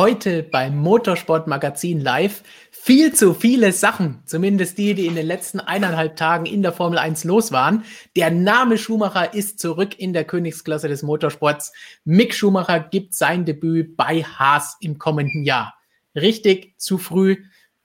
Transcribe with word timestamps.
Heute 0.00 0.42
beim 0.42 0.78
Motorsport 0.78 1.46
Magazin 1.46 2.00
Live 2.00 2.42
viel 2.70 3.12
zu 3.12 3.34
viele 3.34 3.70
Sachen, 3.70 4.22
zumindest 4.24 4.78
die, 4.78 4.94
die 4.94 5.04
in 5.04 5.14
den 5.14 5.26
letzten 5.26 5.60
eineinhalb 5.60 6.16
Tagen 6.16 6.46
in 6.46 6.62
der 6.62 6.72
Formel 6.72 6.98
1 6.98 7.24
los 7.24 7.52
waren. 7.52 7.84
Der 8.16 8.30
Name 8.30 8.78
Schumacher 8.78 9.34
ist 9.34 9.60
zurück 9.60 9.98
in 9.98 10.14
der 10.14 10.24
Königsklasse 10.24 10.88
des 10.88 11.02
Motorsports. 11.02 11.74
Mick 12.06 12.34
Schumacher 12.34 12.80
gibt 12.80 13.12
sein 13.12 13.44
Debüt 13.44 13.94
bei 13.98 14.22
Haas 14.22 14.78
im 14.80 14.96
kommenden 14.96 15.44
Jahr. 15.44 15.74
Richtig 16.14 16.78
zu 16.78 16.96
früh. 16.96 17.36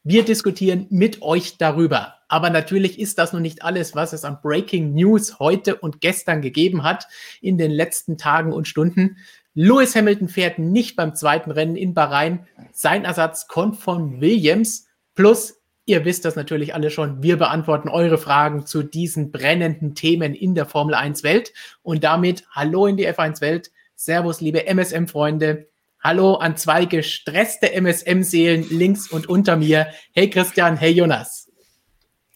Wir 0.04 0.24
diskutieren 0.24 0.88
mit 0.90 1.22
euch 1.22 1.58
darüber. 1.58 2.14
Aber 2.30 2.50
natürlich 2.50 2.98
ist 2.98 3.18
das 3.18 3.34
noch 3.34 3.42
nicht 3.42 3.62
alles, 3.62 3.94
was 3.94 4.14
es 4.14 4.24
an 4.24 4.40
Breaking 4.42 4.94
News 4.94 5.40
heute 5.40 5.76
und 5.76 6.00
gestern 6.00 6.42
gegeben 6.42 6.84
hat 6.84 7.08
in 7.42 7.58
den 7.58 7.72
letzten 7.72 8.18
Tagen 8.18 8.54
und 8.54 8.70
Stunden. 8.70 9.18
Lewis 9.58 9.96
Hamilton 9.96 10.28
fährt 10.28 10.60
nicht 10.60 10.98
beim 10.98 11.16
zweiten 11.16 11.50
Rennen 11.50 11.78
in 11.78 11.94
Bahrain. 11.94 12.46
Sein 12.74 13.06
Ersatz 13.06 13.48
kommt 13.48 13.78
von 13.78 14.20
Williams. 14.20 14.88
Plus, 15.16 15.62
ihr 15.86 16.04
wisst 16.04 16.26
das 16.26 16.36
natürlich 16.36 16.76
alle 16.76 16.92
schon, 16.92 17.24
wir 17.24 17.38
beantworten 17.38 17.88
eure 17.88 18.18
Fragen 18.18 18.66
zu 18.66 18.84
diesen 18.84 19.32
brennenden 19.32 19.96
Themen 19.96 20.36
in 20.36 20.56
der 20.56 20.66
Formel 20.66 20.94
1 20.94 21.24
Welt. 21.24 21.54
Und 21.84 22.04
damit 22.04 22.44
hallo 22.52 22.86
in 22.86 22.98
die 22.98 23.08
F1 23.08 23.40
Welt. 23.40 23.72
Servus, 23.96 24.42
liebe 24.42 24.68
MSM-Freunde. 24.68 25.70
Hallo 26.02 26.36
an 26.36 26.58
zwei 26.58 26.84
gestresste 26.84 27.72
MSM-Seelen 27.72 28.68
links 28.70 29.10
und 29.10 29.30
unter 29.30 29.56
mir. 29.56 29.88
Hey 30.12 30.30
Christian, 30.30 30.76
hey 30.76 30.92
Jonas. 30.92 31.50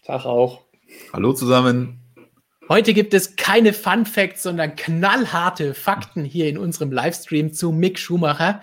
Tag 0.05 0.25
auch. 0.25 0.61
Hallo 1.11 1.33
zusammen. 1.33 1.98
Heute 2.69 2.93
gibt 2.93 3.15
es 3.15 3.35
keine 3.35 3.73
Fun 3.73 4.05
Facts, 4.05 4.43
sondern 4.43 4.75
knallharte 4.75 5.73
Fakten 5.73 6.23
hier 6.23 6.47
in 6.47 6.59
unserem 6.59 6.91
Livestream 6.91 7.51
zu 7.51 7.71
Mick 7.71 7.97
Schumacher 7.97 8.61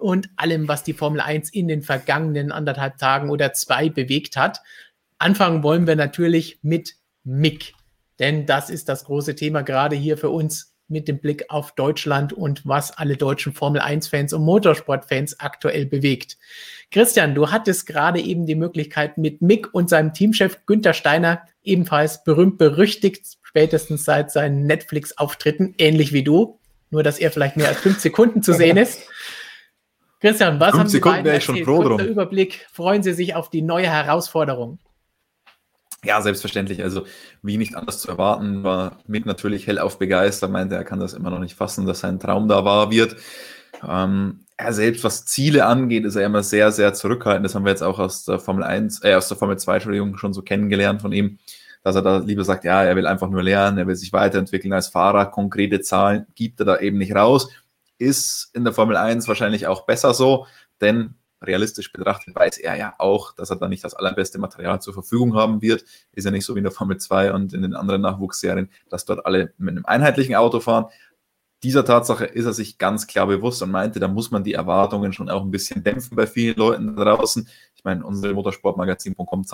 und 0.00 0.28
allem, 0.34 0.66
was 0.66 0.82
die 0.82 0.94
Formel 0.94 1.20
1 1.20 1.50
in 1.50 1.68
den 1.68 1.82
vergangenen 1.82 2.50
anderthalb 2.50 2.98
Tagen 2.98 3.30
oder 3.30 3.52
zwei 3.52 3.88
bewegt 3.88 4.36
hat. 4.36 4.62
Anfangen 5.18 5.62
wollen 5.62 5.86
wir 5.86 5.94
natürlich 5.94 6.58
mit 6.62 6.96
Mick, 7.22 7.74
denn 8.18 8.46
das 8.46 8.68
ist 8.68 8.88
das 8.88 9.04
große 9.04 9.36
Thema 9.36 9.62
gerade 9.62 9.94
hier 9.94 10.18
für 10.18 10.30
uns 10.30 10.75
mit 10.88 11.08
dem 11.08 11.18
Blick 11.18 11.46
auf 11.48 11.74
Deutschland 11.74 12.32
und 12.32 12.66
was 12.66 12.96
alle 12.96 13.16
deutschen 13.16 13.52
Formel 13.52 13.80
1-Fans 13.80 14.32
und 14.32 14.42
Motorsport-Fans 14.44 15.40
aktuell 15.40 15.86
bewegt. 15.86 16.38
Christian, 16.90 17.34
du 17.34 17.50
hattest 17.50 17.86
gerade 17.86 18.20
eben 18.20 18.46
die 18.46 18.54
Möglichkeit, 18.54 19.18
mit 19.18 19.42
Mick 19.42 19.72
und 19.74 19.90
seinem 19.90 20.12
Teamchef 20.12 20.64
Günther 20.66 20.92
Steiner, 20.94 21.42
ebenfalls 21.62 22.22
berühmt 22.24 22.58
berüchtigt, 22.58 23.38
spätestens 23.42 24.04
seit 24.04 24.30
seinen 24.30 24.66
Netflix-Auftritten, 24.66 25.74
ähnlich 25.78 26.12
wie 26.12 26.22
du, 26.22 26.60
nur 26.90 27.02
dass 27.02 27.18
er 27.18 27.30
vielleicht 27.30 27.56
mehr 27.56 27.68
als 27.68 27.78
fünf 27.78 27.98
Sekunden 27.98 28.42
zu 28.42 28.52
sehen 28.52 28.76
ist. 28.76 29.00
Christian, 30.20 30.60
was 30.60 30.72
haben 30.72 30.88
Sie 30.88 30.96
Sekunden 30.96 31.24
wäre 31.24 31.36
ich 31.38 31.44
schon 31.44 31.62
froh 31.64 31.82
drum. 31.82 32.00
Überblick. 32.00 32.66
Freuen 32.72 33.02
Sie 33.02 33.12
sich 33.12 33.34
auf 33.34 33.50
die 33.50 33.62
neue 33.62 33.88
Herausforderung? 33.88 34.78
Ja, 36.06 36.22
selbstverständlich. 36.22 36.84
Also, 36.84 37.04
wie 37.42 37.56
nicht 37.56 37.74
anders 37.74 37.98
zu 37.98 38.08
erwarten, 38.08 38.62
war 38.62 39.00
Mick 39.08 39.26
natürlich 39.26 39.66
hellauf 39.66 39.98
begeistert, 39.98 40.52
meinte, 40.52 40.76
er 40.76 40.84
kann 40.84 41.00
das 41.00 41.14
immer 41.14 41.30
noch 41.30 41.40
nicht 41.40 41.56
fassen, 41.56 41.84
dass 41.84 41.98
sein 41.98 42.20
Traum 42.20 42.46
da 42.46 42.64
wahr 42.64 42.92
wird. 42.92 43.16
Ähm, 43.86 44.44
er 44.56 44.72
selbst, 44.72 45.02
was 45.02 45.26
Ziele 45.26 45.66
angeht, 45.66 46.04
ist 46.04 46.14
er 46.14 46.24
immer 46.24 46.44
sehr, 46.44 46.70
sehr 46.70 46.94
zurückhaltend. 46.94 47.44
Das 47.44 47.56
haben 47.56 47.64
wir 47.64 47.72
jetzt 47.72 47.82
auch 47.82 47.98
aus 47.98 48.24
der 48.24 48.38
Formel 48.38 48.62
1, 48.62 49.02
äh, 49.02 49.14
aus 49.14 49.26
der 49.26 49.36
Formel 49.36 49.58
2, 49.58 49.74
Entschuldigung, 49.74 50.16
schon 50.16 50.32
so 50.32 50.42
kennengelernt 50.42 51.02
von 51.02 51.10
ihm, 51.10 51.38
dass 51.82 51.96
er 51.96 52.02
da 52.02 52.18
lieber 52.18 52.44
sagt, 52.44 52.62
ja, 52.62 52.84
er 52.84 52.94
will 52.94 53.08
einfach 53.08 53.28
nur 53.28 53.42
lernen, 53.42 53.78
er 53.78 53.88
will 53.88 53.96
sich 53.96 54.12
weiterentwickeln 54.12 54.72
als 54.72 54.86
Fahrer. 54.86 55.26
Konkrete 55.26 55.80
Zahlen 55.80 56.26
gibt 56.36 56.60
er 56.60 56.66
da 56.66 56.78
eben 56.78 56.98
nicht 56.98 57.16
raus. 57.16 57.50
Ist 57.98 58.50
in 58.54 58.62
der 58.62 58.72
Formel 58.72 58.96
1 58.96 59.26
wahrscheinlich 59.26 59.66
auch 59.66 59.86
besser 59.86 60.14
so, 60.14 60.46
denn 60.80 61.14
realistisch 61.42 61.92
betrachtet 61.92 62.34
weiß 62.34 62.58
er 62.58 62.76
ja 62.76 62.94
auch, 62.98 63.34
dass 63.34 63.50
er 63.50 63.56
da 63.56 63.68
nicht 63.68 63.84
das 63.84 63.94
allerbeste 63.94 64.38
Material 64.38 64.80
zur 64.80 64.94
Verfügung 64.94 65.34
haben 65.34 65.62
wird. 65.62 65.84
Ist 66.12 66.24
ja 66.24 66.30
nicht 66.30 66.44
so 66.44 66.54
wie 66.54 66.58
in 66.58 66.64
der 66.64 66.72
Formel 66.72 66.98
2 66.98 67.32
und 67.32 67.52
in 67.52 67.62
den 67.62 67.74
anderen 67.74 68.02
Nachwuchsserien, 68.02 68.70
dass 68.88 69.04
dort 69.04 69.26
alle 69.26 69.52
mit 69.58 69.72
einem 69.72 69.86
einheitlichen 69.86 70.34
Auto 70.34 70.60
fahren. 70.60 70.86
Dieser 71.62 71.84
Tatsache 71.84 72.26
ist 72.26 72.44
er 72.44 72.52
sich 72.52 72.78
ganz 72.78 73.06
klar 73.06 73.26
bewusst 73.26 73.62
und 73.62 73.70
meinte, 73.70 73.98
da 73.98 74.08
muss 74.08 74.30
man 74.30 74.44
die 74.44 74.52
Erwartungen 74.52 75.12
schon 75.12 75.30
auch 75.30 75.42
ein 75.42 75.50
bisschen 75.50 75.82
dämpfen 75.82 76.16
bei 76.16 76.26
vielen 76.26 76.56
Leuten 76.56 76.94
draußen. 76.96 77.48
Meine, 77.86 78.04
unsere 78.04 78.34
Motorsportmagazin.com 78.34 79.44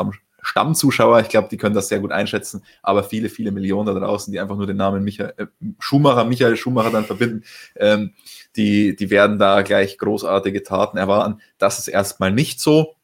Stammzuschauer, 0.41 1.21
ich 1.21 1.29
glaube, 1.29 1.49
die 1.51 1.59
können 1.59 1.75
das 1.75 1.89
sehr 1.89 2.01
gut 2.01 2.13
einschätzen, 2.13 2.65
aber 2.83 3.05
viele, 3.05 3.29
viele 3.29 3.53
Millionen 3.53 3.87
da 3.87 3.93
draußen, 3.93 4.33
die 4.33 4.41
einfach 4.41 4.57
nur 4.57 4.67
den 4.67 4.79
Namen 4.79 5.05
Michael, 5.05 5.35
äh, 5.37 5.47
Schumacher, 5.79 6.25
Michael 6.25 6.57
Schumacher 6.57 6.91
dann 6.91 7.05
verbinden, 7.05 7.45
ähm, 7.77 8.15
die, 8.57 8.97
die 8.97 9.11
werden 9.11 9.39
da 9.39 9.61
gleich 9.61 9.99
großartige 9.99 10.63
Taten 10.63 10.97
erwarten. 10.97 11.43
Das 11.59 11.79
ist 11.79 11.89
erstmal 11.89 12.33
nicht 12.33 12.59
so. 12.59 12.95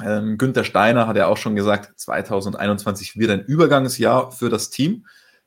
Ähm, 0.00 0.38
Günther 0.38 0.62
Steiner 0.62 1.08
hat 1.08 1.16
ja 1.16 1.26
auch 1.26 1.36
schon 1.36 1.56
gesagt, 1.56 1.98
2021 1.98 3.18
wird 3.18 3.32
ein 3.32 3.44
Übergangsjahr 3.44 4.30
für 4.30 4.50
das 4.50 4.70
Team. 4.70 5.04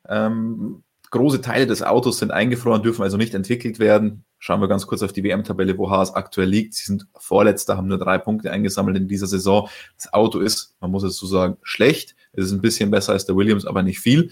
Ähm, 0.07 0.83
große 1.11 1.39
Teile 1.39 1.65
des 1.65 1.81
Autos 1.81 2.19
sind 2.19 2.31
eingefroren, 2.31 2.83
dürfen 2.83 3.03
also 3.03 3.15
nicht 3.15 3.33
entwickelt 3.33 3.79
werden. 3.79 4.25
Schauen 4.45 4.59
wir 4.59 4.67
ganz 4.67 4.85
kurz 4.85 5.01
auf 5.01 5.13
die 5.13 5.23
WM-Tabelle, 5.23 5.77
wo 5.77 5.89
Haas 5.89 6.13
aktuell 6.13 6.49
liegt. 6.49 6.73
Sie 6.73 6.83
sind 6.83 7.07
Vorletzter, 7.17 7.77
haben 7.77 7.87
nur 7.87 7.97
drei 7.97 8.17
Punkte 8.17 8.51
eingesammelt 8.51 8.97
in 8.97 9.07
dieser 9.07 9.25
Saison. 9.25 9.69
Das 9.95 10.11
Auto 10.11 10.39
ist, 10.39 10.75
man 10.81 10.91
muss 10.91 11.03
es 11.03 11.15
so 11.15 11.25
sagen, 11.27 11.55
schlecht. 11.63 12.13
Es 12.33 12.47
ist 12.47 12.51
ein 12.51 12.59
bisschen 12.59 12.91
besser 12.91 13.13
als 13.13 13.25
der 13.25 13.37
Williams, 13.37 13.65
aber 13.65 13.83
nicht 13.83 14.01
viel. 14.01 14.31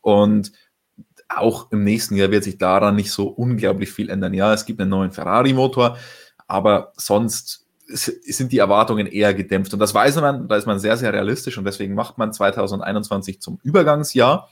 Und 0.00 0.50
auch 1.28 1.70
im 1.70 1.84
nächsten 1.84 2.16
Jahr 2.16 2.32
wird 2.32 2.42
sich 2.42 2.58
daran 2.58 2.96
nicht 2.96 3.12
so 3.12 3.28
unglaublich 3.28 3.92
viel 3.92 4.10
ändern. 4.10 4.34
Ja, 4.34 4.52
es 4.52 4.66
gibt 4.66 4.80
einen 4.80 4.90
neuen 4.90 5.12
Ferrari-Motor, 5.12 5.96
aber 6.48 6.92
sonst 6.96 7.64
sind 7.86 8.50
die 8.50 8.58
Erwartungen 8.58 9.06
eher 9.06 9.32
gedämpft. 9.32 9.72
Und 9.72 9.78
das 9.78 9.94
weiß 9.94 10.16
man, 10.16 10.48
da 10.48 10.56
ist 10.56 10.66
man 10.66 10.80
sehr, 10.80 10.96
sehr 10.96 11.12
realistisch 11.12 11.56
und 11.56 11.64
deswegen 11.64 11.94
macht 11.94 12.18
man 12.18 12.32
2021 12.32 13.40
zum 13.40 13.60
Übergangsjahr. 13.62 14.50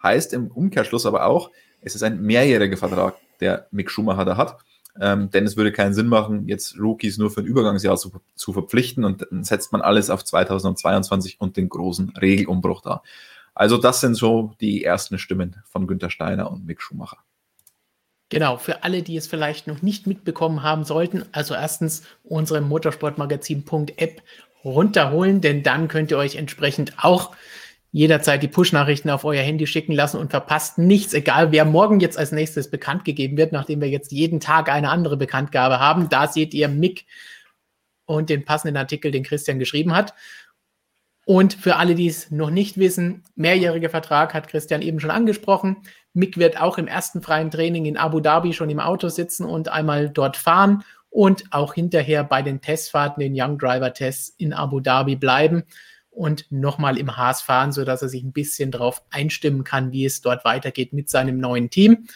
Heißt 0.00 0.32
im 0.32 0.46
Umkehrschluss 0.46 1.06
aber 1.06 1.26
auch, 1.26 1.50
es 1.80 1.96
ist 1.96 2.04
ein 2.04 2.22
mehrjähriger 2.22 2.76
Vertrag 2.76 3.16
der 3.40 3.66
Mick 3.70 3.90
Schumacher 3.90 4.24
da 4.24 4.36
hat. 4.36 4.58
Ähm, 5.00 5.30
denn 5.30 5.44
es 5.44 5.56
würde 5.56 5.72
keinen 5.72 5.92
Sinn 5.92 6.06
machen, 6.06 6.46
jetzt 6.46 6.78
Rookies 6.78 7.18
nur 7.18 7.30
für 7.30 7.40
ein 7.40 7.46
Übergangsjahr 7.46 7.96
zu, 7.96 8.12
zu 8.36 8.52
verpflichten 8.52 9.04
und 9.04 9.26
dann 9.28 9.42
setzt 9.42 9.72
man 9.72 9.80
alles 9.80 10.08
auf 10.08 10.24
2022 10.24 11.40
und 11.40 11.56
den 11.56 11.68
großen 11.68 12.10
Regelumbruch 12.10 12.80
da. 12.80 13.02
Also 13.54 13.76
das 13.76 14.00
sind 14.00 14.14
so 14.14 14.54
die 14.60 14.84
ersten 14.84 15.18
Stimmen 15.18 15.56
von 15.64 15.86
Günter 15.88 16.10
Steiner 16.10 16.50
und 16.50 16.64
Mick 16.64 16.80
Schumacher. 16.80 17.18
Genau, 18.28 18.56
für 18.56 18.84
alle, 18.84 19.02
die 19.02 19.16
es 19.16 19.26
vielleicht 19.26 19.66
noch 19.66 19.82
nicht 19.82 20.06
mitbekommen 20.06 20.62
haben 20.62 20.84
sollten, 20.84 21.24
also 21.32 21.54
erstens 21.54 22.02
unsere 22.22 22.60
Motorsportmagazin.app 22.60 24.22
runterholen, 24.64 25.40
denn 25.40 25.62
dann 25.62 25.88
könnt 25.88 26.10
ihr 26.10 26.18
euch 26.18 26.36
entsprechend 26.36 27.04
auch 27.04 27.36
jederzeit 27.94 28.42
die 28.42 28.48
Push-Nachrichten 28.48 29.08
auf 29.08 29.24
euer 29.24 29.44
Handy 29.44 29.68
schicken 29.68 29.92
lassen 29.92 30.18
und 30.18 30.30
verpasst 30.30 30.78
nichts, 30.78 31.14
egal 31.14 31.52
wer 31.52 31.64
morgen 31.64 32.00
jetzt 32.00 32.18
als 32.18 32.32
nächstes 32.32 32.68
bekannt 32.68 33.04
gegeben 33.04 33.36
wird, 33.36 33.52
nachdem 33.52 33.80
wir 33.80 33.88
jetzt 33.88 34.10
jeden 34.10 34.40
Tag 34.40 34.68
eine 34.68 34.88
andere 34.88 35.16
Bekanntgabe 35.16 35.78
haben. 35.78 36.08
Da 36.08 36.26
seht 36.26 36.54
ihr 36.54 36.66
Mick 36.66 37.06
und 38.04 38.30
den 38.30 38.44
passenden 38.44 38.76
Artikel, 38.76 39.12
den 39.12 39.22
Christian 39.22 39.60
geschrieben 39.60 39.94
hat. 39.94 40.12
Und 41.24 41.54
für 41.54 41.76
alle, 41.76 41.94
die 41.94 42.08
es 42.08 42.32
noch 42.32 42.50
nicht 42.50 42.78
wissen, 42.78 43.22
mehrjähriger 43.36 43.90
Vertrag 43.90 44.34
hat 44.34 44.48
Christian 44.48 44.82
eben 44.82 44.98
schon 44.98 45.12
angesprochen. 45.12 45.76
Mick 46.14 46.36
wird 46.36 46.60
auch 46.60 46.78
im 46.78 46.88
ersten 46.88 47.22
freien 47.22 47.52
Training 47.52 47.84
in 47.84 47.96
Abu 47.96 48.18
Dhabi 48.18 48.54
schon 48.54 48.70
im 48.70 48.80
Auto 48.80 49.08
sitzen 49.08 49.46
und 49.46 49.68
einmal 49.68 50.10
dort 50.10 50.36
fahren 50.36 50.82
und 51.10 51.44
auch 51.52 51.74
hinterher 51.74 52.24
bei 52.24 52.42
den 52.42 52.60
Testfahrten, 52.60 53.20
den 53.20 53.40
Young 53.40 53.56
Driver 53.56 53.94
Tests 53.94 54.34
in 54.36 54.52
Abu 54.52 54.80
Dhabi 54.80 55.14
bleiben 55.14 55.62
und 56.14 56.50
nochmal 56.50 56.98
im 56.98 57.16
Haas 57.16 57.42
fahren, 57.42 57.72
sodass 57.72 58.02
er 58.02 58.08
sich 58.08 58.22
ein 58.22 58.32
bisschen 58.32 58.70
darauf 58.70 59.02
einstimmen 59.10 59.64
kann, 59.64 59.92
wie 59.92 60.04
es 60.04 60.20
dort 60.20 60.44
weitergeht 60.44 60.92
mit 60.92 61.10
seinem 61.10 61.38
neuen 61.38 61.70
Team. 61.70 62.06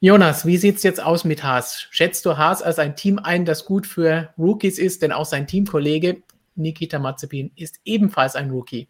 Jonas, 0.00 0.46
wie 0.46 0.56
sieht 0.56 0.76
es 0.76 0.82
jetzt 0.82 1.02
aus 1.02 1.24
mit 1.24 1.44
Haas? 1.44 1.86
Schätzt 1.90 2.24
du 2.24 2.38
Haas 2.38 2.62
als 2.62 2.78
ein 2.78 2.96
Team 2.96 3.18
ein, 3.18 3.44
das 3.44 3.66
gut 3.66 3.86
für 3.86 4.32
Rookies 4.38 4.78
ist? 4.78 5.02
Denn 5.02 5.12
auch 5.12 5.26
sein 5.26 5.46
Teamkollege 5.46 6.22
Nikita 6.54 6.98
Mazepin 6.98 7.50
ist 7.56 7.80
ebenfalls 7.84 8.36
ein 8.36 8.50
Rookie. 8.50 8.88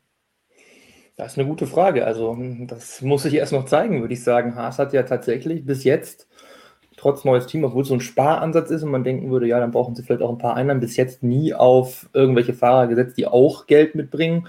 Das 1.17 1.33
ist 1.33 1.38
eine 1.38 1.49
gute 1.49 1.67
Frage. 1.67 2.06
Also, 2.06 2.37
das 2.67 3.03
muss 3.03 3.25
ich 3.25 3.35
erst 3.35 3.53
noch 3.53 3.67
zeigen, 3.67 4.00
würde 4.00 4.15
ich 4.15 4.25
sagen. 4.25 4.55
Haas 4.55 4.79
hat 4.79 4.93
ja 4.93 5.03
tatsächlich 5.03 5.65
bis 5.65 5.85
jetzt 5.85 6.29
trotz 7.00 7.25
neues 7.25 7.47
Team, 7.47 7.64
obwohl 7.64 7.82
es 7.82 7.88
so 7.88 7.94
ein 7.94 8.00
Sparansatz 8.00 8.70
ist 8.70 8.82
und 8.82 8.91
man 8.91 9.05
denken 9.05 9.31
würde, 9.31 9.47
ja, 9.47 9.58
dann 9.58 9.70
brauchen 9.70 9.94
sie 9.94 10.02
vielleicht 10.02 10.23
auch 10.23 10.31
ein 10.31 10.38
paar 10.38 10.55
Einnahmen, 10.55 10.81
bis 10.81 10.97
jetzt 10.97 11.23
nie 11.23 11.55
auf 11.55 12.08
irgendwelche 12.12 12.52
Fahrer 12.52 12.87
gesetzt, 12.88 13.17
die 13.17 13.26
auch 13.26 13.67
Geld 13.67 13.94
mitbringen. 13.94 14.47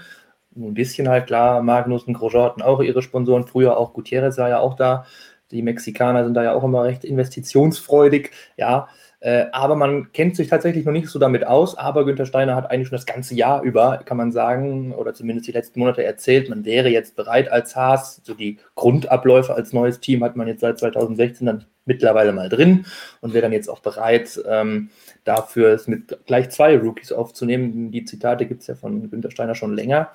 Ein 0.54 0.74
bisschen 0.74 1.08
halt 1.08 1.26
klar, 1.26 1.62
Magnus 1.62 2.04
und 2.04 2.14
Grosjean 2.14 2.44
hatten 2.44 2.62
auch 2.62 2.82
ihre 2.82 3.00
Sponsoren, 3.00 3.46
früher 3.46 3.78
auch 3.78 3.94
Gutierrez 3.94 4.36
war 4.36 4.50
ja 4.50 4.58
auch 4.58 4.74
da. 4.74 5.06
Die 5.50 5.62
Mexikaner 5.62 6.24
sind 6.24 6.34
da 6.34 6.44
ja 6.44 6.54
auch 6.54 6.64
immer 6.64 6.84
recht 6.84 7.04
investitionsfreudig, 7.04 8.30
ja. 8.56 8.88
Äh, 9.22 9.46
aber 9.52 9.76
man 9.76 10.10
kennt 10.12 10.34
sich 10.34 10.48
tatsächlich 10.48 10.84
noch 10.84 10.92
nicht 10.92 11.08
so 11.08 11.20
damit 11.20 11.46
aus. 11.46 11.78
Aber 11.78 12.04
Günther 12.04 12.26
Steiner 12.26 12.56
hat 12.56 12.68
eigentlich 12.70 12.88
schon 12.88 12.96
das 12.96 13.06
ganze 13.06 13.36
Jahr 13.36 13.62
über, 13.62 13.98
kann 14.04 14.16
man 14.16 14.32
sagen, 14.32 14.92
oder 14.92 15.14
zumindest 15.14 15.46
die 15.46 15.52
letzten 15.52 15.78
Monate 15.78 16.02
erzählt, 16.02 16.48
man 16.48 16.64
wäre 16.64 16.88
jetzt 16.88 17.14
bereit 17.14 17.48
als 17.50 17.76
Haas. 17.76 18.20
So 18.24 18.34
die 18.34 18.58
Grundabläufe 18.74 19.54
als 19.54 19.72
neues 19.72 20.00
Team 20.00 20.24
hat 20.24 20.34
man 20.34 20.48
jetzt 20.48 20.60
seit 20.60 20.80
2016 20.80 21.46
dann 21.46 21.66
mittlerweile 21.84 22.32
mal 22.32 22.48
drin 22.48 22.84
und 23.20 23.32
wäre 23.32 23.42
dann 23.42 23.52
jetzt 23.52 23.68
auch 23.68 23.78
bereit, 23.78 24.40
ähm, 24.48 24.90
dafür, 25.22 25.72
es 25.72 25.86
mit 25.86 26.18
gleich 26.26 26.50
zwei 26.50 26.76
Rookies 26.76 27.12
aufzunehmen. 27.12 27.92
Die 27.92 28.04
Zitate 28.04 28.46
gibt 28.46 28.62
es 28.62 28.66
ja 28.66 28.74
von 28.74 29.08
Günter 29.08 29.30
Steiner 29.30 29.54
schon 29.54 29.76
länger. 29.76 30.10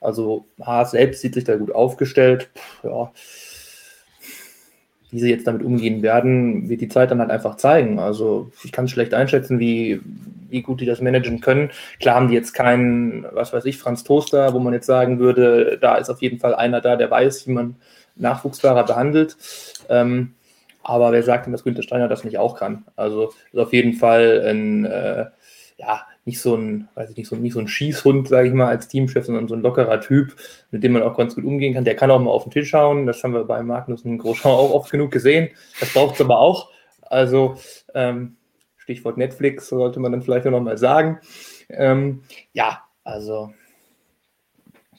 Also 0.00 0.46
Haas 0.60 0.92
selbst 0.92 1.20
sieht 1.20 1.34
sich 1.34 1.44
da 1.44 1.56
gut 1.56 1.74
aufgestellt. 1.74 2.50
Puh, 2.54 2.88
ja. 2.88 3.12
Wie 5.12 5.20
sie 5.20 5.30
jetzt 5.30 5.46
damit 5.46 5.62
umgehen 5.62 6.02
werden, 6.02 6.68
wird 6.68 6.80
die 6.80 6.88
Zeit 6.88 7.10
dann 7.10 7.20
halt 7.20 7.30
einfach 7.30 7.56
zeigen. 7.56 7.98
Also 7.98 8.50
ich 8.64 8.72
kann 8.72 8.86
es 8.86 8.90
schlecht 8.90 9.14
einschätzen, 9.14 9.60
wie, 9.60 10.00
wie 10.48 10.62
gut 10.62 10.80
die 10.80 10.86
das 10.86 11.00
managen 11.00 11.40
können. 11.40 11.70
Klar 12.00 12.16
haben 12.16 12.28
die 12.28 12.34
jetzt 12.34 12.54
keinen, 12.54 13.26
was 13.32 13.52
weiß 13.52 13.66
ich, 13.66 13.78
Franz 13.78 14.04
Toaster, 14.04 14.54
wo 14.54 14.58
man 14.58 14.72
jetzt 14.72 14.86
sagen 14.86 15.18
würde, 15.18 15.78
da 15.80 15.96
ist 15.96 16.10
auf 16.10 16.22
jeden 16.22 16.40
Fall 16.40 16.54
einer 16.54 16.80
da, 16.80 16.96
der 16.96 17.10
weiß, 17.10 17.46
wie 17.46 17.52
man 17.52 17.76
Nachwuchsfahrer 18.16 18.84
behandelt. 18.84 19.36
Ähm, 19.88 20.34
aber 20.82 21.12
wer 21.12 21.22
sagt 21.22 21.46
denn, 21.46 21.52
dass 21.52 21.64
Günther 21.64 21.82
Steiner 21.82 22.08
das 22.08 22.24
nicht 22.24 22.38
auch 22.38 22.56
kann? 22.56 22.84
Also 22.96 23.32
ist 23.52 23.58
auf 23.58 23.72
jeden 23.72 23.92
Fall 23.92 24.42
ein, 24.46 24.84
äh, 24.84 25.26
ja, 25.76 26.06
nicht 26.24 26.40
so 26.40 26.54
ein, 26.54 26.88
weiß 26.94 27.10
ich 27.10 27.16
nicht, 27.16 27.28
so, 27.28 27.36
nicht 27.36 27.52
so 27.52 27.58
ein 27.58 27.68
Schießhund, 27.68 28.28
sage 28.28 28.48
ich 28.48 28.54
mal, 28.54 28.68
als 28.68 28.88
Teamchef, 28.88 29.26
sondern 29.26 29.48
so 29.48 29.54
ein 29.54 29.62
lockerer 29.62 30.00
Typ, 30.00 30.36
mit 30.70 30.84
dem 30.84 30.92
man 30.92 31.02
auch 31.02 31.16
ganz 31.16 31.34
gut 31.34 31.44
umgehen 31.44 31.74
kann. 31.74 31.84
Der 31.84 31.96
kann 31.96 32.10
auch 32.10 32.20
mal 32.20 32.30
auf 32.30 32.44
den 32.44 32.52
Tisch 32.52 32.70
schauen. 32.70 33.06
Das 33.06 33.22
haben 33.24 33.34
wir 33.34 33.44
bei 33.44 33.62
Magnus 33.62 34.02
und 34.02 34.18
Grosjean 34.18 34.52
auch 34.52 34.72
oft 34.72 34.90
genug 34.90 35.10
gesehen. 35.10 35.50
Das 35.80 35.92
braucht 35.92 36.14
es 36.14 36.20
aber 36.20 36.38
auch. 36.38 36.70
Also 37.02 37.56
ähm, 37.94 38.36
Stichwort 38.76 39.16
Netflix 39.16 39.68
sollte 39.68 40.00
man 40.00 40.12
dann 40.12 40.22
vielleicht 40.22 40.46
noch 40.46 40.60
mal 40.60 40.78
sagen. 40.78 41.20
Ähm, 41.68 42.22
ja, 42.52 42.82
also 43.02 43.52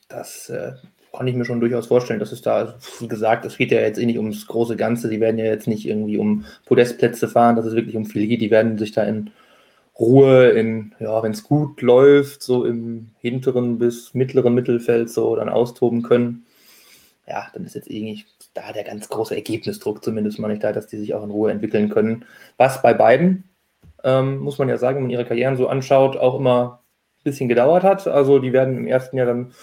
das 0.09 0.49
äh, 0.49 0.73
kann 1.15 1.27
ich 1.27 1.35
mir 1.35 1.45
schon 1.45 1.59
durchaus 1.59 1.87
vorstellen, 1.87 2.19
dass 2.19 2.31
es 2.31 2.41
da, 2.41 2.75
wie 2.99 3.07
gesagt, 3.07 3.45
es 3.45 3.57
geht 3.57 3.71
ja 3.71 3.79
jetzt 3.79 3.99
eh 3.99 4.05
nicht 4.05 4.17
ums 4.17 4.45
große 4.47 4.75
Ganze. 4.75 5.09
Die 5.09 5.21
werden 5.21 5.37
ja 5.37 5.45
jetzt 5.45 5.67
nicht 5.67 5.87
irgendwie 5.87 6.17
um 6.17 6.45
Podestplätze 6.65 7.29
fahren, 7.29 7.55
dass 7.55 7.65
es 7.65 7.75
wirklich 7.75 7.95
um 7.95 8.05
viel 8.05 8.27
geht. 8.27 8.41
Die 8.41 8.51
werden 8.51 8.77
sich 8.77 8.91
da 8.91 9.03
in 9.03 9.31
Ruhe, 9.99 10.49
in, 10.49 10.95
ja, 10.99 11.21
wenn 11.21 11.33
es 11.33 11.43
gut 11.43 11.81
läuft, 11.81 12.41
so 12.41 12.65
im 12.65 13.11
hinteren 13.19 13.77
bis 13.77 14.13
mittleren 14.13 14.53
Mittelfeld 14.53 15.09
so 15.09 15.35
dann 15.35 15.49
austoben 15.49 16.01
können. 16.01 16.45
Ja, 17.27 17.47
dann 17.53 17.63
ist 17.63 17.75
jetzt 17.75 17.89
irgendwie 17.89 18.25
da 18.53 18.73
der 18.73 18.83
ganz 18.83 19.07
große 19.07 19.35
Ergebnisdruck 19.35 20.03
zumindest 20.03 20.39
mal 20.39 20.47
nicht 20.47 20.63
da, 20.63 20.73
dass 20.73 20.87
die 20.87 20.97
sich 20.97 21.13
auch 21.13 21.23
in 21.23 21.31
Ruhe 21.31 21.51
entwickeln 21.51 21.89
können. 21.89 22.25
Was 22.57 22.81
bei 22.81 22.93
beiden, 22.93 23.43
ähm, 24.03 24.39
muss 24.39 24.57
man 24.57 24.67
ja 24.67 24.77
sagen, 24.77 24.97
wenn 24.97 25.03
man 25.03 25.11
ihre 25.11 25.25
Karrieren 25.25 25.57
so 25.57 25.67
anschaut, 25.67 26.17
auch 26.17 26.37
immer 26.39 26.81
ein 27.19 27.23
bisschen 27.23 27.47
gedauert 27.47 27.83
hat. 27.83 28.07
Also 28.07 28.39
die 28.39 28.51
werden 28.51 28.77
im 28.77 28.87
ersten 28.87 29.17
Jahr 29.17 29.27
dann, 29.27 29.53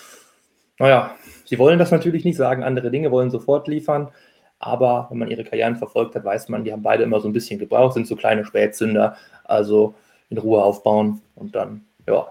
naja, 0.78 1.16
Sie 1.50 1.58
wollen 1.58 1.80
das 1.80 1.90
natürlich 1.90 2.24
nicht 2.24 2.36
sagen, 2.36 2.62
andere 2.62 2.92
Dinge 2.92 3.10
wollen 3.10 3.28
sofort 3.28 3.66
liefern. 3.66 4.12
Aber 4.60 5.08
wenn 5.10 5.18
man 5.18 5.32
ihre 5.32 5.42
Karrieren 5.42 5.74
verfolgt 5.74 6.14
hat, 6.14 6.24
weiß 6.24 6.48
man, 6.48 6.62
die 6.62 6.72
haben 6.72 6.84
beide 6.84 7.02
immer 7.02 7.18
so 7.18 7.28
ein 7.28 7.32
bisschen 7.32 7.58
gebraucht, 7.58 7.94
sind 7.94 8.06
so 8.06 8.14
kleine 8.14 8.44
Spätzünder. 8.44 9.16
Also 9.42 9.96
in 10.30 10.38
Ruhe 10.38 10.62
aufbauen 10.62 11.20
und 11.34 11.54
dann, 11.54 11.84
ja, 12.06 12.28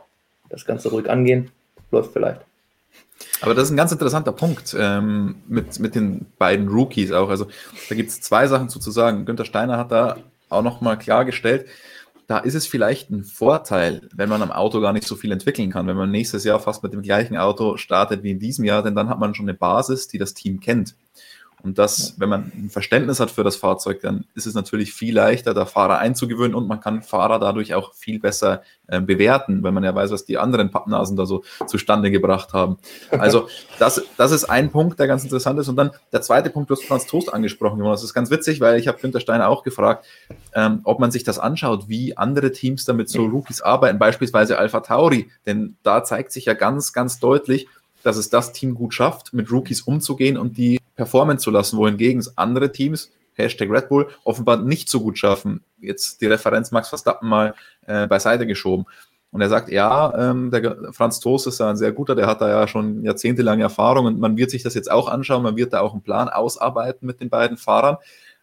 das 0.49 0.65
Ganze 0.65 0.89
ruhig 0.89 1.09
angehen. 1.09 1.51
Läuft 1.91 2.13
vielleicht. 2.13 2.41
Aber 3.41 3.53
das 3.53 3.65
ist 3.65 3.71
ein 3.71 3.77
ganz 3.77 3.91
interessanter 3.91 4.31
Punkt 4.31 4.75
ähm, 4.77 5.35
mit, 5.47 5.79
mit 5.79 5.95
den 5.95 6.25
beiden 6.37 6.67
Rookies 6.67 7.11
auch. 7.11 7.29
Also 7.29 7.47
da 7.89 7.95
gibt 7.95 8.09
es 8.09 8.21
zwei 8.21 8.47
Sachen 8.47 8.69
zu, 8.69 8.79
sagen. 8.91 9.25
Günther 9.25 9.45
Steiner 9.45 9.77
hat 9.77 9.91
da 9.91 10.17
auch 10.49 10.63
nochmal 10.63 10.97
klargestellt, 10.97 11.67
da 12.29 12.37
ist 12.37 12.53
es 12.53 12.67
vielleicht 12.67 13.09
ein 13.09 13.23
Vorteil, 13.23 14.07
wenn 14.13 14.29
man 14.29 14.43
am 14.43 14.51
Auto 14.51 14.81
gar 14.81 14.93
nicht 14.93 15.07
so 15.07 15.15
viel 15.15 15.31
entwickeln 15.31 15.71
kann. 15.71 15.87
Wenn 15.87 15.97
man 15.97 16.11
nächstes 16.11 16.43
Jahr 16.43 16.59
fast 16.59 16.83
mit 16.83 16.93
dem 16.93 17.01
gleichen 17.01 17.35
Auto 17.35 17.77
startet 17.77 18.21
wie 18.21 18.29
in 18.29 18.39
diesem 18.39 18.65
Jahr, 18.65 18.83
denn 18.83 18.93
dann 18.93 19.09
hat 19.09 19.19
man 19.19 19.33
schon 19.33 19.49
eine 19.49 19.57
Basis, 19.57 20.07
die 20.07 20.19
das 20.19 20.35
Team 20.35 20.59
kennt. 20.59 20.95
Und 21.63 21.77
das, 21.77 22.15
wenn 22.17 22.29
man 22.29 22.51
ein 22.55 22.69
Verständnis 22.69 23.19
hat 23.19 23.31
für 23.31 23.43
das 23.43 23.55
Fahrzeug, 23.55 24.01
dann 24.01 24.25
ist 24.35 24.45
es 24.45 24.53
natürlich 24.53 24.93
viel 24.93 25.15
leichter, 25.15 25.53
da 25.53 25.65
Fahrer 25.65 25.99
einzugewöhnen 25.99 26.55
und 26.55 26.67
man 26.67 26.79
kann 26.79 27.01
Fahrer 27.01 27.39
dadurch 27.39 27.73
auch 27.73 27.93
viel 27.93 28.19
besser 28.19 28.61
äh, 28.87 29.01
bewerten, 29.01 29.63
wenn 29.63 29.73
man 29.73 29.83
ja 29.83 29.93
weiß, 29.93 30.11
was 30.11 30.25
die 30.25 30.37
anderen 30.37 30.71
Pappnasen 30.71 31.17
da 31.17 31.25
so 31.25 31.43
zustande 31.67 32.11
gebracht 32.11 32.53
haben. 32.53 32.77
Also 33.19 33.49
das, 33.79 34.01
das 34.17 34.31
ist 34.31 34.45
ein 34.45 34.71
Punkt, 34.71 34.97
der 34.97 35.07
ganz 35.07 35.23
interessant 35.23 35.59
ist. 35.59 35.67
Und 35.67 35.75
dann 35.75 35.91
der 36.13 36.21
zweite 36.21 36.49
Punkt, 36.49 36.69
du 36.69 36.75
hast 36.75 36.85
Franz 36.85 37.05
Toast 37.05 37.33
angesprochen, 37.33 37.79
Jonas. 37.79 37.99
Das 37.99 38.09
ist 38.09 38.13
ganz 38.13 38.31
witzig, 38.31 38.61
weil 38.61 38.79
ich 38.79 38.87
habe 38.87 38.97
Günther 38.99 39.19
Steiner 39.19 39.49
auch 39.49 39.63
gefragt, 39.63 40.05
ähm, 40.53 40.79
ob 40.83 40.99
man 40.99 41.11
sich 41.11 41.23
das 41.23 41.37
anschaut, 41.37 41.89
wie 41.89 42.15
andere 42.17 42.51
Teams 42.51 42.85
damit 42.85 43.09
so 43.09 43.25
Rookies 43.25 43.61
arbeiten, 43.61 43.99
beispielsweise 43.99 44.57
Alpha 44.57 44.79
Tauri. 44.79 45.29
Denn 45.45 45.75
da 45.83 46.03
zeigt 46.03 46.31
sich 46.31 46.45
ja 46.45 46.53
ganz, 46.53 46.93
ganz 46.93 47.19
deutlich, 47.19 47.67
dass 48.03 48.17
es 48.17 48.29
das 48.29 48.53
Team 48.53 48.75
gut 48.75 48.93
schafft, 48.93 49.33
mit 49.33 49.51
Rookies 49.51 49.81
umzugehen 49.81 50.37
und 50.37 50.57
die 50.57 50.78
performen 50.99 51.39
zu 51.39 51.49
lassen, 51.49 51.77
wohingegen 51.77 52.21
andere 52.35 52.73
Teams, 52.73 53.09
Hashtag 53.35 53.69
Red 53.69 53.87
Bull, 53.87 54.09
offenbar 54.25 54.57
nicht 54.57 54.89
so 54.89 54.99
gut 54.99 55.17
schaffen. 55.17 55.63
Jetzt 55.79 56.19
die 56.19 56.25
Referenz 56.25 56.71
Max 56.71 56.89
Verstappen 56.89 57.29
mal 57.29 57.55
äh, 57.87 58.05
beiseite 58.05 58.45
geschoben. 58.45 58.85
Und 59.31 59.39
er 59.39 59.47
sagt, 59.47 59.69
ja, 59.69 60.13
ähm, 60.31 60.51
der 60.51 60.91
Franz 60.91 61.21
Toast 61.21 61.47
ist 61.47 61.61
da 61.61 61.69
ein 61.69 61.77
sehr 61.77 61.93
guter, 61.93 62.15
der 62.15 62.27
hat 62.27 62.41
da 62.41 62.49
ja 62.49 62.67
schon 62.67 63.01
jahrzehntelange 63.01 63.63
Erfahrung 63.63 64.07
und 64.07 64.19
man 64.19 64.35
wird 64.35 64.51
sich 64.51 64.61
das 64.61 64.73
jetzt 64.73 64.91
auch 64.91 65.07
anschauen, 65.07 65.41
man 65.41 65.55
wird 65.55 65.71
da 65.71 65.79
auch 65.79 65.93
einen 65.93 66.01
Plan 66.01 66.27
ausarbeiten 66.27 67.05
mit 67.05 67.21
den 67.21 67.29
beiden 67.29 67.55
Fahrern, 67.55 67.95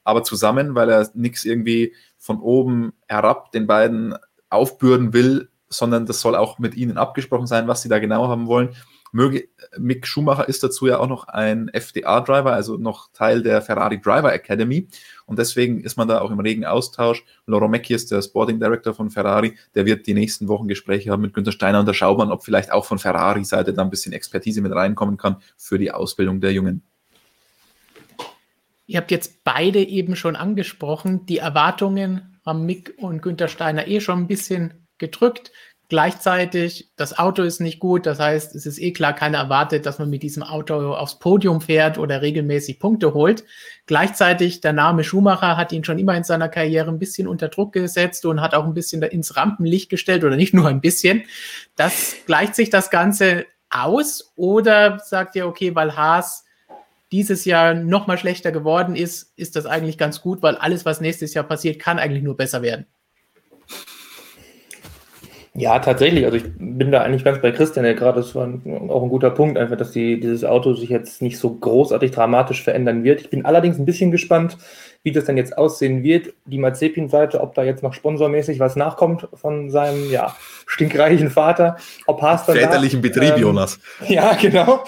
aber 0.03 0.23
zusammen, 0.23 0.75
weil 0.75 0.89
er 0.89 1.11
nichts 1.13 1.45
irgendwie 1.45 1.93
von 2.17 2.41
oben 2.41 2.95
herab 3.07 3.53
den 3.53 3.67
beiden 3.67 4.15
aufbürden 4.49 5.13
will, 5.13 5.51
sondern 5.69 6.07
das 6.07 6.23
soll 6.23 6.35
auch 6.37 6.59
mit 6.59 6.75
ihnen 6.75 6.97
abgesprochen 6.97 7.49
sein, 7.49 7.69
was 7.69 7.83
sie 7.83 7.91
da 7.91 7.99
genau 7.99 8.29
haben 8.29 8.47
wollen. 8.47 8.75
Mick 9.79 10.07
Schumacher 10.07 10.49
ist 10.49 10.63
dazu 10.63 10.87
ja 10.87 10.99
auch 10.99 11.09
noch 11.09 11.29
ein 11.29 11.69
FDA-Driver, 11.69 12.53
also 12.53 12.77
noch 12.77 13.11
Teil 13.13 13.43
der 13.43 13.63
Ferrari 13.63 14.01
Driver 14.01 14.33
Academy. 14.33 14.89
Und 15.25 15.39
deswegen 15.39 15.81
ist 15.81 15.97
man 15.97 16.07
da 16.07 16.21
auch 16.21 16.31
im 16.31 16.41
regen 16.41 16.65
Austausch. 16.65 17.25
Loro 17.47 17.69
Mecchi 17.69 17.95
ist 17.95 18.11
der 18.11 18.23
Sporting 18.23 18.61
Director 18.61 18.95
von 18.95 19.11
Ferrari. 19.11 19.57
Der 19.75 19.87
wird 19.87 20.07
die 20.07 20.15
nächsten 20.15 20.49
Wochen 20.49 20.69
Gespräche 20.69 21.11
haben 21.11 21.23
mit 21.23 21.35
Günter 21.35 21.53
Steiner 21.53 21.81
und 21.81 21.87
da 21.87 21.95
schaut 21.95 22.19
man, 22.19 22.31
ob 22.31 22.45
vielleicht 22.45 22.71
auch 22.71 22.85
von 22.85 22.99
Ferrari-Seite 22.99 23.73
da 23.73 23.83
ein 23.83 23.91
bisschen 23.91 24.13
Expertise 24.13 24.61
mit 24.61 24.73
reinkommen 24.73 25.17
kann 25.17 25.37
für 25.57 25.79
die 25.79 25.91
Ausbildung 25.91 26.41
der 26.41 26.53
Jungen. 26.53 26.83
Ihr 28.87 28.99
habt 28.99 29.11
jetzt 29.11 29.43
beide 29.43 29.83
eben 29.83 30.15
schon 30.15 30.37
angesprochen. 30.37 31.27
Die 31.27 31.39
Erwartungen 31.39 32.39
haben 32.45 32.67
Mick 32.67 32.95
und 32.99 33.21
Günter 33.21 33.49
Steiner 33.49 33.89
eh 33.89 34.01
schon 34.01 34.21
ein 34.21 34.27
bisschen 34.29 34.87
gedrückt. 34.99 35.51
Gleichzeitig, 35.89 36.91
das 36.97 37.17
Auto 37.17 37.45
ist 37.45 37.61
nicht 37.61 37.79
gut, 37.79 38.07
das 38.07 38.19
heißt, 38.19 38.57
es 38.57 38.67
ist 38.67 38.81
eh 38.81 38.93
klar, 38.93 39.13
keiner 39.13 39.39
erwartet, 39.39 39.87
dass 39.87 40.01
man 40.01 40.11
mit 40.11 40.25
diesem 40.25 40.43
Auto 40.43 40.95
aufs 40.95 41.21
Podium 41.21 41.61
fährt 41.61 41.97
oder 41.97 42.23
regelmäßig 42.23 42.81
Punkte 42.81 43.15
holt. 43.15 43.45
Gleichzeitig, 43.87 44.61
der 44.61 44.73
Name 44.73 45.05
Schumacher 45.05 45.57
hat 45.57 45.71
ihn 45.71 45.85
schon 45.85 46.01
immer 46.01 46.17
in 46.17 46.25
seiner 46.25 46.49
Karriere 46.49 46.91
ein 46.91 46.99
bisschen 46.99 47.29
unter 47.29 47.49
Druck 47.49 47.73
gesetzt 47.73 48.27
und 48.27 48.41
hat 48.41 48.53
auch 48.53 48.65
ein 48.65 48.75
bisschen 48.75 49.01
ins 49.03 49.37
Rampenlicht 49.37 49.89
gestellt 49.89 50.25
oder 50.25 50.35
nicht 50.35 50.55
nur 50.55 50.67
ein 50.67 50.81
bisschen. 50.81 51.23
Das 51.77 52.17
gleicht 52.27 52.57
sich 52.57 52.69
das 52.69 52.91
Ganze 52.91 53.47
aus 53.71 54.33
oder 54.35 54.99
sagt 54.99 55.37
ihr, 55.37 55.47
okay, 55.47 55.73
weil 55.77 55.97
Haas 55.97 56.47
dieses 57.13 57.45
Jahr 57.45 57.75
noch 57.75 58.09
mal 58.09 58.19
schlechter 58.19 58.51
geworden 58.51 58.97
ist, 58.97 59.33
ist 59.37 59.55
das 59.55 59.67
eigentlich 59.67 59.99
ganz 59.99 60.21
gut, 60.21 60.43
weil 60.43 60.57
alles, 60.57 60.85
was 60.85 61.01
nächstes 61.01 61.35
Jahr 61.35 61.45
passiert, 61.45 61.79
kann 61.79 62.01
eigentlich 62.01 62.25
nur 62.25 62.37
besser 62.37 62.63
werden. 62.63 62.87
Ja, 65.59 65.79
tatsächlich. 65.79 66.27
Also 66.27 66.37
ich 66.37 66.45
bin 66.59 66.93
da 66.93 67.01
eigentlich 67.01 67.25
ganz 67.25 67.41
bei 67.41 67.51
Christian, 67.51 67.85
der 67.85 67.95
gerade, 67.95 68.21
das 68.21 68.35
war 68.35 68.47
ein, 68.47 68.91
auch 68.91 69.03
ein 69.03 69.09
guter 69.09 69.31
Punkt, 69.31 69.57
einfach, 69.57 69.77
dass 69.77 69.91
die, 69.91 70.21
dieses 70.21 70.45
Auto 70.45 70.75
sich 70.75 70.91
jetzt 70.91 71.23
nicht 71.23 71.39
so 71.39 71.55
großartig 71.55 72.11
dramatisch 72.11 72.63
verändern 72.63 73.05
wird. 73.05 73.23
Ich 73.23 73.31
bin 73.31 73.47
allerdings 73.47 73.79
ein 73.79 73.87
bisschen 73.87 74.11
gespannt, 74.11 74.59
wie 75.03 75.13
das 75.13 75.25
dann 75.25 75.39
jetzt 75.39 75.57
aussehen 75.57 76.03
wird. 76.03 76.35
Die 76.45 76.59
Mazepin-Seite, 76.59 77.41
ob 77.41 77.55
da 77.55 77.63
jetzt 77.63 77.83
noch 77.83 77.95
sponsormäßig 77.95 78.61
was 78.61 78.77
nachkommt 78.77 79.29
von 79.33 79.71
seinem, 79.71 80.11
ja, 80.11 80.37
stinkreichen 80.67 81.31
Vater. 81.31 81.77
Ob 82.07 82.21
Haas 82.21 82.45
dann 82.45 82.57
Väterlichen 82.57 83.01
da, 83.01 83.09
Betrieb, 83.09 83.37
ähm, 83.37 83.41
Jonas. 83.41 83.79
Ja, 84.09 84.35
genau. 84.35 84.85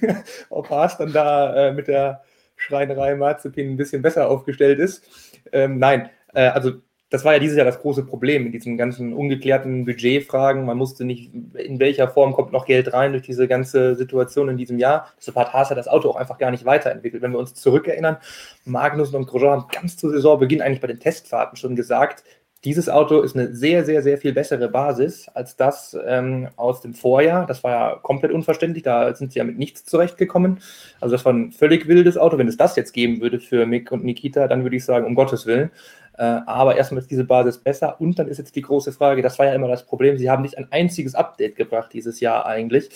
ob 0.48 0.70
Haas 0.70 0.96
dann 0.96 1.12
da 1.12 1.68
äh, 1.68 1.72
mit 1.72 1.88
der 1.88 2.22
Schreinerei 2.56 3.16
Mazepin 3.16 3.72
ein 3.72 3.76
bisschen 3.76 4.00
besser 4.00 4.30
aufgestellt 4.30 4.78
ist. 4.78 5.04
Ähm, 5.52 5.78
nein, 5.78 6.08
äh, 6.32 6.48
also 6.48 6.72
das 7.10 7.24
war 7.24 7.34
ja 7.34 7.38
dieses 7.38 7.56
Jahr 7.56 7.66
das 7.66 7.80
große 7.80 8.04
Problem 8.04 8.44
mit 8.44 8.54
diesen 8.54 8.76
ganzen 8.76 9.12
ungeklärten 9.12 9.84
Budgetfragen. 9.84 10.64
Man 10.64 10.76
musste 10.76 11.04
nicht, 11.04 11.32
in 11.54 11.78
welcher 11.78 12.08
Form 12.08 12.32
kommt 12.32 12.52
noch 12.52 12.66
Geld 12.66 12.92
rein 12.92 13.12
durch 13.12 13.22
diese 13.22 13.46
ganze 13.46 13.94
Situation 13.94 14.48
in 14.48 14.56
diesem 14.56 14.78
Jahr. 14.78 15.08
Deshalb 15.18 15.36
hat 15.36 15.52
Haas 15.52 15.68
das 15.68 15.86
Auto 15.86 16.10
auch 16.10 16.16
einfach 16.16 16.38
gar 16.38 16.50
nicht 16.50 16.64
weiterentwickelt. 16.64 17.22
Wenn 17.22 17.32
wir 17.32 17.38
uns 17.38 17.54
zurückerinnern, 17.54 18.16
Magnus 18.64 19.14
und 19.14 19.26
Grosjean 19.26 19.60
haben 19.60 19.68
ganz 19.70 19.96
zu 19.96 20.10
Saisonbeginn 20.10 20.62
eigentlich 20.62 20.80
bei 20.80 20.88
den 20.88 20.98
Testfahrten 20.98 21.56
schon 21.56 21.76
gesagt, 21.76 22.24
dieses 22.66 22.88
Auto 22.88 23.20
ist 23.20 23.36
eine 23.36 23.54
sehr, 23.54 23.84
sehr, 23.84 24.02
sehr 24.02 24.18
viel 24.18 24.32
bessere 24.32 24.68
Basis 24.68 25.28
als 25.28 25.54
das 25.54 25.96
ähm, 26.04 26.48
aus 26.56 26.80
dem 26.80 26.94
Vorjahr. 26.94 27.46
Das 27.46 27.62
war 27.62 27.70
ja 27.70 27.96
komplett 28.02 28.32
unverständlich. 28.32 28.82
Da 28.82 29.14
sind 29.14 29.32
sie 29.32 29.38
ja 29.38 29.44
mit 29.44 29.56
nichts 29.56 29.84
zurechtgekommen. 29.84 30.58
Also 31.00 31.14
das 31.14 31.24
war 31.24 31.32
ein 31.32 31.52
völlig 31.52 31.86
wildes 31.86 32.18
Auto. 32.18 32.38
Wenn 32.38 32.48
es 32.48 32.56
das 32.56 32.74
jetzt 32.74 32.92
geben 32.92 33.20
würde 33.20 33.38
für 33.38 33.66
Mick 33.66 33.92
und 33.92 34.04
Nikita, 34.04 34.48
dann 34.48 34.64
würde 34.64 34.74
ich 34.74 34.84
sagen, 34.84 35.06
um 35.06 35.14
Gottes 35.14 35.46
Willen. 35.46 35.70
Äh, 36.18 36.22
aber 36.46 36.76
erstmal 36.76 37.02
ist 37.02 37.10
diese 37.10 37.24
Basis 37.24 37.58
besser 37.58 38.00
und 38.00 38.18
dann 38.18 38.28
ist 38.28 38.38
jetzt 38.38 38.56
die 38.56 38.62
große 38.62 38.92
Frage, 38.92 39.22
das 39.22 39.38
war 39.38 39.46
ja 39.46 39.54
immer 39.54 39.68
das 39.68 39.84
Problem, 39.84 40.16
sie 40.16 40.30
haben 40.30 40.42
nicht 40.42 40.56
ein 40.56 40.68
einziges 40.70 41.14
Update 41.14 41.56
gebracht 41.56 41.92
dieses 41.92 42.20
Jahr 42.20 42.46
eigentlich. 42.46 42.88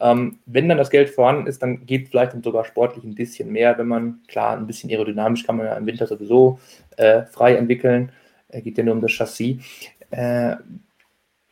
Ähm, 0.00 0.38
wenn 0.46 0.68
dann 0.68 0.78
das 0.78 0.90
Geld 0.90 1.10
vorhanden 1.10 1.46
ist, 1.46 1.62
dann 1.62 1.84
geht 1.86 2.08
vielleicht 2.08 2.32
sogar 2.44 2.64
sportlich 2.64 3.04
ein 3.04 3.14
bisschen 3.14 3.50
mehr, 3.50 3.76
wenn 3.78 3.88
man, 3.88 4.20
klar, 4.28 4.56
ein 4.56 4.66
bisschen 4.66 4.90
aerodynamisch 4.90 5.44
kann 5.44 5.56
man 5.56 5.66
ja 5.66 5.76
im 5.76 5.86
Winter 5.86 6.06
sowieso 6.06 6.60
äh, 6.96 7.22
frei 7.22 7.56
entwickeln, 7.56 8.12
äh, 8.48 8.60
geht 8.60 8.78
ja 8.78 8.84
nur 8.84 8.94
um 8.94 9.00
das 9.00 9.12
Chassis. 9.12 9.56
Äh, 10.10 10.56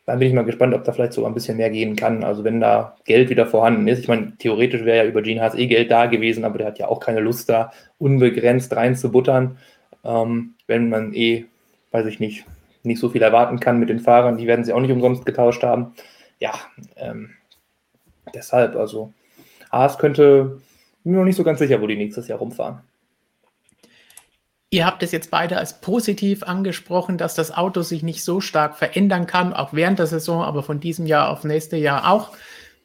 dann 0.07 0.19
bin 0.19 0.29
ich 0.29 0.33
mal 0.33 0.45
gespannt, 0.45 0.73
ob 0.73 0.85
da 0.85 0.93
vielleicht 0.93 1.11
sogar 1.11 1.29
ein 1.29 1.33
bisschen 1.33 1.57
mehr 1.57 1.69
gehen 1.69 1.97
kann. 1.97 2.23
Also 2.23 2.45
wenn 2.45 2.61
da 2.61 2.95
Geld 3.03 3.29
wieder 3.29 3.45
vorhanden 3.45 3.85
ist. 3.89 3.99
Ich 3.99 4.07
meine, 4.07 4.37
theoretisch 4.37 4.85
wäre 4.85 5.03
ja 5.03 5.09
über 5.09 5.21
Gene 5.21 5.41
Haas 5.41 5.53
eh 5.53 5.67
Geld 5.67 5.91
da 5.91 6.05
gewesen, 6.05 6.45
aber 6.45 6.57
der 6.57 6.67
hat 6.67 6.79
ja 6.79 6.87
auch 6.87 7.01
keine 7.01 7.19
Lust 7.19 7.49
da, 7.49 7.73
unbegrenzt 7.97 8.73
reinzubuttern. 8.73 9.57
Ähm, 10.03 10.55
wenn 10.67 10.89
man 10.89 11.13
eh, 11.13 11.45
weiß 11.91 12.05
ich 12.05 12.19
nicht, 12.19 12.45
nicht 12.83 12.99
so 12.99 13.09
viel 13.09 13.21
erwarten 13.21 13.59
kann 13.59 13.79
mit 13.79 13.89
den 13.89 13.99
Fahrern, 13.99 14.37
die 14.37 14.47
werden 14.47 14.65
sie 14.65 14.73
auch 14.73 14.79
nicht 14.79 14.91
umsonst 14.91 15.25
getauscht 15.25 15.63
haben. 15.63 15.93
Ja, 16.39 16.53
ähm, 16.95 17.31
deshalb, 18.33 18.75
also 18.75 19.13
Haas 19.71 19.97
könnte, 19.97 20.61
mir 21.03 21.17
noch 21.17 21.25
nicht 21.25 21.35
so 21.35 21.43
ganz 21.43 21.59
sicher, 21.59 21.81
wo 21.81 21.87
die 21.87 21.95
nächstes 21.95 22.27
Jahr 22.27 22.39
rumfahren. 22.39 22.81
Ihr 24.69 24.85
habt 24.85 25.01
es 25.01 25.13
jetzt 25.13 25.31
beide 25.31 25.57
als 25.57 25.79
positiv 25.79 26.43
angesprochen, 26.43 27.17
dass 27.17 27.35
das 27.35 27.55
Auto 27.55 27.83
sich 27.83 28.03
nicht 28.03 28.23
so 28.23 28.41
stark 28.41 28.75
verändern 28.75 29.25
kann, 29.25 29.53
auch 29.53 29.71
während 29.71 29.99
der 29.99 30.07
Saison, 30.07 30.43
aber 30.43 30.61
von 30.61 30.81
diesem 30.81 31.05
Jahr 31.05 31.29
auf 31.29 31.45
nächste 31.45 31.77
Jahr 31.77 32.11
auch, 32.11 32.33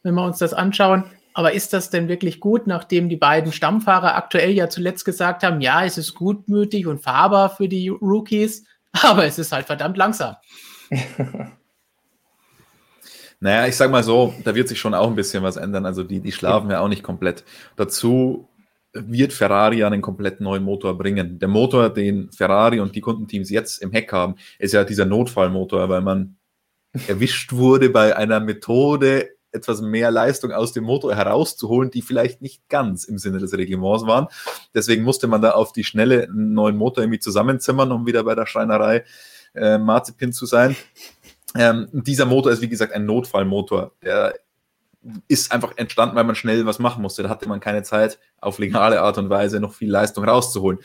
wenn 0.05 0.15
wir 0.15 0.25
uns 0.25 0.39
das 0.39 0.55
anschauen. 0.55 1.05
Aber 1.35 1.53
ist 1.53 1.73
das 1.73 1.91
denn 1.91 2.09
wirklich 2.09 2.41
gut, 2.41 2.67
nachdem 2.67 3.09
die 3.09 3.17
beiden 3.17 3.53
Stammfahrer 3.53 4.17
aktuell 4.17 4.51
ja 4.51 4.69
zuletzt 4.69 5.05
gesagt 5.05 5.43
haben, 5.43 5.61
ja, 5.61 5.85
es 5.85 5.99
ist 5.99 6.15
gutmütig 6.15 6.87
und 6.87 7.03
fahrbar 7.03 7.51
für 7.51 7.69
die 7.69 7.89
Rookies, 7.89 8.65
aber 9.03 9.25
es 9.25 9.39
ist 9.39 9.53
halt 9.53 9.67
verdammt 9.67 9.97
langsam. 9.97 10.37
naja, 13.41 13.67
ich 13.67 13.77
sag 13.77 13.91
mal 13.91 14.03
so, 14.03 14.35
da 14.45 14.55
wird 14.55 14.69
sich 14.69 14.79
schon 14.79 14.95
auch 14.95 15.09
ein 15.09 15.17
bisschen 15.17 15.43
was 15.43 15.57
ändern. 15.57 15.87
Also 15.87 16.05
die, 16.05 16.21
die 16.21 16.33
schlafen 16.33 16.71
ja 16.71 16.81
auch 16.81 16.89
nicht 16.89 17.03
komplett. 17.03 17.45
Dazu 17.77 18.49
wird 18.93 19.33
Ferrari 19.33 19.85
einen 19.85 20.03
komplett 20.03 20.41
neuen 20.41 20.63
Motor 20.63 20.99
bringen. 20.99 21.39
Der 21.39 21.49
Motor, 21.49 21.89
den 21.91 22.31
Ferrari 22.31 22.79
und 22.81 22.95
die 22.95 23.01
Kundenteams 23.01 23.49
jetzt 23.51 23.81
im 23.81 23.91
Heck 23.91 24.13
haben, 24.13 24.35
ist 24.59 24.75
ja 24.75 24.85
dieser 24.85 25.07
Notfallmotor, 25.07 25.89
weil 25.89 26.03
man 26.03 26.37
erwischt 27.09 27.53
wurde 27.53 27.89
bei 27.89 28.15
einer 28.15 28.41
Methode, 28.41 29.31
etwas 29.53 29.81
mehr 29.81 30.11
Leistung 30.11 30.53
aus 30.53 30.73
dem 30.73 30.85
Motor 30.85 31.15
herauszuholen, 31.15 31.91
die 31.91 32.03
vielleicht 32.03 32.43
nicht 32.43 32.69
ganz 32.69 33.05
im 33.05 33.19
Sinne 33.19 33.39
des 33.39 33.53
Reglements 33.53 34.07
waren. 34.07 34.29
Deswegen 34.75 35.03
musste 35.05 35.27
man 35.27 35.43
da 35.43 35.53
auf 35.53 35.73
die 35.73 35.85
Schnelle 35.85 36.25
einen 36.25 36.55
neuen 36.55 36.77
Motor 36.77 37.05
irgendwie 37.05 37.21
zusammenzimmern, 37.21 37.93
um 37.93 38.07
wieder 38.07 38.25
bei 38.25 38.35
der 38.35 38.47
Schreinerei 38.47 39.05
äh, 39.55 39.79
Marzipin 39.79 40.33
zu 40.33 40.47
sein. 40.47 40.77
Ähm, 41.55 41.89
dieser 41.93 42.25
Motor 42.25 42.53
ist, 42.53 42.63
wie 42.63 42.69
gesagt, 42.69 42.93
ein 42.93 43.05
Notfallmotor. 43.05 43.93
Der 44.03 44.35
ist 45.29 45.53
einfach 45.53 45.77
entstanden, 45.77 46.15
weil 46.17 46.25
man 46.25 46.37
schnell 46.37 46.65
was 46.65 46.79
machen 46.79 47.03
musste. 47.03 47.23
Da 47.23 47.29
hatte 47.29 47.49
man 47.49 47.61
keine 47.61 47.83
Zeit, 47.83 48.19
auf 48.41 48.59
legale 48.59 49.01
Art 49.01 49.19
und 49.19 49.31
Weise 49.31 49.61
noch 49.61 49.75
viel 49.75 49.91
Leistung 49.91 50.25
rauszuholen. 50.25 50.79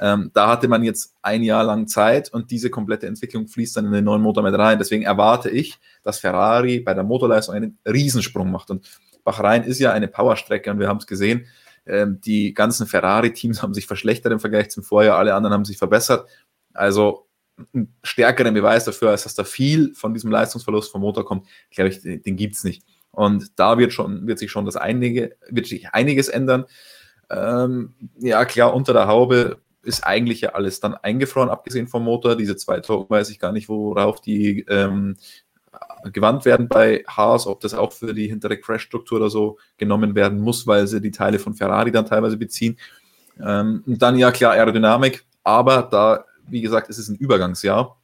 Ähm, 0.00 0.30
da 0.34 0.48
hatte 0.48 0.68
man 0.68 0.82
jetzt 0.82 1.14
ein 1.22 1.42
Jahr 1.42 1.64
lang 1.64 1.86
Zeit 1.86 2.32
und 2.32 2.50
diese 2.50 2.70
komplette 2.70 3.06
Entwicklung 3.06 3.48
fließt 3.48 3.76
dann 3.76 3.86
in 3.86 3.92
den 3.92 4.04
neuen 4.04 4.22
Motor 4.22 4.42
mit 4.42 4.54
rein. 4.54 4.78
Deswegen 4.78 5.04
erwarte 5.04 5.50
ich, 5.50 5.78
dass 6.02 6.18
Ferrari 6.18 6.80
bei 6.80 6.94
der 6.94 7.04
Motorleistung 7.04 7.54
einen 7.54 7.78
Riesensprung 7.86 8.50
macht. 8.50 8.70
Und 8.70 8.86
Bahrain 9.24 9.64
ist 9.64 9.80
ja 9.80 9.92
eine 9.92 10.08
Powerstrecke 10.08 10.70
und 10.70 10.78
wir 10.78 10.88
haben 10.88 10.98
es 10.98 11.06
gesehen. 11.06 11.46
Ähm, 11.86 12.20
die 12.20 12.54
ganzen 12.54 12.86
Ferrari-Teams 12.86 13.62
haben 13.62 13.74
sich 13.74 13.86
verschlechtert 13.86 14.32
im 14.32 14.40
Vergleich 14.40 14.70
zum 14.70 14.82
Vorjahr, 14.82 15.18
alle 15.18 15.34
anderen 15.34 15.54
haben 15.54 15.64
sich 15.64 15.78
verbessert. 15.78 16.28
Also 16.72 17.26
einen 17.72 17.94
stärkeren 18.02 18.54
Beweis 18.54 18.84
dafür, 18.84 19.10
als 19.10 19.24
dass 19.24 19.34
da 19.34 19.44
viel 19.44 19.94
von 19.94 20.12
diesem 20.12 20.30
Leistungsverlust 20.30 20.92
vom 20.92 21.00
Motor 21.00 21.24
kommt, 21.24 21.46
glaube 21.70 21.90
ich, 21.90 22.02
den, 22.02 22.22
den 22.22 22.36
gibt 22.36 22.54
es 22.54 22.64
nicht. 22.64 22.82
Und 23.10 23.58
da 23.58 23.78
wird 23.78 23.92
schon, 23.92 24.26
wird 24.26 24.38
sich 24.38 24.50
schon 24.50 24.66
das 24.66 24.76
einige, 24.76 25.36
wird 25.48 25.66
sich 25.66 25.88
einiges 25.88 26.28
ändern. 26.28 26.66
Ähm, 27.30 27.94
ja, 28.18 28.44
klar, 28.44 28.74
unter 28.74 28.92
der 28.92 29.06
Haube 29.06 29.58
ist 29.86 30.04
eigentlich 30.04 30.40
ja 30.42 30.50
alles 30.50 30.80
dann 30.80 30.94
eingefroren, 30.94 31.48
abgesehen 31.48 31.88
vom 31.88 32.04
Motor. 32.04 32.36
Diese 32.36 32.56
zwei 32.56 32.80
Token 32.80 33.08
weiß 33.08 33.30
ich 33.30 33.38
gar 33.38 33.52
nicht, 33.52 33.68
worauf 33.68 34.20
die 34.20 34.60
ähm, 34.68 35.16
gewandt 36.12 36.44
werden 36.44 36.68
bei 36.68 37.04
Haas, 37.06 37.46
ob 37.46 37.60
das 37.60 37.74
auch 37.74 37.92
für 37.92 38.14
die 38.14 38.28
hintere 38.28 38.58
Crash-Struktur 38.58 39.18
oder 39.18 39.30
so 39.30 39.58
genommen 39.76 40.14
werden 40.14 40.40
muss, 40.40 40.66
weil 40.66 40.86
sie 40.86 41.00
die 41.00 41.10
Teile 41.10 41.38
von 41.38 41.54
Ferrari 41.54 41.90
dann 41.90 42.06
teilweise 42.06 42.36
beziehen. 42.36 42.78
Ähm, 43.40 43.82
und 43.86 44.00
dann 44.00 44.18
ja 44.18 44.30
klar 44.30 44.52
Aerodynamik, 44.52 45.24
aber 45.42 45.82
da, 45.82 46.24
wie 46.46 46.60
gesagt, 46.60 46.88
ist 46.88 46.98
es 46.98 47.08
ein 47.08 47.16
Übergangsjahr, 47.16 47.96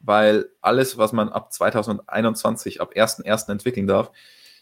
weil 0.00 0.46
alles, 0.60 0.98
was 0.98 1.12
man 1.12 1.28
ab 1.28 1.52
2021, 1.52 2.80
ab 2.80 2.92
1.1. 2.94 3.50
entwickeln 3.50 3.86
darf, 3.86 4.10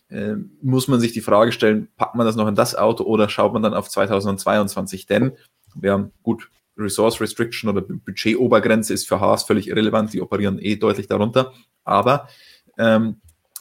äh, 0.08 0.34
muss 0.60 0.88
man 0.88 1.00
sich 1.00 1.12
die 1.12 1.20
Frage 1.20 1.52
stellen, 1.52 1.88
packt 1.96 2.14
man 2.14 2.26
das 2.26 2.36
noch 2.36 2.48
in 2.48 2.54
das 2.54 2.74
Auto 2.74 3.04
oder 3.04 3.28
schaut 3.28 3.52
man 3.52 3.62
dann 3.62 3.74
auf 3.74 3.88
2022? 3.88 5.06
Denn 5.06 5.32
wir 5.74 5.92
haben 5.92 6.12
gut 6.22 6.50
Resource 6.80 7.20
Restriction 7.20 7.70
oder 7.70 7.82
Budgetobergrenze 7.82 8.94
ist 8.94 9.08
für 9.08 9.20
Haas 9.20 9.44
völlig 9.44 9.68
irrelevant, 9.68 10.12
die 10.12 10.20
operieren 10.20 10.58
eh 10.58 10.76
deutlich 10.76 11.06
darunter. 11.06 11.52
Aber 11.84 12.28
ähm, 12.78 13.20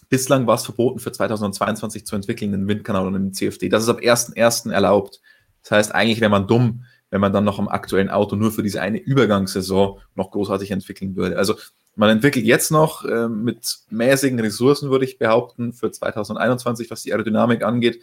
bislang 0.10 0.48
war 0.48 0.56
es 0.56 0.66
verboten, 0.66 1.00
für 1.00 1.12
2022 1.12 2.06
zu 2.06 2.16
entwickeln, 2.16 2.54
einen 2.54 2.68
Windkanal 2.68 3.08
und 3.08 3.16
einen 3.16 3.34
CFD. 3.34 3.70
Das 3.70 3.84
ist 3.84 3.90
ab 3.90 4.00
1.1. 4.00 4.72
erlaubt. 4.72 5.22
Das 5.64 5.72
heißt, 5.72 5.96
eigentlich 5.96 6.22
wäre 6.22 6.32
man 6.32 6.48
dumm, 6.48 6.86
wenn 7.12 7.22
man 7.22 7.34
dann 7.34 7.44
noch 7.44 7.60
am 7.60 7.68
aktuellen 7.68 8.10
Auto 8.10 8.36
nur 8.36 8.52
für 8.52 8.64
diese 8.64 8.82
eine 8.82 9.00
Übergangssaison 9.00 10.00
noch 10.16 10.32
großartig 10.32 10.72
entwickeln 10.72 11.16
würde. 11.16 11.38
Also 11.38 11.56
man 11.96 12.10
entwickelt 12.10 12.46
jetzt 12.46 12.72
noch 12.72 13.04
äh, 13.04 13.28
mit 13.28 13.80
mäßigen 13.90 14.40
Ressourcen, 14.40 14.90
würde 14.90 15.06
ich 15.06 15.18
behaupten, 15.18 15.74
für 15.74 15.92
2021, 15.92 16.90
was 16.92 17.04
die 17.04 17.12
Aerodynamik 17.12 17.64
angeht. 17.64 18.02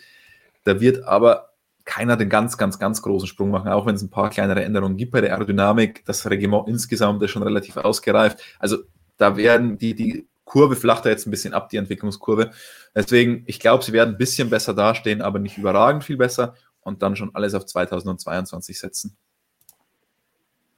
Da 0.64 0.80
wird 0.80 1.04
aber 1.04 1.50
keiner 1.87 2.16
den 2.16 2.28
ganz, 2.28 2.59
ganz, 2.59 2.78
ganz 2.78 3.00
großen 3.00 3.28
Sprung 3.28 3.50
machen, 3.50 3.69
auch 3.69 3.87
wenn 3.87 3.95
es 3.95 4.02
ein 4.02 4.11
paar 4.11 4.28
kleinere 4.28 4.62
Änderungen 4.62 4.97
gibt 4.97 5.12
bei 5.12 5.23
der 5.23 5.33
Aerodynamik. 5.33 6.05
Das 6.05 6.28
Regiment 6.28 6.69
insgesamt 6.69 7.23
ist 7.23 7.31
schon 7.31 7.45
relativ 7.45 7.78
ausgereift. 7.78 8.38
Also 8.59 8.78
da 9.16 9.37
werden 9.37 9.78
die, 9.78 9.95
die 9.95 10.28
Kurve 10.45 10.76
flacht 10.76 11.07
da 11.07 11.11
jetzt 11.11 11.26
ein 11.26 11.31
bisschen 11.31 11.55
ab, 11.55 11.71
die 11.71 11.76
Entwicklungskurve. 11.76 12.50
Deswegen, 12.95 13.45
ich 13.47 13.61
glaube, 13.61 13.85
sie 13.85 13.93
werden 13.93 14.14
ein 14.14 14.19
bisschen 14.19 14.50
besser 14.50 14.75
dastehen, 14.75 15.23
aber 15.23 15.38
nicht 15.38 15.59
überragend 15.59 16.05
viel 16.05 16.16
besser 16.16 16.55
und 16.81 17.02
dann 17.02 17.16
schon 17.16 17.35
alles 17.35 17.55
auf 17.55 17.64
2022 17.64 18.78
setzen. 18.78 19.16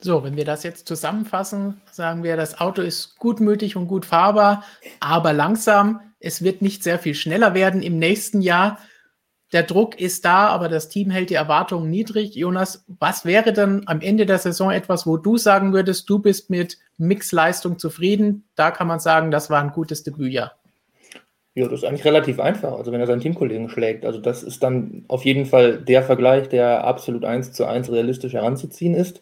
So, 0.01 0.23
wenn 0.23 0.37
wir 0.37 0.45
das 0.45 0.63
jetzt 0.63 0.87
zusammenfassen, 0.87 1.81
sagen 1.91 2.23
wir, 2.23 2.37
das 2.37 2.59
Auto 2.59 2.81
ist 2.81 3.17
gutmütig 3.17 3.75
und 3.75 3.87
gut 3.87 4.05
fahrbar, 4.05 4.63
aber 4.99 5.33
langsam. 5.33 6.01
Es 6.21 6.43
wird 6.43 6.61
nicht 6.61 6.83
sehr 6.83 6.99
viel 6.99 7.15
schneller 7.15 7.53
werden 7.53 7.81
im 7.81 7.97
nächsten 7.97 8.41
Jahr. 8.41 8.79
Der 9.51 9.63
Druck 9.63 9.99
ist 9.99 10.25
da, 10.25 10.47
aber 10.47 10.69
das 10.69 10.89
Team 10.89 11.09
hält 11.09 11.31
die 11.31 11.35
Erwartungen 11.35 11.89
niedrig. 11.89 12.35
Jonas, 12.35 12.85
was 12.99 13.25
wäre 13.25 13.51
denn 13.51 13.81
am 13.87 14.01
Ende 14.01 14.27
der 14.27 14.37
Saison 14.37 14.69
etwas, 14.69 15.07
wo 15.07 15.17
du 15.17 15.37
sagen 15.37 15.73
würdest, 15.73 16.07
du 16.09 16.19
bist 16.19 16.51
mit 16.51 16.77
Mixleistung 16.97 17.79
zufrieden? 17.79 18.43
Da 18.55 18.69
kann 18.69 18.87
man 18.87 18.99
sagen, 18.99 19.31
das 19.31 19.49
war 19.49 19.61
ein 19.61 19.71
gutes 19.71 20.03
Debütjahr. 20.03 20.53
Ja, 21.55 21.67
das 21.67 21.79
ist 21.79 21.83
eigentlich 21.83 22.05
relativ 22.05 22.39
einfach, 22.39 22.73
also 22.73 22.91
wenn 22.91 23.01
er 23.01 23.07
seinen 23.07 23.21
Teamkollegen 23.21 23.69
schlägt. 23.69 24.05
Also 24.05 24.19
das 24.19 24.43
ist 24.43 24.61
dann 24.61 25.03
auf 25.07 25.25
jeden 25.25 25.45
Fall 25.45 25.79
der 25.79 26.03
Vergleich, 26.03 26.47
der 26.47 26.83
absolut 26.83 27.25
eins 27.25 27.51
zu 27.51 27.65
eins 27.65 27.91
realistisch 27.91 28.33
heranzuziehen 28.33 28.93
ist. 28.93 29.21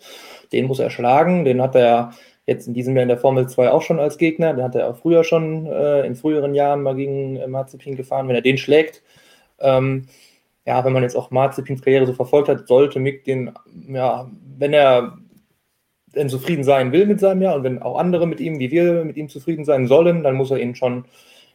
Den 0.51 0.67
muss 0.67 0.79
er 0.79 0.89
schlagen. 0.89 1.45
Den 1.45 1.61
hat 1.61 1.75
er 1.75 2.11
jetzt 2.45 2.67
in 2.67 2.73
diesem 2.73 2.95
Jahr 2.95 3.03
in 3.03 3.09
der 3.09 3.17
Formel 3.17 3.47
2 3.47 3.71
auch 3.71 3.81
schon 3.81 3.99
als 3.99 4.17
Gegner. 4.17 4.53
Den 4.53 4.63
hat 4.63 4.75
er 4.75 4.89
auch 4.89 4.97
früher 4.97 5.23
schon 5.23 5.67
äh, 5.67 6.05
in 6.05 6.15
früheren 6.15 6.53
Jahren 6.53 6.83
mal 6.83 6.95
gegen 6.95 7.37
äh, 7.37 7.47
Marzipin 7.47 7.95
gefahren. 7.95 8.27
Wenn 8.27 8.35
er 8.35 8.41
den 8.41 8.57
schlägt, 8.57 9.01
ähm, 9.59 10.07
ja, 10.65 10.83
wenn 10.83 10.93
man 10.93 11.03
jetzt 11.03 11.15
auch 11.15 11.31
Marzipins 11.31 11.81
Karriere 11.81 12.05
so 12.05 12.13
verfolgt 12.13 12.49
hat, 12.49 12.67
sollte 12.67 12.99
Mick 12.99 13.23
den, 13.23 13.51
ja, 13.87 14.29
wenn 14.57 14.73
er 14.73 15.17
denn 16.15 16.29
zufrieden 16.29 16.63
sein 16.63 16.91
will 16.91 17.05
mit 17.05 17.19
seinem 17.19 17.41
Jahr 17.41 17.55
und 17.55 17.63
wenn 17.63 17.81
auch 17.81 17.97
andere 17.97 18.27
mit 18.27 18.39
ihm, 18.39 18.59
wie 18.59 18.71
wir 18.71 19.05
mit 19.05 19.17
ihm 19.17 19.29
zufrieden 19.29 19.65
sein 19.65 19.87
sollen, 19.87 20.23
dann 20.23 20.35
muss 20.35 20.51
er 20.51 20.59
ihn 20.59 20.75
schon 20.75 21.05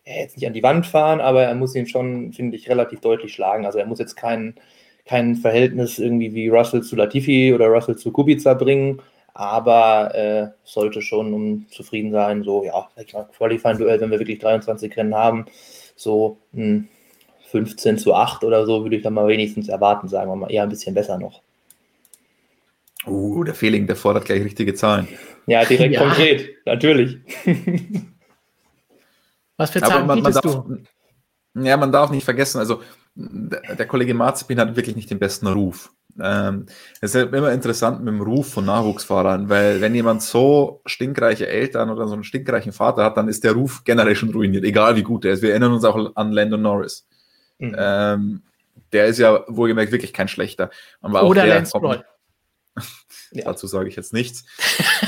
ja, 0.05 0.15
jetzt 0.15 0.37
nicht 0.37 0.47
an 0.47 0.55
die 0.55 0.63
Wand 0.63 0.87
fahren, 0.87 1.21
aber 1.21 1.45
er 1.45 1.55
muss 1.55 1.75
ihn 1.75 1.87
schon, 1.87 2.33
finde 2.33 2.57
ich, 2.57 2.69
relativ 2.69 3.01
deutlich 3.01 3.35
schlagen. 3.35 3.67
Also 3.67 3.79
er 3.79 3.87
muss 3.87 3.99
jetzt 3.99 4.17
kein, 4.17 4.55
kein 5.05 5.37
Verhältnis 5.37 5.99
irgendwie 5.99 6.35
wie 6.35 6.49
Russell 6.49 6.83
zu 6.83 6.97
Latifi 6.97 7.53
oder 7.55 7.67
Russell 7.67 7.97
zu 7.97 8.13
Kubica 8.13 8.55
bringen, 8.55 9.01
aber 9.35 10.15
äh, 10.15 10.49
sollte 10.65 11.03
schon 11.03 11.33
um 11.33 11.67
zufrieden 11.71 12.13
sein. 12.13 12.43
So, 12.43 12.65
ja, 12.65 12.89
Qualifying-Duell, 13.37 14.01
wenn 14.01 14.11
wir 14.11 14.19
wirklich 14.19 14.39
23 14.41 14.97
Rennen 14.97 15.15
haben, 15.15 15.47
so 15.97 16.39
hm, 16.53 16.89
15 17.53 17.99
zu 17.99 18.15
8 18.15 18.43
oder 18.45 18.67
so, 18.67 18.83
würde 18.83 18.97
ich 18.97 19.03
dann 19.03 19.15
mal 19.15 19.29
wenigstens 19.29 19.69
erwarten, 19.69 20.09
sagen 20.09 20.31
wir 20.31 20.37
mal, 20.37 20.51
eher 20.51 20.65
ein 20.65 20.71
bisschen 20.71 20.95
besser 20.95 21.19
noch. 21.19 21.43
Uh, 23.07 23.45
der 23.45 23.55
Fehling, 23.55 23.87
der 23.87 23.97
fordert 23.97 24.25
gleich 24.25 24.43
richtige 24.43 24.75
Zahlen. 24.75 25.07
Ja, 25.47 25.65
direkt 25.65 25.95
ja. 25.95 26.01
konkret, 26.01 26.57
natürlich. 26.65 27.19
Was 29.59 29.71
für 29.71 29.81
Zahlen 29.81 30.07
man, 30.07 30.23
man 30.23 30.33
darf, 30.33 30.43
du? 30.43 30.79
Ja, 31.55 31.77
man 31.77 31.93
darf 31.93 32.11
nicht 32.11 32.25
vergessen, 32.25 32.59
also 32.59 32.81
der, 33.15 33.77
der 33.77 33.87
Kollege 33.87 34.15
Marzipin 34.15 34.59
hat 34.59 34.75
wirklich 34.75 34.97
nicht 34.97 35.11
den 35.11 35.19
besten 35.19 35.47
Ruf. 35.47 35.93
Ähm, 36.21 36.67
es 37.01 37.15
ist 37.15 37.33
immer 37.33 37.53
interessant 37.53 38.03
mit 38.03 38.15
dem 38.15 38.23
Ruf 38.23 38.53
von 38.53 38.65
Nachwuchsfahrern, 38.65 39.51
weil 39.51 39.83
wenn 39.83 39.95
jemand 39.95 40.23
so 40.23 40.81
stinkreiche 40.87 41.47
Eltern 41.47 41.91
oder 41.91 42.07
so 42.07 42.15
einen 42.15 42.25
stinkreichen 42.25 42.73
Vater 42.73 43.05
hat, 43.05 43.19
dann 43.19 43.29
ist 43.29 43.45
der 43.45 43.53
Ruf 43.53 43.85
generell 43.85 44.17
schon 44.17 44.31
ruiniert, 44.31 44.65
egal 44.65 44.97
wie 44.97 45.03
gut 45.03 45.27
er 45.27 45.33
ist. 45.33 45.43
Wir 45.43 45.51
erinnern 45.51 45.73
uns 45.73 45.85
auch 45.85 46.17
an 46.17 46.33
Landon 46.33 46.63
Norris. 46.63 47.07
Mhm. 47.69 47.77
Ähm, 47.79 48.43
der 48.93 49.07
ist 49.07 49.19
ja 49.19 49.45
wohlgemerkt 49.49 49.93
wirklich 49.93 50.13
kein 50.13 50.29
schlechter. 50.29 50.71
Oder 51.03 51.45
der, 51.45 51.55
Lance 51.55 52.05
Dazu 53.33 53.67
sage 53.67 53.89
ich 53.89 53.97
jetzt 53.97 54.13
nichts. 54.13 54.45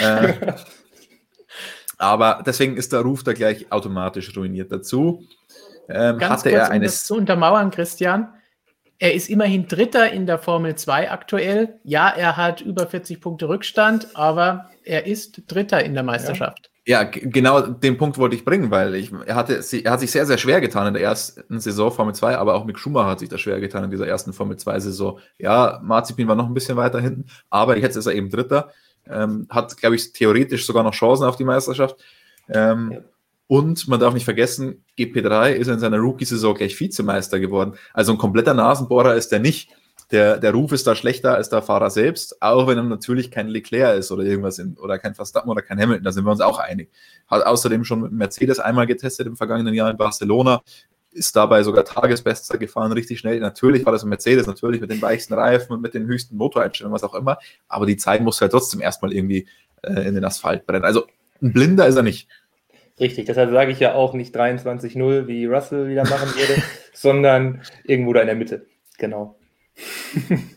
äh, 0.01 0.55
Aber 1.99 2.43
deswegen 2.45 2.77
ist 2.77 2.93
der 2.93 3.01
Ruf 3.01 3.23
da 3.23 3.33
gleich 3.33 3.71
automatisch 3.71 4.37
ruiniert. 4.37 4.73
Dazu 4.73 5.27
ähm, 5.89 6.19
Ganz 6.19 6.41
hatte 6.45 6.51
kurz, 6.51 6.63
er 6.63 6.71
eine. 6.71 6.81
Um 6.81 6.85
das 6.85 7.05
zu 7.05 7.15
untermauern, 7.15 7.71
Christian. 7.71 8.35
Er 8.99 9.15
ist 9.15 9.29
immerhin 9.29 9.67
Dritter 9.67 10.11
in 10.13 10.27
der 10.27 10.39
Formel 10.39 10.77
2 10.77 11.11
aktuell. 11.11 11.81
Ja, 11.83 12.09
er 12.09 12.37
hat 12.37 12.61
über 12.61 12.87
40 12.87 13.21
Punkte 13.21 13.49
Rückstand, 13.49 14.17
aber 14.17 14.71
er 14.85 15.07
ist 15.07 15.43
Dritter 15.47 15.83
in 15.83 15.95
der 15.95 16.05
Meisterschaft. 16.05 16.71
Ja, 16.87 17.03
genau 17.05 17.63
den 17.63 17.97
Punkt 17.97 18.19
wollte 18.19 18.37
ich 18.37 18.45
bringen, 18.45 18.71
weil 18.71 18.95
ich, 18.95 19.11
er, 19.25 19.37
hatte, 19.37 19.55
er 19.55 19.91
hat 19.91 20.01
sich 20.01 20.11
sehr, 20.11 20.27
sehr 20.27 20.37
schwer 20.37 20.61
getan 20.61 20.87
in 20.87 20.93
der 20.93 21.03
ersten 21.03 21.59
Saison 21.59 21.91
Formel 21.91 22.15
2, 22.15 22.37
aber 22.37 22.55
auch 22.55 22.67
Mick 22.67 22.79
Schumacher 22.79 23.09
hat 23.09 23.21
sich 23.21 23.31
da 23.31 23.39
schwer 23.39 23.59
getan 23.59 23.85
in 23.85 23.91
dieser 23.91 24.07
ersten 24.07 24.35
Formel 24.35 24.59
2-Saison. 24.59 25.19
Ja, 25.39 25.81
Marzipin 25.83 26.29
war 26.29 26.35
noch 26.35 26.47
ein 26.47 26.53
bisschen 26.53 26.77
weiter 26.77 27.01
hinten, 27.01 27.25
aber 27.49 27.79
jetzt 27.79 27.97
ist 27.97 28.05
er 28.05 28.13
eben 28.13 28.29
Dritter. 28.29 28.71
Ähm, 29.09 29.47
hat, 29.49 29.77
glaube 29.79 29.97
ich, 29.97 30.13
theoretisch 30.13 30.67
sogar 30.67 30.83
noch 30.83 30.93
Chancen 30.93 31.25
auf 31.25 31.37
die 31.37 31.45
Meisterschaft. 31.45 31.97
Ähm, 32.51 32.93
ja. 32.93 33.01
Und 33.47 33.89
man 33.89 34.01
darf 34.01 34.13
nicht 34.13 34.25
vergessen, 34.25 34.85
GP3 34.99 35.53
ist 35.53 35.69
in 35.69 35.79
seiner 35.79 35.99
Rookie-Saison 35.99 36.55
gleich 36.55 36.79
Vizemeister 36.79 37.41
geworden. 37.41 37.75
Also 37.93 38.13
ein 38.13 38.19
kompletter 38.19 38.55
Nasenbohrer 38.55 39.15
ist 39.15 39.33
er 39.33 39.39
nicht. 39.39 39.71
Der, 40.11 40.39
der 40.39 40.53
Ruf 40.53 40.73
ist 40.73 40.87
da 40.87 40.95
schlechter 40.95 41.35
als 41.35 41.49
der 41.49 41.63
Fahrer 41.63 41.91
selbst, 41.91 42.41
auch 42.43 42.67
wenn 42.67 42.77
er 42.77 42.85
natürlich 42.85 43.31
kein 43.31 43.49
Leclerc 43.49 43.99
ist 43.99 44.13
oder 44.13 44.23
irgendwas 44.23 44.59
in, 44.59 44.77
oder 44.77 44.99
kein 44.99 45.15
Verstappen 45.15 45.51
oder 45.51 45.63
kein 45.63 45.81
Hamilton, 45.81 46.05
da 46.05 46.13
sind 46.13 46.25
wir 46.25 46.31
uns 46.31 46.41
auch 46.41 46.59
einig. 46.59 46.91
Hat 47.27 47.45
außerdem 47.45 47.85
schon 47.85 48.03
mit 48.03 48.13
Mercedes 48.13 48.59
einmal 48.59 48.87
getestet 48.87 49.27
im 49.27 49.37
vergangenen 49.37 49.75
Jahr 49.75 49.91
in 49.91 49.97
Barcelona, 49.97 50.63
ist 51.13 51.35
dabei 51.37 51.63
sogar 51.63 51.85
Tagesbester 51.85 52.59
gefahren, 52.59 52.93
richtig 52.93 53.21
schnell. 53.21 53.41
Natürlich 53.41 53.85
war 53.87 53.93
das 53.93 54.03
ein 54.03 54.09
Mercedes, 54.09 54.47
natürlich 54.47 54.81
mit 54.81 54.91
den 54.91 55.01
weichsten 55.01 55.35
Reifen 55.35 55.73
und 55.73 55.81
mit 55.81 55.95
den 55.95 56.07
höchsten 56.07 56.37
Motoreinstellungen, 56.37 56.95
was 56.95 57.05
auch 57.05 57.15
immer, 57.15 57.39
aber 57.69 57.87
die 57.87 57.97
Zeit 57.97 58.21
muss 58.21 58.41
halt 58.41 58.53
trotzdem 58.53 58.81
erstmal 58.81 59.13
irgendwie 59.13 59.47
äh, 59.83 60.07
in 60.07 60.15
den 60.15 60.25
Asphalt 60.25 60.67
brennen. 60.67 60.85
Also 60.85 61.07
ein 61.41 61.53
Blinder 61.53 61.87
ist 61.87 61.97
er 61.97 62.03
nicht. 62.03 62.29
Richtig, 63.01 63.27
deshalb 63.27 63.51
sage 63.51 63.73
ich 63.73 63.81
ja 63.81 63.95
auch 63.95 64.15
nicht 64.15 64.37
23-0, 64.37 65.27
wie 65.27 65.47
Russell 65.47 65.89
wieder 65.89 66.05
machen 66.05 66.29
würde, 66.37 66.63
sondern 66.93 67.63
irgendwo 67.85 68.13
da 68.13 68.21
in 68.21 68.29
der 68.29 68.37
Mitte. 68.37 68.67
Genau. 68.99 69.37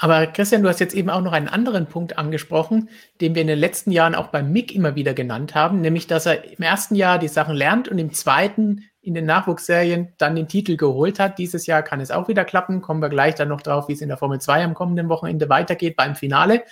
Aber 0.00 0.28
Christian, 0.28 0.62
du 0.62 0.68
hast 0.68 0.78
jetzt 0.78 0.94
eben 0.94 1.10
auch 1.10 1.22
noch 1.22 1.32
einen 1.32 1.48
anderen 1.48 1.86
Punkt 1.86 2.18
angesprochen, 2.18 2.88
den 3.20 3.34
wir 3.34 3.42
in 3.42 3.48
den 3.48 3.58
letzten 3.58 3.90
Jahren 3.90 4.14
auch 4.14 4.28
beim 4.28 4.52
Mick 4.52 4.72
immer 4.72 4.94
wieder 4.94 5.12
genannt 5.12 5.56
haben, 5.56 5.80
nämlich 5.80 6.06
dass 6.06 6.26
er 6.26 6.44
im 6.44 6.62
ersten 6.62 6.94
Jahr 6.94 7.18
die 7.18 7.26
Sachen 7.26 7.56
lernt 7.56 7.88
und 7.88 7.98
im 7.98 8.12
zweiten 8.12 8.84
in 9.00 9.14
den 9.14 9.26
Nachwuchsserien 9.26 10.12
dann 10.18 10.36
den 10.36 10.46
Titel 10.46 10.76
geholt 10.76 11.18
hat. 11.18 11.38
Dieses 11.38 11.66
Jahr 11.66 11.82
kann 11.82 12.00
es 12.00 12.10
auch 12.10 12.28
wieder 12.28 12.44
klappen. 12.44 12.82
Kommen 12.82 13.02
wir 13.02 13.08
gleich 13.08 13.34
dann 13.34 13.48
noch 13.48 13.62
drauf, 13.62 13.88
wie 13.88 13.94
es 13.94 14.00
in 14.00 14.08
der 14.08 14.18
Formel 14.18 14.40
2 14.40 14.64
am 14.64 14.74
kommenden 14.74 15.08
Wochenende 15.08 15.48
weitergeht 15.48 15.96
beim 15.96 16.14
Finale. 16.14 16.62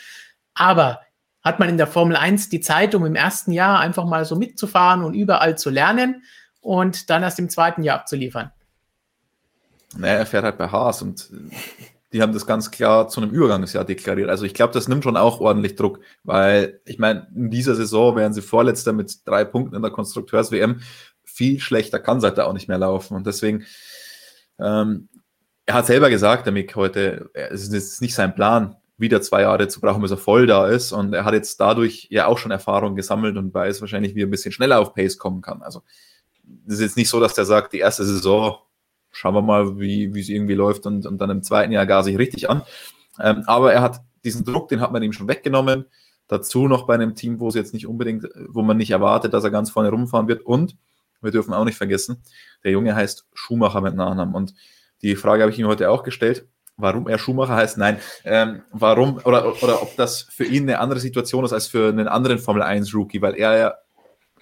Aber 0.55 1.01
hat 1.43 1.59
man 1.59 1.69
in 1.69 1.79
der 1.79 1.87
Formel 1.87 2.15
1 2.15 2.49
die 2.49 2.61
Zeit, 2.61 2.95
um 2.95 3.07
im 3.07 3.15
ersten 3.15 3.53
Jahr 3.53 3.81
einfach 3.81 4.05
mal 4.05 4.25
so 4.25 4.37
mitzufahren 4.37 5.03
und 5.03 5.15
überall 5.15 5.57
zu 5.57 5.71
lernen 5.71 6.25
und 6.61 7.09
dann 7.11 7.23
erst 7.23 7.39
im 7.39 7.49
zweiten 7.49 7.83
Jahr 7.83 8.01
abzuliefern? 8.01 8.53
Naja, 9.99 10.15
er 10.15 10.27
fährt 10.27 10.45
halt 10.45 10.59
bei 10.59 10.69
Haas 10.69 11.03
und 11.03 11.31
die 12.13 12.23
haben 12.23 12.33
das 12.33 12.47
ganz 12.47 12.71
klar 12.71 13.09
zu 13.09 13.21
einem 13.21 13.31
Übergangsjahr 13.31 13.85
deklariert. 13.85 14.31
Also 14.31 14.45
ich 14.45 14.55
glaube, 14.55 14.73
das 14.73 14.89
nimmt 14.89 15.05
schon 15.05 15.17
auch 15.17 15.41
ordentlich 15.41 15.75
Druck, 15.75 16.01
weil 16.25 16.81
ich 16.85 16.99
meine, 16.99 17.29
in 17.35 17.51
dieser 17.51 17.75
Saison 17.75 18.17
wären 18.17 18.33
sie 18.33 18.43
Vorletzter 18.43 18.93
mit 18.93 19.27
drei 19.27 19.45
Punkten 19.45 19.75
in 19.75 19.83
der 19.83 19.91
Konstrukteurs-WM. 19.91 20.81
Viel 21.25 21.61
schlechter 21.61 21.99
kann 21.99 22.19
es 22.19 22.25
halt 22.25 22.39
da 22.39 22.45
auch 22.45 22.53
nicht 22.53 22.69
mehr 22.69 22.79
laufen. 22.79 23.17
Und 23.17 23.27
deswegen, 23.27 23.65
ähm, 24.59 25.09
er 25.67 25.75
hat 25.75 25.87
selber 25.87 26.09
gesagt, 26.09 26.47
der 26.47 26.53
Mick 26.53 26.77
heute, 26.77 27.29
es 27.35 27.69
ist 27.69 28.01
nicht 28.01 28.15
sein 28.15 28.35
Plan, 28.35 28.77
wieder 28.99 29.21
zwei 29.21 29.43
Jahre 29.43 29.69
zu 29.69 29.81
brauchen, 29.81 30.01
bis 30.01 30.13
er 30.13 30.17
voll 30.17 30.47
da 30.47 30.69
ist. 30.69 30.93
Und 30.93 31.13
er 31.13 31.25
hat 31.25 31.35
jetzt 31.35 31.61
dadurch 31.61 32.07
ja 32.11 32.27
auch 32.27 32.39
schon 32.39 32.53
Erfahrung 32.53 32.95
gesammelt 32.95 33.37
und 33.37 33.53
weiß 33.53 33.81
wahrscheinlich, 33.81 34.15
wie 34.15 34.23
er 34.23 34.27
ein 34.27 34.31
bisschen 34.31 34.53
schneller 34.53 34.81
auf 34.81 34.95
Pace 34.95 35.19
kommen 35.19 35.43
kann. 35.43 35.61
Also 35.61 35.83
es 36.67 36.75
ist 36.75 36.81
jetzt 36.81 36.97
nicht 36.97 37.11
so, 37.11 37.21
dass 37.21 37.35
der 37.35 37.45
sagt, 37.45 37.73
die 37.73 37.81
erste 37.81 38.05
Saison, 38.05 38.59
schauen 39.17 39.35
wir 39.35 39.43
mal, 39.43 39.79
wie 39.79 40.19
es 40.19 40.29
irgendwie 40.29 40.55
läuft 40.55 40.87
und, 40.87 41.07
und 41.07 41.19
dann 41.19 41.31
im 41.31 41.43
zweiten 41.43 41.73
Jahr 41.73 41.87
gar 41.87 42.05
sich 42.05 42.19
richtig 42.19 42.51
an. 42.51 42.63
Ähm, 43.21 43.45
aber 43.47 43.73
er 43.73 43.83
hat 43.83 44.03
diesen 44.25 44.45
Druck, 44.45 44.69
den 44.69 44.81
hat 44.81 44.93
man 44.93 45.03
ihm 45.03 45.13
schon 45.13 45.29
weggenommen. 45.29 45.87
Dazu 46.29 46.69
noch 46.69 46.87
bei 46.87 46.95
einem 46.95 47.15
Team, 47.15 47.41
wo 47.41 47.49
es 47.49 47.55
jetzt 47.55 47.73
nicht 47.73 47.87
unbedingt, 47.87 48.27
wo 48.49 48.63
man 48.63 48.77
nicht 48.77 48.91
erwartet, 48.91 49.33
dass 49.33 49.45
er 49.45 49.51
ganz 49.51 49.71
vorne 49.71 49.91
rumfahren 49.91 50.29
wird. 50.29 50.43
Und 50.45 50.77
wir 51.23 51.31
dürfen 51.31 51.55
auch 51.55 51.65
nicht 51.65 51.79
vergessen, 51.79 52.23
der 52.65 52.73
Junge 52.73 52.95
heißt 52.95 53.27
Schumacher 53.33 53.81
mit 53.81 53.95
Nachnamen. 53.95 54.35
Und 54.35 54.55
die 55.03 55.17
Frage 55.17 55.43
habe 55.43 55.53
ich 55.53 55.59
ihm 55.59 55.67
heute 55.67 55.91
auch 55.91 56.03
gestellt 56.03 56.47
warum 56.77 57.09
er 57.09 57.19
Schumacher 57.19 57.55
heißt, 57.55 57.79
nein, 57.79 57.99
ähm, 58.25 58.63
warum 58.73 59.19
oder, 59.25 59.63
oder 59.63 59.83
ob 59.83 59.97
das 59.97 60.23
für 60.23 60.45
ihn 60.45 60.65
eine 60.65 60.79
andere 60.79 61.01
Situation 61.01 61.45
ist 61.45 61.53
als 61.53 61.67
für 61.67 61.89
einen 61.89 62.09
anderen 62.09 62.39
Formel 62.39 62.63
1 62.63 62.95
Rookie, 62.95 63.23
weil 63.23 63.35
er 63.35 63.59
ja 63.59 63.75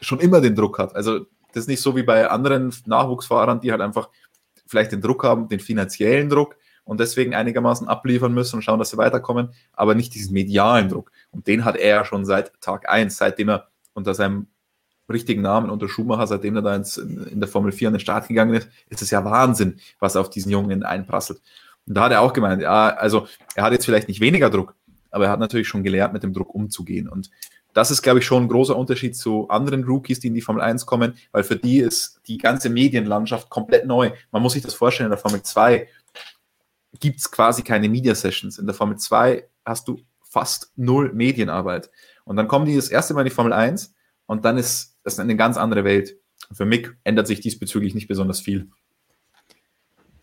schon 0.00 0.20
immer 0.20 0.40
den 0.40 0.54
Druck 0.54 0.78
hat. 0.78 0.94
Also 0.96 1.20
das 1.52 1.62
ist 1.62 1.68
nicht 1.68 1.80
so 1.80 1.94
wie 1.94 2.02
bei 2.02 2.28
anderen 2.28 2.74
Nachwuchsfahrern, 2.86 3.60
die 3.60 3.70
halt 3.70 3.80
einfach 3.80 4.08
vielleicht 4.66 4.92
den 4.92 5.00
Druck 5.00 5.24
haben, 5.24 5.48
den 5.48 5.60
finanziellen 5.60 6.28
Druck 6.28 6.56
und 6.84 7.00
deswegen 7.00 7.34
einigermaßen 7.34 7.88
abliefern 7.88 8.32
müssen 8.32 8.56
und 8.56 8.62
schauen, 8.62 8.78
dass 8.78 8.90
sie 8.90 8.98
weiterkommen, 8.98 9.50
aber 9.72 9.94
nicht 9.94 10.14
diesen 10.14 10.32
medialen 10.34 10.88
Druck. 10.88 11.10
Und 11.30 11.46
den 11.46 11.64
hat 11.64 11.76
er 11.76 11.88
ja 11.88 12.04
schon 12.04 12.24
seit 12.24 12.60
Tag 12.60 12.88
1, 12.88 13.16
seitdem 13.16 13.48
er 13.48 13.68
unter 13.94 14.14
seinem 14.14 14.46
richtigen 15.08 15.42
Namen 15.42 15.70
unter 15.70 15.88
Schumacher, 15.88 16.26
seitdem 16.26 16.56
er 16.56 16.62
da 16.62 16.76
ins, 16.76 16.96
in 16.96 17.40
der 17.40 17.48
Formel 17.48 17.72
4 17.72 17.88
an 17.88 17.94
den 17.94 18.00
Start 18.00 18.28
gegangen 18.28 18.54
ist, 18.54 18.68
ist 18.88 19.02
es 19.02 19.10
ja 19.10 19.24
Wahnsinn, 19.24 19.78
was 19.98 20.16
auf 20.16 20.30
diesen 20.30 20.50
Jungen 20.50 20.82
einprasselt. 20.82 21.40
Und 21.86 21.94
da 21.94 22.04
hat 22.04 22.12
er 22.12 22.22
auch 22.22 22.32
gemeint, 22.32 22.62
ja, 22.62 22.88
also 22.88 23.26
er 23.54 23.64
hat 23.64 23.72
jetzt 23.72 23.84
vielleicht 23.84 24.08
nicht 24.08 24.20
weniger 24.20 24.48
Druck, 24.48 24.74
aber 25.10 25.26
er 25.26 25.30
hat 25.30 25.40
natürlich 25.40 25.68
schon 25.68 25.82
gelernt, 25.82 26.14
mit 26.14 26.22
dem 26.22 26.32
Druck 26.32 26.54
umzugehen. 26.54 27.08
Und 27.08 27.30
das 27.74 27.90
ist, 27.90 28.02
glaube 28.02 28.20
ich, 28.20 28.24
schon 28.24 28.44
ein 28.44 28.48
großer 28.48 28.76
Unterschied 28.76 29.16
zu 29.16 29.48
anderen 29.48 29.84
Rookies, 29.84 30.20
die 30.20 30.28
in 30.28 30.34
die 30.34 30.40
Formel 30.40 30.62
1 30.62 30.86
kommen, 30.86 31.14
weil 31.32 31.44
für 31.44 31.56
die 31.56 31.78
ist 31.78 32.20
die 32.26 32.38
ganze 32.38 32.70
Medienlandschaft 32.70 33.50
komplett 33.50 33.84
neu. 33.84 34.12
Man 34.30 34.42
muss 34.42 34.54
sich 34.54 34.62
das 34.62 34.74
vorstellen, 34.74 35.08
in 35.08 35.10
der 35.10 35.18
Formel 35.18 35.42
2 35.42 35.88
gibt 37.00 37.18
es 37.18 37.30
quasi 37.30 37.62
keine 37.62 37.88
Media 37.88 38.14
Sessions. 38.14 38.58
In 38.58 38.66
der 38.66 38.74
Formel 38.74 38.96
2 38.96 39.46
hast 39.64 39.88
du 39.88 40.00
fast 40.22 40.72
null 40.76 41.12
Medienarbeit. 41.12 41.90
Und 42.24 42.36
dann 42.36 42.48
kommen 42.48 42.66
die 42.66 42.76
das 42.76 42.88
erste 42.88 43.12
Mal 43.12 43.22
in 43.22 43.28
die 43.28 43.34
Formel 43.34 43.52
1 43.52 43.92
und 44.26 44.44
dann 44.44 44.56
ist 44.56 44.96
das 45.02 45.18
eine 45.18 45.36
ganz 45.36 45.56
andere 45.56 45.84
Welt. 45.84 46.16
Für 46.52 46.64
Mick 46.64 46.96
ändert 47.04 47.26
sich 47.26 47.40
diesbezüglich 47.40 47.94
nicht 47.94 48.08
besonders 48.08 48.40
viel. 48.40 48.70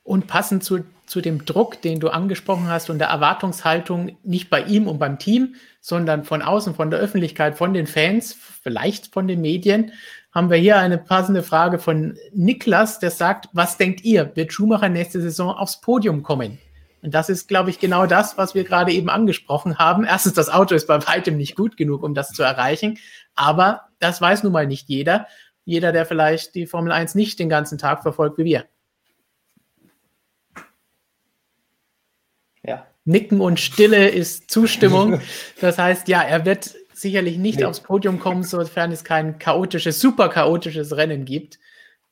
Und 0.03 0.27
passend 0.27 0.63
zu, 0.63 0.83
zu 1.05 1.21
dem 1.21 1.45
Druck, 1.45 1.81
den 1.81 1.99
du 1.99 2.09
angesprochen 2.09 2.67
hast 2.67 2.89
und 2.89 2.99
der 2.99 3.09
Erwartungshaltung 3.09 4.17
nicht 4.23 4.49
bei 4.49 4.63
ihm 4.63 4.87
und 4.87 4.97
beim 4.97 5.19
Team, 5.19 5.55
sondern 5.79 6.23
von 6.23 6.41
außen, 6.41 6.73
von 6.73 6.89
der 6.89 6.99
Öffentlichkeit, 6.99 7.57
von 7.57 7.73
den 7.73 7.87
Fans, 7.87 8.33
vielleicht 8.33 9.13
von 9.13 9.27
den 9.27 9.41
Medien, 9.41 9.91
haben 10.31 10.49
wir 10.49 10.57
hier 10.57 10.77
eine 10.77 10.97
passende 10.97 11.43
Frage 11.43 11.77
von 11.77 12.17
Niklas, 12.33 12.99
der 12.99 13.11
sagt, 13.11 13.49
was 13.53 13.77
denkt 13.77 14.03
ihr, 14.03 14.31
wird 14.35 14.53
Schumacher 14.53 14.89
nächste 14.89 15.21
Saison 15.21 15.49
aufs 15.49 15.81
Podium 15.81 16.23
kommen? 16.23 16.57
Und 17.01 17.13
das 17.13 17.29
ist, 17.29 17.47
glaube 17.47 17.69
ich, 17.69 17.79
genau 17.79 18.05
das, 18.05 18.37
was 18.37 18.53
wir 18.53 18.63
gerade 18.63 18.91
eben 18.91 19.09
angesprochen 19.09 19.77
haben. 19.79 20.03
Erstens, 20.03 20.33
das 20.33 20.49
Auto 20.49 20.75
ist 20.75 20.87
bei 20.87 21.05
weitem 21.07 21.35
nicht 21.35 21.55
gut 21.55 21.75
genug, 21.75 22.03
um 22.03 22.13
das 22.13 22.31
zu 22.31 22.43
erreichen. 22.43 22.99
Aber 23.35 23.87
das 23.99 24.21
weiß 24.21 24.43
nun 24.43 24.53
mal 24.53 24.67
nicht 24.67 24.87
jeder. 24.87 25.27
Jeder, 25.65 25.91
der 25.91 26.05
vielleicht 26.05 26.55
die 26.55 26.67
Formel 26.67 26.91
1 26.91 27.15
nicht 27.15 27.39
den 27.39 27.49
ganzen 27.49 27.77
Tag 27.77 28.03
verfolgt 28.03 28.37
wie 28.37 28.45
wir. 28.45 28.65
Nicken 33.05 33.41
und 33.41 33.59
Stille 33.59 34.09
ist 34.09 34.51
Zustimmung. 34.51 35.21
Das 35.59 35.77
heißt, 35.77 36.07
ja, 36.07 36.21
er 36.21 36.45
wird 36.45 36.75
sicherlich 36.93 37.37
nicht 37.37 37.59
nee. 37.59 37.65
aufs 37.65 37.81
Podium 37.81 38.19
kommen, 38.19 38.43
sofern 38.43 38.91
es 38.91 39.03
kein 39.03 39.39
chaotisches, 39.39 39.99
super 39.99 40.29
chaotisches 40.29 40.95
Rennen 40.95 41.25
gibt. 41.25 41.59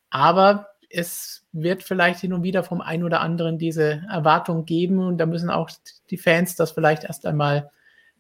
Aber 0.10 0.68
es 0.90 1.46
wird 1.52 1.84
vielleicht 1.84 2.20
hin 2.20 2.34
und 2.34 2.44
wieder 2.44 2.64
vom 2.64 2.82
einen 2.82 3.04
oder 3.04 3.22
anderen 3.22 3.58
diese 3.58 4.04
Erwartung 4.10 4.66
geben 4.66 5.00
und 5.00 5.18
da 5.18 5.26
müssen 5.26 5.50
auch 5.50 5.70
die 6.10 6.18
Fans 6.18 6.56
das 6.56 6.72
vielleicht 6.72 7.04
erst 7.04 7.26
einmal 7.26 7.72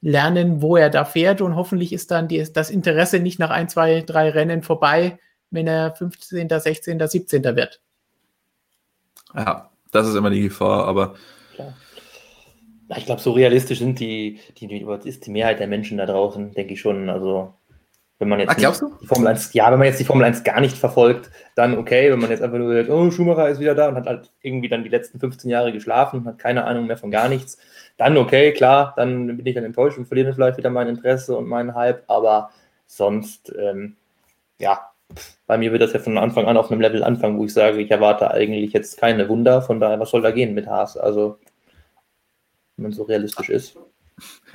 lernen, 0.01 0.61
wo 0.61 0.77
er 0.77 0.89
da 0.89 1.05
fährt 1.05 1.41
und 1.41 1.55
hoffentlich 1.55 1.93
ist 1.93 2.11
dann 2.11 2.27
die, 2.27 2.45
das 2.51 2.69
Interesse 2.69 3.19
nicht 3.19 3.39
nach 3.39 3.49
ein, 3.49 3.69
zwei, 3.69 4.01
drei 4.01 4.29
Rennen 4.29 4.63
vorbei, 4.63 5.19
wenn 5.51 5.67
er 5.67 5.95
15., 5.95 6.47
16., 6.49 7.07
17. 7.07 7.43
wird. 7.55 7.81
Ja, 9.35 9.69
das 9.91 10.07
ist 10.07 10.15
immer 10.15 10.29
die 10.29 10.41
Gefahr, 10.41 10.85
aber 10.85 11.15
Klar. 11.55 11.73
Ich 12.97 13.05
glaube, 13.05 13.21
so 13.21 13.31
realistisch 13.31 13.79
sind 13.79 13.99
die, 13.99 14.39
die, 14.57 14.67
die, 14.67 14.85
ist 15.03 15.25
die 15.25 15.31
Mehrheit 15.31 15.59
der 15.59 15.67
Menschen 15.67 15.97
da 15.97 16.05
draußen, 16.05 16.53
denke 16.53 16.73
ich 16.73 16.81
schon. 16.81 17.09
Also, 17.09 17.53
wenn 18.17 18.29
man 18.29 18.39
jetzt 18.39 18.49
Ach, 18.49 18.57
glaubst 18.57 18.81
du? 18.81 18.91
die 19.01 19.07
Formel 19.07 19.27
1, 19.27 19.53
ja, 19.53 19.71
wenn 19.71 19.79
man 19.79 19.87
jetzt 19.87 19.99
die 19.99 20.05
Formel 20.05 20.25
1 20.25 20.43
gar 20.43 20.59
nicht 20.59 20.75
verfolgt, 20.75 21.29
dann 21.55 21.77
okay. 21.77 22.11
Wenn 22.11 22.19
man 22.19 22.29
jetzt 22.29 22.41
einfach 22.41 22.57
nur 22.57 22.73
sagt, 22.73 22.89
oh, 22.89 23.11
Schumacher 23.11 23.47
ist 23.49 23.59
wieder 23.59 23.75
da 23.75 23.89
und 23.89 23.95
hat 23.95 24.07
halt 24.07 24.31
irgendwie 24.41 24.69
dann 24.69 24.83
die 24.83 24.89
letzten 24.89 25.19
15 25.19 25.49
Jahre 25.49 25.71
geschlafen, 25.71 26.25
hat 26.25 26.39
keine 26.39 26.65
Ahnung 26.65 26.87
mehr 26.87 26.97
von 26.97 27.11
gar 27.11 27.29
nichts, 27.29 27.57
dann 27.97 28.17
okay, 28.17 28.53
klar, 28.53 28.93
dann 28.97 29.37
bin 29.37 29.45
ich 29.45 29.55
dann 29.55 29.63
enttäuscht 29.63 29.97
und 29.97 30.05
verliere 30.05 30.33
vielleicht 30.33 30.57
wieder 30.57 30.69
mein 30.69 30.87
Interesse 30.87 31.37
und 31.37 31.47
meinen 31.47 31.75
Hype, 31.75 32.03
aber 32.07 32.49
sonst, 32.87 33.53
ähm, 33.57 33.97
ja, 34.57 34.89
bei 35.47 35.57
mir 35.57 35.71
wird 35.71 35.81
das 35.81 35.93
ja 35.93 35.99
von 35.99 36.17
Anfang 36.17 36.45
an 36.45 36.57
auf 36.57 36.71
einem 36.71 36.81
Level 36.81 37.03
anfangen, 37.03 37.37
wo 37.37 37.45
ich 37.45 37.53
sage, 37.53 37.79
ich 37.79 37.91
erwarte 37.91 38.31
eigentlich 38.31 38.73
jetzt 38.73 38.97
keine 38.97 39.27
Wunder, 39.29 39.61
von 39.61 39.79
daher, 39.79 39.99
was 39.99 40.11
soll 40.11 40.21
da 40.21 40.31
gehen 40.31 40.53
mit 40.53 40.67
Haas? 40.67 40.97
Also 40.97 41.39
wenn 42.79 42.83
man 42.83 42.93
so 42.93 43.03
realistisch 43.03 43.49
ist. 43.49 43.75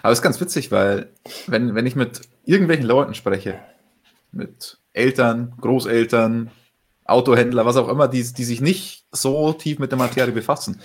Aber 0.03 0.13
es 0.13 0.19
ist 0.19 0.23
ganz 0.23 0.41
witzig, 0.41 0.71
weil 0.73 1.11
wenn, 1.47 1.75
wenn 1.75 1.87
ich 1.87 1.95
mit 1.95 2.23
irgendwelchen 2.45 2.87
Leuten 2.87 3.15
spreche, 3.15 3.61
mit 4.33 4.79
Eltern, 4.93 5.55
Großeltern, 5.61 6.51
Autohändler, 7.05 7.67
was 7.67 7.77
auch 7.77 7.89
immer, 7.89 8.09
die, 8.09 8.23
die 8.23 8.45
sich 8.45 8.61
nicht 8.61 9.05
so 9.13 9.53
tief 9.53 9.79
mit 9.79 9.93
der 9.93 9.99
Materie 9.99 10.33
befassen, 10.33 10.81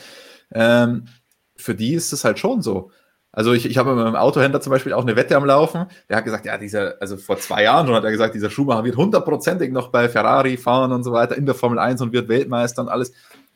ähm, 0.54 1.08
für 1.56 1.76
die 1.76 1.94
ist 1.94 2.14
es 2.14 2.24
halt 2.24 2.40
schon 2.40 2.62
so. 2.62 2.92
Also 3.32 3.54
ich, 3.54 3.66
ich 3.66 3.78
habe 3.78 3.96
mit 3.96 4.04
meinem 4.04 4.16
Autohändler 4.16 4.60
zum 4.60 4.72
Beispiel 4.72 4.92
auch 4.92 5.04
eine 5.04 5.16
Wette 5.16 5.36
am 5.38 5.46
Laufen. 5.46 5.86
Der 6.10 6.18
hat 6.18 6.26
gesagt, 6.26 6.46
ja, 6.46 6.58
dieser, 6.58 6.96
also 7.00 7.16
vor 7.16 7.38
zwei 7.38 7.64
Jahren 7.64 7.86
schon 7.86 7.96
hat 7.96 8.04
er 8.04 8.12
gesagt, 8.12 8.34
dieser 8.34 8.50
Schumacher 8.50 8.84
wird 8.84 8.98
hundertprozentig 8.98 9.72
noch 9.72 9.90
bei 9.90 10.10
Ferrari 10.10 10.58
fahren 10.58 10.92
und 10.92 11.04
so 11.04 11.14
weiter 11.14 11.38
in 11.38 11.46
der 11.46 11.56
Formel 11.56 11.80
1 11.80 12.02
und 12.02 12.12
wird 12.12 12.28
Weltmeister 12.28 12.82
und 12.82 12.90
alles. 12.90 13.14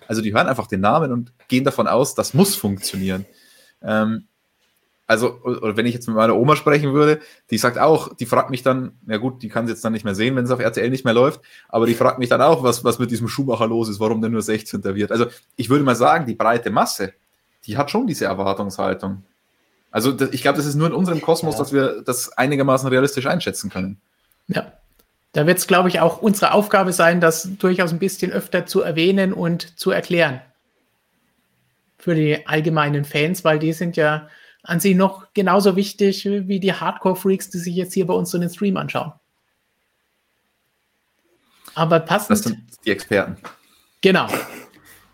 Also 0.08 0.22
die 0.22 0.34
hören 0.34 0.48
einfach 0.48 0.68
den 0.68 0.82
Namen 0.82 1.12
und 1.12 1.34
gehen 1.48 1.64
davon 1.64 1.88
aus, 1.88 2.14
das 2.14 2.34
muss 2.34 2.56
funktionieren. 2.56 3.26
Ähm, 3.84 4.28
also, 5.06 5.42
oder 5.44 5.76
wenn 5.76 5.86
ich 5.86 5.94
jetzt 5.94 6.08
mit 6.08 6.16
meiner 6.16 6.36
Oma 6.36 6.56
sprechen 6.56 6.94
würde, 6.94 7.20
die 7.52 7.58
sagt 7.58 7.78
auch, 7.78 8.16
die 8.16 8.26
fragt 8.26 8.50
mich 8.50 8.64
dann, 8.64 8.94
ja 9.06 9.18
gut, 9.18 9.44
die 9.44 9.50
kann 9.50 9.66
es 9.66 9.72
jetzt 9.72 9.84
dann 9.84 9.94
nicht 9.94 10.06
mehr 10.06 10.16
sehen, 10.16 10.36
wenn 10.36 10.46
es 10.46 10.52
auf 10.52 10.60
RTL 10.60 10.90
nicht 10.90 11.04
mehr 11.04 11.14
läuft, 11.14 11.42
aber 11.68 11.86
die 11.86 11.94
fragt 11.94 12.20
mich 12.20 12.30
dann 12.30 12.42
auch, 12.42 12.64
was, 12.64 12.84
was 12.86 13.00
mit 13.00 13.12
diesem 13.12 13.28
Schumacher 13.28 13.68
los 13.68 13.90
ist, 13.90 14.00
warum 14.00 14.22
der 14.22 14.30
nur 14.30 14.42
16. 14.42 14.84
wird. 14.84 15.12
Also 15.12 15.26
ich 15.58 15.70
würde 15.70 15.84
mal 15.84 15.96
sagen, 15.96 16.26
die 16.26 16.36
breite 16.36 16.70
Masse, 16.70 17.14
die 17.66 17.78
hat 17.78 17.92
schon 17.92 18.08
diese 18.08 18.26
Erwartungshaltung. 18.26 19.24
Also 19.92 20.18
ich 20.32 20.42
glaube, 20.42 20.58
das 20.58 20.66
ist 20.66 20.76
nur 20.76 20.88
in 20.88 20.94
unserem 20.94 21.22
Kosmos, 21.22 21.56
ja. 21.56 21.60
dass 21.60 21.74
wir 21.74 22.02
das 22.02 22.36
einigermaßen 22.38 22.88
realistisch 22.90 23.28
einschätzen 23.28 23.70
können. 23.70 24.00
Ja. 24.48 24.72
Da 25.34 25.48
wird 25.48 25.58
es, 25.58 25.68
glaube 25.68 25.90
ich, 25.90 26.00
auch 26.00 26.22
unsere 26.22 26.54
Aufgabe 26.54 26.94
sein, 26.94 27.20
das 27.20 27.50
durchaus 27.58 27.92
ein 27.92 28.00
bisschen 28.00 28.32
öfter 28.32 28.66
zu 28.66 28.82
erwähnen 28.82 29.34
und 29.34 29.80
zu 29.80 29.92
erklären. 29.92 30.42
Für 32.04 32.16
die 32.16 32.46
allgemeinen 32.46 33.06
Fans, 33.06 33.46
weil 33.46 33.60
die 33.60 33.72
sind 33.72 33.96
ja 33.96 34.28
an 34.62 34.82
sich 34.82 34.94
noch 34.94 35.28
genauso 35.34 35.78
wichtig 35.78 36.26
wie 36.26 36.60
die 36.60 36.74
Hardcore-Freaks, 36.74 37.50
die 37.50 37.60
sich 37.60 37.76
jetzt 37.76 37.94
hier 37.94 38.06
bei 38.06 38.14
uns 38.14 38.30
so 38.30 38.38
den 38.38 38.50
Stream 38.50 38.76
anschauen. 38.76 39.14
Aber 41.76 42.02
passend. 42.02 42.32
Das 42.32 42.44
sind 42.44 42.60
die 42.86 42.92
Experten. 42.92 43.38
Genau. 44.02 44.28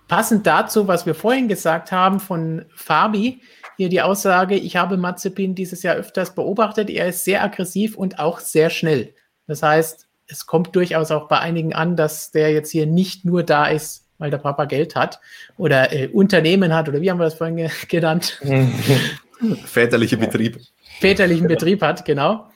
Passend 0.08 0.48
dazu, 0.48 0.88
was 0.88 1.06
wir 1.06 1.14
vorhin 1.14 1.48
gesagt 1.48 1.92
haben 1.92 2.20
von 2.20 2.66
Fabi, 2.74 3.44
hier 3.78 3.90
die 3.90 4.02
Aussage, 4.02 4.56
ich 4.56 4.76
habe 4.76 4.98
Mazepin 4.98 5.54
dieses 5.54 5.84
Jahr 5.84 5.96
öfters 5.96 6.34
beobachtet, 6.34 6.90
er 6.90 7.10
ist 7.10 7.24
sehr 7.24 7.44
aggressiv 7.44 7.96
und 7.96 8.18
auch 8.18 8.40
sehr 8.40 8.72
schnell. 8.72 9.14
Das 9.46 9.62
heißt, 9.62 10.08
es 10.26 10.48
kommt 10.48 10.76
durchaus 10.76 11.12
auch 11.12 11.28
bei 11.28 11.38
einigen 11.38 11.74
an, 11.74 11.96
dass 11.96 12.32
der 12.32 12.52
jetzt 12.52 12.72
hier 12.72 12.88
nicht 12.88 13.26
nur 13.26 13.44
da 13.44 13.68
ist, 13.68 14.09
weil 14.20 14.30
der 14.30 14.38
Papa 14.38 14.66
Geld 14.66 14.96
hat 14.96 15.20
oder 15.58 15.92
äh, 15.92 16.08
Unternehmen 16.08 16.74
hat 16.74 16.88
oder 16.88 17.02
wie 17.02 17.10
haben 17.10 17.18
wir 17.18 17.24
das 17.26 17.34
vorhin 17.34 17.70
genannt? 17.88 18.40
Väterliche 19.66 20.18
Betrieb. 20.18 20.60
Väterlichen 21.00 21.48
Betrieb 21.48 21.82
hat, 21.82 22.06
genau. 22.06 22.52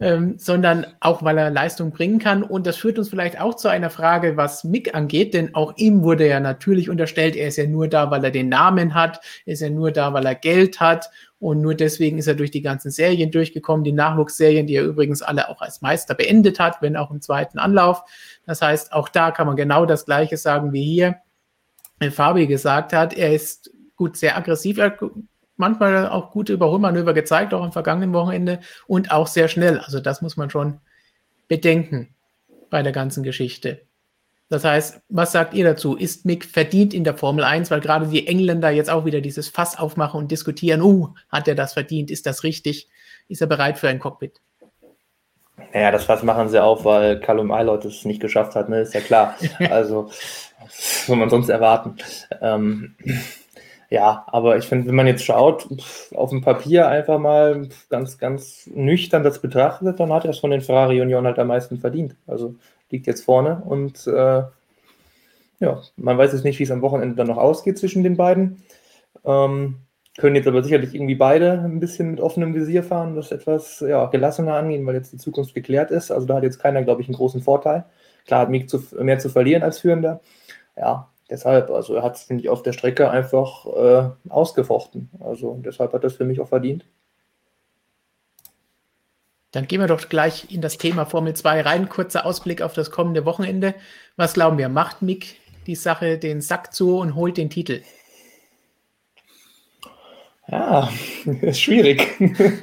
Ähm, 0.00 0.38
sondern 0.38 0.86
auch, 1.00 1.24
weil 1.24 1.36
er 1.38 1.50
Leistung 1.50 1.90
bringen 1.90 2.20
kann. 2.20 2.44
Und 2.44 2.68
das 2.68 2.76
führt 2.76 3.00
uns 3.00 3.08
vielleicht 3.08 3.40
auch 3.40 3.56
zu 3.56 3.66
einer 3.66 3.90
Frage, 3.90 4.36
was 4.36 4.62
Mick 4.62 4.94
angeht, 4.94 5.34
denn 5.34 5.56
auch 5.56 5.72
ihm 5.76 6.04
wurde 6.04 6.28
ja 6.28 6.38
natürlich 6.38 6.88
unterstellt, 6.88 7.34
er 7.34 7.48
ist 7.48 7.56
ja 7.56 7.66
nur 7.66 7.88
da, 7.88 8.08
weil 8.12 8.22
er 8.22 8.30
den 8.30 8.48
Namen 8.48 8.94
hat, 8.94 9.20
er 9.44 9.54
ist 9.54 9.60
ja 9.60 9.70
nur 9.70 9.90
da, 9.90 10.12
weil 10.12 10.24
er 10.24 10.36
Geld 10.36 10.78
hat 10.78 11.10
und 11.40 11.60
nur 11.60 11.74
deswegen 11.74 12.18
ist 12.18 12.26
er 12.26 12.34
durch 12.34 12.50
die 12.50 12.62
ganzen 12.62 12.90
Serien 12.90 13.30
durchgekommen, 13.30 13.84
die 13.84 13.92
Nachwuchsserien, 13.92 14.66
die 14.66 14.74
er 14.74 14.84
übrigens 14.84 15.22
alle 15.22 15.48
auch 15.48 15.62
als 15.62 15.82
Meister 15.82 16.14
beendet 16.14 16.58
hat, 16.58 16.80
wenn 16.80 16.96
auch 16.96 17.10
im 17.10 17.20
zweiten 17.20 17.58
Anlauf. 17.58 18.02
Das 18.46 18.60
heißt, 18.62 18.92
auch 18.92 19.08
da 19.08 19.30
kann 19.30 19.46
man 19.46 19.56
genau 19.56 19.86
das 19.86 20.04
Gleiche 20.04 20.36
sagen 20.36 20.72
wie 20.72 20.84
hier. 20.84 21.16
Fabi 22.10 22.46
gesagt 22.46 22.92
hat, 22.92 23.14
er 23.14 23.34
ist 23.34 23.70
gut 23.96 24.16
sehr 24.16 24.36
aggressiv, 24.36 24.78
manchmal 25.58 26.08
auch 26.08 26.30
gute 26.30 26.54
Überholmanöver 26.54 27.12
gezeigt, 27.12 27.52
auch 27.52 27.62
am 27.62 27.72
vergangenen 27.72 28.12
Wochenende 28.12 28.60
und 28.86 29.10
auch 29.10 29.26
sehr 29.26 29.48
schnell. 29.48 29.78
Also 29.80 30.00
das 30.00 30.22
muss 30.22 30.36
man 30.36 30.50
schon 30.50 30.80
bedenken 31.48 32.14
bei 32.70 32.82
der 32.82 32.92
ganzen 32.92 33.22
Geschichte. 33.22 33.82
Das 34.50 34.64
heißt, 34.64 35.02
was 35.10 35.32
sagt 35.32 35.52
ihr 35.52 35.64
dazu? 35.64 35.94
Ist 35.94 36.24
Mick 36.24 36.44
verdient 36.46 36.94
in 36.94 37.04
der 37.04 37.14
Formel 37.14 37.44
1, 37.44 37.70
weil 37.70 37.80
gerade 37.80 38.06
die 38.06 38.26
Engländer 38.26 38.70
jetzt 38.70 38.88
auch 38.88 39.04
wieder 39.04 39.20
dieses 39.20 39.48
Fass 39.48 39.78
aufmachen 39.78 40.18
und 40.18 40.30
diskutieren, 40.30 40.80
uh, 40.80 41.12
hat 41.28 41.48
er 41.48 41.54
das 41.54 41.74
verdient? 41.74 42.10
Ist 42.10 42.24
das 42.24 42.44
richtig? 42.44 42.88
Ist 43.28 43.42
er 43.42 43.46
bereit 43.46 43.78
für 43.78 43.88
ein 43.88 43.98
Cockpit? 43.98 44.40
Naja, 45.74 45.90
das 45.90 46.04
Fass 46.04 46.22
machen 46.22 46.48
sie 46.48 46.62
auf, 46.62 46.84
weil 46.86 47.20
Callum 47.20 47.50
Eilert 47.50 47.84
es 47.84 48.06
nicht 48.06 48.20
geschafft 48.20 48.54
hat, 48.54 48.70
ne? 48.70 48.80
ist 48.80 48.94
ja 48.94 49.00
klar. 49.00 49.34
Also, 49.70 50.10
was 50.60 51.06
soll 51.06 51.16
man 51.16 51.28
sonst 51.28 51.50
erwarten? 51.50 51.96
Ähm, 52.40 52.94
ja, 53.90 54.24
aber 54.26 54.58
ich 54.58 54.66
finde, 54.66 54.88
wenn 54.88 54.94
man 54.94 55.06
jetzt 55.06 55.24
schaut, 55.24 55.68
auf 56.14 56.30
dem 56.30 56.42
Papier 56.42 56.88
einfach 56.88 57.18
mal 57.18 57.68
ganz, 57.88 58.18
ganz 58.18 58.68
nüchtern 58.74 59.24
das 59.24 59.40
betrachtet, 59.40 59.98
dann 59.98 60.12
hat 60.12 60.24
er 60.24 60.30
es 60.30 60.40
von 60.40 60.50
den 60.50 60.60
Ferrari 60.60 61.00
Union 61.00 61.24
halt 61.24 61.38
am 61.38 61.48
meisten 61.48 61.78
verdient. 61.78 62.14
Also 62.26 62.56
liegt 62.90 63.06
jetzt 63.06 63.24
vorne 63.24 63.62
und 63.64 64.06
äh, 64.06 64.42
ja, 65.60 65.82
man 65.96 66.18
weiß 66.18 66.32
jetzt 66.32 66.44
nicht, 66.44 66.58
wie 66.58 66.64
es 66.64 66.70
am 66.70 66.82
Wochenende 66.82 67.16
dann 67.16 67.26
noch 67.26 67.38
ausgeht 67.38 67.78
zwischen 67.78 68.02
den 68.02 68.16
beiden. 68.16 68.62
Ähm, 69.24 69.78
können 70.18 70.36
jetzt 70.36 70.48
aber 70.48 70.62
sicherlich 70.62 70.94
irgendwie 70.94 71.14
beide 71.14 71.52
ein 71.52 71.80
bisschen 71.80 72.10
mit 72.10 72.20
offenem 72.20 72.54
Visier 72.54 72.82
fahren, 72.82 73.14
das 73.14 73.30
etwas 73.30 73.80
ja, 73.80 74.06
gelassener 74.06 74.54
angehen, 74.54 74.84
weil 74.84 74.96
jetzt 74.96 75.12
die 75.12 75.16
Zukunft 75.16 75.54
geklärt 75.54 75.90
ist. 75.90 76.10
Also 76.10 76.26
da 76.26 76.36
hat 76.36 76.42
jetzt 76.42 76.58
keiner, 76.58 76.82
glaube 76.82 77.02
ich, 77.02 77.08
einen 77.08 77.16
großen 77.16 77.40
Vorteil. 77.40 77.84
Klar 78.26 78.40
hat 78.40 78.50
Mick 78.50 78.68
zu, 78.68 78.82
mehr 79.00 79.18
zu 79.18 79.28
verlieren 79.28 79.62
als 79.62 79.78
Führender. 79.78 80.20
Ja, 80.76 81.08
deshalb, 81.30 81.70
also 81.70 81.94
er 81.94 82.02
hat 82.02 82.16
es, 82.16 82.22
finde 82.22 82.42
ich, 82.42 82.48
auf 82.48 82.62
der 82.62 82.72
Strecke 82.72 83.10
einfach 83.10 83.66
äh, 83.66 84.10
ausgefochten. 84.28 85.10
Also 85.20 85.60
deshalb 85.64 85.92
hat 85.92 86.04
er 86.04 86.08
es 86.08 86.16
für 86.16 86.24
mich 86.24 86.40
auch 86.40 86.48
verdient. 86.48 86.84
Dann 89.52 89.66
gehen 89.66 89.80
wir 89.80 89.86
doch 89.86 90.08
gleich 90.08 90.52
in 90.52 90.60
das 90.60 90.76
Thema 90.76 91.06
Formel 91.06 91.34
2 91.34 91.62
rein. 91.62 91.88
Kurzer 91.88 92.26
Ausblick 92.26 92.60
auf 92.60 92.74
das 92.74 92.90
kommende 92.90 93.24
Wochenende. 93.24 93.74
Was 94.16 94.34
glauben 94.34 94.58
wir? 94.58 94.68
Macht 94.68 95.00
Mick 95.00 95.36
die 95.66 95.74
Sache 95.74 96.18
den 96.18 96.40
Sack 96.40 96.74
zu 96.74 96.98
und 96.98 97.14
holt 97.14 97.36
den 97.38 97.48
Titel? 97.48 97.82
Ja, 100.48 100.90
ist 101.42 101.60
schwierig. 101.60 102.08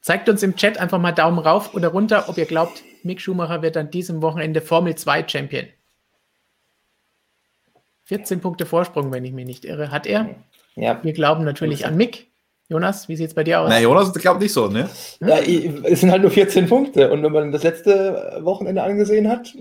Zeigt 0.00 0.28
uns 0.28 0.42
im 0.42 0.56
Chat 0.56 0.78
einfach 0.78 0.98
mal 0.98 1.12
Daumen 1.12 1.38
rauf 1.38 1.74
oder 1.74 1.88
runter, 1.88 2.28
ob 2.28 2.36
ihr 2.36 2.46
glaubt, 2.46 2.82
Mick 3.02 3.20
Schumacher 3.20 3.62
wird 3.62 3.76
an 3.76 3.90
diesem 3.90 4.20
Wochenende 4.20 4.60
Formel 4.60 4.94
2 4.96 5.28
Champion. 5.28 5.66
14 8.04 8.40
Punkte 8.40 8.66
Vorsprung, 8.66 9.12
wenn 9.12 9.24
ich 9.24 9.32
mich 9.32 9.46
nicht 9.46 9.64
irre, 9.64 9.90
hat 9.90 10.06
er. 10.06 10.34
Ja. 10.74 11.02
Wir 11.02 11.12
glauben 11.12 11.44
natürlich 11.44 11.86
an 11.86 11.96
Mick. 11.96 12.30
Jonas, 12.68 13.08
wie 13.08 13.16
sieht 13.16 13.28
es 13.28 13.34
bei 13.34 13.44
dir 13.44 13.60
aus? 13.60 13.68
Na, 13.68 13.80
Jonas 13.80 14.12
glaubt 14.14 14.40
nicht 14.40 14.52
so, 14.52 14.66
ne? 14.66 14.88
Ja, 15.20 15.38
es 15.38 16.00
sind 16.00 16.10
halt 16.10 16.22
nur 16.22 16.30
14 16.30 16.66
Punkte. 16.68 17.12
Und 17.12 17.22
wenn 17.22 17.32
man 17.32 17.52
das 17.52 17.64
letzte 17.64 18.40
Wochenende 18.42 18.82
angesehen 18.82 19.28
hat, 19.28 19.54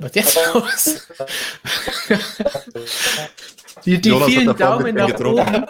was 0.00 0.14
jetzt 0.14 0.38
los? 0.52 1.08
die 3.84 4.00
die 4.00 4.20
vielen 4.26 4.56
Daumen 4.56 4.94
nach 4.94 5.20
oben 5.20 5.66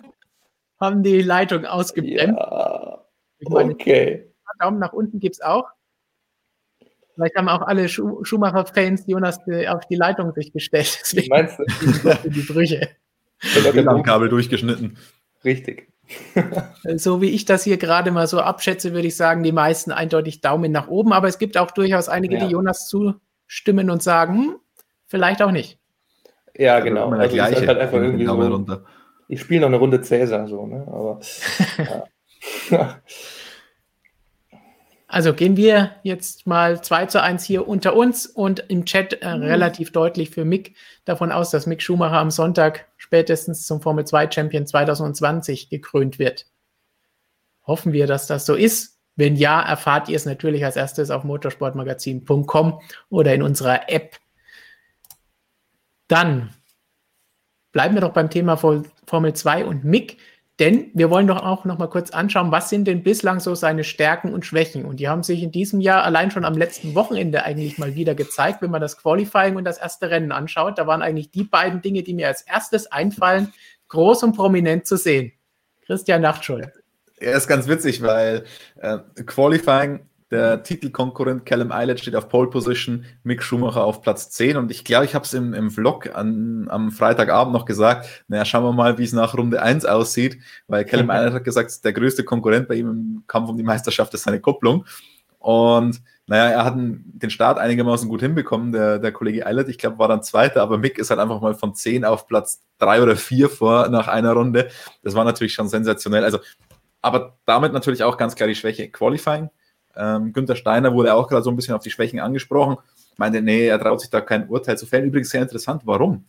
haben 0.81 1.03
die 1.03 1.23
Leitung 1.23 1.65
ausgebremst. 1.65 2.37
Ja, 2.37 3.05
okay. 3.51 4.33
Daumen 4.59 4.79
nach 4.79 4.92
unten 4.92 5.21
gibt 5.21 5.37
es 5.37 5.40
auch. 5.42 5.69
Vielleicht 7.14 7.37
haben 7.37 7.49
auch 7.49 7.62
alle 7.62 7.88
Schu 7.88 8.23
Schumacher-Fans 8.25 9.05
Jonas 9.07 9.38
auf 9.69 9.87
die 9.87 9.97
Leitung 9.97 10.33
sich 10.35 10.53
gestellt. 10.53 10.99
Deswegen 11.01 11.29
Meinst 11.29 11.59
du? 11.59 12.29
die 12.29 12.42
Brüche. 12.42 12.90
WLAN-Kabel 13.40 14.29
durchgeschnitten. 14.29 14.99
Richtig. 15.45 15.88
so 16.97 17.21
wie 17.21 17.31
ich 17.31 17.45
das 17.45 17.64
hier 17.64 17.79
gerade 17.79 18.11
mal 18.11 18.27
so 18.27 18.40
abschätze, 18.40 18.92
würde 18.92 19.09
ich 19.09 19.16
sagen, 19.16 19.42
die 19.42 19.53
meisten 19.53 19.92
eindeutig 19.92 20.40
Daumen 20.40 20.73
nach 20.73 20.88
oben. 20.88 21.12
Aber 21.12 21.29
es 21.29 21.38
gibt 21.38 21.57
auch 21.57 21.71
durchaus 21.71 22.09
einige, 22.09 22.37
ja. 22.37 22.45
die 22.45 22.53
Jonas 22.53 22.88
zustimmen 22.88 23.90
und 23.90 24.03
sagen, 24.03 24.57
vielleicht 25.07 25.42
auch 25.42 25.53
nicht. 25.53 25.79
Ja, 26.55 26.81
genau. 26.81 27.11
Also 27.11 27.35
gleiche. 27.35 27.66
Halt 27.66 27.79
einfach 27.79 27.99
irgendwie 27.99 28.27
so, 28.27 28.81
ich 29.29 29.40
spiele 29.40 29.62
noch 29.62 29.69
eine 29.69 29.77
Runde 29.77 30.01
Cäsar, 30.03 30.47
so, 30.47 30.66
ne? 30.66 30.87
Aber 30.87 31.21
ja. 32.71 33.01
Also 35.16 35.33
gehen 35.33 35.57
wir 35.57 35.92
jetzt 36.02 36.46
mal 36.46 36.83
2 36.83 37.07
zu 37.07 37.22
1 37.22 37.42
hier 37.42 37.66
unter 37.66 37.96
uns 37.96 38.26
und 38.26 38.59
im 38.68 38.85
Chat 38.85 39.22
äh, 39.22 39.35
mhm. 39.35 39.44
relativ 39.44 39.90
deutlich 39.90 40.29
für 40.29 40.44
Mick 40.44 40.76
davon 41.07 41.33
aus, 41.33 41.50
dass 41.50 41.64
Mick 41.64 41.81
Schumacher 41.81 42.18
am 42.18 42.31
Sonntag 42.31 42.87
spätestens 42.98 43.66
zum 43.66 43.81
Formel 43.81 44.07
2 44.07 44.31
Champion 44.31 44.66
2020 44.66 45.70
gekrönt 45.70 46.18
wird. 46.18 46.44
Hoffen 47.66 47.94
wir, 47.94 48.07
dass 48.07 48.26
das 48.26 48.44
so 48.44 48.57
ist. 48.57 49.00
Wenn 49.14 49.37
ja, 49.37 49.62
erfahrt 49.62 50.11
ihr 50.11 50.16
es 50.16 50.26
natürlich 50.26 50.62
als 50.66 50.76
erstes 50.76 51.11
auf 51.11 51.24
motorsportmagazin.com 51.24 52.83
oder 53.09 53.33
in 53.33 53.40
unserer 53.40 53.88
App. 53.88 54.18
Dann 56.09 56.50
bleiben 57.72 57.94
wir 57.94 58.02
doch 58.02 58.12
beim 58.12 58.29
Thema 58.29 58.59
Formel 58.59 59.33
2 59.33 59.64
und 59.64 59.83
Mick. 59.83 60.18
Denn 60.59 60.90
wir 60.95 61.11
wollen 61.11 61.27
doch 61.27 61.42
auch 61.42 61.66
noch 61.66 61.77
mal 61.77 61.88
kurz 61.88 62.11
anschauen, 62.11 62.51
was 62.51 62.71
sind 62.71 62.87
denn 62.87 63.03
bislang 63.03 63.40
so 63.40 63.55
seine 63.55 63.85
Stärken 63.85 64.33
und 64.33 64.47
Schwächen? 64.47 64.87
Und 64.87 65.01
die 65.01 65.09
haben 65.09 65.23
sich 65.23 65.42
in 65.42 65.53
diesem 65.53 65.83
Jahr 65.83 66.03
allein 66.03 66.31
schon 66.31 66.47
am 66.47 66.55
letzten 66.55 66.95
Wochenende 66.95 67.45
eigentlich 67.45 67.77
mal 67.77 67.95
wieder 67.95 68.14
gezeigt, 68.14 68.62
wenn 68.62 68.71
man 68.71 68.81
das 68.81 68.97
Qualifying 68.97 69.57
und 69.57 69.64
das 69.64 69.77
erste 69.77 70.09
Rennen 70.09 70.33
anschaut. 70.33 70.79
Da 70.79 70.87
waren 70.87 71.03
eigentlich 71.03 71.31
die 71.31 71.45
beiden 71.45 71.83
Dinge, 71.83 72.03
die 72.03 72.14
mir 72.14 72.29
als 72.29 72.40
erstes 72.40 72.90
einfallen, 72.90 73.53
groß 73.88 74.23
und 74.23 74.35
prominent 74.35 74.87
zu 74.87 74.97
sehen. 74.97 75.33
Christian 75.85 76.23
Nachtschul. 76.23 76.73
Er 77.19 77.37
ist 77.37 77.49
ganz 77.49 77.69
witzig, 77.69 78.01
weil 78.01 78.45
äh, 78.77 78.99
Qualifying 79.27 80.09
der 80.31 80.65
Titelkonkurrent 80.65 81.47
Callum 81.47 81.71
Eilert 81.71 82.01
steht 82.01 82.17
auf 82.17 82.29
Pole 82.29 82.51
Position, 82.51 83.05
Mick 83.23 83.43
Schumacher 83.43 83.85
auf 83.85 84.03
Platz 84.03 84.31
10. 84.31 84.57
Und 84.57 84.71
ich 84.73 84.85
glaube, 84.85 85.05
ich 85.05 85.15
habe 85.15 85.25
es 85.25 85.33
im, 85.35 85.55
im 85.55 85.71
Vlog 85.71 86.15
an, 86.15 86.67
am 86.69 86.91
Freitagabend 86.91 87.53
noch 87.53 87.65
gesagt. 87.65 88.25
Naja, 88.27 88.45
schauen 88.45 88.65
wir 88.65 88.73
mal, 88.73 88.99
wie 88.99 89.05
es 89.05 89.12
nach 89.12 89.35
Runde 89.37 89.62
1 89.62 89.85
aussieht, 89.85 90.39
weil 90.67 90.85
Callum 90.85 91.11
Eilert 91.11 91.35
hat 91.35 91.45
gesagt, 91.45 91.85
der 91.85 91.93
größte 91.93 92.25
Konkurrent 92.25 92.67
bei 92.67 92.75
ihm 92.75 92.91
im 92.91 93.25
Kampf 93.27 93.49
um 93.51 93.57
die 93.57 93.62
Meisterschaft 93.62 94.12
ist 94.15 94.25
seine 94.25 94.41
Kupplung. 94.41 94.85
Und 95.39 96.03
naja, 96.27 96.49
er 96.49 96.65
hat 96.65 96.75
den 96.77 97.31
Start 97.31 97.59
einigermaßen 97.59 98.09
gut 98.09 98.21
hinbekommen, 98.21 98.73
der, 98.73 98.99
der 98.99 99.12
Kollege 99.12 99.47
Eilert. 99.47 99.69
Ich 99.69 99.79
glaube, 99.79 100.01
war 100.01 100.09
dann 100.09 100.25
Zweiter, 100.25 100.61
aber 100.61 100.77
Mick 100.77 100.99
ist 100.99 101.11
halt 101.11 101.21
einfach 101.21 101.41
mal 101.41 101.55
von 101.55 101.73
10 101.73 102.05
auf 102.05 102.27
Platz 102.27 102.65
3 102.79 103.03
oder 103.03 103.15
4 103.15 103.49
vor 103.49 103.89
nach 103.91 104.09
einer 104.09 104.33
Runde. 104.33 104.69
Das 105.05 105.15
war 105.15 105.25
natürlich 105.25 105.55
schon 105.55 105.69
sensationell. 105.69 106.25
Also, 106.25 106.41
aber 107.01 107.39
damit 107.47 107.73
natürlich 107.73 108.03
auch 108.03 108.17
ganz 108.17 108.35
klar 108.35 108.49
die 108.49 108.57
Schwäche. 108.57 108.91
Qualifying 108.91 109.51
ähm, 109.96 110.32
Günther 110.32 110.56
Steiner 110.56 110.94
wurde 110.94 111.14
auch 111.14 111.28
gerade 111.28 111.42
so 111.42 111.50
ein 111.50 111.56
bisschen 111.56 111.74
auf 111.74 111.82
die 111.82 111.90
Schwächen 111.90 112.20
angesprochen. 112.20 112.76
Meinte, 113.16 113.40
nee, 113.40 113.66
er 113.66 113.80
traut 113.80 114.00
sich 114.00 114.11
da 114.11 114.20
kein 114.20 114.48
Urteil 114.48 114.76
zu 114.76 114.87
fällen. 114.87 115.06
Übrigens 115.06 115.30
sehr 115.30 115.42
interessant. 115.42 115.82
Warum? 115.85 116.24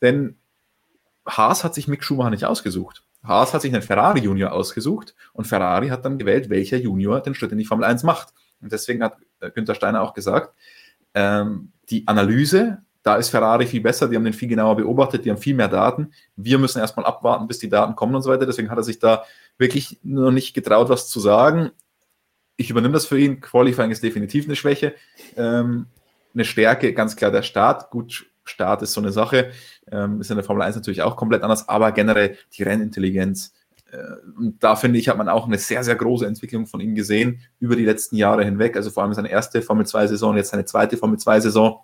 Denn 0.00 0.36
Haas 1.26 1.64
hat 1.64 1.74
sich 1.74 1.88
Mick 1.88 2.02
Schumacher 2.02 2.30
nicht 2.30 2.44
ausgesucht. 2.44 3.04
Haas 3.22 3.52
hat 3.52 3.62
sich 3.62 3.72
einen 3.72 3.82
Ferrari 3.82 4.20
Junior 4.20 4.52
ausgesucht 4.52 5.14
und 5.34 5.46
Ferrari 5.46 5.88
hat 5.88 6.04
dann 6.04 6.18
gewählt, 6.18 6.48
welcher 6.48 6.78
Junior 6.78 7.20
den 7.20 7.34
Schritt 7.34 7.52
in 7.52 7.58
die 7.58 7.66
Formel 7.66 7.84
1 7.84 8.02
macht. 8.02 8.32
Und 8.62 8.72
deswegen 8.72 9.02
hat 9.02 9.18
äh, 9.40 9.50
Günther 9.50 9.74
Steiner 9.74 10.00
auch 10.02 10.14
gesagt, 10.14 10.54
ähm, 11.14 11.72
die 11.90 12.06
Analyse, 12.06 12.78
da 13.02 13.16
ist 13.16 13.28
Ferrari 13.28 13.66
viel 13.66 13.80
besser, 13.80 14.08
die 14.08 14.16
haben 14.16 14.24
den 14.24 14.32
viel 14.32 14.48
genauer 14.48 14.76
beobachtet, 14.76 15.24
die 15.24 15.30
haben 15.30 15.38
viel 15.38 15.54
mehr 15.54 15.68
Daten. 15.68 16.12
Wir 16.36 16.58
müssen 16.58 16.78
erstmal 16.78 17.06
abwarten, 17.06 17.46
bis 17.46 17.58
die 17.58 17.68
Daten 17.68 17.94
kommen 17.94 18.14
und 18.14 18.22
so 18.22 18.30
weiter. 18.30 18.46
Deswegen 18.46 18.70
hat 18.70 18.78
er 18.78 18.84
sich 18.84 18.98
da 18.98 19.24
wirklich 19.58 19.98
noch 20.02 20.30
nicht 20.30 20.54
getraut, 20.54 20.88
was 20.88 21.08
zu 21.08 21.20
sagen 21.20 21.70
ich 22.60 22.68
übernehme 22.68 22.92
das 22.92 23.06
für 23.06 23.18
ihn. 23.18 23.40
Qualifying 23.40 23.90
ist 23.90 24.02
definitiv 24.02 24.44
eine 24.44 24.54
Schwäche. 24.54 24.94
Ähm, 25.34 25.86
eine 26.34 26.44
Stärke, 26.44 26.92
ganz 26.92 27.16
klar 27.16 27.30
der 27.30 27.42
Start. 27.42 27.90
Gut, 27.90 28.26
Start 28.44 28.82
ist 28.82 28.92
so 28.92 29.00
eine 29.00 29.12
Sache. 29.12 29.50
Ähm, 29.90 30.20
ist 30.20 30.30
in 30.30 30.36
der 30.36 30.44
Formel 30.44 30.62
1 30.62 30.76
natürlich 30.76 31.00
auch 31.00 31.16
komplett 31.16 31.42
anders, 31.42 31.68
aber 31.70 31.90
generell 31.92 32.36
die 32.52 32.62
Rennintelligenz. 32.62 33.54
Äh, 33.90 33.96
und 34.36 34.62
da 34.62 34.76
finde 34.76 34.98
ich, 34.98 35.08
hat 35.08 35.16
man 35.16 35.30
auch 35.30 35.46
eine 35.46 35.56
sehr, 35.56 35.82
sehr 35.82 35.96
große 35.96 36.26
Entwicklung 36.26 36.66
von 36.66 36.80
ihm 36.80 36.94
gesehen 36.94 37.40
über 37.60 37.76
die 37.76 37.86
letzten 37.86 38.16
Jahre 38.16 38.44
hinweg. 38.44 38.76
Also 38.76 38.90
vor 38.90 39.04
allem 39.04 39.14
seine 39.14 39.30
erste 39.30 39.62
Formel 39.62 39.86
2-Saison, 39.86 40.36
jetzt 40.36 40.50
seine 40.50 40.66
zweite 40.66 40.98
Formel 40.98 41.16
2-Saison, 41.16 41.80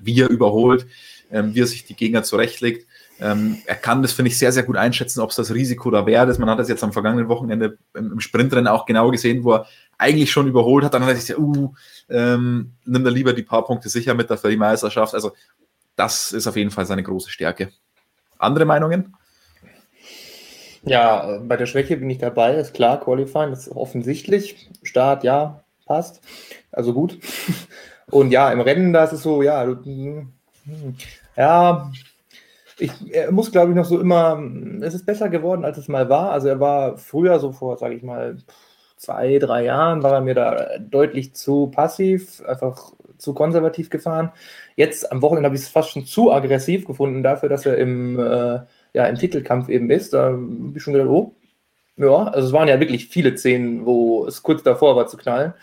wie 0.00 0.20
er 0.20 0.30
überholt, 0.30 0.86
ähm, 1.32 1.56
wie 1.56 1.60
er 1.62 1.66
sich 1.66 1.84
die 1.84 1.96
Gegner 1.96 2.22
zurechtlegt. 2.22 2.86
Ähm, 3.20 3.58
er 3.66 3.76
kann 3.76 4.02
das, 4.02 4.12
finde 4.12 4.30
ich, 4.30 4.38
sehr, 4.38 4.52
sehr 4.52 4.64
gut 4.64 4.76
einschätzen, 4.76 5.20
ob 5.20 5.30
es 5.30 5.36
das 5.36 5.54
Risiko 5.54 5.90
da 5.90 6.00
ist. 6.24 6.38
Man 6.38 6.50
hat 6.50 6.58
das 6.58 6.68
jetzt 6.68 6.82
am 6.82 6.92
vergangenen 6.92 7.28
Wochenende 7.28 7.78
im 7.94 8.20
Sprintrennen 8.20 8.66
auch 8.66 8.86
genau 8.86 9.10
gesehen, 9.10 9.44
wo 9.44 9.54
er 9.54 9.66
eigentlich 9.98 10.30
schon 10.30 10.48
überholt 10.48 10.84
hat. 10.84 10.94
Dann 10.94 11.02
hat 11.02 11.10
er 11.10 11.16
sich 11.16 11.36
uh, 11.38 11.72
ähm, 12.08 12.72
nimm 12.84 13.04
da 13.04 13.10
lieber 13.10 13.32
die 13.32 13.42
paar 13.42 13.64
Punkte 13.64 13.88
sicher 13.88 14.14
mit 14.14 14.28
für 14.28 14.50
die 14.50 14.56
Meisterschaft. 14.56 15.14
Also, 15.14 15.32
das 15.96 16.32
ist 16.32 16.46
auf 16.46 16.56
jeden 16.56 16.70
Fall 16.70 16.86
seine 16.86 17.02
große 17.02 17.30
Stärke. 17.30 17.70
Andere 18.38 18.64
Meinungen? 18.64 19.14
Ja, 20.82 21.38
bei 21.42 21.56
der 21.56 21.66
Schwäche 21.66 21.96
bin 21.96 22.10
ich 22.10 22.18
dabei, 22.18 22.56
ist 22.56 22.74
klar, 22.74 23.00
Qualifying, 23.00 23.52
ist 23.52 23.70
offensichtlich. 23.70 24.68
Start, 24.82 25.24
ja, 25.24 25.64
passt. 25.86 26.20
Also 26.72 26.92
gut. 26.92 27.18
Und 28.10 28.30
ja, 28.30 28.52
im 28.52 28.60
Rennen, 28.60 28.92
da 28.92 29.04
ist 29.04 29.12
es 29.12 29.22
so, 29.22 29.42
ja, 29.42 29.64
hm, 29.64 30.32
ja, 31.36 31.90
ich, 32.78 32.92
er 33.12 33.32
muss, 33.32 33.50
glaube 33.50 33.70
ich, 33.70 33.76
noch 33.76 33.84
so 33.84 33.98
immer, 34.00 34.42
es 34.82 34.94
ist 34.94 35.06
besser 35.06 35.28
geworden, 35.28 35.64
als 35.64 35.78
es 35.78 35.88
mal 35.88 36.08
war. 36.08 36.32
Also 36.32 36.48
er 36.48 36.60
war 36.60 36.98
früher 36.98 37.38
so 37.38 37.52
vor, 37.52 37.78
sage 37.78 37.94
ich 37.94 38.02
mal, 38.02 38.36
zwei, 39.04 39.38
drei 39.38 39.64
Jahren, 39.64 40.02
war 40.02 40.14
er 40.14 40.20
mir 40.20 40.34
da 40.34 40.78
deutlich 40.78 41.34
zu 41.34 41.68
passiv, 41.68 42.42
einfach 42.46 42.92
zu 43.18 43.34
konservativ 43.34 43.90
gefahren. 43.90 44.32
Jetzt 44.76 45.10
am 45.12 45.22
Wochenende 45.22 45.46
habe 45.46 45.56
ich 45.56 45.62
es 45.62 45.68
fast 45.68 45.90
schon 45.90 46.06
zu 46.06 46.32
aggressiv 46.32 46.86
gefunden 46.86 47.22
dafür, 47.22 47.48
dass 47.48 47.66
er 47.66 47.78
im, 47.78 48.18
äh, 48.18 48.60
ja, 48.92 49.06
im 49.06 49.16
Titelkampf 49.16 49.68
eben 49.68 49.90
ist. 49.90 50.12
Da 50.12 50.32
habe 50.32 50.72
ich 50.74 50.82
schon 50.82 50.94
gedacht, 50.94 51.10
oh, 51.10 51.34
ja, 51.96 52.24
also 52.24 52.48
es 52.48 52.52
waren 52.52 52.68
ja 52.68 52.80
wirklich 52.80 53.08
viele 53.08 53.36
Szenen, 53.36 53.86
wo 53.86 54.26
es 54.26 54.42
kurz 54.42 54.62
davor 54.62 54.96
war 54.96 55.06
zu 55.06 55.16
knallen. 55.16 55.54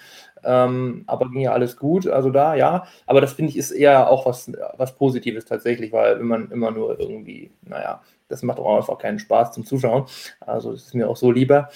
Ähm, 0.43 1.03
aber 1.07 1.29
ging 1.29 1.41
ja 1.41 1.53
alles 1.53 1.77
gut. 1.77 2.07
Also 2.07 2.29
da, 2.31 2.55
ja. 2.55 2.85
Aber 3.05 3.21
das 3.21 3.33
finde 3.33 3.51
ich 3.51 3.57
ist 3.57 3.71
eher 3.71 4.09
auch 4.09 4.25
was, 4.25 4.51
was 4.77 4.95
Positives 4.95 5.45
tatsächlich, 5.45 5.91
weil 5.91 6.19
wenn 6.19 6.27
man 6.27 6.51
immer 6.51 6.71
nur 6.71 6.99
irgendwie, 6.99 7.51
naja, 7.63 8.01
das 8.27 8.43
macht 8.43 8.59
auch 8.59 8.77
einfach 8.77 8.97
keinen 8.97 9.19
Spaß 9.19 9.51
zum 9.51 9.65
Zuschauen. 9.65 10.05
Also 10.39 10.71
das 10.71 10.85
ist 10.87 10.95
mir 10.95 11.09
auch 11.09 11.17
so 11.17 11.31
lieber. 11.31 11.69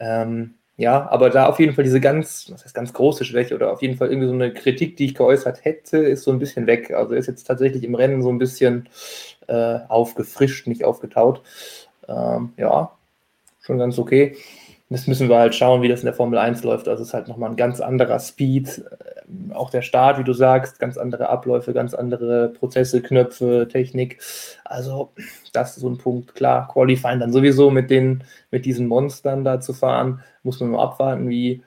Ähm, 0.00 0.54
ja, 0.78 1.10
aber 1.10 1.28
da 1.28 1.46
auf 1.48 1.58
jeden 1.58 1.74
Fall 1.74 1.82
diese 1.82 2.00
ganz, 2.00 2.48
was 2.52 2.64
heißt 2.64 2.72
ganz 2.72 2.92
große 2.92 3.24
Schwäche 3.24 3.56
oder 3.56 3.72
auf 3.72 3.82
jeden 3.82 3.96
Fall 3.96 4.10
irgendwie 4.10 4.28
so 4.28 4.34
eine 4.34 4.54
Kritik, 4.54 4.96
die 4.96 5.06
ich 5.06 5.16
geäußert 5.16 5.64
hätte, 5.64 5.98
ist 5.98 6.22
so 6.22 6.30
ein 6.30 6.38
bisschen 6.38 6.68
weg. 6.68 6.92
Also 6.92 7.14
ist 7.14 7.26
jetzt 7.26 7.48
tatsächlich 7.48 7.82
im 7.82 7.96
Rennen 7.96 8.22
so 8.22 8.30
ein 8.30 8.38
bisschen 8.38 8.88
äh, 9.48 9.80
aufgefrischt, 9.88 10.68
nicht 10.68 10.84
aufgetaut. 10.84 11.42
Ähm, 12.06 12.52
ja, 12.56 12.92
schon 13.60 13.78
ganz 13.78 13.98
okay. 13.98 14.36
Das 14.90 15.06
müssen 15.06 15.28
wir 15.28 15.36
halt 15.36 15.54
schauen, 15.54 15.82
wie 15.82 15.88
das 15.88 16.00
in 16.00 16.06
der 16.06 16.14
Formel 16.14 16.38
1 16.38 16.62
läuft. 16.64 16.88
Also 16.88 17.02
es 17.02 17.08
ist 17.08 17.14
halt 17.14 17.28
nochmal 17.28 17.50
ein 17.50 17.56
ganz 17.56 17.80
anderer 17.80 18.18
Speed. 18.18 18.78
Äh, 18.78 19.54
auch 19.54 19.70
der 19.70 19.82
Start, 19.82 20.18
wie 20.18 20.24
du 20.24 20.32
sagst, 20.32 20.78
ganz 20.78 20.96
andere 20.96 21.28
Abläufe, 21.28 21.74
ganz 21.74 21.92
andere 21.92 22.48
Prozesse, 22.48 23.02
Knöpfe, 23.02 23.68
Technik. 23.70 24.18
Also 24.64 25.12
das 25.52 25.76
ist 25.76 25.82
so 25.82 25.90
ein 25.90 25.98
Punkt. 25.98 26.34
Klar, 26.34 26.68
Qualifying 26.68 27.20
dann 27.20 27.32
sowieso 27.32 27.70
mit, 27.70 27.90
den, 27.90 28.24
mit 28.50 28.64
diesen 28.64 28.86
Monstern 28.86 29.44
da 29.44 29.60
zu 29.60 29.74
fahren, 29.74 30.22
muss 30.42 30.60
man 30.60 30.70
nur 30.70 30.82
abwarten, 30.82 31.28
wie, 31.28 31.62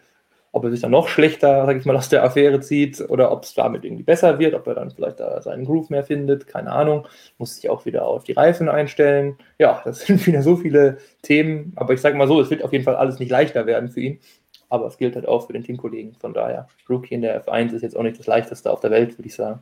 ob 0.54 0.66
er 0.66 0.72
sich 0.72 0.82
dann 0.82 0.92
noch 0.92 1.08
schlechter, 1.08 1.66
sag 1.66 1.78
ich 1.78 1.86
mal, 1.86 1.96
aus 1.96 2.10
der 2.10 2.24
Affäre 2.24 2.60
zieht 2.60 3.00
oder 3.10 3.32
ob 3.32 3.44
es 3.44 3.54
damit 3.54 3.86
irgendwie 3.86 4.04
besser 4.04 4.38
wird, 4.38 4.54
ob 4.54 4.68
er 4.68 4.76
dann 4.76 4.92
vielleicht 4.92 5.20
da 5.20 5.42
seinen 5.42 5.66
Groove 5.66 5.90
mehr 5.90 6.04
findet, 6.04 6.48
keine 6.48 6.72
Ahnung. 6.72 7.08
Muss 7.38 7.56
sich 7.56 7.70
auch 7.70 7.86
wieder 7.86 8.06
auf 8.06 8.26
die 8.26 8.34
Reifen 8.34 8.68
einstellen. 8.68 9.38
Ja, 9.58 9.82
das 9.86 10.02
sind 10.06 10.26
wieder 10.28 10.42
so 10.44 10.58
viele 10.58 10.98
Themen, 11.22 11.72
aber 11.76 11.94
ich 11.94 12.02
sage 12.02 12.18
mal 12.18 12.28
so, 12.28 12.42
es 12.42 12.50
wird 12.50 12.64
auf 12.64 12.74
jeden 12.74 12.84
Fall 12.84 12.96
alles 12.96 13.20
nicht 13.20 13.30
leichter 13.30 13.66
werden 13.66 13.90
für 13.90 14.02
ihn. 14.02 14.20
Aber 14.68 14.88
es 14.88 14.98
gilt 14.98 15.16
halt 15.16 15.28
auch 15.28 15.48
für 15.48 15.54
den 15.54 15.64
Teamkollegen. 15.64 16.16
Von 16.16 16.34
daher, 16.34 16.68
Rookie 16.90 17.14
in 17.14 17.22
der 17.22 17.46
F1 17.46 17.74
ist 17.74 17.82
jetzt 17.82 17.98
auch 17.98 18.04
nicht 18.04 18.20
das 18.20 18.28
leichteste 18.28 18.72
auf 18.72 18.80
der 18.80 18.92
Welt, 18.92 19.18
würde 19.18 19.28
ich 19.28 19.36
sagen. 19.36 19.60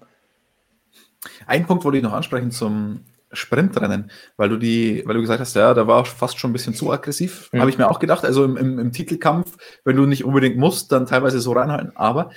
Ein 1.46 1.66
Punkt 1.66 1.84
wollte 1.84 1.98
ich 1.98 2.04
noch 2.04 2.14
ansprechen 2.14 2.52
zum 2.52 3.02
Sprintrennen, 3.32 4.12
weil 4.38 4.50
du 4.50 4.58
die, 4.58 5.04
weil 5.06 5.16
du 5.16 5.22
gesagt 5.22 5.40
hast, 5.40 5.56
ja, 5.56 5.74
da 5.74 5.88
war 5.88 6.04
fast 6.06 6.40
schon 6.40 6.50
ein 6.50 6.54
bisschen 6.54 6.74
zu 6.74 6.92
aggressiv, 6.92 7.50
mhm. 7.52 7.60
habe 7.60 7.70
ich 7.70 7.78
mir 7.78 7.90
auch 7.90 8.00
gedacht. 8.00 8.26
Also 8.26 8.44
im, 8.44 8.58
im, 8.58 8.80
im, 8.80 8.92
Titelkampf, 8.92 9.58
wenn 9.86 9.96
du 9.96 10.06
nicht 10.06 10.26
unbedingt 10.26 10.58
musst, 10.58 10.92
dann 10.92 11.06
teilweise 11.06 11.40
so 11.40 11.52
reinhalten. 11.52 11.92
Aber 11.96 12.32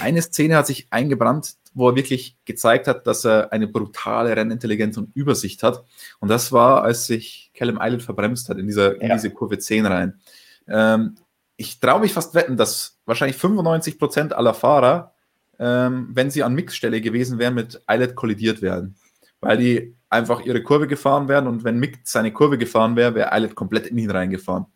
eine 0.00 0.22
Szene 0.22 0.56
hat 0.56 0.66
sich 0.66 0.86
eingebrannt, 0.90 1.54
wo 1.74 1.88
er 1.88 1.96
wirklich 1.96 2.38
gezeigt 2.44 2.86
hat, 2.88 3.06
dass 3.06 3.24
er 3.24 3.52
eine 3.52 3.68
brutale 3.68 4.34
Rennintelligenz 4.34 4.96
und 4.96 5.14
Übersicht 5.14 5.62
hat. 5.62 5.84
Und 6.20 6.28
das 6.28 6.52
war, 6.52 6.82
als 6.82 7.06
sich 7.06 7.50
Callum 7.54 7.78
Island 7.80 8.02
verbremst 8.02 8.48
hat 8.48 8.58
in, 8.58 8.66
dieser, 8.66 9.00
in 9.00 9.10
diese 9.12 9.30
Kurve 9.30 9.58
10 9.58 9.86
rein. 9.86 10.20
Ähm, 10.68 11.16
ich 11.56 11.80
traue 11.80 12.00
mich 12.00 12.14
fast 12.14 12.34
wetten, 12.34 12.56
dass 12.56 12.98
wahrscheinlich 13.04 13.36
95 13.36 13.98
Prozent 13.98 14.32
aller 14.32 14.54
Fahrer, 14.54 15.14
ähm, 15.58 16.08
wenn 16.12 16.30
sie 16.30 16.42
an 16.42 16.54
Mixstelle 16.54 17.02
gewesen 17.02 17.38
wären, 17.38 17.54
mit 17.54 17.82
Eilert 17.86 18.14
kollidiert 18.14 18.62
werden. 18.62 18.96
Weil 19.40 19.58
die 19.58 19.96
einfach 20.10 20.44
ihre 20.44 20.62
Kurve 20.62 20.86
gefahren 20.86 21.28
werden 21.28 21.46
und 21.46 21.64
wenn 21.64 21.78
Mick 21.78 22.00
seine 22.04 22.32
Kurve 22.32 22.58
gefahren 22.58 22.96
wäre, 22.96 23.14
wäre 23.14 23.32
Eilert 23.32 23.54
komplett 23.54 23.86
in 23.86 23.96
ihn 23.96 24.10
reingefahren. 24.10 24.66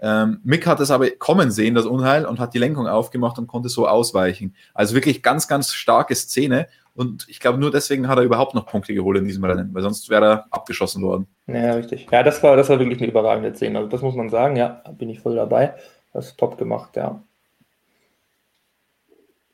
Ähm, 0.00 0.40
Mick 0.42 0.66
hat 0.66 0.80
es 0.80 0.90
aber 0.90 1.08
kommen 1.10 1.52
sehen, 1.52 1.76
das 1.76 1.86
Unheil, 1.86 2.26
und 2.26 2.40
hat 2.40 2.54
die 2.54 2.58
Lenkung 2.58 2.88
aufgemacht 2.88 3.38
und 3.38 3.46
konnte 3.46 3.68
so 3.68 3.86
ausweichen. 3.86 4.56
Also 4.74 4.96
wirklich 4.96 5.22
ganz, 5.22 5.46
ganz 5.46 5.72
starke 5.72 6.14
Szene. 6.16 6.66
Und 6.94 7.26
ich 7.28 7.38
glaube, 7.38 7.58
nur 7.58 7.70
deswegen 7.70 8.08
hat 8.08 8.18
er 8.18 8.24
überhaupt 8.24 8.54
noch 8.54 8.66
Punkte 8.66 8.92
geholt 8.94 9.16
in 9.16 9.24
diesem 9.24 9.44
Rennen, 9.44 9.72
weil 9.72 9.82
sonst 9.82 10.10
wäre 10.10 10.24
er 10.24 10.46
abgeschossen 10.50 11.02
worden. 11.02 11.28
Ja, 11.46 11.74
richtig. 11.74 12.08
Ja, 12.10 12.24
das 12.24 12.42
war, 12.42 12.56
das 12.56 12.68
war 12.68 12.80
wirklich 12.80 12.98
eine 12.98 13.08
überragende 13.08 13.54
Szene. 13.54 13.78
Also 13.78 13.88
das 13.88 14.02
muss 14.02 14.16
man 14.16 14.28
sagen, 14.28 14.56
ja, 14.56 14.82
bin 14.98 15.08
ich 15.08 15.20
voll 15.20 15.36
dabei. 15.36 15.74
Das 16.12 16.26
ist 16.26 16.38
top 16.38 16.58
gemacht, 16.58 16.96
ja. 16.96 17.22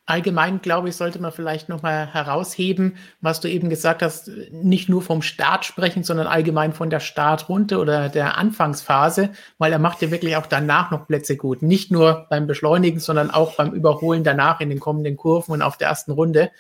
Allgemein, 0.09 0.63
glaube 0.63 0.89
ich, 0.89 0.97
sollte 0.97 1.21
man 1.21 1.33
vielleicht 1.33 1.69
nochmal 1.69 2.07
herausheben, 2.07 2.97
was 3.21 3.41
du 3.41 3.49
eben 3.49 3.69
gesagt 3.69 4.03
hast, 4.03 4.31
nicht 4.51 4.89
nur 4.89 5.03
vom 5.03 5.21
Start 5.21 5.67
sprechen, 5.67 6.03
sondern 6.03 6.27
allgemein 6.27 6.73
von 6.73 6.89
der 6.89 7.01
Startrunde 7.01 7.79
oder 7.79 8.09
der 8.09 8.39
Anfangsphase, 8.39 9.31
weil 9.59 9.71
er 9.71 9.79
macht 9.79 10.01
ja 10.01 10.11
wirklich 10.11 10.37
auch 10.37 10.47
danach 10.47 10.91
noch 10.91 11.07
Plätze 11.07 11.37
gut. 11.37 11.61
Nicht 11.61 11.91
nur 11.91 12.27
beim 12.31 12.47
Beschleunigen, 12.47 13.01
sondern 13.01 13.31
auch 13.31 13.57
beim 13.57 13.73
Überholen 13.73 14.25
danach 14.25 14.61
in 14.61 14.71
den 14.71 14.81
kommenden 14.81 15.19
Kurven 15.19 15.53
und 15.53 15.61
auf 15.61 15.77
der 15.77 15.89
ersten 15.89 16.13
Runde. 16.13 16.51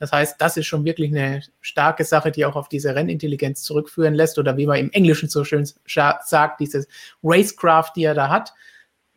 Das 0.00 0.10
heißt, 0.10 0.40
das 0.40 0.56
ist 0.56 0.66
schon 0.66 0.84
wirklich 0.84 1.12
eine 1.12 1.42
starke 1.60 2.04
Sache, 2.04 2.32
die 2.32 2.44
auch 2.44 2.56
auf 2.56 2.68
diese 2.68 2.96
Rennintelligenz 2.96 3.62
zurückführen 3.62 4.14
lässt 4.14 4.36
oder 4.36 4.56
wie 4.56 4.66
man 4.66 4.78
im 4.78 4.90
Englischen 4.90 5.28
so 5.28 5.44
schön 5.44 5.64
sagt, 5.86 6.60
dieses 6.60 6.88
Racecraft, 7.22 7.92
die 7.94 8.02
er 8.02 8.14
da 8.14 8.28
hat. 8.28 8.52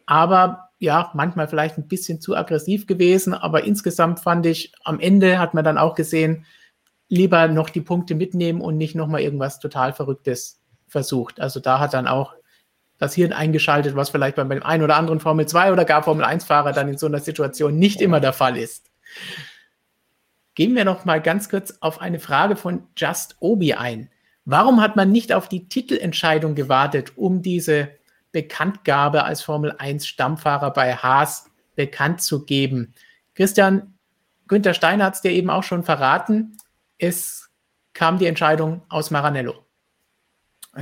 Aber 0.05 0.68
ja, 0.79 1.11
manchmal 1.13 1.47
vielleicht 1.47 1.77
ein 1.77 1.87
bisschen 1.87 2.21
zu 2.21 2.35
aggressiv 2.35 2.87
gewesen, 2.87 3.33
aber 3.33 3.65
insgesamt 3.65 4.21
fand 4.21 4.45
ich, 4.45 4.71
am 4.83 4.99
Ende 4.99 5.37
hat 5.37 5.53
man 5.53 5.65
dann 5.65 5.77
auch 5.77 5.93
gesehen, 5.93 6.45
lieber 7.09 7.47
noch 7.47 7.69
die 7.69 7.81
Punkte 7.81 8.15
mitnehmen 8.15 8.61
und 8.61 8.77
nicht 8.77 8.95
nochmal 8.95 9.21
irgendwas 9.21 9.59
total 9.59 9.93
Verrücktes 9.93 10.61
versucht. 10.87 11.39
Also 11.39 11.59
da 11.59 11.79
hat 11.79 11.93
dann 11.93 12.07
auch 12.07 12.33
das 12.97 13.13
Hirn 13.13 13.33
eingeschaltet, 13.33 13.95
was 13.95 14.09
vielleicht 14.09 14.35
beim 14.35 14.51
einen 14.51 14.83
oder 14.83 14.95
anderen 14.95 15.19
Formel 15.19 15.47
2 15.47 15.73
oder 15.73 15.85
gar 15.85 16.03
Formel 16.03 16.23
1 16.23 16.45
Fahrer 16.45 16.71
dann 16.71 16.89
in 16.89 16.97
so 16.97 17.07
einer 17.07 17.19
Situation 17.19 17.77
nicht 17.77 18.01
immer 18.01 18.19
der 18.19 18.33
Fall 18.33 18.57
ist. 18.57 18.89
Gehen 20.55 20.75
wir 20.75 20.85
noch 20.85 21.05
mal 21.05 21.21
ganz 21.21 21.49
kurz 21.49 21.77
auf 21.79 22.01
eine 22.01 22.19
Frage 22.19 22.55
von 22.55 22.83
Just 22.97 23.37
Obi 23.39 23.73
ein. 23.73 24.09
Warum 24.45 24.81
hat 24.81 24.95
man 24.95 25.11
nicht 25.11 25.31
auf 25.33 25.47
die 25.47 25.69
Titelentscheidung 25.69 26.55
gewartet, 26.55 27.13
um 27.17 27.41
diese 27.41 27.89
Bekanntgabe 28.31 29.23
als 29.23 29.41
Formel 29.41 29.75
1 29.77 30.07
Stammfahrer 30.07 30.71
bei 30.71 30.95
Haas 30.95 31.49
bekannt 31.75 32.21
zu 32.21 32.45
geben. 32.45 32.93
Christian, 33.35 33.95
Günther 34.47 34.73
Stein 34.73 35.01
hat 35.01 35.15
es 35.15 35.21
dir 35.21 35.31
eben 35.31 35.49
auch 35.49 35.63
schon 35.63 35.83
verraten. 35.83 36.57
Es 36.97 37.49
kam 37.93 38.17
die 38.17 38.25
Entscheidung 38.25 38.81
aus 38.89 39.11
Maranello. 39.11 39.65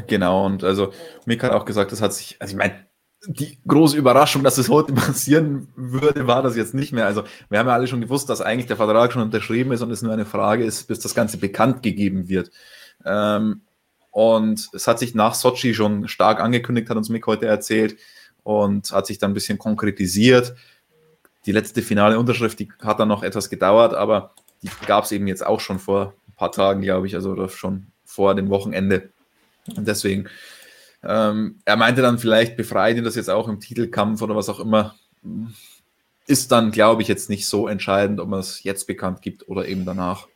Genau, 0.08 0.46
und 0.46 0.64
also 0.64 0.92
Mick 1.26 1.44
hat 1.44 1.52
auch 1.52 1.66
gesagt, 1.66 1.92
das 1.92 2.02
hat 2.02 2.14
sich, 2.14 2.38
also 2.40 2.52
ich 2.52 2.58
meine, 2.58 2.88
die 3.26 3.58
große 3.68 3.98
Überraschung, 3.98 4.44
dass 4.44 4.58
es 4.58 4.70
heute 4.70 4.94
passieren 4.94 5.68
würde, 5.76 6.28
war 6.28 6.42
das 6.42 6.56
jetzt 6.56 6.74
nicht 6.74 6.94
mehr. 6.94 7.06
Also 7.06 7.24
wir 7.50 7.60
haben 7.60 7.68
ja 7.68 7.74
alle 7.74 7.88
schon 7.88 8.02
gewusst, 8.02 8.30
dass 8.30 8.42
eigentlich 8.42 8.68
der 8.68 8.78
Vertrag 8.78 9.12
schon 9.12 9.22
unterschrieben 9.22 9.72
ist 9.72 9.82
und 9.82 9.92
es 9.92 10.02
nur 10.02 10.14
eine 10.14 10.26
Frage 10.26 10.64
ist, 10.64 10.88
bis 10.88 11.00
das 11.00 11.16
Ganze 11.16 11.38
bekannt 11.38 11.84
gegeben 11.84 12.28
wird. 12.30 12.52
Ähm, 13.06 13.62
und 14.18 14.70
es 14.74 14.88
hat 14.88 14.98
sich 14.98 15.14
nach 15.14 15.36
Sochi 15.36 15.76
schon 15.76 16.08
stark 16.08 16.40
angekündigt, 16.40 16.90
hat 16.90 16.98
uns 16.98 17.10
Mick 17.10 17.28
heute 17.28 17.46
erzählt 17.46 18.00
und 18.42 18.92
hat 18.92 19.06
sich 19.06 19.20
dann 19.20 19.30
ein 19.30 19.34
bisschen 19.36 19.60
konkretisiert. 19.60 20.56
Die 21.46 21.52
letzte 21.52 21.84
finale 21.84 22.18
Unterschrift, 22.18 22.58
die 22.58 22.68
hat 22.82 23.00
dann 23.00 23.10
noch 23.10 23.22
etwas 23.22 23.48
gedauert, 23.48 23.94
aber 23.94 24.34
die 24.64 24.72
gab 24.88 25.04
es 25.04 25.12
eben 25.12 25.28
jetzt 25.28 25.46
auch 25.46 25.60
schon 25.60 25.78
vor 25.78 26.16
ein 26.28 26.34
paar 26.36 26.52
Tagen, 26.52 26.82
glaube 26.82 27.06
ich, 27.06 27.14
also 27.14 27.48
schon 27.48 27.92
vor 28.06 28.34
dem 28.34 28.50
Wochenende. 28.50 29.12
Und 29.76 29.88
deswegen, 29.88 30.28
ähm, 31.04 31.60
er 31.66 31.76
meinte 31.76 32.02
dann 32.02 32.18
vielleicht, 32.18 32.58
befreit 32.58 32.98
ihn 32.98 33.04
das 33.04 33.14
jetzt 33.14 33.30
auch 33.30 33.48
im 33.48 33.60
Titelkampf 33.60 34.24
oder 34.24 34.36
was 34.36 34.50
auch 34.50 34.60
immer. 34.60 34.96
Ist 36.26 36.52
dann, 36.52 36.72
glaube 36.72 37.04
ich, 37.04 37.08
jetzt 37.08 37.30
nicht 37.30 37.46
so 37.46 37.68
entscheidend, 37.68 38.20
ob 38.20 38.30
man 38.30 38.40
es 38.40 38.64
jetzt 38.64 38.88
bekannt 38.88 39.22
gibt 39.22 39.48
oder 39.48 39.68
eben 39.68 39.86
danach. 39.86 40.28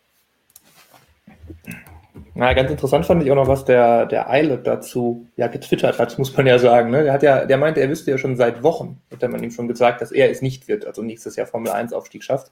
Na, 2.34 2.54
ganz 2.54 2.72
interessant 2.72 3.06
fand 3.06 3.24
ich 3.24 3.32
auch 3.32 3.36
noch, 3.36 3.48
was 3.48 3.65
der, 3.65 4.06
der 4.06 4.30
Eilert 4.30 4.65
dazu 4.65 5.28
ja 5.36 5.48
getwittert 5.48 6.00
hat, 6.00 6.17
muss 6.17 6.36
man 6.36 6.48
ja 6.48 6.60
sagen. 6.60 6.89
Ne? 6.89 7.04
Der 7.04 7.13
hat 7.13 7.24
ja, 7.24 7.46
der 7.46 7.58
meinte, 7.58 7.82
er 7.82 7.89
wüsste 7.89 8.12
ja 8.12 8.17
schon 8.17 8.38
seit 8.38 8.63
Wochen, 8.63 9.02
hätte 9.10 9.28
man 9.28 9.44
ihm 9.44 9.52
schon 9.52 9.67
gesagt, 9.67 10.02
dass 10.02 10.13
er 10.13 10.32
es 10.32 10.41
nicht 10.41 10.70
wird, 10.70 10.86
also 10.86 11.02
nächstes 11.02 11.36
Jahr 11.36 11.48
Formel 11.48 11.72
1 11.72 11.91
Aufstieg 11.91 12.24
schafft. 12.24 12.52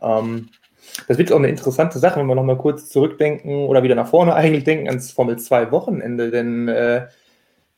Ähm, 0.00 0.48
das 1.08 1.18
wird 1.18 1.32
auch 1.32 1.38
eine 1.38 1.48
interessante 1.48 1.98
Sache, 1.98 2.20
wenn 2.20 2.26
wir 2.26 2.36
nochmal 2.36 2.56
kurz 2.56 2.88
zurückdenken 2.88 3.66
oder 3.66 3.82
wieder 3.82 3.96
nach 3.96 4.08
vorne 4.08 4.34
eigentlich 4.36 4.64
denken 4.64 4.86
ans 4.86 5.10
Formel 5.10 5.38
2 5.38 5.72
Wochenende, 5.72 6.30
denn 6.30 6.68
äh, 6.68 7.08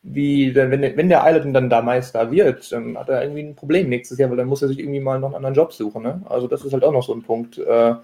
wie, 0.03 0.53
denn 0.53 0.71
wenn, 0.71 0.83
wenn 0.83 1.09
der 1.09 1.25
Eilert 1.25 1.47
dann 1.55 1.71
da 1.71 1.81
Meister 1.81 2.31
wird, 2.31 2.71
dann 2.73 2.99
hat 2.99 3.09
er 3.09 3.23
irgendwie 3.23 3.43
ein 3.45 3.57
Problem 3.57 3.89
nächstes 3.89 4.19
Jahr, 4.19 4.29
weil 4.29 4.37
dann 4.37 4.49
muss 4.49 4.61
er 4.61 4.69
sich 4.69 4.81
irgendwie 4.81 5.01
mal 5.01 5.19
noch 5.19 5.29
einen 5.29 5.37
anderen 5.37 5.55
Job 5.55 5.73
suchen. 5.73 6.03
Ne? 6.03 6.23
Also 6.29 6.49
das 6.49 6.65
ist 6.65 6.73
halt 6.73 6.85
auch 6.85 6.93
noch 6.93 7.05
so 7.05 7.15
ein 7.15 7.23
Punkt. 7.23 7.57
Äh, 7.59 7.95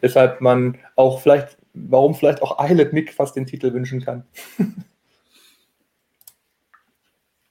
weshalb 0.00 0.40
man 0.40 0.76
auch 0.96 1.20
vielleicht 1.20 1.56
warum 1.74 2.14
vielleicht 2.14 2.40
auch 2.42 2.58
Eilert 2.58 2.92
Mick 2.92 3.12
fast 3.12 3.36
den 3.36 3.46
Titel 3.46 3.72
wünschen 3.72 4.04
kann. 4.04 4.24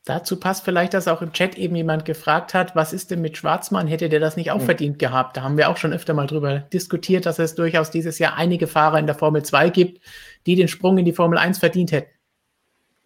Dazu 0.05 0.37
passt 0.37 0.65
vielleicht, 0.65 0.93
dass 0.93 1.07
auch 1.07 1.21
im 1.21 1.31
Chat 1.31 1.57
eben 1.57 1.77
jemand 1.77 2.03
gefragt 2.03 2.53
hat, 2.53 2.75
was 2.75 2.91
ist 2.91 3.09
denn 3.09 3.21
mit 3.21 3.37
Schwarzmann? 3.37 3.87
Hätte 3.87 4.09
der 4.09 4.19
das 4.19 4.35
nicht 4.35 4.51
auch 4.51 4.59
mhm. 4.59 4.65
verdient 4.65 4.99
gehabt? 4.99 5.37
Da 5.37 5.43
haben 5.43 5.55
wir 5.55 5.69
auch 5.69 5.77
schon 5.77 5.93
öfter 5.93 6.13
mal 6.13 6.27
drüber 6.27 6.59
diskutiert, 6.59 7.25
dass 7.25 7.39
es 7.39 7.55
durchaus 7.55 7.89
dieses 7.89 8.19
Jahr 8.19 8.35
einige 8.35 8.67
Fahrer 8.67 8.99
in 8.99 9.05
der 9.05 9.15
Formel 9.15 9.43
2 9.43 9.69
gibt, 9.69 10.01
die 10.45 10.55
den 10.55 10.67
Sprung 10.67 10.97
in 10.97 11.05
die 11.05 11.13
Formel 11.13 11.37
1 11.37 11.59
verdient 11.59 11.93
hätten. 11.93 12.11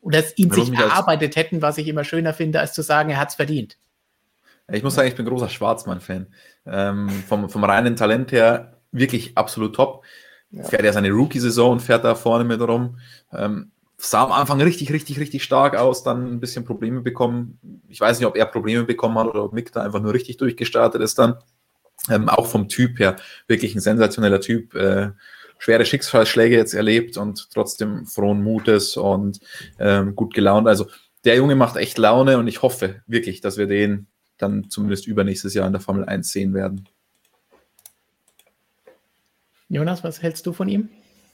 Oder 0.02 0.20
es 0.20 0.36
ihn 0.38 0.50
sich 0.50 0.74
erarbeitet 0.74 1.36
hätten, 1.36 1.62
was 1.62 1.78
ich 1.78 1.88
immer 1.88 2.04
schöner 2.04 2.34
finde, 2.34 2.60
als 2.60 2.74
zu 2.74 2.82
sagen, 2.82 3.12
er 3.12 3.20
hat 3.20 3.30
es 3.30 3.36
verdient. 3.36 3.78
Ich 4.72 4.82
muss 4.82 4.96
sagen, 4.96 5.08
ich 5.08 5.16
bin 5.16 5.26
großer 5.26 5.50
Schwarzmann-Fan. 5.50 6.28
Ähm, 6.66 7.10
vom, 7.10 7.48
vom 7.50 7.64
reinen 7.64 7.96
Talent 7.96 8.32
her 8.32 8.80
wirklich 8.92 9.38
absolut 9.38 9.76
top. 9.76 10.04
Ja. 10.52 10.64
Fährt 10.64 10.84
er 10.84 10.94
seine 10.94 11.12
Rookie-Saison 11.12 11.74
und 11.74 11.82
fährt 11.82 12.04
da 12.04 12.16
vorne 12.16 12.44
mit 12.44 12.62
rum. 12.62 13.00
Ähm, 13.34 13.72
sah 13.98 14.24
am 14.24 14.32
Anfang 14.32 14.62
richtig, 14.62 14.92
richtig, 14.92 15.20
richtig 15.20 15.44
stark 15.44 15.76
aus, 15.76 16.04
dann 16.04 16.34
ein 16.34 16.40
bisschen 16.40 16.66
Probleme 16.66 17.02
bekommen. 17.02 17.60
Ich 17.90 18.00
weiß 18.00 18.20
nicht, 18.20 18.28
ob 18.28 18.38
er 18.38 18.46
Probleme 18.46 18.84
bekommen 18.84 19.18
hat 19.18 19.28
oder 19.28 19.44
ob 19.44 19.54
Mick 19.54 19.72
da 19.72 19.82
einfach 19.82 20.02
nur 20.02 20.14
richtig 20.14 20.38
durchgestartet 20.38 21.02
ist 21.02 21.18
dann. 21.20 21.36
Ähm, 22.10 22.30
auch 22.30 22.46
vom 22.46 22.70
Typ 22.70 23.00
her 23.00 23.16
wirklich 23.48 23.76
ein 23.76 23.82
sensationeller 23.82 24.40
Typ. 24.40 24.76
Äh, 24.76 25.12
schwere 25.58 25.86
Schicksalsschläge 25.86 26.56
jetzt 26.56 26.74
erlebt 26.74 27.18
und 27.18 27.50
trotzdem 27.52 28.06
frohen 28.06 28.44
Mutes 28.44 28.96
und 28.96 29.40
ähm, 29.80 30.16
gut 30.16 30.34
gelaunt. 30.34 30.68
Also 30.68 30.88
der 31.26 31.36
Junge 31.36 31.56
macht 31.56 31.76
echt 31.76 31.98
Laune 31.98 32.38
und 32.38 32.48
ich 32.48 32.62
hoffe 32.62 33.02
wirklich, 33.08 33.42
dass 33.42 33.58
wir 33.58 33.66
den 33.66 34.08
dann 34.38 34.70
zumindest 34.70 35.08
übernächstes 35.08 35.56
Jahr 35.56 35.66
in 35.66 35.74
der 35.74 35.82
Formel 35.82 36.06
1 36.06 36.32
sehen 36.32 36.54
werden. 36.54 36.88
Jonas, 39.70 40.04
was 40.04 40.22
hältst 40.22 40.46
du 40.46 40.54
von 40.54 40.68
ihm? 40.70 40.90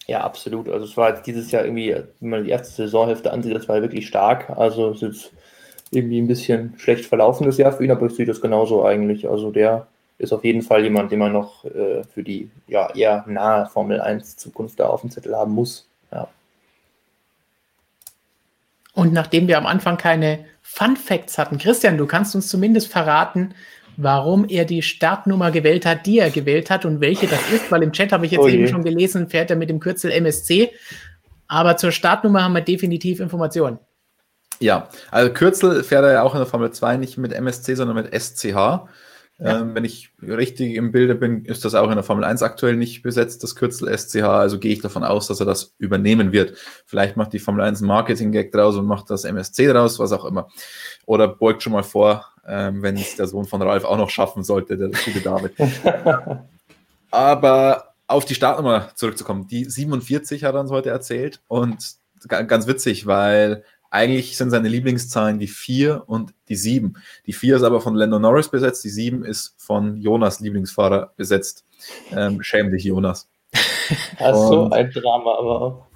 Ja, 0.07 0.21
absolut. 0.21 0.67
Also 0.69 0.85
es 0.85 0.97
war 0.97 1.09
jetzt 1.09 1.25
dieses 1.25 1.51
Jahr 1.51 1.63
irgendwie, 1.63 1.95
wenn 2.19 2.29
man 2.29 2.43
die 2.43 2.49
erste 2.49 2.69
Saisonhälfte 2.69 3.31
ansieht, 3.31 3.55
das 3.55 3.69
war 3.69 3.81
wirklich 3.81 4.07
stark. 4.07 4.49
Also 4.49 4.91
es 4.91 5.01
ist 5.01 5.31
irgendwie 5.91 6.21
ein 6.21 6.27
bisschen 6.27 6.73
schlecht 6.77 7.05
verlaufenes 7.05 7.57
Jahr 7.57 7.71
für 7.71 7.83
ihn, 7.83 7.91
aber 7.91 8.07
ich 8.07 8.15
sehe 8.15 8.25
das 8.25 8.41
genauso 8.41 8.83
eigentlich. 8.83 9.29
Also 9.29 9.51
der 9.51 9.87
ist 10.17 10.33
auf 10.33 10.43
jeden 10.43 10.61
Fall 10.61 10.83
jemand, 10.83 11.11
den 11.11 11.19
man 11.19 11.31
noch 11.31 11.63
äh, 11.65 12.03
für 12.03 12.23
die 12.23 12.49
ja, 12.67 12.93
eher 12.93 13.23
nahe 13.27 13.67
Formel 13.67 14.01
1 14.01 14.37
Zukunft 14.37 14.79
da 14.79 14.87
auf 14.87 15.01
dem 15.01 15.11
Zettel 15.11 15.35
haben 15.35 15.53
muss. 15.53 15.87
Ja. 16.11 16.27
Und 18.93 19.13
nachdem 19.13 19.47
wir 19.47 19.57
am 19.57 19.65
Anfang 19.65 19.97
keine 19.97 20.45
Fun 20.61 20.97
Facts 20.97 21.37
hatten, 21.37 21.57
Christian, 21.57 21.97
du 21.97 22.05
kannst 22.05 22.35
uns 22.35 22.47
zumindest 22.47 22.87
verraten, 22.87 23.53
warum 23.97 24.45
er 24.47 24.65
die 24.65 24.81
Startnummer 24.81 25.51
gewählt 25.51 25.85
hat, 25.85 26.05
die 26.05 26.19
er 26.19 26.29
gewählt 26.29 26.69
hat 26.69 26.85
und 26.85 27.01
welche 27.01 27.27
das 27.27 27.51
ist, 27.51 27.71
weil 27.71 27.83
im 27.83 27.91
Chat 27.91 28.11
habe 28.11 28.25
ich 28.25 28.31
jetzt 28.31 28.41
oh 28.41 28.47
eben 28.47 28.67
schon 28.67 28.83
gelesen, 28.83 29.29
fährt 29.29 29.49
er 29.49 29.55
mit 29.55 29.69
dem 29.69 29.79
Kürzel 29.79 30.11
MSC. 30.11 30.71
Aber 31.47 31.77
zur 31.77 31.91
Startnummer 31.91 32.43
haben 32.43 32.53
wir 32.53 32.61
definitiv 32.61 33.19
Informationen. 33.19 33.79
Ja, 34.59 34.89
also 35.11 35.31
Kürzel 35.31 35.83
fährt 35.83 36.05
er 36.05 36.13
ja 36.13 36.23
auch 36.23 36.33
in 36.33 36.39
der 36.39 36.47
Formel 36.47 36.71
2 36.71 36.97
nicht 36.97 37.17
mit 37.17 37.33
MSC, 37.33 37.75
sondern 37.75 37.97
mit 37.97 38.13
SCH. 38.13 38.55
Ja. 39.39 39.59
Ähm, 39.59 39.73
wenn 39.75 39.83
ich 39.83 40.11
richtig 40.21 40.75
im 40.75 40.91
Bilde 40.91 41.15
bin, 41.15 41.43
ist 41.45 41.65
das 41.65 41.75
auch 41.75 41.89
in 41.89 41.95
der 41.95 42.03
Formel 42.03 42.23
1 42.23 42.43
aktuell 42.43 42.75
nicht 42.75 43.01
besetzt, 43.01 43.43
das 43.43 43.55
Kürzel 43.55 43.95
SCH. 43.95 44.23
Also 44.23 44.59
gehe 44.59 44.73
ich 44.73 44.81
davon 44.81 45.03
aus, 45.03 45.27
dass 45.27 45.39
er 45.39 45.45
das 45.45 45.73
übernehmen 45.79 46.31
wird. 46.31 46.57
Vielleicht 46.85 47.17
macht 47.17 47.33
die 47.33 47.39
Formel 47.39 47.63
1 47.63 47.81
ein 47.81 47.87
Marketing-Gag 47.87 48.51
draus 48.51 48.75
und 48.75 48.85
macht 48.85 49.09
das 49.09 49.25
MSC 49.25 49.67
draus, 49.67 49.99
was 49.99 50.11
auch 50.11 50.25
immer. 50.25 50.47
Oder 51.05 51.27
beugt 51.27 51.63
schon 51.63 51.73
mal 51.73 51.83
vor, 51.83 52.32
ähm, 52.47 52.81
wenn 52.81 52.97
es 52.97 53.15
der 53.15 53.27
Sohn 53.27 53.45
von 53.45 53.61
Ralf 53.61 53.85
auch 53.85 53.97
noch 53.97 54.09
schaffen 54.09 54.43
sollte, 54.43 54.77
der 54.77 54.89
gute 54.89 55.21
David. 55.21 55.53
Aber 57.11 57.93
auf 58.07 58.25
die 58.25 58.35
Startnummer 58.35 58.89
zurückzukommen, 58.95 59.47
die 59.47 59.65
47 59.65 60.43
hat 60.43 60.55
er 60.55 60.61
uns 60.61 60.71
heute 60.71 60.89
erzählt 60.89 61.41
und 61.47 61.95
ganz 62.27 62.67
witzig, 62.67 63.05
weil 63.05 63.63
eigentlich 63.89 64.37
sind 64.37 64.49
seine 64.49 64.69
Lieblingszahlen 64.69 65.37
die 65.37 65.47
4 65.47 66.03
und 66.07 66.33
die 66.49 66.55
7. 66.55 66.95
Die 67.27 67.33
4 67.33 67.57
ist 67.57 67.63
aber 67.63 67.79
von 67.79 67.93
Lando 67.93 68.17
Norris 68.17 68.49
besetzt, 68.49 68.83
die 68.83 68.89
7 68.89 69.23
ist 69.23 69.53
von 69.57 69.97
Jonas 69.97 70.39
Lieblingsfahrer 70.39 71.13
besetzt. 71.15 71.65
Ähm, 72.11 72.41
schäm 72.41 72.71
dich, 72.71 72.85
Jonas. 72.85 73.29
Ach 74.19 74.33
so, 74.33 74.69
ein 74.71 74.89
Drama 74.89 75.37
aber 75.37 75.61
auch. 75.61 75.87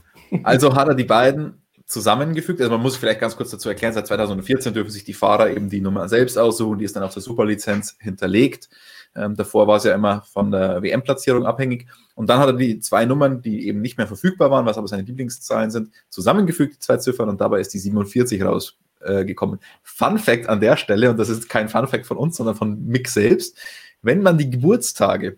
Also 0.44 0.76
hat 0.76 0.90
er 0.90 0.94
die 0.94 1.06
beiden 1.06 1.62
zusammengefügt. 1.88 2.60
Also 2.60 2.72
man 2.72 2.82
muss 2.82 2.98
vielleicht 2.98 3.22
ganz 3.22 3.36
kurz 3.36 3.50
dazu 3.50 3.70
erklären, 3.70 3.94
seit 3.94 4.08
2014 4.08 4.74
dürfen 4.74 4.92
sich 4.92 5.06
die 5.06 5.14
Fahrer 5.14 5.50
eben 5.50 5.70
die 5.70 5.82
Nummer 5.82 6.10
selbst 6.10 6.38
aussuchen, 6.38 6.80
die 6.80 6.86
ist 6.86 6.96
dann 6.96 7.04
auf 7.04 7.14
der 7.14 7.24
Superlizenz 7.24 7.96
hinterlegt. 8.00 8.70
Ähm, 9.16 9.36
davor 9.36 9.68
war 9.68 9.78
es 9.78 9.86
ja 9.86 9.96
immer 9.96 10.22
von 10.22 10.52
der 10.52 10.84
WM-Platzierung 10.84 11.46
abhängig. 11.46 11.88
Und 12.14 12.30
dann 12.30 12.40
hat 12.40 12.48
er 12.48 12.54
die 12.54 12.80
zwei 12.80 13.06
Nummern, 13.06 13.42
die 13.42 13.68
eben 13.68 13.82
nicht 13.82 13.98
mehr 13.98 14.06
verfügbar 14.06 14.52
waren, 14.52 14.66
was 14.66 14.78
aber 14.78 14.88
seine 14.88 15.04
Lieblingszahlen 15.04 15.72
sind, 15.72 15.92
zusammengefügt, 16.10 16.76
die 16.76 16.80
zwei 16.80 16.98
Ziffern, 16.98 17.30
und 17.30 17.40
dabei 17.40 17.62
ist 17.62 17.74
die 17.74 17.80
47 17.80 18.44
rausgekommen. 18.44 19.60
Äh, 19.60 19.66
Fun 19.82 20.20
Fact 20.20 20.50
an 20.50 20.60
der 20.60 20.76
Stelle, 20.76 21.10
und 21.10 21.18
das 21.18 21.30
ist 21.30 21.48
kein 21.48 21.70
Fun 21.70 21.88
Fact 21.88 22.06
von 22.06 22.18
uns, 22.18 22.36
sondern 22.36 22.56
von 22.56 22.86
Mick 22.86 23.08
selbst. 23.08 23.58
wenn 24.04 24.22
man 24.22 24.38
die 24.38 24.50
Geburtstage 24.50 25.38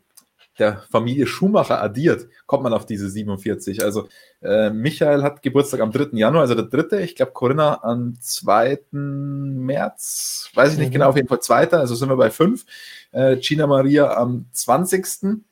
der 0.60 0.84
Familie 0.92 1.28
Schumacher 1.28 1.82
addiert, 1.82 2.28
kommt 2.46 2.64
man 2.64 2.74
auf 2.74 2.86
diese 2.86 3.10
47. 3.10 3.84
Also 3.84 4.08
äh, 4.42 4.70
Michael 4.70 5.24
hat 5.24 5.42
Geburtstag 5.42 5.80
am 5.82 5.92
3. 5.92 6.18
Januar, 6.18 6.42
also 6.42 6.56
der 6.56 6.66
dritte. 6.66 7.02
Ich 7.02 7.16
glaube, 7.16 7.32
Corinna 7.32 7.84
am 7.84 8.18
2. 8.20 8.80
März, 8.92 10.50
weiß 10.54 10.74
ich 10.74 10.80
nicht 10.80 10.90
mhm. 10.90 10.94
genau, 10.94 11.10
auf 11.10 11.16
jeden 11.16 11.28
Fall 11.28 11.42
2. 11.42 11.72
Also 11.72 11.96
sind 11.96 12.10
wir 12.10 12.18
bei 12.18 12.30
5. 12.30 12.66
Äh, 13.12 13.38
Gina 13.38 13.68
Maria 13.68 14.16
am 14.16 14.46
20. 14.52 15.16
sind 15.16 15.44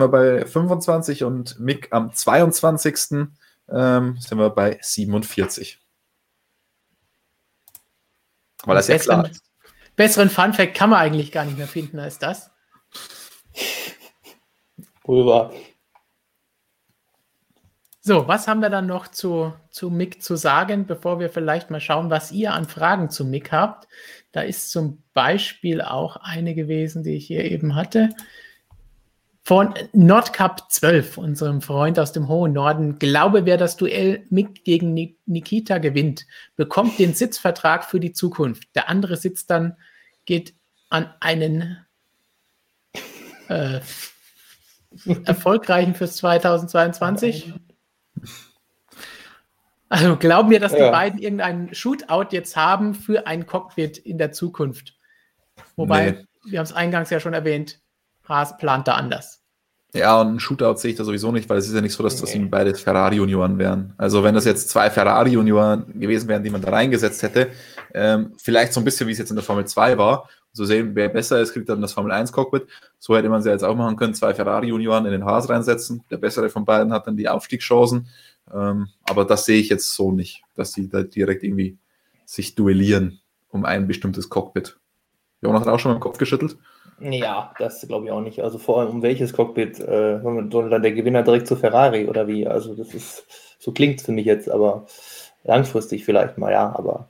wir 0.00 0.08
bei 0.08 0.44
25 0.44 1.24
und 1.24 1.58
Mick 1.60 1.88
am 1.90 2.12
22. 2.12 3.28
Ähm, 3.68 4.16
sind 4.18 4.38
wir 4.38 4.50
bei 4.50 4.78
47. 4.80 5.80
Weil 8.64 8.76
das 8.76 8.88
ja 8.88 8.98
klar 8.98 9.30
ist. 9.30 9.42
Besseren 9.96 10.28
Funfact 10.28 10.74
kann 10.74 10.90
man 10.90 11.00
eigentlich 11.00 11.32
gar 11.32 11.44
nicht 11.44 11.56
mehr 11.56 11.66
finden 11.66 11.98
als 11.98 12.18
das. 12.18 12.50
Wohl 15.06 15.24
So, 18.00 18.26
was 18.26 18.48
haben 18.48 18.60
wir 18.60 18.70
dann 18.70 18.86
noch 18.86 19.08
zu, 19.08 19.52
zu 19.70 19.90
Mick 19.90 20.22
zu 20.22 20.36
sagen, 20.36 20.86
bevor 20.86 21.20
wir 21.20 21.30
vielleicht 21.30 21.70
mal 21.70 21.80
schauen, 21.80 22.10
was 22.10 22.32
ihr 22.32 22.52
an 22.52 22.66
Fragen 22.66 23.08
zu 23.08 23.24
Mick 23.24 23.52
habt? 23.52 23.86
Da 24.32 24.42
ist 24.42 24.70
zum 24.70 25.02
Beispiel 25.14 25.80
auch 25.80 26.16
eine 26.16 26.54
gewesen, 26.54 27.04
die 27.04 27.16
ich 27.16 27.26
hier 27.26 27.44
eben 27.44 27.74
hatte. 27.76 28.10
Von 29.42 29.74
Nordcup 29.92 30.72
12, 30.72 31.18
unserem 31.18 31.62
Freund 31.62 32.00
aus 32.00 32.10
dem 32.10 32.26
hohen 32.26 32.52
Norden. 32.52 32.98
Glaube, 32.98 33.46
wer 33.46 33.56
das 33.56 33.76
Duell 33.76 34.24
Mick 34.28 34.64
gegen 34.64 34.92
Nikita 35.24 35.78
gewinnt, 35.78 36.26
bekommt 36.56 36.98
den 36.98 37.14
Sitzvertrag 37.14 37.84
für 37.84 38.00
die 38.00 38.12
Zukunft. 38.12 38.74
Der 38.74 38.88
andere 38.88 39.16
Sitz 39.16 39.46
dann 39.46 39.76
geht 40.24 40.54
an 40.90 41.14
einen 41.20 41.78
äh, 43.48 43.80
erfolgreichen 45.24 45.94
fürs 45.94 46.16
2022? 46.16 47.52
Also 49.88 50.16
glauben 50.16 50.50
wir, 50.50 50.60
dass 50.60 50.72
ja. 50.72 50.86
die 50.86 50.90
beiden 50.90 51.20
irgendeinen 51.20 51.74
Shootout 51.74 52.28
jetzt 52.30 52.56
haben 52.56 52.94
für 52.94 53.26
ein 53.26 53.46
Cockpit 53.46 53.98
in 53.98 54.18
der 54.18 54.32
Zukunft. 54.32 54.94
Wobei, 55.76 56.10
nee. 56.10 56.24
wir 56.50 56.58
haben 56.58 56.64
es 56.66 56.72
eingangs 56.72 57.10
ja 57.10 57.20
schon 57.20 57.34
erwähnt, 57.34 57.80
Haas 58.28 58.56
plant 58.56 58.88
da 58.88 58.94
anders. 58.94 59.42
Ja, 59.94 60.20
und 60.20 60.34
ein 60.34 60.40
Shootout 60.40 60.76
sehe 60.76 60.90
ich 60.90 60.96
da 60.96 61.04
sowieso 61.04 61.32
nicht, 61.32 61.48
weil 61.48 61.58
es 61.58 61.68
ist 61.68 61.74
ja 61.74 61.80
nicht 61.80 61.94
so, 61.94 62.02
dass 62.02 62.20
das 62.20 62.34
nee. 62.34 62.46
beide 62.50 62.74
Ferrari-Junioren 62.74 63.58
wären. 63.58 63.94
Also 63.96 64.24
wenn 64.24 64.34
das 64.34 64.44
jetzt 64.44 64.68
zwei 64.68 64.90
Ferrari-Junioren 64.90 65.98
gewesen 65.98 66.28
wären, 66.28 66.42
die 66.42 66.50
man 66.50 66.60
da 66.60 66.70
reingesetzt 66.70 67.22
hätte, 67.22 67.48
ähm, 67.96 68.34
vielleicht 68.36 68.72
so 68.72 68.80
ein 68.80 68.84
bisschen, 68.84 69.08
wie 69.08 69.12
es 69.12 69.18
jetzt 69.18 69.30
in 69.30 69.36
der 69.36 69.44
Formel 69.44 69.64
2 69.64 69.96
war, 69.98 70.28
so 70.52 70.64
sehen, 70.64 70.94
wer 70.94 71.08
besser 71.08 71.40
ist, 71.40 71.52
kriegt 71.52 71.68
dann 71.68 71.80
das 71.80 71.92
Formel 71.92 72.12
1 72.12 72.32
Cockpit. 72.32 72.66
So 72.98 73.16
hätte 73.16 73.28
man 73.28 73.42
sie 73.42 73.50
jetzt 73.50 73.64
auch 73.64 73.74
machen 73.74 73.96
können, 73.96 74.14
zwei 74.14 74.34
Ferrari-Junioren 74.34 75.04
in 75.06 75.12
den 75.12 75.24
Haas 75.24 75.48
reinsetzen. 75.48 76.02
Der 76.10 76.18
bessere 76.18 76.48
von 76.48 76.64
beiden 76.64 76.92
hat 76.92 77.06
dann 77.06 77.16
die 77.16 77.28
Aufstiegschancen. 77.28 78.08
Ähm, 78.52 78.88
aber 79.08 79.24
das 79.24 79.44
sehe 79.44 79.58
ich 79.58 79.68
jetzt 79.68 79.94
so 79.94 80.12
nicht, 80.12 80.42
dass 80.54 80.72
sie 80.72 80.88
da 80.88 81.02
direkt 81.02 81.42
irgendwie 81.42 81.78
sich 82.24 82.54
duellieren 82.54 83.20
um 83.50 83.64
ein 83.64 83.86
bestimmtes 83.86 84.28
Cockpit. 84.28 84.78
Jonas 85.42 85.62
hat 85.62 85.68
auch 85.68 85.78
schon 85.78 85.90
mal 85.90 85.96
den 85.96 86.02
Kopf 86.02 86.18
geschüttelt. 86.18 86.56
Ja, 87.00 87.52
das 87.58 87.86
glaube 87.86 88.06
ich 88.06 88.12
auch 88.12 88.20
nicht. 88.20 88.42
Also 88.42 88.58
vor 88.58 88.80
allem 88.80 88.90
um 88.90 89.02
welches 89.02 89.32
Cockpit 89.32 89.78
äh, 89.80 90.20
soll 90.22 90.70
dann 90.70 90.82
der 90.82 90.92
Gewinner 90.92 91.22
direkt 91.22 91.46
zu 91.46 91.56
Ferrari 91.56 92.08
oder 92.08 92.26
wie? 92.26 92.46
Also 92.46 92.74
das 92.74 92.94
ist, 92.94 93.26
so 93.58 93.72
klingt 93.72 94.00
es 94.00 94.06
für 94.06 94.12
mich 94.12 94.26
jetzt, 94.26 94.50
aber 94.50 94.86
langfristig 95.44 96.04
vielleicht 96.04 96.38
mal, 96.38 96.52
ja, 96.52 96.74
aber 96.74 97.08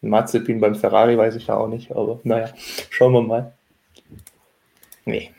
Mazepin 0.00 0.60
beim 0.60 0.74
Ferrari 0.74 1.16
weiß 1.16 1.36
ich 1.36 1.46
ja 1.48 1.56
auch 1.56 1.68
nicht, 1.68 1.90
aber 1.90 2.20
naja, 2.24 2.48
schauen 2.90 3.12
wir 3.12 3.22
mal. 3.22 3.52
Nee. 5.04 5.32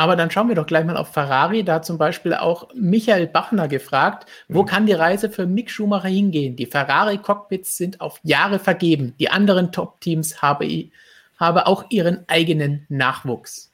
Aber 0.00 0.16
dann 0.16 0.30
schauen 0.30 0.48
wir 0.48 0.54
doch 0.54 0.66
gleich 0.66 0.86
mal 0.86 0.96
auf 0.96 1.12
Ferrari. 1.12 1.62
Da 1.62 1.74
hat 1.74 1.84
zum 1.84 1.98
Beispiel 1.98 2.32
auch 2.32 2.68
Michael 2.74 3.26
Bachner 3.26 3.68
gefragt, 3.68 4.24
wo 4.48 4.62
mhm. 4.62 4.66
kann 4.66 4.86
die 4.86 4.94
Reise 4.94 5.28
für 5.28 5.46
Mick 5.46 5.70
Schumacher 5.70 6.08
hingehen? 6.08 6.56
Die 6.56 6.64
Ferrari-Cockpits 6.64 7.76
sind 7.76 8.00
auf 8.00 8.18
Jahre 8.22 8.58
vergeben. 8.58 9.14
Die 9.20 9.28
anderen 9.28 9.72
Top-Teams 9.72 10.40
habe, 10.40 10.90
habe 11.38 11.66
auch 11.66 11.84
ihren 11.90 12.24
eigenen 12.28 12.86
Nachwuchs. 12.88 13.72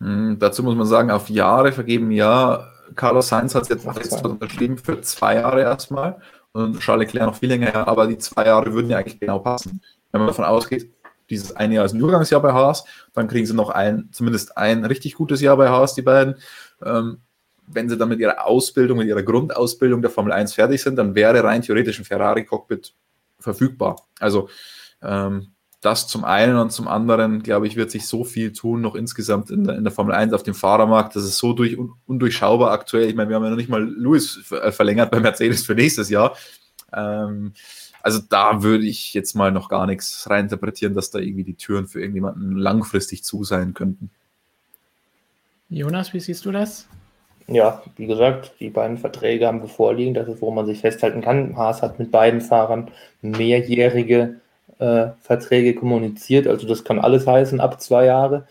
Hm, 0.00 0.38
dazu 0.38 0.62
muss 0.62 0.76
man 0.76 0.86
sagen, 0.86 1.10
auf 1.10 1.28
Jahre 1.28 1.72
vergeben, 1.72 2.10
ja. 2.10 2.72
Carlos 2.94 3.28
Sainz 3.28 3.54
hat 3.54 3.68
jetzt 3.68 3.84
unterschrieben 4.24 4.78
für 4.78 5.02
zwei 5.02 5.34
Jahre 5.34 5.60
erstmal 5.60 6.22
und 6.58 6.80
Charles 6.80 7.06
Leclerc 7.06 7.26
noch 7.26 7.36
viel 7.36 7.48
länger, 7.48 7.86
aber 7.86 8.06
die 8.06 8.18
zwei 8.18 8.46
Jahre 8.46 8.72
würden 8.72 8.90
ja 8.90 8.98
eigentlich 8.98 9.20
genau 9.20 9.38
passen. 9.38 9.80
Wenn 10.10 10.20
man 10.20 10.28
davon 10.28 10.44
ausgeht, 10.44 10.90
dieses 11.30 11.54
eine 11.54 11.74
Jahr 11.74 11.84
ist 11.84 11.92
ein 11.92 12.00
Übergangsjahr 12.00 12.40
bei 12.40 12.52
Haas, 12.52 12.84
dann 13.12 13.28
kriegen 13.28 13.46
sie 13.46 13.54
noch 13.54 13.70
ein, 13.70 14.08
zumindest 14.12 14.56
ein 14.56 14.84
richtig 14.84 15.14
gutes 15.14 15.40
Jahr 15.40 15.56
bei 15.56 15.68
Haas, 15.68 15.94
die 15.94 16.02
beiden. 16.02 16.36
Ähm, 16.82 17.18
wenn 17.66 17.88
sie 17.88 17.98
dann 17.98 18.08
mit 18.08 18.18
ihrer 18.18 18.46
Ausbildung, 18.46 18.98
mit 18.98 19.08
ihrer 19.08 19.22
Grundausbildung 19.22 20.00
der 20.00 20.10
Formel 20.10 20.32
1 20.32 20.54
fertig 20.54 20.82
sind, 20.82 20.96
dann 20.96 21.14
wäre 21.14 21.44
rein 21.44 21.62
theoretisch 21.62 21.98
ein 21.98 22.04
Ferrari-Cockpit 22.04 22.94
verfügbar. 23.38 24.06
Also 24.18 24.48
ähm, 25.02 25.48
das 25.80 26.08
zum 26.08 26.24
einen 26.24 26.56
und 26.56 26.72
zum 26.72 26.88
anderen, 26.88 27.42
glaube 27.42 27.66
ich, 27.68 27.76
wird 27.76 27.90
sich 27.90 28.06
so 28.06 28.24
viel 28.24 28.52
tun, 28.52 28.80
noch 28.80 28.96
insgesamt 28.96 29.50
in 29.50 29.64
der, 29.64 29.76
in 29.76 29.84
der 29.84 29.92
Formel 29.92 30.14
1 30.14 30.32
auf 30.32 30.42
dem 30.42 30.54
Fahrermarkt. 30.54 31.14
Das 31.14 31.24
ist 31.24 31.38
so 31.38 31.52
durch, 31.52 31.76
undurchschaubar 32.06 32.72
aktuell. 32.72 33.08
Ich 33.08 33.14
meine, 33.14 33.28
wir 33.28 33.36
haben 33.36 33.44
ja 33.44 33.50
noch 33.50 33.56
nicht 33.56 33.68
mal 33.68 33.84
Lewis 33.84 34.50
äh, 34.50 34.72
verlängert 34.72 35.10
bei 35.12 35.20
Mercedes 35.20 35.64
für 35.64 35.74
nächstes 35.74 36.10
Jahr. 36.10 36.36
Ähm, 36.92 37.52
also 38.02 38.20
da 38.28 38.62
würde 38.62 38.86
ich 38.86 39.14
jetzt 39.14 39.34
mal 39.34 39.52
noch 39.52 39.68
gar 39.68 39.86
nichts 39.86 40.28
reininterpretieren, 40.28 40.94
dass 40.94 41.10
da 41.10 41.20
irgendwie 41.20 41.44
die 41.44 41.54
Türen 41.54 41.86
für 41.86 42.00
irgendjemanden 42.00 42.56
langfristig 42.56 43.22
zu 43.22 43.44
sein 43.44 43.74
könnten. 43.74 44.10
Jonas, 45.68 46.12
wie 46.12 46.20
siehst 46.20 46.44
du 46.44 46.50
das? 46.50 46.88
Ja, 47.46 47.82
wie 47.96 48.06
gesagt, 48.06 48.52
die 48.60 48.70
beiden 48.70 48.98
Verträge 48.98 49.46
haben 49.46 49.62
wir 49.62 49.68
vorliegen, 49.68 50.14
das 50.14 50.28
ist, 50.28 50.42
wo 50.42 50.50
man 50.50 50.66
sich 50.66 50.80
festhalten 50.80 51.20
kann. 51.20 51.56
Haas 51.56 51.82
hat 51.82 51.98
mit 51.98 52.10
beiden 52.10 52.40
Fahrern 52.40 52.90
mehrjährige 53.22 54.40
äh, 54.78 55.08
Verträge 55.20 55.74
kommuniziert. 55.74 56.46
Also 56.46 56.66
das 56.66 56.84
kann 56.84 56.98
alles 56.98 57.26
heißen, 57.26 57.60
ab 57.60 57.80
zwei 57.80 58.06
Jahre. 58.06 58.46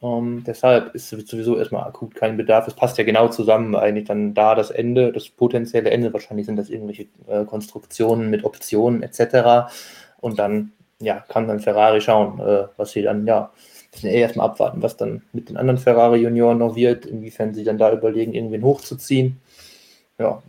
Ähm, 0.00 0.44
deshalb 0.46 0.94
ist 0.94 1.08
sowieso 1.08 1.58
erstmal 1.58 1.84
akut 1.86 2.14
kein 2.14 2.36
Bedarf. 2.36 2.68
Es 2.68 2.74
passt 2.74 2.98
ja 2.98 3.04
genau 3.04 3.28
zusammen, 3.28 3.74
eigentlich 3.74 4.06
dann 4.06 4.34
da 4.34 4.54
das 4.54 4.70
Ende, 4.70 5.12
das 5.12 5.28
potenzielle 5.28 5.90
Ende. 5.90 6.12
Wahrscheinlich 6.12 6.46
sind 6.46 6.56
das 6.56 6.70
irgendwelche 6.70 7.06
äh, 7.26 7.44
Konstruktionen 7.44 8.30
mit 8.30 8.44
Optionen 8.44 9.02
etc. 9.02 9.72
Und 10.20 10.38
dann 10.38 10.72
ja, 11.00 11.24
kann 11.28 11.48
dann 11.48 11.60
Ferrari 11.60 12.00
schauen, 12.00 12.40
äh, 12.40 12.66
was 12.76 12.92
sie 12.92 13.02
dann, 13.02 13.26
ja, 13.26 13.50
müssen 13.92 14.08
eher 14.08 14.22
erstmal 14.22 14.48
abwarten, 14.48 14.82
was 14.82 14.96
dann 14.96 15.22
mit 15.32 15.48
den 15.48 15.56
anderen 15.56 15.78
Ferrari-Junioren 15.78 16.58
noch 16.58 16.76
wird, 16.76 17.06
inwiefern 17.06 17.54
sie 17.54 17.64
dann 17.64 17.78
da 17.78 17.92
überlegen, 17.92 18.34
irgendwen 18.34 18.62
hochzuziehen 18.62 19.40
ja, 20.18 20.42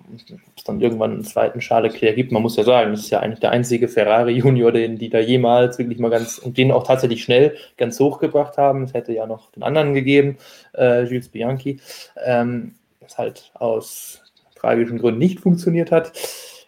es 0.57 0.63
dann 0.63 0.81
irgendwann 0.81 1.11
einen 1.11 1.23
zweiten 1.23 1.59
Charles 1.59 1.93
Leclerc 1.93 2.15
gibt. 2.15 2.31
Man 2.31 2.41
muss 2.41 2.55
ja 2.55 2.63
sagen, 2.63 2.91
das 2.91 3.01
ist 3.01 3.11
ja 3.11 3.19
eigentlich 3.19 3.39
der 3.39 3.51
einzige 3.51 3.87
Ferrari 3.87 4.31
Junior, 4.33 4.71
den 4.71 4.97
die 4.97 5.09
da 5.09 5.19
jemals 5.19 5.77
wirklich 5.77 5.99
mal 5.99 6.09
ganz 6.09 6.39
und 6.39 6.57
den 6.57 6.71
auch 6.71 6.83
tatsächlich 6.83 7.23
schnell 7.23 7.55
ganz 7.77 7.99
hoch 7.99 8.19
gebracht 8.19 8.57
haben. 8.57 8.83
Es 8.83 8.95
hätte 8.95 9.13
ja 9.13 9.27
noch 9.27 9.51
den 9.51 9.61
anderen 9.61 9.93
gegeben, 9.93 10.37
äh, 10.75 11.03
Jules 11.03 11.29
Bianchi, 11.29 11.79
ähm, 12.25 12.73
das 12.99 13.19
halt 13.19 13.51
aus 13.53 14.23
tragischen 14.55 14.97
Gründen 14.97 15.19
nicht 15.19 15.39
funktioniert 15.39 15.91
hat. 15.91 16.13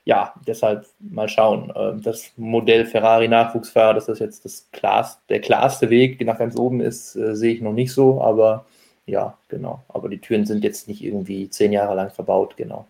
Ja, 0.04 0.34
deshalb 0.48 0.86
mal 1.00 1.28
schauen. 1.28 1.74
Ähm, 1.76 2.04
das 2.04 2.32
Modell 2.38 2.86
Ferrari 2.86 3.28
Nachwuchsfahrer, 3.28 3.96
dass 3.96 4.06
das 4.06 4.20
jetzt 4.20 4.46
das 4.46 4.70
klar, 4.72 5.10
der 5.30 5.42
klarste 5.42 5.90
Weg 5.90 6.24
nach 6.26 6.38
ganz 6.38 6.56
oben 6.56 6.82
ist, 6.82 7.16
äh, 7.16 7.36
sehe 7.36 7.54
ich 7.54 7.62
noch 7.62 7.74
nicht 7.74 7.94
so, 7.94 8.22
aber 8.22 8.66
ja, 9.08 9.38
genau. 9.48 9.84
Aber 9.90 10.10
die 10.10 10.20
Türen 10.20 10.46
sind 10.46 10.64
jetzt 10.64 10.88
nicht 10.88 11.04
irgendwie 11.04 11.50
zehn 11.50 11.72
Jahre 11.74 11.96
lang 11.96 12.12
verbaut, 12.12 12.56
genau. 12.58 12.88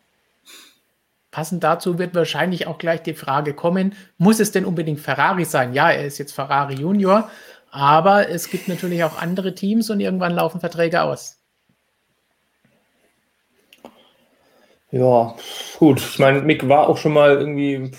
Passend 1.32 1.64
dazu 1.64 1.98
wird 1.98 2.14
wahrscheinlich 2.14 2.68
auch 2.68 2.78
gleich 2.78 3.02
die 3.04 3.14
Frage 3.14 3.54
kommen, 3.54 3.96
muss 4.18 4.40
es 4.40 4.52
denn 4.52 4.66
unbedingt 4.66 5.00
Ferrari 5.00 5.46
sein? 5.46 5.74
Ja, 5.74 5.90
er 5.90 6.06
ist 6.06 6.18
jetzt 6.18 6.34
Ferrari 6.34 6.76
Junior, 6.76 7.30
aber 7.72 8.30
es 8.30 8.50
gibt 8.50 8.68
natürlich 8.68 9.04
auch 9.06 9.22
andere 9.22 9.56
Teams 9.56 9.90
und 9.90 10.02
irgendwann 10.02 10.34
laufen 10.34 10.60
Verträge 10.60 11.02
aus. 11.04 11.38
Ja, 14.92 15.36
gut. 15.80 16.00
Ich 16.00 16.20
meine, 16.20 16.42
Mick 16.42 16.68
war 16.68 16.90
auch 16.90 16.98
schon 16.98 17.14
mal 17.14 17.38
irgendwie 17.38 17.92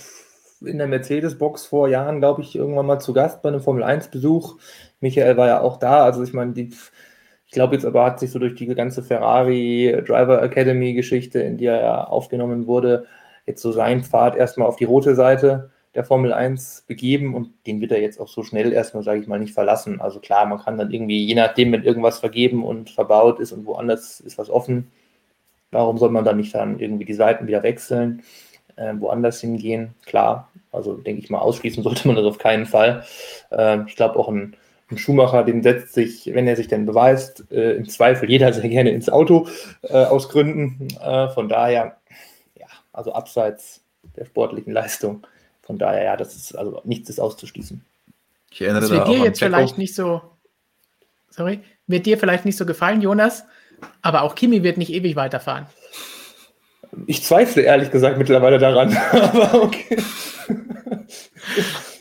in 0.61 0.78
der 0.78 0.87
Mercedes-Box 0.87 1.64
vor 1.64 1.89
Jahren, 1.89 2.20
glaube 2.20 2.43
ich, 2.43 2.55
irgendwann 2.55 2.85
mal 2.87 3.01
zu 3.01 3.14
Gast 3.14 3.41
bei 3.41 3.49
einem 3.49 3.62
Formel-1-Besuch. 3.62 4.59
Michael 5.01 5.39
war 5.39 5.49
ja 5.49 5.61
auch 5.62 5.78
da. 5.78 6.05
Also 6.05 6.22
ich 6.22 6.35
meine, 6.35 6.53
die 6.53 6.70
ich 7.53 7.55
glaube 7.55 7.74
jetzt 7.74 7.85
aber 7.85 8.07
hat 8.07 8.18
sich 8.18 8.30
so 8.30 8.39
durch 8.39 8.55
die 8.55 8.66
ganze 8.66 9.03
Ferrari 9.03 10.03
Driver 10.07 10.43
Academy 10.43 10.95
Geschichte, 10.95 11.39
in 11.41 11.59
die 11.59 11.66
er 11.66 11.83
ja 11.83 12.05
aufgenommen 12.05 12.66
wurde, 12.66 13.07
jetzt 13.47 13.62
so 13.62 13.72
sein 13.72 14.03
Pfad 14.03 14.36
erstmal 14.36 14.68
auf 14.68 14.76
die 14.76 14.84
rote 14.84 15.14
Seite 15.14 15.70
der 15.95 16.05
Formel 16.05 16.32
1 16.32 16.84
begeben 16.86 17.34
und 17.34 17.51
den 17.66 17.80
wird 17.80 17.93
er 17.93 18.01
jetzt 18.01 18.18
auch 18.18 18.28
so 18.28 18.43
schnell 18.43 18.72
erstmal, 18.72 19.03
sage 19.03 19.20
ich 19.20 19.26
mal, 19.26 19.38
nicht 19.38 19.53
verlassen. 19.53 20.01
Also 20.01 20.20
klar, 20.20 20.47
man 20.47 20.59
kann 20.59 20.78
dann 20.78 20.90
irgendwie, 20.90 21.24
je 21.24 21.34
nachdem, 21.34 21.72
wenn 21.72 21.84
irgendwas 21.84 22.18
vergeben 22.18 22.64
und 22.64 22.90
verbaut 22.90 23.40
ist 23.40 23.53
und 23.53 23.66
woanders 23.66 24.20
ist 24.20 24.38
was 24.38 24.49
offen, 24.49 24.90
warum 25.70 25.99
soll 25.99 26.11
man 26.11 26.24
dann 26.24 26.38
nicht 26.38 26.55
dann 26.55 26.78
irgendwie 26.78 27.05
die 27.05 27.14
Seiten 27.14 27.47
wieder 27.47 27.62
wechseln, 27.62 28.22
äh, 28.76 28.95
woanders 28.99 29.40
hingehen? 29.40 29.95
Klar, 30.07 30.51
Also 30.70 30.95
denke 30.95 31.22
ich 31.22 31.30
mal, 31.30 31.40
ausschließen 31.40 31.82
sollte 31.84 32.07
man 32.07 32.16
das 32.16 32.24
auf 32.24 32.38
keinen 32.38 32.66
Fall. 32.66 33.05
Äh, 33.51 33.80
ich 33.86 33.97
glaube 33.97 34.18
auch 34.18 34.28
ein, 34.28 34.57
ein, 34.90 34.99
Schuhmacher, 34.99 35.45
den 35.45 35.62
setzt 35.62 35.93
sich, 35.95 36.30
wenn 36.32 36.47
er 36.47 36.57
sich 36.57 36.68
denn 36.68 36.86
beweist, 36.86 37.51
äh, 37.51 37.72
im 37.72 37.88
Zweifel 37.88 38.30
jeder 38.30 38.53
sehr 38.53 38.68
gerne 38.68 38.90
ins 38.90 39.11
Auto 39.11 39.47
äh, 39.82 40.05
aus 40.05 40.30
Gründen. 40.30 40.88
Äh, 41.03 41.28
von 41.30 41.49
daher, 41.49 41.97
also 42.93 43.12
abseits 43.12 43.82
der 44.16 44.24
sportlichen 44.24 44.72
Leistung. 44.72 45.26
Von 45.62 45.78
daher, 45.78 46.05
ja, 46.05 46.16
das 46.16 46.34
ist 46.34 46.57
also 46.57 46.80
nichts 46.84 47.09
ist 47.09 47.20
auszuschließen. 47.20 47.84
Ich 48.51 48.61
erinnere 48.61 48.82
das 48.82 48.90
wird 48.90 49.09
dir 49.09 49.18
jetzt 49.18 49.38
vielleicht 49.38 49.78
nicht 49.78 49.95
so, 49.95 50.20
sorry, 51.30 51.61
wird 51.86 52.07
dir 52.07 52.18
vielleicht 52.18 52.45
nicht 52.45 52.57
so 52.57 52.66
gefallen, 52.66 53.01
Jonas, 53.01 53.45
aber 54.03 54.22
auch 54.22 54.34
Kimi 54.34 54.62
wird 54.62 54.76
nicht 54.76 54.93
ewig 54.93 55.16
weiterfahren. 55.16 55.66
Ich 57.07 57.22
zweifle 57.22 57.62
ehrlich 57.62 57.90
gesagt 57.90 58.18
mittlerweile 58.18 58.59
daran, 58.59 58.95
aber 59.12 59.62
okay. 59.62 59.97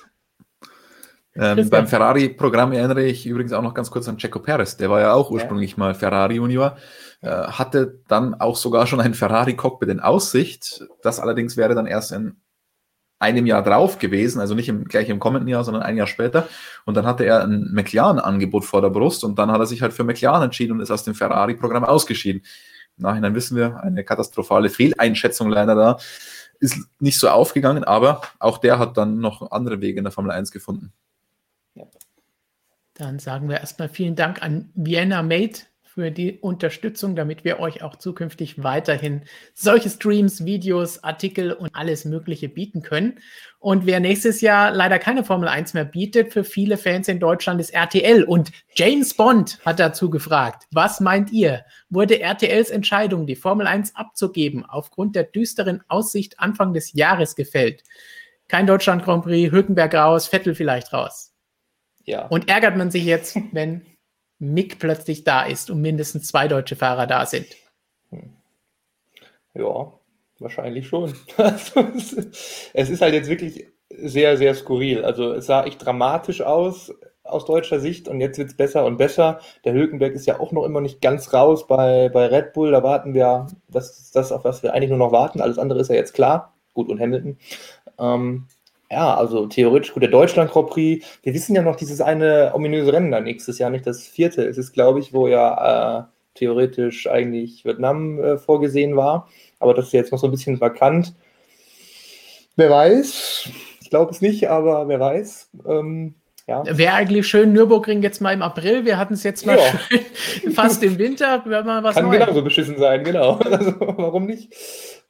Ähm, 1.33 1.69
beim 1.69 1.87
Ferrari-Programm 1.87 2.73
erinnere 2.73 3.03
ich 3.03 3.25
übrigens 3.25 3.53
auch 3.53 3.61
noch 3.61 3.73
ganz 3.73 3.89
kurz 3.89 4.07
an 4.09 4.17
Checo 4.17 4.39
Perez. 4.39 4.75
Der 4.77 4.89
war 4.89 4.99
ja 4.99 5.13
auch 5.13 5.31
ursprünglich 5.31 5.71
ja. 5.71 5.77
mal 5.77 5.95
Ferrari 5.95 6.35
Junior, 6.35 6.77
äh, 7.21 7.29
hatte 7.29 7.99
dann 8.07 8.33
auch 8.33 8.57
sogar 8.57 8.85
schon 8.85 8.99
ein 8.99 9.13
Ferrari-Cockpit 9.13 9.89
in 9.89 9.99
Aussicht. 10.01 10.83
Das 11.01 11.19
allerdings 11.19 11.55
wäre 11.55 11.73
dann 11.73 11.87
erst 11.87 12.11
in 12.11 12.41
einem 13.21 13.45
Jahr 13.45 13.63
drauf 13.63 13.99
gewesen, 13.99 14.41
also 14.41 14.55
nicht 14.55 14.67
im, 14.67 14.85
gleich 14.85 15.07
im 15.07 15.19
kommenden 15.19 15.47
Jahr, 15.47 15.63
sondern 15.63 15.83
ein 15.83 15.95
Jahr 15.95 16.07
später. 16.07 16.49
Und 16.85 16.97
dann 16.97 17.05
hatte 17.05 17.23
er 17.23 17.43
ein 17.43 17.69
McLaren-Angebot 17.71 18.65
vor 18.65 18.81
der 18.81 18.89
Brust 18.89 19.23
und 19.23 19.37
dann 19.37 19.51
hat 19.51 19.59
er 19.59 19.67
sich 19.67 19.81
halt 19.81 19.93
für 19.93 20.03
McLaren 20.03 20.43
entschieden 20.43 20.73
und 20.73 20.79
ist 20.81 20.91
aus 20.91 21.03
dem 21.03 21.13
Ferrari-Programm 21.13 21.85
ausgeschieden. 21.85 22.41
Im 22.97 23.03
Nachhinein 23.03 23.35
wissen 23.35 23.55
wir, 23.55 23.81
eine 23.81 24.03
katastrophale 24.03 24.69
Fehleinschätzung 24.69 25.49
leider 25.49 25.75
da. 25.75 25.97
Ist 26.59 26.77
nicht 26.99 27.19
so 27.19 27.29
aufgegangen, 27.29 27.83
aber 27.83 28.21
auch 28.39 28.57
der 28.57 28.79
hat 28.79 28.97
dann 28.97 29.19
noch 29.19 29.51
andere 29.51 29.81
Wege 29.81 29.99
in 29.99 30.03
der 30.03 30.11
Formel 30.11 30.31
1 30.31 30.51
gefunden. 30.51 30.91
Dann 33.01 33.17
sagen 33.17 33.49
wir 33.49 33.57
erstmal 33.57 33.89
vielen 33.89 34.15
Dank 34.15 34.43
an 34.43 34.69
Vienna 34.75 35.23
Mate 35.23 35.63
für 35.81 36.11
die 36.11 36.37
Unterstützung, 36.37 37.15
damit 37.15 37.43
wir 37.43 37.59
euch 37.59 37.81
auch 37.81 37.95
zukünftig 37.95 38.61
weiterhin 38.61 39.23
solche 39.55 39.89
Streams, 39.89 40.45
Videos, 40.45 41.03
Artikel 41.03 41.51
und 41.51 41.71
alles 41.73 42.05
Mögliche 42.05 42.47
bieten 42.47 42.83
können. 42.83 43.17
Und 43.57 43.87
wer 43.87 43.99
nächstes 43.99 44.39
Jahr 44.41 44.69
leider 44.69 44.99
keine 44.99 45.23
Formel 45.23 45.49
1 45.49 45.73
mehr 45.73 45.83
bietet, 45.83 46.31
für 46.31 46.43
viele 46.43 46.77
Fans 46.77 47.07
in 47.07 47.19
Deutschland 47.19 47.59
ist 47.59 47.71
RTL. 47.71 48.23
Und 48.23 48.51
James 48.75 49.15
Bond 49.15 49.57
hat 49.65 49.79
dazu 49.79 50.11
gefragt, 50.11 50.67
was 50.71 50.99
meint 50.99 51.31
ihr? 51.31 51.65
Wurde 51.89 52.19
RTLs 52.21 52.69
Entscheidung, 52.69 53.25
die 53.25 53.35
Formel 53.35 53.65
1 53.65 53.95
abzugeben, 53.95 54.63
aufgrund 54.63 55.15
der 55.15 55.23
düsteren 55.23 55.81
Aussicht 55.87 56.39
Anfang 56.39 56.75
des 56.75 56.93
Jahres 56.93 57.35
gefällt? 57.35 57.81
Kein 58.47 58.67
Deutschland 58.67 59.03
Grand 59.03 59.23
Prix, 59.23 59.51
Hülkenberg 59.51 59.95
raus, 59.95 60.27
Vettel 60.27 60.53
vielleicht 60.53 60.93
raus. 60.93 61.30
Ja. 62.05 62.27
Und 62.27 62.49
ärgert 62.49 62.77
man 62.77 62.91
sich 62.91 63.05
jetzt, 63.05 63.37
wenn 63.51 63.85
Mick 64.39 64.79
plötzlich 64.79 65.23
da 65.23 65.43
ist 65.43 65.69
und 65.69 65.81
mindestens 65.81 66.27
zwei 66.27 66.47
deutsche 66.47 66.75
Fahrer 66.75 67.07
da 67.07 67.25
sind. 67.25 67.47
Hm. 68.09 68.33
Ja, 69.53 69.91
wahrscheinlich 70.39 70.87
schon. 70.87 71.13
Also, 71.37 71.85
es 72.73 72.89
ist 72.89 73.01
halt 73.01 73.13
jetzt 73.13 73.29
wirklich 73.29 73.67
sehr, 73.89 74.37
sehr 74.37 74.55
skurril. 74.55 75.03
Also 75.03 75.33
es 75.33 75.45
sah 75.45 75.65
echt 75.65 75.85
dramatisch 75.85 76.41
aus 76.41 76.93
aus 77.23 77.45
deutscher 77.45 77.79
Sicht 77.79 78.07
und 78.07 78.19
jetzt 78.19 78.37
wird 78.37 78.49
es 78.49 78.57
besser 78.57 78.85
und 78.85 78.97
besser. 78.97 79.39
Der 79.63 79.73
Hülkenberg 79.73 80.13
ist 80.13 80.25
ja 80.25 80.39
auch 80.39 80.51
noch 80.51 80.65
immer 80.65 80.81
nicht 80.81 81.01
ganz 81.01 81.33
raus 81.33 81.67
bei, 81.67 82.09
bei 82.09 82.27
Red 82.27 82.53
Bull. 82.53 82.71
Da 82.71 82.83
warten 82.83 83.13
wir, 83.13 83.47
das 83.69 83.99
ist 83.99 84.15
das, 84.15 84.31
auf 84.31 84.43
was 84.43 84.63
wir 84.63 84.73
eigentlich 84.73 84.89
nur 84.89 84.99
noch 84.99 85.11
warten. 85.11 85.41
Alles 85.41 85.57
andere 85.57 85.79
ist 85.79 85.89
ja 85.89 85.95
jetzt 85.95 86.13
klar. 86.13 86.53
Gut, 86.73 86.89
und 86.89 86.99
Hamilton. 86.99 87.37
Ähm, 87.99 88.47
ja, 88.91 89.15
also 89.15 89.47
theoretisch, 89.47 89.93
gut, 89.93 90.03
der 90.03 90.09
Deutschland 90.09 90.51
Grand 90.51 90.69
Prix, 90.69 91.05
wir 91.23 91.33
wissen 91.33 91.55
ja 91.55 91.61
noch 91.61 91.77
dieses 91.77 92.01
eine 92.01 92.51
ominöse 92.53 92.91
Rennen 92.91 93.11
da 93.11 93.21
nächstes 93.21 93.57
Jahr, 93.57 93.69
nicht 93.69 93.87
das 93.87 94.05
vierte 94.05 94.43
ist 94.43 94.57
es, 94.57 94.73
glaube 94.73 94.99
ich, 94.99 95.13
wo 95.13 95.27
ja 95.27 95.99
äh, 95.99 96.03
theoretisch 96.35 97.07
eigentlich 97.07 97.63
Vietnam 97.63 98.19
äh, 98.19 98.37
vorgesehen 98.37 98.97
war, 98.97 99.29
aber 99.59 99.73
das 99.73 99.87
ist 99.87 99.93
jetzt 99.93 100.11
noch 100.11 100.19
so 100.19 100.27
ein 100.27 100.31
bisschen 100.31 100.59
vakant. 100.59 101.13
Wer 102.57 102.69
weiß, 102.69 103.49
ich 103.81 103.89
glaube 103.89 104.11
es 104.11 104.19
nicht, 104.19 104.49
aber 104.49 104.89
wer 104.89 104.99
weiß. 104.99 105.49
Ähm, 105.65 106.15
ja. 106.47 106.63
Wäre 106.65 106.93
eigentlich 106.95 107.27
schön, 107.27 107.53
Nürburgring 107.53 108.01
jetzt 108.01 108.19
mal 108.19 108.33
im 108.33 108.41
April. 108.41 108.83
Wir 108.83 108.97
hatten 108.97 109.13
es 109.13 109.23
jetzt 109.23 109.45
mal 109.45 109.57
ja. 109.57 110.51
fast 110.53 110.83
im 110.83 110.97
Winter. 110.97 111.43
Wäre 111.45 111.63
mal 111.63 111.81
was 111.81 111.95
Kann 111.95 112.07
Neues. 112.07 112.19
genauso 112.19 112.43
beschissen 112.43 112.77
sein, 112.77 113.05
genau. 113.05 113.35
Also, 113.45 113.73
warum 113.79 114.25
nicht? 114.25 114.53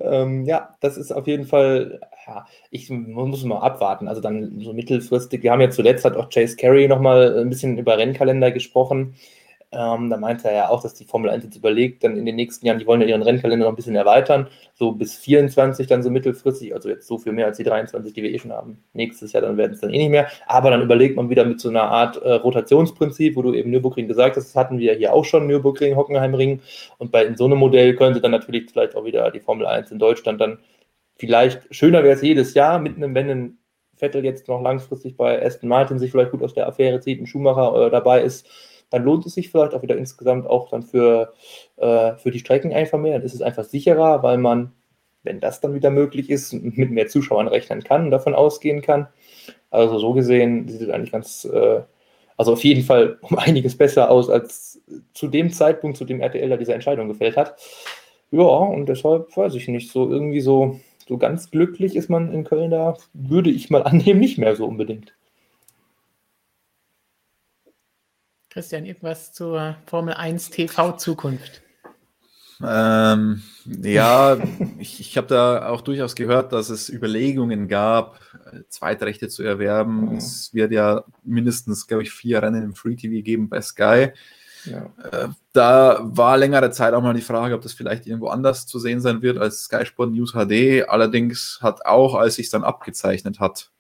Ähm, 0.04 0.45
ja, 0.45 0.76
das 0.80 0.97
ist 0.97 1.12
auf 1.12 1.28
jeden 1.28 1.45
Fall, 1.45 1.99
ja, 2.28 2.45
ich 2.70 2.89
muss 2.89 3.43
mal 3.43 3.60
abwarten. 3.60 4.08
Also 4.08 4.22
dann 4.22 4.60
so 4.60 4.74
mittelfristig. 4.74 5.43
Wir 5.43 5.52
haben 5.52 5.62
ja 5.62 5.70
zuletzt 5.70 6.06
hat 6.06 6.16
auch 6.18 6.30
Chase 6.30 6.56
Carey 6.56 6.88
nochmal 6.88 7.39
ein 7.39 7.49
bisschen 7.49 7.78
über 7.78 7.97
Rennkalender 7.97 8.52
gesprochen. 8.52 9.16
Ähm, 9.74 10.09
da 10.09 10.17
meinte 10.17 10.49
er 10.49 10.53
ja 10.53 10.69
auch, 10.69 10.82
dass 10.82 10.93
die 10.95 11.05
Formel 11.05 11.30
1 11.30 11.45
jetzt 11.45 11.55
überlegt, 11.55 12.03
dann 12.03 12.17
in 12.17 12.26
den 12.26 12.36
nächsten 12.36 12.65
Jahren, 12.65 12.80
die 12.80 12.86
wollen 12.86 12.99
ja 12.99 13.07
ihren 13.07 13.22
Rennkalender 13.22 13.65
noch 13.65 13.72
ein 13.72 13.78
bisschen 13.78 13.95
erweitern, 13.95 14.47
so 14.74 14.91
bis 14.91 15.15
24 15.15 15.88
dann 15.88 16.03
so 16.03 16.09
mittelfristig, 16.09 16.74
also 16.74 16.89
jetzt 16.89 17.07
so 17.07 17.17
viel 17.17 17.32
mehr 17.32 17.45
als 17.45 17.55
die 17.55 17.63
23, 17.63 18.11
die 18.13 18.22
wir 18.22 18.32
eh 18.32 18.39
schon 18.39 18.51
haben. 18.51 18.84
Nächstes 18.91 19.32
Jahr 19.32 19.43
dann 19.43 19.55
werden 19.55 19.72
es 19.72 19.80
dann 19.80 19.89
eh 19.91 19.97
nicht 19.97 20.09
mehr, 20.09 20.28
aber 20.45 20.72
dann 20.72 20.82
überlegt 20.82 21.15
man 21.15 21.30
wieder 21.30 21.45
mit 21.45 21.61
so 21.61 21.69
einer 21.69 21.84
Art 21.84 22.17
äh, 22.17 22.34
Rotationsprinzip, 22.34 23.38
wo 23.38 23.43
du 23.43 23.53
eben 23.53 23.72
Nürburgring 23.72 24.09
gesagt 24.09 24.36
hast, 24.36 24.47
das 24.47 24.55
hatten 24.57 24.78
wir 24.78 24.93
hier 24.95 25.13
auch 25.13 25.24
schon, 25.24 25.47
Nürburgring, 25.47 25.95
Hockenheimring 25.95 26.59
und 26.97 27.11
bei 27.13 27.24
in 27.24 27.38
so 27.38 27.45
einem 27.45 27.57
Modell 27.59 27.95
könnte 27.95 28.19
dann 28.19 28.32
natürlich 28.32 28.69
vielleicht 28.72 28.97
auch 28.97 29.05
wieder 29.05 29.32
die 29.32 29.39
Formel 29.39 29.65
1 29.65 29.89
in 29.91 29.99
Deutschland 29.99 30.41
dann 30.41 30.59
vielleicht 31.17 31.74
schöner 31.74 32.03
wäre 32.03 32.15
es 32.15 32.22
jedes 32.22 32.55
Jahr 32.55 32.78
mit 32.80 32.97
einem, 32.97 33.15
wenn 33.15 33.30
ein 33.30 33.57
Vettel 33.95 34.26
jetzt 34.26 34.47
noch 34.49 34.61
langfristig 34.61 35.15
bei 35.15 35.45
Aston 35.45 35.69
Martin 35.69 35.99
sich 35.99 36.11
vielleicht 36.11 36.32
gut 36.32 36.41
aus 36.41 36.55
der 36.55 36.67
Affäre 36.67 36.99
zieht, 36.99 37.22
ein 37.22 37.28
Schumacher 37.28 37.88
äh, 37.88 37.89
dabei 37.91 38.22
ist, 38.22 38.47
dann 38.91 39.03
lohnt 39.03 39.25
es 39.25 39.33
sich 39.33 39.49
vielleicht 39.49 39.73
auch 39.73 39.81
wieder 39.81 39.97
insgesamt 39.97 40.45
auch 40.45 40.69
dann 40.69 40.83
für, 40.83 41.33
äh, 41.77 42.15
für 42.17 42.29
die 42.29 42.39
Strecken 42.39 42.73
einfach 42.73 42.99
mehr. 42.99 43.13
Dann 43.13 43.23
ist 43.23 43.33
es 43.33 43.41
einfach 43.41 43.63
sicherer, 43.63 44.21
weil 44.21 44.37
man, 44.37 44.73
wenn 45.23 45.39
das 45.39 45.61
dann 45.61 45.73
wieder 45.73 45.89
möglich 45.89 46.29
ist, 46.29 46.53
mit 46.53 46.91
mehr 46.91 47.07
Zuschauern 47.07 47.47
rechnen 47.47 47.83
kann 47.83 48.05
und 48.05 48.11
davon 48.11 48.35
ausgehen 48.35 48.81
kann. 48.81 49.07
Also 49.71 49.97
so 49.97 50.13
gesehen 50.13 50.67
sieht 50.67 50.81
es 50.81 50.89
eigentlich 50.89 51.13
ganz, 51.13 51.45
äh, 51.45 51.81
also 52.37 52.53
auf 52.53 52.63
jeden 52.63 52.83
Fall 52.83 53.17
um 53.21 53.37
einiges 53.37 53.77
besser 53.77 54.11
aus 54.11 54.29
als 54.29 54.81
zu 55.13 55.27
dem 55.27 55.51
Zeitpunkt, 55.51 55.97
zu 55.97 56.05
dem 56.05 56.19
RTL 56.19 56.49
da 56.49 56.57
diese 56.57 56.73
Entscheidung 56.73 57.07
gefällt 57.07 57.37
hat. 57.37 57.55
Ja, 58.31 58.43
und 58.43 58.87
deshalb 58.87 59.35
weiß 59.35 59.55
ich 59.55 59.67
nicht, 59.67 59.91
so 59.91 60.09
irgendwie 60.09 60.41
so, 60.41 60.79
so 61.07 61.17
ganz 61.17 61.49
glücklich 61.51 61.95
ist 61.95 62.09
man 62.09 62.33
in 62.33 62.43
Köln 62.43 62.71
da, 62.71 62.97
würde 63.13 63.49
ich 63.49 63.69
mal 63.69 63.83
annehmen, 63.85 64.19
nicht 64.19 64.37
mehr 64.37 64.55
so 64.55 64.65
unbedingt. 64.65 65.13
Christian, 68.52 68.86
irgendwas 68.86 69.32
zur 69.32 69.78
Formel 69.86 70.14
1 70.14 70.49
TV-Zukunft? 70.49 71.62
Ähm, 72.62 73.41
ja, 73.66 74.38
ich, 74.78 74.99
ich 74.99 75.18
habe 75.18 75.28
da 75.28 75.70
auch 75.70 75.80
durchaus 75.80 76.16
gehört, 76.16 76.52
dass 76.52 76.70
es 76.70 76.89
Überlegungen 76.89 77.70
gab, 77.70 78.20
Zweitrechte 78.68 79.30
zu 79.30 79.43
erwerben. 79.43 80.12
Mhm. 80.12 80.18
Es 80.18 80.54
wird 80.54 80.74
ja 80.74 81.06
mindestens, 81.24 81.88
glaube 81.88 82.04
ich, 82.04 82.12
vier 82.12 82.43
Rennen 82.43 82.64
im 82.64 82.76
Free 82.76 82.95
TV 82.95 83.24
geben 83.24 83.47
bei 83.47 83.62
Sky. 83.62 84.10
Ja. 84.66 84.91
Äh, 85.12 85.30
da 85.54 85.99
war 86.04 86.38
längere 86.38 86.72
Zeit 86.72 86.93
auch 86.93 87.02
mal 87.02 87.14
die 87.14 87.22
Frage, 87.22 87.56
ob 87.56 87.62
das 87.62 87.72
vielleicht 87.72 88.06
irgendwo 88.06 88.28
anders 88.28 88.68
zu 88.68 88.80
sehen 88.80 88.99
sein 88.99 89.22
wird 89.22 89.38
als 89.38 89.64
Sky 89.64 89.86
Sport 89.86 90.12
News 90.12 90.34
HD. 90.34 90.88
Allerdings 90.89 91.60
hat 91.62 91.86
auch, 91.86 92.16
als 92.16 92.36
sich 92.36 92.49
dann 92.49 92.66
abgezeichnet 92.66 93.39
hat, 93.39 93.70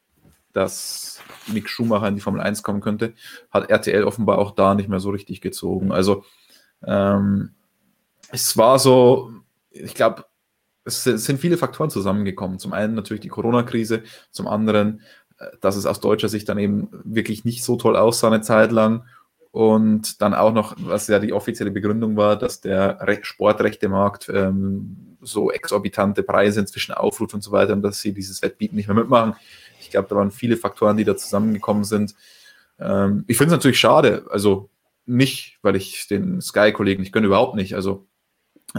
dass 0.53 1.21
Mick 1.47 1.69
Schumacher 1.69 2.07
in 2.07 2.15
die 2.15 2.21
Formel 2.21 2.41
1 2.41 2.63
kommen 2.63 2.81
könnte, 2.81 3.13
hat 3.49 3.69
RTL 3.69 4.03
offenbar 4.03 4.37
auch 4.37 4.51
da 4.51 4.75
nicht 4.75 4.89
mehr 4.89 4.99
so 4.99 5.09
richtig 5.09 5.41
gezogen. 5.41 5.91
Also 5.91 6.23
ähm, 6.85 7.51
es 8.31 8.57
war 8.57 8.79
so, 8.79 9.31
ich 9.69 9.93
glaube, 9.93 10.25
es 10.83 11.03
sind 11.03 11.39
viele 11.39 11.57
Faktoren 11.57 11.89
zusammengekommen. 11.89 12.59
Zum 12.59 12.73
einen 12.73 12.95
natürlich 12.95 13.21
die 13.21 13.27
Corona-Krise, 13.27 14.03
zum 14.31 14.47
anderen, 14.47 15.01
äh, 15.37 15.45
dass 15.61 15.75
es 15.75 15.85
aus 15.85 15.99
deutscher 15.99 16.29
Sicht 16.29 16.49
dann 16.49 16.57
eben 16.57 16.89
wirklich 17.03 17.45
nicht 17.45 17.63
so 17.63 17.75
toll 17.75 17.95
aussah 17.95 18.27
eine 18.27 18.41
Zeit 18.41 18.71
lang. 18.71 19.05
Und 19.51 20.21
dann 20.21 20.33
auch 20.33 20.53
noch, 20.53 20.75
was 20.79 21.07
ja 21.07 21.19
die 21.19 21.33
offizielle 21.33 21.71
Begründung 21.71 22.15
war, 22.15 22.37
dass 22.37 22.61
der 22.61 23.05
Sportrechtemarkt 23.21 24.29
ähm, 24.33 25.17
so 25.21 25.51
exorbitante 25.51 26.23
Preise 26.23 26.61
inzwischen 26.61 26.93
aufruft 26.93 27.33
und 27.33 27.43
so 27.43 27.51
weiter 27.51 27.73
und 27.73 27.81
dass 27.81 27.99
sie 27.99 28.13
dieses 28.13 28.41
Wettbieten 28.41 28.77
nicht 28.77 28.87
mehr 28.87 28.95
mitmachen. 28.95 29.35
Ich 29.91 29.93
glaube, 29.93 30.07
da 30.07 30.15
waren 30.15 30.31
viele 30.31 30.55
Faktoren, 30.55 30.95
die 30.95 31.03
da 31.03 31.17
zusammengekommen 31.17 31.83
sind. 31.83 32.15
Ähm, 32.79 33.25
ich 33.27 33.35
finde 33.35 33.53
es 33.53 33.57
natürlich 33.57 33.79
schade, 33.79 34.25
also 34.29 34.69
nicht, 35.05 35.59
weil 35.61 35.75
ich 35.75 36.07
den 36.07 36.39
Sky-Kollegen 36.39 37.01
nicht 37.01 37.11
gönne, 37.11 37.27
überhaupt 37.27 37.55
nicht. 37.55 37.75
Also 37.75 38.07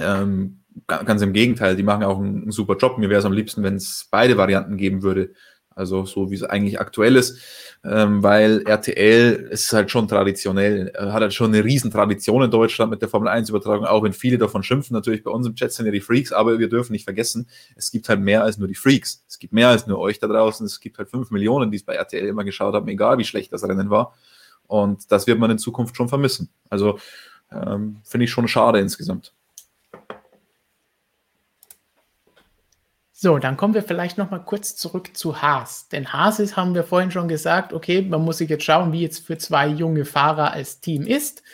ähm, 0.00 0.62
ganz 0.86 1.20
im 1.20 1.34
Gegenteil, 1.34 1.76
die 1.76 1.82
machen 1.82 2.02
auch 2.02 2.18
einen, 2.18 2.44
einen 2.44 2.50
super 2.50 2.78
Job. 2.78 2.96
Mir 2.96 3.10
wäre 3.10 3.18
es 3.18 3.26
am 3.26 3.34
liebsten, 3.34 3.62
wenn 3.62 3.76
es 3.76 4.08
beide 4.10 4.38
Varianten 4.38 4.78
geben 4.78 5.02
würde. 5.02 5.34
Also 5.74 6.04
so 6.04 6.30
wie 6.30 6.34
es 6.34 6.42
eigentlich 6.42 6.80
aktuell 6.80 7.16
ist, 7.16 7.38
ähm, 7.84 8.22
weil 8.22 8.62
RTL 8.66 9.48
ist 9.50 9.72
halt 9.72 9.90
schon 9.90 10.06
traditionell, 10.08 10.92
äh, 10.94 11.06
hat 11.06 11.22
halt 11.22 11.34
schon 11.34 11.52
eine 11.52 11.64
riesen 11.64 11.90
Tradition 11.90 12.42
in 12.42 12.50
Deutschland 12.50 12.90
mit 12.90 13.02
der 13.02 13.08
Formel 13.08 13.28
1 13.28 13.48
Übertragung, 13.48 13.86
auch 13.86 14.02
wenn 14.02 14.12
viele 14.12 14.38
davon 14.38 14.62
schimpfen. 14.62 14.94
Natürlich 14.94 15.24
bei 15.24 15.30
uns 15.30 15.46
im 15.46 15.54
Chat 15.54 15.72
sind 15.72 15.86
ja 15.86 15.92
die 15.92 16.00
Freaks, 16.00 16.32
aber 16.32 16.58
wir 16.58 16.68
dürfen 16.68 16.92
nicht 16.92 17.04
vergessen, 17.04 17.48
es 17.76 17.90
gibt 17.90 18.08
halt 18.08 18.20
mehr 18.20 18.44
als 18.44 18.58
nur 18.58 18.68
die 18.68 18.74
Freaks. 18.74 19.24
Es 19.28 19.38
gibt 19.38 19.52
mehr 19.52 19.68
als 19.68 19.86
nur 19.86 19.98
euch 19.98 20.18
da 20.18 20.26
draußen. 20.26 20.64
Es 20.66 20.80
gibt 20.80 20.98
halt 20.98 21.08
fünf 21.08 21.30
Millionen, 21.30 21.70
die 21.70 21.76
es 21.76 21.84
bei 21.84 21.94
RTL 21.94 22.26
immer 22.26 22.44
geschaut 22.44 22.74
haben, 22.74 22.88
egal 22.88 23.18
wie 23.18 23.24
schlecht 23.24 23.52
das 23.52 23.64
Rennen 23.64 23.90
war. 23.90 24.14
Und 24.66 25.10
das 25.10 25.26
wird 25.26 25.38
man 25.38 25.50
in 25.50 25.58
Zukunft 25.58 25.96
schon 25.96 26.08
vermissen. 26.08 26.50
Also 26.70 26.98
ähm, 27.50 27.96
finde 28.04 28.24
ich 28.24 28.30
schon 28.30 28.48
schade 28.48 28.78
insgesamt. 28.78 29.34
So, 33.22 33.38
dann 33.38 33.56
kommen 33.56 33.72
wir 33.72 33.84
vielleicht 33.84 34.18
noch 34.18 34.32
mal 34.32 34.40
kurz 34.40 34.74
zurück 34.74 35.16
zu 35.16 35.42
Haas. 35.42 35.86
Denn 35.86 36.12
Haas 36.12 36.40
ist, 36.40 36.56
haben 36.56 36.74
wir 36.74 36.82
vorhin 36.82 37.12
schon 37.12 37.28
gesagt, 37.28 37.72
okay, 37.72 38.02
man 38.02 38.24
muss 38.24 38.38
sich 38.38 38.50
jetzt 38.50 38.64
schauen, 38.64 38.90
wie 38.92 39.00
jetzt 39.00 39.24
für 39.24 39.38
zwei 39.38 39.68
junge 39.68 40.04
Fahrer 40.04 40.50
als 40.52 40.80
Team 40.80 41.06
ist. 41.06 41.44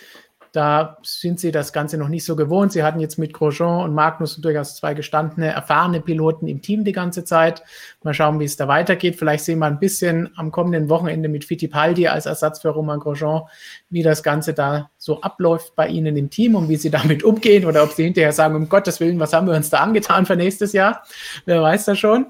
Da 0.53 0.99
sind 1.03 1.41
sie 1.41 1.53
das 1.53 1.73
Ganze 1.73 1.99
noch 1.99 2.09
nicht 2.09 2.25
so 2.25 2.37
gewohnt. 2.37 2.73
Sie 2.73 2.83
hatten 2.83 3.01
jetzt 3.01 3.19
mit 3.19 3.33
Grosjean 3.33 3.85
und 3.85 3.95
Magnus 3.95 4.37
durchaus 4.37 4.77
zwei 4.77 4.95
gestandene, 4.95 5.53
erfahrene 5.53 6.01
Piloten 6.01 6.49
im 6.49 6.63
Team 6.63 6.85
die 6.85 6.93
ganze 6.93 7.25
Zeit. 7.25 7.63
Mal 8.03 8.15
schauen, 8.15 8.41
wie 8.41 8.45
es 8.45 8.57
da 8.57 8.69
weitergeht. 8.69 9.17
Vielleicht 9.17 9.45
sehen 9.45 9.59
wir 9.59 9.67
ein 9.67 9.79
bisschen 9.79 10.31
am 10.37 10.51
kommenden 10.51 10.89
Wochenende 10.89 11.29
mit 11.29 11.45
Fittipaldi 11.45 12.09
als 12.09 12.27
Ersatz 12.27 12.61
für 12.61 12.71
Roman 12.71 13.01
Grosjean, 13.01 13.43
wie 13.91 14.03
das 14.03 14.23
Ganze 14.23 14.55
da 14.55 14.91
so 14.97 15.21
abläuft 15.21 15.75
bei 15.77 15.89
Ihnen 15.89 16.17
im 16.17 16.31
Team 16.31 16.55
und 16.55 16.69
wie 16.69 16.77
Sie 16.77 16.91
damit 16.91 17.23
umgehen 17.23 17.65
oder 17.65 17.83
ob 17.83 17.93
Sie 17.93 18.05
hinterher 18.05 18.33
sagen, 18.33 18.55
um 18.55 18.69
Gottes 18.69 19.01
Willen, 19.01 19.21
was 19.21 19.33
haben 19.33 19.47
wir 19.47 19.55
uns 19.55 19.71
da 19.71 19.79
angetan 19.79 20.27
für 20.27 20.37
nächstes 20.37 20.73
Jahr? 20.73 21.03
Wer 21.45 21.63
weiß 21.63 21.85
das 21.85 21.99
schon. 21.99 22.27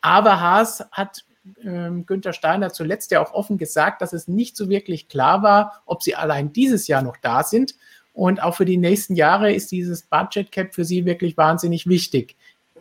Aber 0.00 0.40
Haas 0.40 0.84
hat 0.92 1.24
ähm, 1.62 2.06
Günther 2.06 2.32
Steiner 2.32 2.72
zuletzt 2.72 3.10
ja 3.10 3.22
auch 3.22 3.32
offen 3.32 3.58
gesagt, 3.58 4.02
dass 4.02 4.12
es 4.12 4.28
nicht 4.28 4.56
so 4.56 4.68
wirklich 4.68 5.08
klar 5.08 5.42
war, 5.42 5.82
ob 5.86 6.02
sie 6.02 6.14
allein 6.14 6.52
dieses 6.52 6.88
Jahr 6.88 7.02
noch 7.02 7.16
da 7.16 7.42
sind. 7.42 7.74
Und 8.12 8.42
auch 8.42 8.56
für 8.56 8.64
die 8.64 8.78
nächsten 8.78 9.14
Jahre 9.14 9.52
ist 9.52 9.70
dieses 9.70 10.02
Budget 10.02 10.50
Cap 10.50 10.74
für 10.74 10.84
sie 10.84 11.04
wirklich 11.04 11.36
wahnsinnig 11.36 11.86
wichtig. 11.86 12.36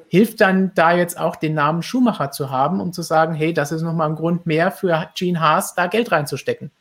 Hilft 0.08 0.42
dann 0.42 0.72
da 0.74 0.96
jetzt 0.96 1.20
auch 1.20 1.36
den 1.36 1.54
Namen 1.54 1.84
Schumacher 1.84 2.32
zu 2.32 2.50
haben, 2.50 2.80
um 2.80 2.94
zu 2.94 3.02
sagen, 3.02 3.36
hey, 3.36 3.54
das 3.54 3.72
ist 3.72 3.82
nochmal 3.82 4.10
ein 4.10 4.16
Grund 4.16 4.46
mehr 4.46 4.72
für 4.72 5.10
Gene 5.16 5.40
Haas, 5.40 5.76
da 5.76 5.88
Geld 5.88 6.12
reinzustecken? 6.12 6.72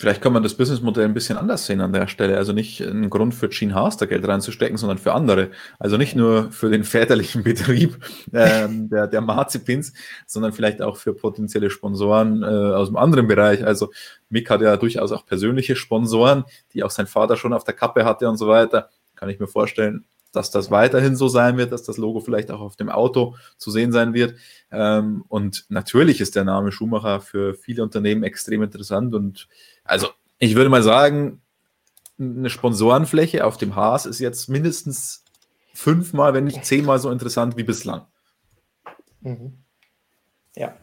Vielleicht 0.00 0.22
kann 0.22 0.32
man 0.32 0.42
das 0.42 0.54
Businessmodell 0.54 1.04
ein 1.04 1.12
bisschen 1.12 1.36
anders 1.36 1.66
sehen 1.66 1.82
an 1.82 1.92
der 1.92 2.06
Stelle. 2.06 2.38
Also 2.38 2.54
nicht 2.54 2.80
ein 2.80 3.10
Grund 3.10 3.34
für 3.34 3.50
Gene 3.50 3.74
Haas 3.74 3.98
da 3.98 4.06
Geld 4.06 4.26
reinzustecken, 4.26 4.78
sondern 4.78 4.96
für 4.96 5.12
andere. 5.12 5.50
Also 5.78 5.98
nicht 5.98 6.16
nur 6.16 6.50
für 6.52 6.70
den 6.70 6.84
väterlichen 6.84 7.42
Betrieb 7.44 7.98
ähm, 8.32 8.88
der, 8.88 9.08
der 9.08 9.20
Marzipins, 9.20 9.92
sondern 10.26 10.54
vielleicht 10.54 10.80
auch 10.80 10.96
für 10.96 11.12
potenzielle 11.12 11.68
Sponsoren 11.68 12.42
äh, 12.42 12.46
aus 12.46 12.88
einem 12.88 12.96
anderen 12.96 13.28
Bereich. 13.28 13.62
Also 13.62 13.90
Mick 14.30 14.48
hat 14.48 14.62
ja 14.62 14.74
durchaus 14.78 15.12
auch 15.12 15.26
persönliche 15.26 15.76
Sponsoren, 15.76 16.44
die 16.72 16.82
auch 16.82 16.90
sein 16.90 17.06
Vater 17.06 17.36
schon 17.36 17.52
auf 17.52 17.64
der 17.64 17.74
Kappe 17.74 18.06
hatte 18.06 18.26
und 18.26 18.38
so 18.38 18.48
weiter. 18.48 18.88
Kann 19.16 19.28
ich 19.28 19.38
mir 19.38 19.48
vorstellen, 19.48 20.06
dass 20.32 20.50
das 20.50 20.70
weiterhin 20.70 21.14
so 21.14 21.28
sein 21.28 21.58
wird, 21.58 21.72
dass 21.72 21.82
das 21.82 21.98
Logo 21.98 22.20
vielleicht 22.20 22.50
auch 22.50 22.60
auf 22.60 22.76
dem 22.76 22.88
Auto 22.88 23.36
zu 23.58 23.70
sehen 23.70 23.92
sein 23.92 24.14
wird. 24.14 24.34
Ähm, 24.70 25.24
und 25.28 25.66
natürlich 25.68 26.22
ist 26.22 26.36
der 26.36 26.44
Name 26.44 26.72
Schumacher 26.72 27.20
für 27.20 27.52
viele 27.52 27.82
Unternehmen 27.82 28.22
extrem 28.22 28.62
interessant. 28.62 29.14
Und 29.14 29.46
also 29.90 30.08
ich 30.38 30.54
würde 30.54 30.70
mal 30.70 30.82
sagen, 30.82 31.42
eine 32.18 32.48
Sponsorenfläche 32.48 33.44
auf 33.44 33.56
dem 33.56 33.74
Haas 33.76 34.06
ist 34.06 34.20
jetzt 34.20 34.48
mindestens 34.48 35.24
fünfmal, 35.74 36.32
wenn 36.32 36.44
nicht 36.44 36.64
zehnmal 36.64 36.98
so 36.98 37.10
interessant 37.10 37.56
wie 37.56 37.64
bislang. 37.64 38.06
Mhm. 39.20 39.58
Ja. 40.54 40.76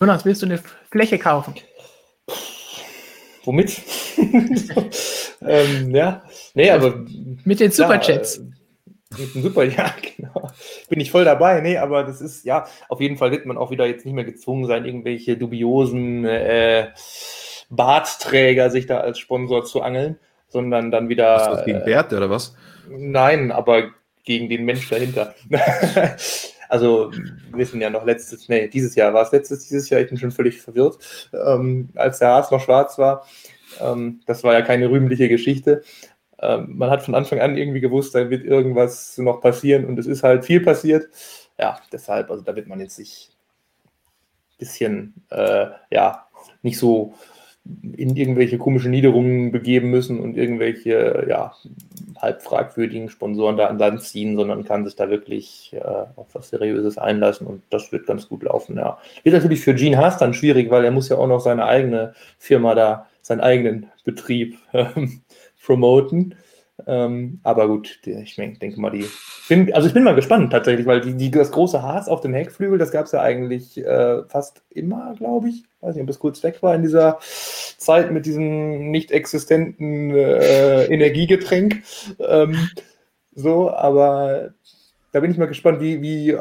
Jonas, 0.00 0.24
willst 0.24 0.42
du 0.42 0.46
eine 0.46 0.62
Fläche 0.90 1.18
kaufen? 1.18 1.54
Womit? 3.44 3.80
ähm, 5.40 5.94
ja, 5.94 6.22
nee, 6.54 6.70
aber. 6.70 7.04
Mit 7.44 7.60
den 7.60 7.70
Superchats. 7.70 8.36
Ja, 8.36 8.44
mit 9.18 9.34
einem 9.34 9.44
Super, 9.44 9.64
ja, 9.64 9.94
genau. 10.16 10.50
Bin 10.88 11.00
ich 11.00 11.10
voll 11.10 11.24
dabei. 11.24 11.60
Nee, 11.60 11.78
aber 11.78 12.04
das 12.04 12.20
ist, 12.20 12.44
ja, 12.44 12.66
auf 12.88 13.00
jeden 13.00 13.16
Fall 13.16 13.30
wird 13.30 13.46
man 13.46 13.56
auch 13.56 13.70
wieder 13.70 13.86
jetzt 13.86 14.04
nicht 14.04 14.14
mehr 14.14 14.24
gezwungen 14.24 14.66
sein, 14.66 14.84
irgendwelche 14.84 15.36
dubiosen 15.36 16.24
äh, 16.24 16.88
Bartträger 17.70 18.70
sich 18.70 18.86
da 18.86 18.98
als 18.98 19.18
Sponsor 19.18 19.64
zu 19.64 19.82
angeln, 19.82 20.18
sondern 20.48 20.90
dann 20.90 21.08
wieder. 21.08 21.36
Ist 21.36 21.46
das 21.46 21.64
gegen 21.64 21.84
Bert 21.84 22.12
oder 22.12 22.30
was? 22.30 22.54
Nein, 22.88 23.50
aber 23.50 23.90
gegen 24.24 24.48
den 24.48 24.64
Mensch 24.64 24.88
dahinter. 24.88 25.34
also 26.68 27.10
wir 27.12 27.58
wissen 27.58 27.80
ja 27.80 27.90
noch 27.90 28.04
letztes, 28.04 28.48
nee, 28.48 28.68
dieses 28.68 28.94
Jahr 28.94 29.14
war 29.14 29.22
es 29.22 29.32
letztes, 29.32 29.66
dieses 29.66 29.88
Jahr, 29.88 30.00
ich 30.00 30.08
bin 30.08 30.18
schon 30.18 30.32
völlig 30.32 30.60
verwirrt, 30.60 30.98
ähm, 31.32 31.88
als 31.94 32.18
der 32.18 32.28
Haas 32.28 32.50
noch 32.50 32.60
schwarz 32.60 32.98
war. 32.98 33.26
Ähm, 33.80 34.20
das 34.26 34.44
war 34.44 34.52
ja 34.52 34.62
keine 34.62 34.90
rühmliche 34.90 35.28
Geschichte. 35.28 35.82
Ähm, 36.38 36.76
man 36.76 36.90
hat 36.90 37.02
von 37.02 37.14
Anfang 37.14 37.40
an 37.40 37.56
irgendwie 37.56 37.80
gewusst, 37.80 38.14
da 38.14 38.28
wird 38.28 38.44
irgendwas 38.44 39.16
noch 39.18 39.40
passieren 39.40 39.86
und 39.86 39.98
es 39.98 40.06
ist 40.06 40.22
halt 40.22 40.44
viel 40.44 40.60
passiert. 40.60 41.08
Ja, 41.58 41.80
deshalb, 41.92 42.30
also 42.30 42.42
da 42.42 42.54
wird 42.54 42.66
man 42.66 42.80
jetzt 42.80 42.96
sich 42.96 43.30
ein 44.52 44.58
bisschen, 44.58 45.14
äh, 45.30 45.66
ja, 45.90 46.26
nicht 46.62 46.78
so 46.78 47.14
in 47.96 48.16
irgendwelche 48.16 48.58
komischen 48.58 48.90
Niederungen 48.90 49.52
begeben 49.52 49.90
müssen 49.90 50.20
und 50.20 50.36
irgendwelche, 50.36 51.26
ja, 51.28 51.52
halb 52.18 52.42
fragwürdigen 52.42 53.08
Sponsoren 53.08 53.56
da 53.56 53.66
an 53.66 53.78
Land 53.78 54.02
ziehen, 54.02 54.36
sondern 54.36 54.64
kann 54.64 54.84
sich 54.84 54.96
da 54.96 55.10
wirklich 55.10 55.72
äh, 55.74 55.80
auf 56.16 56.28
was 56.34 56.48
Seriöses 56.50 56.98
einlassen 56.98 57.46
und 57.46 57.62
das 57.70 57.92
wird 57.92 58.06
ganz 58.06 58.28
gut 58.28 58.42
laufen, 58.42 58.76
ja. 58.76 58.98
Wird 59.22 59.34
natürlich 59.34 59.60
für 59.60 59.74
Gene 59.74 59.98
Haas 59.98 60.18
dann 60.18 60.34
schwierig, 60.34 60.70
weil 60.70 60.84
er 60.84 60.90
muss 60.90 61.08
ja 61.08 61.16
auch 61.16 61.26
noch 61.26 61.40
seine 61.40 61.66
eigene 61.66 62.14
Firma 62.38 62.74
da, 62.74 63.06
seinen 63.22 63.40
eigenen 63.40 63.90
Betrieb 64.04 64.58
ähm, 64.72 65.20
promoten. 65.64 66.34
Ähm, 66.86 67.40
aber 67.42 67.68
gut, 67.68 68.00
ich 68.04 68.36
denke 68.36 68.80
mal, 68.80 68.90
die. 68.90 69.06
Bin, 69.48 69.72
also 69.72 69.88
ich 69.88 69.94
bin 69.94 70.04
mal 70.04 70.14
gespannt 70.14 70.52
tatsächlich, 70.52 70.86
weil 70.86 71.00
die, 71.00 71.14
die, 71.14 71.30
das 71.30 71.50
große 71.50 71.82
Haas 71.82 72.08
auf 72.08 72.20
dem 72.20 72.34
Heckflügel, 72.34 72.78
das 72.78 72.90
gab 72.90 73.06
es 73.06 73.12
ja 73.12 73.22
eigentlich 73.22 73.78
äh, 73.78 74.22
fast 74.28 74.62
immer, 74.70 75.14
glaube 75.16 75.48
ich. 75.48 75.64
Weiß 75.80 75.94
nicht, 75.94 76.02
ob 76.02 76.10
es 76.10 76.18
kurz 76.18 76.42
weg 76.42 76.62
war 76.62 76.74
in 76.74 76.82
dieser 76.82 77.18
Zeit 77.78 78.12
mit 78.12 78.26
diesem 78.26 78.90
nicht 78.90 79.10
existenten 79.10 80.10
äh, 80.10 80.84
Energiegetränk. 80.84 81.82
Ähm, 82.18 82.68
so, 83.34 83.70
aber 83.70 84.50
da 85.12 85.20
bin 85.20 85.30
ich 85.30 85.38
mal 85.38 85.46
gespannt, 85.46 85.80
wie, 85.80 86.02
wie 86.02 86.36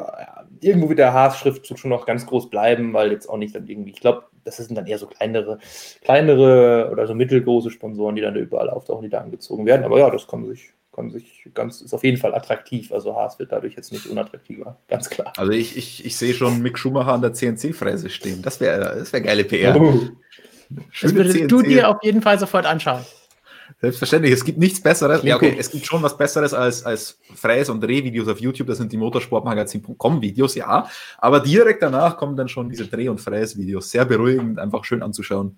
irgendwo 0.66 0.89
wird 0.89 0.99
der 0.99 1.13
Haas-Schriftzug 1.13 1.78
schon 1.78 1.91
noch 1.91 2.05
ganz 2.05 2.26
groß 2.26 2.49
bleiben, 2.49 2.93
weil 2.93 3.11
jetzt 3.11 3.30
auch 3.30 3.38
nicht 3.38 3.55
dann 3.55 3.68
irgendwie, 3.68 3.91
ich 3.91 3.99
glaube, 3.99 4.24
das 4.43 4.57
sind 4.57 4.76
dann 4.76 4.88
eher 4.88 4.97
so 4.97 5.07
kleinere, 5.07 5.59
kleinere 6.01 6.89
oder 6.91 7.07
so 7.07 7.13
mittelgroße 7.13 7.70
Sponsoren, 7.70 8.16
die 8.16 8.22
dann 8.22 8.36
überall 8.36 8.70
auftauchen, 8.70 9.03
die 9.03 9.09
da 9.09 9.20
angezogen 9.20 9.66
werden. 9.66 9.84
Aber 9.84 9.99
ja, 9.99 10.09
das 10.09 10.28
kann 10.28 10.45
sich, 10.45 10.72
kann 10.91 11.11
sich 11.11 11.49
ganz, 11.53 11.82
ist 11.82 11.93
auf 11.93 12.03
jeden 12.03 12.18
Fall 12.18 12.34
attraktiv. 12.34 12.91
Also 12.91 13.16
Haas 13.16 13.38
wird 13.39 13.51
dadurch 13.51 13.76
jetzt 13.76 13.91
nicht 13.91 14.07
unattraktiver, 14.07 14.78
ganz 14.88 15.09
klar. 15.09 15.34
Also 15.38 15.51
ich, 15.51 15.78
ich, 15.78 16.05
ich 16.05 16.18
sehe 16.18 16.34
schon 16.34 16.61
Mick 16.61 16.78
Schumacher 16.78 17.13
an 17.13 17.22
der 17.22 17.34
CNC-Fräse 17.34 18.09
stehen. 18.09 18.41
Das 18.41 18.59
wäre 18.59 18.80
das 18.80 19.13
wär 19.13 19.22
geile 19.22 19.43
PR. 19.43 19.80
Oh. 19.80 19.99
Das 21.01 21.13
würdest 21.13 21.51
du 21.51 21.61
dir 21.61 21.89
auf 21.89 21.97
jeden 22.01 22.24
Fall 22.24 22.39
sofort 22.39 22.66
anschauen. 22.66 23.05
Selbstverständlich, 23.82 24.34
es 24.34 24.43
gibt 24.43 24.57
nichts 24.57 24.82
Besseres. 24.82 25.24
Ja, 25.24 25.36
okay, 25.36 25.55
es 25.57 25.72
gibt 25.72 25.86
schon 25.86 26.01
was 26.03 26.18
Besseres 26.18 26.53
als, 26.53 26.84
als 26.84 27.20
Fräs- 27.36 27.70
und 27.70 27.82
Drehvideos 27.82 28.28
auf 28.28 28.39
YouTube. 28.39 28.68
Das 28.68 28.78
sind 28.78 28.91
die 28.91 28.97
motorsportmagazin.com-Videos, 28.97 30.55
ja. 30.55 30.88
Aber 31.18 31.39
direkt 31.39 31.82
danach 31.82 32.18
kommen 32.18 32.36
dann 32.36 32.47
schon 32.47 32.70
diese 32.70 32.88
Dreh- 32.88 33.09
und 33.09 33.20
Fräs-Videos. 33.20 33.89
Sehr 33.89 34.05
beruhigend, 34.05 34.59
einfach 34.59 34.84
schön 34.86 35.01
anzuschauen. 35.01 35.57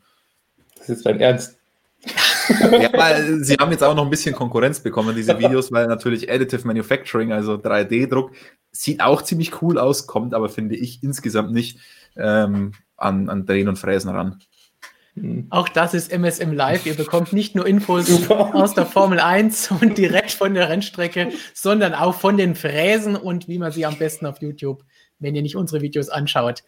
Das 0.78 0.90
ist 0.90 1.06
dein 1.06 1.20
Ernst. 1.20 1.58
ja, 2.60 2.94
weil 2.94 3.44
sie 3.44 3.56
haben 3.56 3.72
jetzt 3.72 3.84
auch 3.84 3.96
noch 3.96 4.04
ein 4.04 4.10
bisschen 4.10 4.34
Konkurrenz 4.34 4.80
bekommen, 4.80 5.16
diese 5.16 5.38
Videos, 5.38 5.72
weil 5.72 5.88
natürlich 5.88 6.32
Additive 6.32 6.66
Manufacturing, 6.66 7.32
also 7.34 7.56
3D-Druck, 7.56 8.32
sieht 8.72 9.02
auch 9.02 9.22
ziemlich 9.22 9.62
cool 9.62 9.78
aus, 9.78 10.08
kommt 10.08 10.34
aber, 10.34 10.48
finde 10.48 10.76
ich, 10.76 11.04
insgesamt 11.04 11.52
nicht 11.52 11.80
ähm, 12.16 12.74
an, 12.96 13.30
an 13.30 13.46
Drehen 13.46 13.68
und 13.68 13.78
Fräsen 13.78 14.10
ran. 14.10 14.40
Auch 15.50 15.70
das 15.70 15.94
ist 15.94 16.12
MSM 16.12 16.52
Live. 16.52 16.86
Ihr 16.86 16.96
bekommt 16.96 17.34
nicht 17.34 17.56
nur 17.56 17.66
Infos 17.66 18.06
Super. 18.08 18.54
aus 18.54 18.74
der 18.74 18.86
Formel 18.86 19.20
1 19.20 19.72
und 19.72 19.98
direkt 19.98 20.32
von 20.32 20.54
der 20.54 20.70
Rennstrecke, 20.70 21.32
sondern 21.54 21.94
auch 21.94 22.16
von 22.16 22.38
den 22.38 22.56
Fräsen 22.56 23.16
und 23.16 23.48
wie 23.48 23.58
man 23.58 23.72
sie 23.72 23.86
am 23.86 23.98
besten 23.98 24.26
auf 24.26 24.42
YouTube, 24.42 24.84
wenn 25.20 25.36
ihr 25.36 25.42
nicht 25.42 25.56
unsere 25.56 25.82
Videos 25.82 26.10
anschaut, 26.10 26.64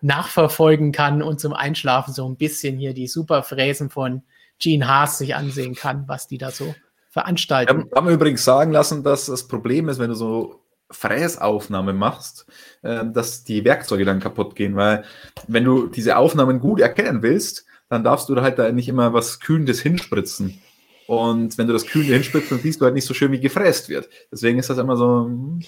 nachverfolgen 0.00 0.92
kann 0.92 1.22
und 1.22 1.40
zum 1.40 1.52
Einschlafen 1.52 2.12
so 2.12 2.28
ein 2.28 2.36
bisschen 2.36 2.78
hier 2.78 2.94
die 2.94 3.06
Superfräsen 3.06 3.90
von 3.90 4.22
Gene 4.58 4.88
Haas 4.88 5.18
sich 5.18 5.34
ansehen 5.34 5.74
kann, 5.74 6.04
was 6.06 6.26
die 6.26 6.38
da 6.38 6.50
so 6.50 6.74
veranstalten. 7.10 7.90
Wir 7.90 7.96
haben 7.96 8.08
übrigens 8.08 8.44
sagen 8.44 8.72
lassen, 8.72 9.04
dass 9.04 9.26
das 9.26 9.46
Problem 9.46 9.88
ist, 9.88 9.98
wenn 9.98 10.08
du 10.08 10.16
so 10.16 10.60
Fräsaufnahmen 10.90 11.96
machst, 11.96 12.46
äh, 12.82 13.04
dass 13.12 13.44
die 13.44 13.64
Werkzeuge 13.64 14.04
dann 14.04 14.20
kaputt 14.20 14.54
gehen, 14.54 14.76
weil 14.76 15.04
wenn 15.48 15.64
du 15.64 15.86
diese 15.86 16.16
Aufnahmen 16.16 16.60
gut 16.60 16.80
erkennen 16.80 17.22
willst, 17.22 17.66
dann 17.92 18.04
darfst 18.04 18.30
du 18.30 18.34
da 18.34 18.40
halt 18.40 18.58
da 18.58 18.72
nicht 18.72 18.88
immer 18.88 19.12
was 19.12 19.38
Kühlendes 19.38 19.82
hinspritzen. 19.82 20.62
Und 21.06 21.58
wenn 21.58 21.66
du 21.66 21.74
das 21.74 21.86
Kühlende 21.86 22.14
hinspritzt, 22.14 22.50
dann 22.50 22.60
siehst 22.60 22.80
du 22.80 22.86
halt 22.86 22.94
nicht 22.94 23.04
so 23.04 23.12
schön, 23.12 23.32
wie 23.32 23.40
gefräst 23.40 23.90
wird. 23.90 24.08
Deswegen 24.30 24.58
ist 24.58 24.70
das 24.70 24.78
immer 24.78 24.96
so 24.96 25.28
ein 25.28 25.62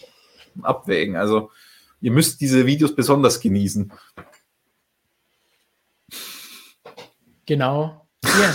Abwägen. 0.63 1.17
Also 1.17 1.51
ihr 2.01 2.13
müsst 2.13 2.41
diese 2.41 2.65
Videos 2.65 2.95
besonders 2.95 3.41
genießen. 3.41 3.93
Genau. 7.45 8.07
Yeah. 8.25 8.55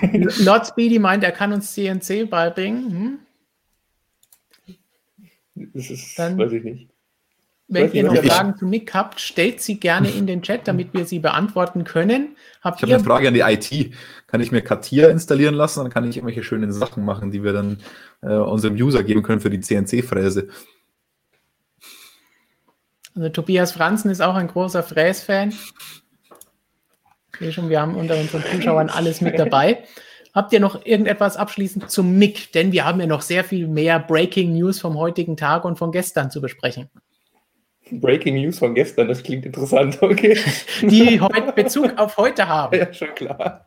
Lord 0.38 0.68
Speedy 0.68 1.00
meint, 1.00 1.24
er 1.24 1.32
kann 1.32 1.52
uns 1.52 1.74
CNC 1.74 2.30
beibringen. 2.30 3.18
Hm? 5.56 5.66
Das 5.74 5.90
ist, 5.90 6.16
Dann, 6.16 6.38
weiß 6.38 6.52
ich 6.52 6.62
nicht. 6.62 6.91
Wenn 7.72 7.92
ihr 7.92 8.04
noch 8.04 8.16
Fragen 8.16 8.56
zu 8.56 8.66
Nick 8.66 8.92
habt, 8.92 9.18
stellt 9.18 9.62
sie 9.62 9.80
gerne 9.80 10.10
in 10.10 10.26
den 10.26 10.42
Chat, 10.42 10.68
damit 10.68 10.92
wir 10.92 11.06
sie 11.06 11.20
beantworten 11.20 11.84
können. 11.84 12.36
Habt 12.62 12.78
ich 12.78 12.82
habe 12.82 12.94
eine 12.94 13.04
Frage 13.04 13.28
an 13.28 13.34
die 13.34 13.40
IT. 13.40 13.94
Kann 14.26 14.40
ich 14.40 14.52
mir 14.52 14.60
Katia 14.60 15.08
installieren 15.08 15.54
lassen? 15.54 15.80
Dann 15.80 15.90
kann 15.90 16.08
ich 16.08 16.16
irgendwelche 16.16 16.42
schönen 16.42 16.72
Sachen 16.72 17.04
machen, 17.04 17.30
die 17.30 17.42
wir 17.42 17.52
dann 17.52 17.78
äh, 18.20 18.34
unserem 18.34 18.74
User 18.74 19.02
geben 19.02 19.22
können 19.22 19.40
für 19.40 19.48
die 19.48 19.60
CNC-Fräse. 19.60 20.48
Also 23.14 23.28
Tobias 23.30 23.72
Franzen 23.72 24.10
ist 24.10 24.20
auch 24.20 24.34
ein 24.34 24.48
großer 24.48 24.82
Fräs-Fan. 24.82 25.54
Schon, 27.50 27.70
wir 27.70 27.80
haben 27.80 27.96
unter 27.96 28.18
unseren 28.18 28.44
Zuschauern 28.44 28.90
alles 28.90 29.20
mit 29.20 29.38
dabei. 29.38 29.84
Habt 30.34 30.52
ihr 30.52 30.60
noch 30.60 30.86
irgendetwas 30.86 31.36
abschließend 31.36 31.90
zum 31.90 32.18
MIG? 32.18 32.52
Denn 32.52 32.72
wir 32.72 32.84
haben 32.84 33.00
ja 33.00 33.06
noch 33.06 33.22
sehr 33.22 33.44
viel 33.44 33.66
mehr 33.66 33.98
Breaking 33.98 34.52
News 34.52 34.78
vom 34.80 34.96
heutigen 34.96 35.36
Tag 35.36 35.64
und 35.64 35.78
von 35.78 35.90
gestern 35.90 36.30
zu 36.30 36.40
besprechen. 36.40 36.90
Breaking 38.00 38.36
News 38.36 38.58
von 38.58 38.74
gestern, 38.74 39.08
das 39.08 39.22
klingt 39.22 39.46
interessant, 39.46 40.02
okay. 40.02 40.38
Die 40.82 41.20
heute 41.20 41.52
Bezug 41.52 41.98
auf 41.98 42.16
heute 42.16 42.48
haben. 42.48 42.76
Ja, 42.78 42.92
schon 42.92 43.14
klar. 43.14 43.66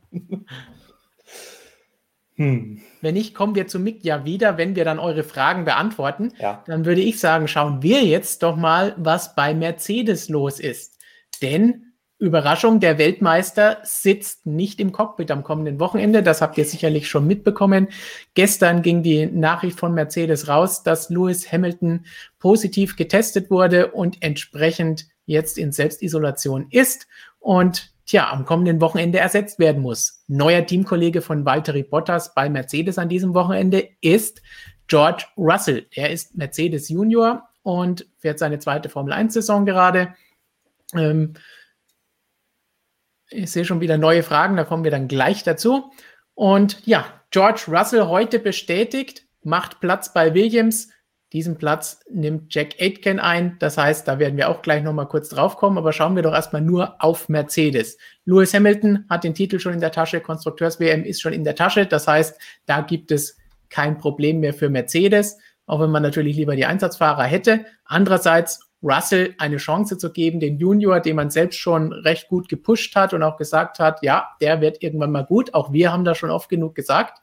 Hm. 2.36 2.82
Wenn 3.02 3.14
nicht, 3.14 3.34
kommen 3.34 3.56
wir 3.56 3.68
zu 3.68 3.80
Mick 3.80 4.04
ja 4.04 4.26
wieder, 4.26 4.58
wenn 4.58 4.76
wir 4.76 4.84
dann 4.84 5.00
eure 5.00 5.24
Fragen 5.24 5.64
beantworten. 5.64 6.34
Ja. 6.40 6.64
Dann 6.68 6.86
würde 6.86 7.02
ich 7.02 7.20
sagen, 7.20 7.48
schauen 7.48 7.82
wir 7.82 8.04
jetzt 8.04 8.44
doch 8.44 8.56
mal, 8.56 8.94
was 8.98 9.36
bei 9.36 9.54
Mercedes 9.54 10.28
los 10.28 10.60
ist. 10.60 10.98
Denn 11.42 11.94
Überraschung, 12.18 12.80
der 12.80 12.98
Weltmeister 12.98 13.80
sitzt 13.84 14.46
nicht 14.46 14.80
im 14.80 14.94
Cockpit 14.94 15.32
am 15.32 15.44
kommenden 15.44 15.80
Wochenende. 15.82 16.24
Das 16.24 16.42
habt 16.42 16.58
ihr 16.58 16.64
sicherlich 16.64 17.10
schon 17.10 17.28
mitbekommen. 17.28 17.90
Gestern 18.36 18.82
ging 18.82 19.04
die 19.04 19.26
Nachricht 19.26 19.78
von 19.78 19.94
Mercedes 19.94 20.48
raus, 20.48 20.84
dass 20.84 21.10
Lewis 21.10 21.52
Hamilton 21.52 22.06
positiv 22.40 22.96
getestet 22.96 23.52
wurde 23.52 23.92
und 23.92 24.22
entsprechend 24.22 25.08
jetzt 25.26 25.58
in 25.58 25.74
Selbstisolation 25.74 26.68
ist. 26.70 27.08
Und 27.40 27.94
tja, 28.06 28.32
am 28.32 28.46
kommenden 28.46 28.80
Wochenende 28.80 29.20
ersetzt 29.20 29.60
werden 29.60 29.82
muss. 29.82 30.24
Neuer 30.28 30.66
Teamkollege 30.66 31.22
von 31.22 31.44
Valtteri 31.44 31.84
Bottas 31.84 32.34
bei 32.34 32.50
Mercedes 32.50 32.98
an 32.98 33.10
diesem 33.10 33.34
Wochenende 33.34 33.90
ist 34.00 34.42
George 34.88 35.26
Russell. 35.36 35.86
Er 35.92 36.12
ist 36.12 36.38
Mercedes 36.38 36.88
Junior 36.88 37.50
und 37.62 38.08
fährt 38.20 38.40
seine 38.40 38.60
zweite 38.60 38.88
Formel 38.88 39.14
1-Saison 39.14 39.66
gerade. 39.66 40.14
Ähm, 40.94 41.34
ich 43.30 43.52
sehe 43.52 43.66
schon 43.66 43.82
wieder 43.82 43.98
neue 43.98 44.24
Fragen, 44.24 44.56
da 44.56 44.64
kommen 44.64 44.84
wir 44.84 44.92
dann 44.92 45.08
gleich 45.08 45.44
dazu. 45.44 45.92
Und 46.34 46.86
ja, 46.86 47.06
George 47.32 47.66
Russell 47.68 48.08
heute 48.08 48.40
bestätigt, 48.40 49.24
macht 49.44 49.80
Platz 49.80 50.14
bei 50.14 50.34
Williams, 50.34 50.90
diesen 51.34 51.58
Platz 51.58 52.00
nimmt 52.10 52.54
Jack 52.54 52.76
Aitken 52.80 53.20
ein. 53.20 53.58
Das 53.60 53.78
heißt, 53.78 54.08
da 54.08 54.20
werden 54.20 54.38
wir 54.38 54.48
auch 54.50 54.62
gleich 54.62 54.84
nochmal 54.84 55.08
kurz 55.08 55.28
drauf 55.28 55.58
kommen, 55.58 55.78
aber 55.78 55.92
schauen 55.92 56.16
wir 56.16 56.24
doch 56.24 56.34
erstmal 56.34 56.62
nur 56.62 56.96
auf 57.04 57.28
Mercedes. 57.28 57.98
Lewis 58.24 58.54
Hamilton 58.54 59.06
hat 59.10 59.24
den 59.26 59.34
Titel 59.34 59.60
schon 59.60 59.74
in 59.74 59.82
der 59.82 59.92
Tasche, 59.92 60.22
Konstrukteurs-WM 60.22 61.04
ist 61.04 61.22
schon 61.22 61.34
in 61.34 61.44
der 61.44 61.56
Tasche. 61.56 61.88
Das 61.88 62.08
heißt, 62.08 62.40
da 62.66 62.82
gibt 62.82 63.12
es 63.12 63.38
kein 63.70 63.98
Problem 63.98 64.40
mehr 64.40 64.54
für 64.54 64.70
Mercedes, 64.70 65.38
auch 65.66 65.82
wenn 65.82 65.90
man 65.90 66.04
natürlich 66.04 66.38
lieber 66.38 66.56
die 66.56 66.66
Einsatzfahrer 66.66 67.24
hätte. 67.24 67.66
Andererseits 67.84 68.65
Russell 68.86 69.34
eine 69.40 69.58
Chance 69.58 69.98
zu 69.98 70.12
geben, 70.12 70.40
den 70.40 70.60
Junior, 70.60 71.00
den 71.00 71.16
man 71.16 71.32
selbst 71.32 71.58
schon 71.58 71.92
recht 71.92 72.28
gut 72.28 72.48
gepusht 72.48 72.96
hat 72.96 73.14
und 73.14 73.24
auch 73.24 73.36
gesagt 73.36 73.80
hat, 73.80 74.04
ja, 74.04 74.30
der 74.42 74.62
wird 74.62 74.84
irgendwann 74.84 75.12
mal 75.12 75.26
gut. 75.26 75.54
Auch 75.56 75.74
wir 75.74 75.92
haben 75.92 76.06
das 76.06 76.20
schon 76.20 76.30
oft 76.30 76.50
genug 76.50 76.76
gesagt. 76.76 77.20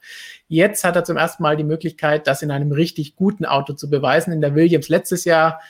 Jetzt 0.49 0.83
hat 0.83 0.97
er 0.97 1.05
zum 1.05 1.15
ersten 1.15 1.41
Mal 1.41 1.55
die 1.55 1.63
Möglichkeit, 1.63 2.27
das 2.27 2.41
in 2.41 2.51
einem 2.51 2.73
richtig 2.73 3.15
guten 3.15 3.45
Auto 3.45 3.73
zu 3.73 3.89
beweisen. 3.89 4.33
In 4.33 4.41
der 4.41 4.55
Williams 4.55 4.89
letztes 4.89 5.23
Jahr 5.23 5.61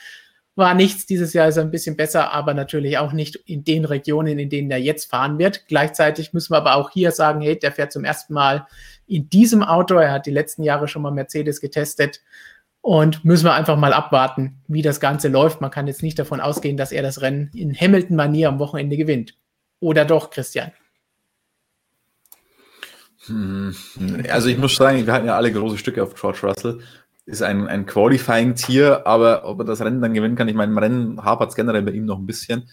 war 0.56 0.74
nichts. 0.74 1.06
Dieses 1.06 1.32
Jahr 1.32 1.48
ist 1.48 1.56
er 1.56 1.62
ein 1.62 1.70
bisschen 1.70 1.96
besser, 1.96 2.32
aber 2.32 2.54
natürlich 2.54 2.98
auch 2.98 3.12
nicht 3.12 3.36
in 3.46 3.64
den 3.64 3.84
Regionen, 3.84 4.38
in 4.38 4.50
denen 4.50 4.70
er 4.70 4.78
jetzt 4.78 5.10
fahren 5.10 5.38
wird. 5.38 5.66
Gleichzeitig 5.68 6.32
müssen 6.32 6.52
wir 6.52 6.58
aber 6.58 6.74
auch 6.74 6.90
hier 6.90 7.12
sagen, 7.12 7.40
hey, 7.40 7.58
der 7.58 7.72
fährt 7.72 7.92
zum 7.92 8.04
ersten 8.04 8.34
Mal 8.34 8.66
in 9.06 9.28
diesem 9.28 9.62
Auto. 9.62 9.94
Er 9.94 10.12
hat 10.12 10.26
die 10.26 10.30
letzten 10.30 10.62
Jahre 10.62 10.88
schon 10.88 11.02
mal 11.02 11.10
Mercedes 11.10 11.60
getestet. 11.60 12.20
Und 12.84 13.24
müssen 13.24 13.46
wir 13.46 13.54
einfach 13.54 13.78
mal 13.78 13.94
abwarten, 13.94 14.60
wie 14.68 14.82
das 14.82 15.00
Ganze 15.00 15.28
läuft. 15.28 15.62
Man 15.62 15.70
kann 15.70 15.86
jetzt 15.86 16.02
nicht 16.02 16.18
davon 16.18 16.42
ausgehen, 16.42 16.76
dass 16.76 16.92
er 16.92 17.02
das 17.02 17.22
Rennen 17.22 17.50
in 17.54 17.74
Hamilton-Manier 17.74 18.50
am 18.50 18.58
Wochenende 18.58 18.98
gewinnt. 18.98 19.38
Oder 19.80 20.04
doch, 20.04 20.28
Christian? 20.28 20.70
Hm, 23.24 23.74
also 24.28 24.50
ich 24.50 24.58
muss 24.58 24.76
sagen, 24.76 25.06
wir 25.06 25.14
hatten 25.14 25.24
ja 25.24 25.34
alle 25.34 25.50
große 25.50 25.78
Stücke 25.78 26.02
auf 26.02 26.12
George 26.12 26.40
Russell. 26.42 26.80
Ist 27.24 27.42
ein, 27.42 27.68
ein 27.68 27.86
Qualifying-Tier, 27.86 29.06
aber 29.06 29.48
ob 29.48 29.60
er 29.60 29.64
das 29.64 29.80
Rennen 29.80 30.02
dann 30.02 30.12
gewinnen 30.12 30.36
kann, 30.36 30.48
ich 30.48 30.54
meine, 30.54 30.70
im 30.70 30.76
Rennen 30.76 31.24
hapert 31.24 31.48
es 31.48 31.56
generell 31.56 31.80
bei 31.80 31.92
ihm 31.92 32.04
noch 32.04 32.18
ein 32.18 32.26
bisschen. 32.26 32.68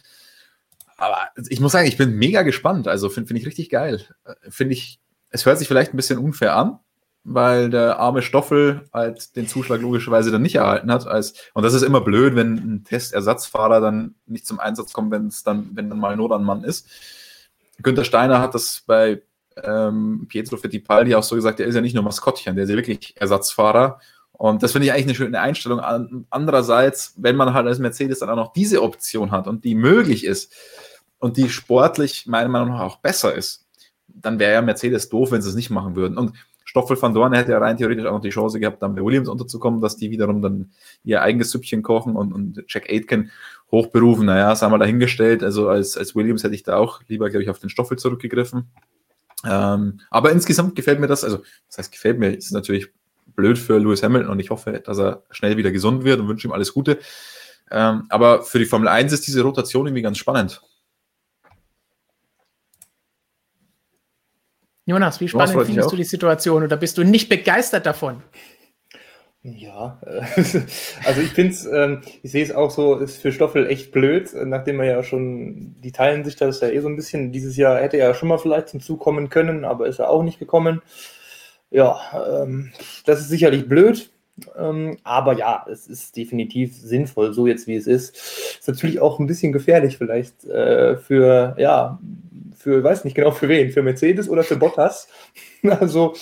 Aber 0.98 1.30
ich 1.48 1.62
muss 1.62 1.72
sagen, 1.72 1.88
ich 1.88 1.96
bin 1.96 2.18
mega 2.18 2.42
gespannt. 2.42 2.90
Also 2.90 3.08
finde 3.08 3.30
find 3.30 3.40
ich 3.40 3.46
richtig 3.46 3.70
geil. 3.70 4.02
Finde 4.50 4.74
ich, 4.74 5.00
es 5.30 5.46
hört 5.46 5.58
sich 5.58 5.70
vielleicht 5.70 5.94
ein 5.94 5.98
bisschen 5.98 6.20
unfair 6.20 6.58
an, 6.58 6.80
weil 7.24 7.70
der 7.70 8.00
arme 8.00 8.22
Stoffel 8.22 8.82
halt 8.94 9.36
den 9.36 9.48
Zuschlag 9.48 9.82
logischerweise 9.82 10.32
dann 10.32 10.42
nicht 10.42 10.56
erhalten 10.56 10.92
hat. 10.92 11.08
Als, 11.08 11.34
und 11.54 11.64
das 11.64 11.74
ist 11.74 11.84
immer 11.84 12.02
blöd, 12.02 12.36
wenn 12.36 12.56
ein 12.56 12.84
Testersatzfahrer 12.84 13.80
dann 13.80 14.16
nicht 14.26 14.48
zum 14.48 14.60
Einsatz 14.60 14.92
kommt, 14.94 15.12
wenn 15.12 15.28
es 15.28 15.44
dann, 15.44 15.70
wenn 15.74 15.90
dann 15.90 16.00
mal 16.00 16.16
Not 16.16 16.32
an 16.32 16.44
Mann 16.44 16.64
ist. 16.64 16.88
Günther 17.82 18.06
Steiner 18.06 18.40
hat 18.40 18.56
das 18.56 18.84
bei 18.86 19.22
ähm, 19.64 20.26
Pietro 20.30 20.58
Fittipaldi 20.58 21.16
auch 21.16 21.24
so 21.24 21.36
gesagt, 21.36 21.60
der 21.60 21.68
ist 21.68 21.76
ja 21.76 21.82
nicht 21.82 21.94
nur 21.94 22.04
Maskottchen, 22.04 22.56
der 22.56 22.64
ist 22.64 22.70
ja 22.70 22.76
wirklich 22.76 23.16
Ersatzfahrer. 23.20 24.00
Und 24.32 24.64
das 24.64 24.72
finde 24.72 24.88
ich 24.88 24.94
eigentlich 24.94 25.06
eine 25.06 25.16
schöne 25.16 25.40
Einstellung. 25.40 25.80
Andererseits, 26.32 27.14
wenn 27.18 27.36
man 27.36 27.54
halt 27.54 27.68
als 27.68 27.78
Mercedes 27.78 28.20
dann 28.20 28.30
auch 28.30 28.36
noch 28.36 28.54
diese 28.54 28.82
Option 28.82 29.30
hat 29.30 29.48
und 29.48 29.64
die 29.64 29.76
möglich 29.76 30.26
ist 30.26 30.52
und 31.20 31.38
die 31.38 31.50
sportlich 31.50 32.26
meiner 32.26 32.50
Meinung 32.50 32.70
nach 32.70 32.80
auch 32.80 32.96
besser 32.98 33.36
ist, 33.36 33.68
dann 34.08 34.40
wäre 34.40 34.54
ja 34.54 34.62
Mercedes 34.64 35.10
doof, 35.10 35.32
wenn 35.32 35.44
sie 35.44 35.50
es 35.50 35.56
nicht 35.56 35.70
machen 35.70 35.96
würden. 35.96 36.18
Und 36.18 36.34
Stoffel 36.72 37.02
van 37.02 37.14
Dorn 37.14 37.34
hätte 37.34 37.52
ja 37.52 37.58
rein 37.58 37.76
theoretisch 37.76 38.06
auch 38.06 38.14
noch 38.14 38.22
die 38.22 38.30
Chance 38.30 38.58
gehabt, 38.58 38.82
dann 38.82 38.96
bei 38.96 39.04
Williams 39.04 39.28
unterzukommen, 39.28 39.82
dass 39.82 39.98
die 39.98 40.10
wiederum 40.10 40.42
dann 40.42 40.72
ihr 41.04 41.22
eigenes 41.22 41.52
Süppchen 41.52 41.84
kochen 41.84 42.16
und, 42.16 42.32
und 42.32 42.64
Jack 42.70 42.90
Aitken 42.90 43.30
hochberufen. 43.72 44.26
Naja, 44.26 44.56
sagen 44.56 44.72
wir 44.72 44.80
dahingestellt. 44.80 45.44
Also 45.44 45.68
als, 45.68 45.98
als 45.98 46.16
Williams 46.16 46.46
hätte 46.46 46.56
ich 46.56 46.64
da 46.64 46.78
auch 46.78 47.02
lieber, 47.10 47.30
glaube 47.30 47.44
ich, 47.44 47.50
auf 47.50 47.60
den 47.60 47.70
Stoffel 47.70 47.98
zurückgegriffen. 47.98 48.72
Ähm, 49.46 50.00
aber 50.10 50.32
insgesamt 50.32 50.78
gefällt 50.78 51.02
mir 51.02 51.08
das, 51.08 51.26
also 51.26 51.40
das 51.68 51.78
heißt, 51.78 51.92
gefällt 51.92 52.20
mir, 52.20 52.30
ist 52.30 52.54
natürlich 52.54 52.88
blöd 53.36 53.58
für 53.58 53.78
Lewis 53.78 54.02
Hamilton 54.02 54.32
und 54.32 54.40
ich 54.40 54.50
hoffe, 54.50 54.82
dass 54.82 54.98
er 54.98 55.24
schnell 55.30 55.58
wieder 55.58 55.72
gesund 55.72 56.06
wird 56.06 56.22
und 56.22 56.30
wünsche 56.30 56.48
ihm 56.48 56.54
alles 56.54 56.74
Gute. 56.74 57.00
Ähm, 57.70 58.06
aber 58.08 58.44
für 58.44 58.60
die 58.60 58.66
Formel 58.66 58.88
1 58.88 59.12
ist 59.12 59.28
diese 59.28 59.42
Rotation 59.42 59.88
irgendwie 59.88 60.04
ganz 60.04 60.18
spannend. 60.18 60.62
Jonas, 64.86 65.20
wie 65.20 65.28
spannend 65.28 65.56
ja, 65.56 65.66
findest 65.66 65.92
du 65.92 65.96
die 65.96 66.04
Situation 66.04 66.64
oder 66.64 66.78
bist 66.78 66.98
du 66.98 67.04
nicht 67.04 67.30
begeistert 67.30 67.86
davon? 67.86 68.24
Ja, 69.44 70.00
also 71.06 71.22
ich 71.22 71.32
finde 71.32 71.52
es, 71.52 71.66
ähm, 71.66 72.02
ich 72.22 72.32
sehe 72.32 72.44
es 72.44 72.52
auch 72.52 72.70
so, 72.70 72.98
ist 72.98 73.18
für 73.18 73.32
Stoffel 73.32 73.68
echt 73.68 73.92
blöd, 73.92 74.30
nachdem 74.46 74.80
er 74.80 74.86
ja 74.86 75.04
schon, 75.04 75.76
die 75.82 75.92
teilen 75.92 76.24
sich 76.24 76.36
das 76.36 76.62
ja 76.62 76.70
eh 76.70 76.80
so 76.80 76.88
ein 76.88 76.96
bisschen. 76.96 77.32
Dieses 77.32 77.58
Jahr 77.58 77.80
hätte 77.80 77.98
er 77.98 78.10
ja 78.10 78.14
schon 78.14 78.30
mal 78.30 78.38
vielleicht 78.38 78.70
zum 78.70 78.82
Zug 78.82 79.00
kommen 79.00 79.30
können, 79.30 79.66
aber 79.66 79.88
ist 79.88 79.98
er 79.98 80.10
auch 80.10 80.22
nicht 80.22 80.38
gekommen. 80.38 80.82
Ja, 81.72 82.44
ähm, 82.44 82.72
das 83.06 83.22
ist 83.22 83.30
sicherlich 83.30 83.68
blöd. 83.68 84.12
Ähm, 84.58 84.98
aber 85.04 85.38
ja, 85.38 85.66
es 85.70 85.88
ist 85.88 86.16
definitiv 86.16 86.76
sinnvoll, 86.76 87.34
so 87.34 87.48
jetzt 87.48 87.68
wie 87.68 87.76
es 87.76 87.88
ist. 87.88 88.16
Ist 88.60 88.68
natürlich 88.68 89.00
auch 89.00 89.20
ein 89.20 89.28
bisschen 89.28 89.52
gefährlich 89.52 89.98
vielleicht 89.98 90.46
äh, 90.46 90.98
für, 90.98 91.56
ja, 91.58 92.00
für, 92.62 92.84
weiß 92.84 93.04
nicht 93.04 93.16
genau 93.16 93.32
für 93.32 93.50
wen, 93.50 93.72
für 93.72 93.82
Mercedes 93.82 94.30
oder 94.30 94.44
für 94.44 94.58
Bottas. 94.58 95.08
Also 95.64 96.16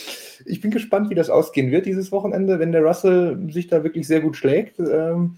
ich 0.45 0.59
bin 0.59 0.69
gespannt, 0.71 1.09
wie 1.09 1.15
das 1.15 1.29
ausgehen 1.29 1.71
wird 1.71 1.85
dieses 1.85 2.11
Wochenende, 2.11 2.59
wenn 2.59 2.73
der 2.73 2.81
Russell 2.81 3.39
sich 3.49 3.67
da 3.67 3.83
wirklich 3.85 4.05
sehr 4.05 4.19
gut 4.19 4.35
schlägt. 4.35 4.79
Ähm, 4.79 5.37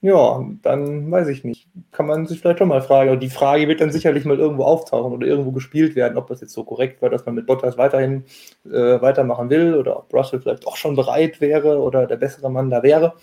ja, 0.00 0.44
dann 0.62 1.10
weiß 1.10 1.28
ich 1.28 1.42
nicht. 1.42 1.68
Kann 1.90 2.06
man 2.06 2.26
sich 2.26 2.40
vielleicht 2.40 2.58
schon 2.58 2.68
mal 2.68 2.82
fragen. 2.82 3.10
Und 3.10 3.20
die 3.20 3.30
Frage 3.30 3.66
wird 3.66 3.80
dann 3.80 3.90
sicherlich 3.90 4.24
mal 4.24 4.38
irgendwo 4.38 4.64
auftauchen 4.64 5.12
oder 5.12 5.26
irgendwo 5.26 5.52
gespielt 5.52 5.96
werden, 5.96 6.16
ob 6.16 6.28
das 6.28 6.40
jetzt 6.42 6.52
so 6.52 6.64
korrekt 6.64 7.02
war, 7.02 7.10
dass 7.10 7.26
man 7.26 7.34
mit 7.34 7.46
Bottas 7.46 7.76
weiterhin 7.78 8.24
äh, 8.66 9.00
weitermachen 9.00 9.50
will 9.50 9.74
oder 9.74 9.98
ob 9.98 10.14
Russell 10.14 10.40
vielleicht 10.40 10.66
auch 10.66 10.76
schon 10.76 10.96
bereit 10.96 11.40
wäre 11.40 11.80
oder 11.80 12.06
der 12.06 12.16
bessere 12.16 12.50
Mann 12.50 12.70
da 12.70 12.82
wäre. 12.82 13.14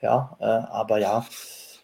Ja, 0.00 0.36
äh, 0.40 0.44
aber 0.44 0.98
ja, 0.98 1.24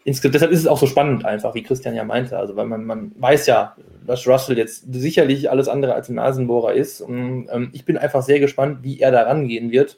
insgesamt, 0.05 0.35
deshalb 0.35 0.53
ist 0.53 0.61
es 0.61 0.67
auch 0.67 0.79
so 0.79 0.87
spannend 0.87 1.25
einfach, 1.25 1.55
wie 1.55 1.63
Christian 1.63 1.95
ja 1.95 2.05
meinte. 2.05 2.39
Also, 2.39 2.57
weil 2.57 2.67
man, 2.67 2.85
man 2.85 3.13
weiß 3.19 3.47
ja, 3.47 3.77
dass 4.07 4.27
Russell 4.27 4.59
jetzt 4.59 4.93
sicherlich 4.93 5.51
alles 5.51 5.69
andere 5.69 5.95
als 5.95 6.09
ein 6.09 6.15
Nasenbohrer 6.15 6.75
ist. 6.75 7.01
Und 7.01 7.49
ähm, 7.51 7.71
ich 7.73 7.85
bin 7.85 7.97
einfach 7.97 8.23
sehr 8.23 8.41
gespannt, 8.41 8.79
wie 8.83 9.01
er 9.01 9.11
da 9.11 9.23
rangehen 9.23 9.71
wird. 9.71 9.97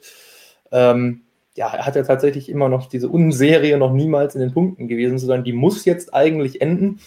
Ähm, 0.71 1.21
ja, 1.55 1.73
er 1.73 1.85
hat 1.85 1.95
ja 1.95 2.03
tatsächlich 2.03 2.49
immer 2.49 2.69
noch 2.69 2.87
diese 2.87 3.09
Unserie 3.09 3.77
noch 3.77 3.93
niemals 3.93 4.35
in 4.35 4.41
den 4.41 4.53
Punkten 4.53 4.87
gewesen 4.87 5.17
zu 5.17 5.25
sein. 5.25 5.43
Die 5.43 5.53
muss 5.53 5.85
jetzt 5.85 6.13
eigentlich 6.13 6.61
enden. 6.61 6.99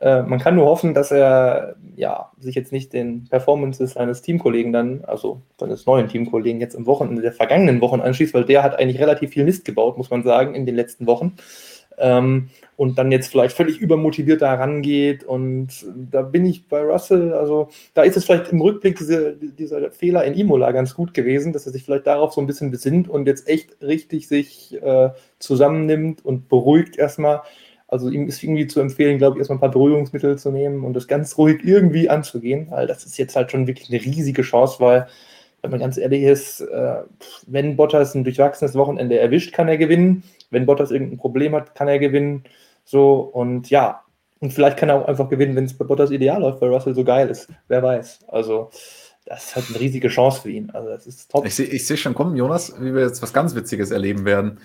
Äh, 0.00 0.22
man 0.22 0.38
kann 0.38 0.56
nur 0.56 0.64
hoffen, 0.64 0.94
dass 0.94 1.10
er 1.10 1.76
ja, 1.94 2.30
sich 2.38 2.54
jetzt 2.54 2.72
nicht 2.72 2.94
den 2.94 3.24
Performances 3.28 3.98
eines 3.98 4.22
Teamkollegen 4.22 4.72
dann, 4.72 5.04
also 5.04 5.42
seines 5.58 5.84
neuen 5.84 6.08
Teamkollegen 6.08 6.60
jetzt 6.60 6.74
im 6.74 6.86
Wochenende 6.86 7.20
der 7.20 7.32
vergangenen 7.32 7.82
Wochen 7.82 8.00
anschließt, 8.00 8.32
weil 8.32 8.46
der 8.46 8.62
hat 8.62 8.78
eigentlich 8.78 9.00
relativ 9.00 9.30
viel 9.30 9.44
Mist 9.44 9.66
gebaut, 9.66 9.98
muss 9.98 10.08
man 10.08 10.22
sagen, 10.22 10.54
in 10.54 10.64
den 10.64 10.76
letzten 10.76 11.06
Wochen. 11.06 11.34
Ähm, 12.00 12.48
und 12.76 12.96
dann 12.96 13.12
jetzt 13.12 13.28
vielleicht 13.28 13.54
völlig 13.54 13.78
übermotiviert 13.78 14.40
da 14.40 14.54
rangeht. 14.54 15.22
Und 15.22 15.68
da 16.10 16.22
bin 16.22 16.46
ich 16.46 16.66
bei 16.66 16.80
Russell, 16.82 17.34
also 17.34 17.68
da 17.92 18.02
ist 18.02 18.16
es 18.16 18.24
vielleicht 18.24 18.50
im 18.52 18.60
Rückblick 18.62 18.96
diese, 18.96 19.36
dieser 19.36 19.90
Fehler 19.90 20.24
in 20.24 20.34
Imola 20.34 20.72
ganz 20.72 20.94
gut 20.94 21.12
gewesen, 21.12 21.52
dass 21.52 21.66
er 21.66 21.72
sich 21.72 21.84
vielleicht 21.84 22.06
darauf 22.06 22.32
so 22.32 22.40
ein 22.40 22.46
bisschen 22.46 22.70
besinnt 22.70 23.08
und 23.08 23.26
jetzt 23.26 23.46
echt 23.48 23.82
richtig 23.82 24.28
sich 24.28 24.80
äh, 24.82 25.10
zusammennimmt 25.38 26.24
und 26.24 26.48
beruhigt 26.48 26.96
erstmal. 26.96 27.42
Also 27.90 28.08
ihm 28.08 28.28
ist 28.28 28.42
irgendwie 28.42 28.68
zu 28.68 28.80
empfehlen, 28.80 29.18
glaube 29.18 29.36
ich, 29.36 29.40
erstmal 29.40 29.58
ein 29.58 29.60
paar 29.60 29.72
Beruhigungsmittel 29.72 30.38
zu 30.38 30.52
nehmen 30.52 30.84
und 30.84 30.94
das 30.94 31.08
ganz 31.08 31.36
ruhig 31.36 31.62
irgendwie 31.64 32.08
anzugehen, 32.08 32.68
weil 32.70 32.86
das 32.86 33.04
ist 33.04 33.18
jetzt 33.18 33.34
halt 33.34 33.50
schon 33.50 33.66
wirklich 33.66 33.90
eine 33.90 34.00
riesige 34.00 34.42
Chance, 34.42 34.76
weil, 34.78 35.08
wenn 35.60 35.72
man 35.72 35.80
ganz 35.80 35.98
ehrlich 35.98 36.22
ist, 36.22 36.60
äh, 36.60 37.02
wenn 37.48 37.76
Bottas 37.76 38.14
ein 38.14 38.22
durchwachsenes 38.22 38.76
Wochenende 38.76 39.18
erwischt, 39.18 39.52
kann 39.52 39.68
er 39.68 39.76
gewinnen. 39.76 40.22
Wenn 40.50 40.66
Bottas 40.66 40.90
irgendein 40.90 41.18
Problem 41.18 41.54
hat, 41.54 41.74
kann 41.74 41.88
er 41.88 41.98
gewinnen. 41.98 42.44
So, 42.84 43.20
und 43.20 43.70
ja, 43.70 44.02
und 44.40 44.52
vielleicht 44.52 44.78
kann 44.78 44.88
er 44.88 44.96
auch 44.96 45.06
einfach 45.06 45.28
gewinnen, 45.28 45.54
wenn 45.54 45.64
es 45.64 45.76
bei 45.76 45.84
Bottas 45.84 46.10
ideal 46.10 46.40
läuft, 46.40 46.60
weil 46.60 46.72
Russell 46.72 46.94
so 46.94 47.04
geil 47.04 47.28
ist. 47.28 47.48
Wer 47.68 47.82
weiß. 47.82 48.20
Also, 48.28 48.70
das 49.26 49.44
ist 49.44 49.56
halt 49.56 49.66
eine 49.68 49.80
riesige 49.80 50.08
Chance 50.08 50.42
für 50.42 50.50
ihn. 50.50 50.70
Also, 50.70 50.88
das 50.88 51.06
ist 51.06 51.30
top. 51.30 51.44
Ich 51.46 51.54
sehe 51.54 51.78
seh 51.78 51.96
schon 51.96 52.14
kommen, 52.14 52.34
Jonas, 52.36 52.74
wie 52.80 52.94
wir 52.94 53.02
jetzt 53.02 53.22
was 53.22 53.32
ganz 53.32 53.54
Witziges 53.54 53.90
erleben 53.90 54.24
werden. 54.24 54.58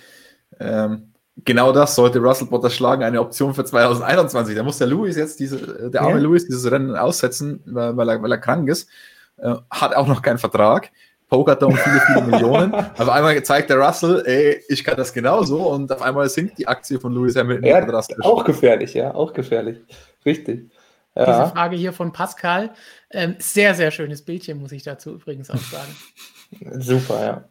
Ähm, 0.60 1.12
genau 1.44 1.74
das 1.74 1.96
sollte 1.96 2.20
Russell 2.20 2.48
Bottas 2.48 2.74
schlagen, 2.74 3.04
eine 3.04 3.20
Option 3.20 3.54
für 3.54 3.66
2021. 3.66 4.56
Da 4.56 4.64
muss 4.64 4.78
der 4.78 4.88
Lewis 4.88 5.18
jetzt 5.18 5.42
diese, 5.42 5.90
der 5.90 6.02
arme 6.02 6.16
ja. 6.16 6.20
Lewis 6.20 6.46
dieses 6.46 6.72
Rennen 6.72 6.96
aussetzen, 6.96 7.62
weil, 7.66 7.98
weil, 7.98 8.10
er, 8.10 8.22
weil 8.22 8.32
er 8.32 8.38
krank 8.38 8.70
ist. 8.70 8.90
Äh, 9.38 9.56
hat 9.70 9.94
auch 9.94 10.08
noch 10.08 10.22
keinen 10.22 10.38
Vertrag 10.38 10.92
pokert 11.30 11.62
da 11.62 11.66
um 11.66 11.76
viele, 11.76 12.00
viele 12.02 12.22
Millionen. 12.22 12.74
Auf 12.74 13.10
einmal 13.10 13.42
zeigt 13.44 13.70
der 13.70 13.78
Russell, 13.78 14.24
ey, 14.26 14.64
ich 14.70 14.84
kann 14.84 14.98
das 14.98 15.14
genauso 15.14 15.70
und 15.72 15.92
auf 15.92 16.02
einmal 16.02 16.30
sinkt 16.30 16.58
die 16.58 16.68
Aktie 16.68 17.00
von 17.00 17.14
Lewis 17.14 17.36
Hamilton 17.36 17.66
ja, 17.66 17.86
drastisch. 17.86 18.24
Auch 18.24 18.44
gefährlich, 18.44 18.94
ja, 18.94 19.14
auch 19.14 19.34
gefährlich. 19.34 19.80
Richtig. 20.26 20.72
Ja. 21.16 21.26
Diese 21.26 21.52
Frage 21.54 21.76
hier 21.78 21.94
von 21.94 22.12
Pascal, 22.12 22.74
ähm, 23.10 23.36
sehr, 23.40 23.74
sehr 23.74 23.92
schönes 23.92 24.22
Bildchen, 24.22 24.60
muss 24.60 24.74
ich 24.74 24.84
dazu 24.84 25.14
übrigens 25.14 25.50
auch 25.50 25.58
sagen. 25.58 25.96
Super, 26.82 27.26
ja. 27.26 27.44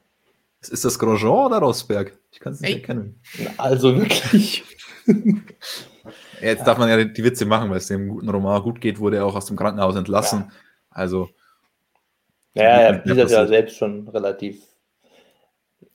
Ist 0.60 0.84
das 0.84 0.98
Grosjean 0.98 1.46
oder 1.46 1.58
Rosberg? 1.58 2.12
Ich 2.30 2.40
kann 2.40 2.52
es 2.52 2.60
nicht 2.60 2.70
Ey. 2.70 2.80
erkennen. 2.80 3.20
Also 3.58 3.96
wirklich. 3.96 4.64
Jetzt 6.40 6.60
ja. 6.60 6.64
darf 6.64 6.78
man 6.78 6.88
ja 6.88 7.02
die 7.04 7.24
Witze 7.24 7.46
machen, 7.46 7.70
weil 7.70 7.78
es 7.78 7.86
dem 7.86 8.08
guten 8.08 8.28
Roman 8.28 8.62
gut 8.62 8.80
geht, 8.80 8.98
wurde 8.98 9.18
er 9.18 9.26
auch 9.26 9.34
aus 9.34 9.46
dem 9.46 9.56
Krankenhaus 9.56 9.96
entlassen. 9.96 10.46
Ja. 10.48 10.52
Also 10.90 11.28
naja, 12.54 12.68
er 12.68 12.92
bietet 12.94 13.30
ja 13.30 13.46
selbst 13.46 13.76
schon 13.76 14.08
relativ. 14.08 14.62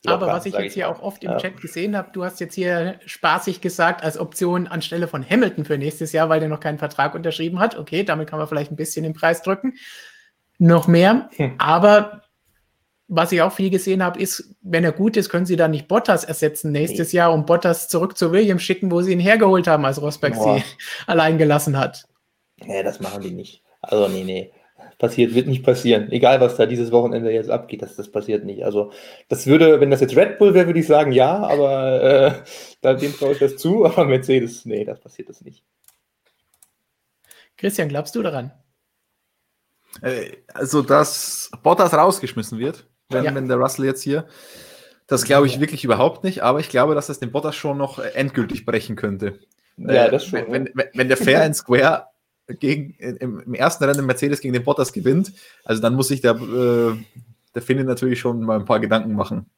Locker, 0.03 0.15
Aber 0.15 0.27
was 0.27 0.45
ich 0.45 0.53
jetzt 0.53 0.63
ich 0.63 0.73
hier 0.75 0.89
auch 0.89 1.01
oft 1.01 1.23
im 1.23 1.31
ja. 1.31 1.37
Chat 1.37 1.59
gesehen 1.59 1.97
habe, 1.97 2.09
du 2.13 2.23
hast 2.23 2.39
jetzt 2.39 2.55
hier 2.55 2.99
spaßig 3.05 3.59
gesagt, 3.59 4.01
als 4.01 4.17
Option 4.17 4.67
anstelle 4.67 5.09
von 5.09 5.27
Hamilton 5.27 5.65
für 5.65 5.77
nächstes 5.77 6.13
Jahr, 6.13 6.29
weil 6.29 6.39
der 6.39 6.47
noch 6.47 6.61
keinen 6.61 6.77
Vertrag 6.77 7.15
unterschrieben 7.15 7.59
hat. 7.59 7.77
Okay, 7.77 8.03
damit 8.03 8.29
kann 8.29 8.39
man 8.39 8.47
vielleicht 8.47 8.71
ein 8.71 8.77
bisschen 8.77 9.03
den 9.03 9.13
Preis 9.13 9.41
drücken. 9.41 9.73
Noch 10.57 10.87
mehr. 10.87 11.29
Hm. 11.35 11.55
Aber 11.57 12.23
was 13.09 13.31
ich 13.33 13.41
auch 13.41 13.51
viel 13.51 13.69
gesehen 13.69 14.03
habe, 14.03 14.21
ist, 14.21 14.55
wenn 14.61 14.85
er 14.85 14.93
gut 14.93 15.17
ist, 15.17 15.29
können 15.29 15.45
sie 15.45 15.57
da 15.57 15.67
nicht 15.67 15.87
Bottas 15.89 16.23
ersetzen 16.23 16.71
nächstes 16.71 17.11
nee. 17.11 17.17
Jahr 17.17 17.33
und 17.33 17.45
Bottas 17.45 17.89
zurück 17.89 18.17
zu 18.17 18.31
Williams 18.31 18.63
schicken, 18.63 18.91
wo 18.91 19.01
sie 19.01 19.11
ihn 19.11 19.19
hergeholt 19.19 19.67
haben, 19.67 19.83
als 19.83 20.01
Rosberg 20.01 20.35
Boah. 20.35 20.59
sie 20.59 20.63
allein 21.07 21.37
gelassen 21.37 21.77
hat. 21.77 22.05
Nee, 22.63 22.83
das 22.83 23.01
machen 23.01 23.21
die 23.21 23.31
nicht. 23.31 23.63
Also, 23.81 24.07
nee, 24.07 24.23
nee 24.23 24.51
passiert, 24.99 25.33
wird 25.33 25.47
nicht 25.47 25.63
passieren. 25.63 26.11
Egal, 26.11 26.41
was 26.41 26.57
da 26.57 26.65
dieses 26.67 26.91
Wochenende 26.91 27.31
jetzt 27.31 27.49
abgeht, 27.49 27.81
das, 27.81 27.95
das 27.95 28.11
passiert 28.11 28.45
nicht. 28.45 28.63
Also, 28.63 28.91
das 29.29 29.47
würde, 29.47 29.79
wenn 29.79 29.89
das 29.89 30.01
jetzt 30.01 30.15
Red 30.15 30.37
Bull 30.37 30.53
wäre, 30.53 30.67
würde 30.67 30.79
ich 30.81 30.87
sagen, 30.87 31.13
ja, 31.13 31.37
aber 31.37 32.03
äh, 32.03 32.33
da 32.81 32.93
dem 32.93 33.15
traue 33.17 33.31
ich 33.31 33.39
das 33.39 33.55
zu, 33.55 33.85
aber 33.85 34.05
Mercedes, 34.05 34.65
nee, 34.65 34.85
das 34.85 34.99
passiert 34.99 35.29
das 35.29 35.41
nicht. 35.41 35.63
Christian, 37.57 37.89
glaubst 37.89 38.13
du 38.15 38.21
daran? 38.21 38.51
Äh, 40.01 40.33
also, 40.53 40.81
dass 40.81 41.49
Bottas 41.63 41.93
rausgeschmissen 41.93 42.59
wird, 42.59 42.85
wenn, 43.09 43.23
ja. 43.23 43.33
wenn 43.33 43.47
der 43.47 43.57
Russell 43.57 43.85
jetzt 43.85 44.03
hier. 44.03 44.27
Das 45.07 45.23
glaube 45.23 45.47
ich 45.47 45.59
wirklich 45.59 45.83
überhaupt 45.83 46.23
nicht, 46.23 46.43
aber 46.43 46.59
ich 46.59 46.69
glaube, 46.69 46.93
dass 46.93 47.09
es 47.09 47.19
den 47.19 47.31
Bottas 47.31 47.55
schon 47.55 47.79
noch 47.79 47.97
endgültig 47.97 48.63
brechen 48.63 48.95
könnte. 48.95 49.39
Ja, 49.77 50.07
das 50.09 50.25
schon. 50.25 50.51
Wenn, 50.51 50.69
wenn, 50.73 50.87
wenn 50.93 51.07
der 51.07 51.17
Fair 51.17 51.41
and 51.41 51.55
Square 51.55 52.05
gegen, 52.59 52.93
im, 52.95 53.39
im, 53.39 53.53
ersten 53.53 53.83
Rennen 53.83 54.05
Mercedes 54.05 54.41
gegen 54.41 54.53
den 54.53 54.63
Bottas 54.63 54.93
gewinnt, 54.93 55.33
also 55.63 55.81
dann 55.81 55.95
muss 55.95 56.07
sich 56.07 56.21
der, 56.21 56.35
äh, 56.35 56.97
der 57.55 57.61
Finne 57.61 57.83
natürlich 57.83 58.19
schon 58.19 58.41
mal 58.41 58.59
ein 58.59 58.65
paar 58.65 58.79
Gedanken 58.79 59.13
machen. 59.13 59.49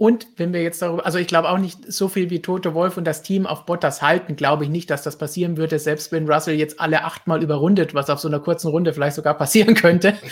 Und 0.00 0.28
wenn 0.36 0.52
wir 0.52 0.62
jetzt 0.62 0.80
darüber, 0.80 1.04
also 1.04 1.18
ich 1.18 1.26
glaube 1.26 1.50
auch 1.50 1.58
nicht 1.58 1.92
so 1.92 2.06
viel 2.06 2.30
wie 2.30 2.40
Tote 2.40 2.72
Wolf 2.72 2.96
und 2.96 3.04
das 3.04 3.22
Team 3.22 3.46
auf 3.46 3.66
Bottas 3.66 4.00
halten, 4.00 4.36
glaube 4.36 4.62
ich 4.62 4.70
nicht, 4.70 4.90
dass 4.90 5.02
das 5.02 5.18
passieren 5.18 5.56
würde, 5.56 5.80
selbst 5.80 6.12
wenn 6.12 6.30
Russell 6.30 6.54
jetzt 6.54 6.78
alle 6.78 7.02
achtmal 7.02 7.42
überrundet, 7.42 7.94
was 7.94 8.08
auf 8.08 8.20
so 8.20 8.28
einer 8.28 8.38
kurzen 8.38 8.68
Runde 8.68 8.92
vielleicht 8.92 9.16
sogar 9.16 9.34
passieren 9.34 9.74
könnte. 9.74 10.14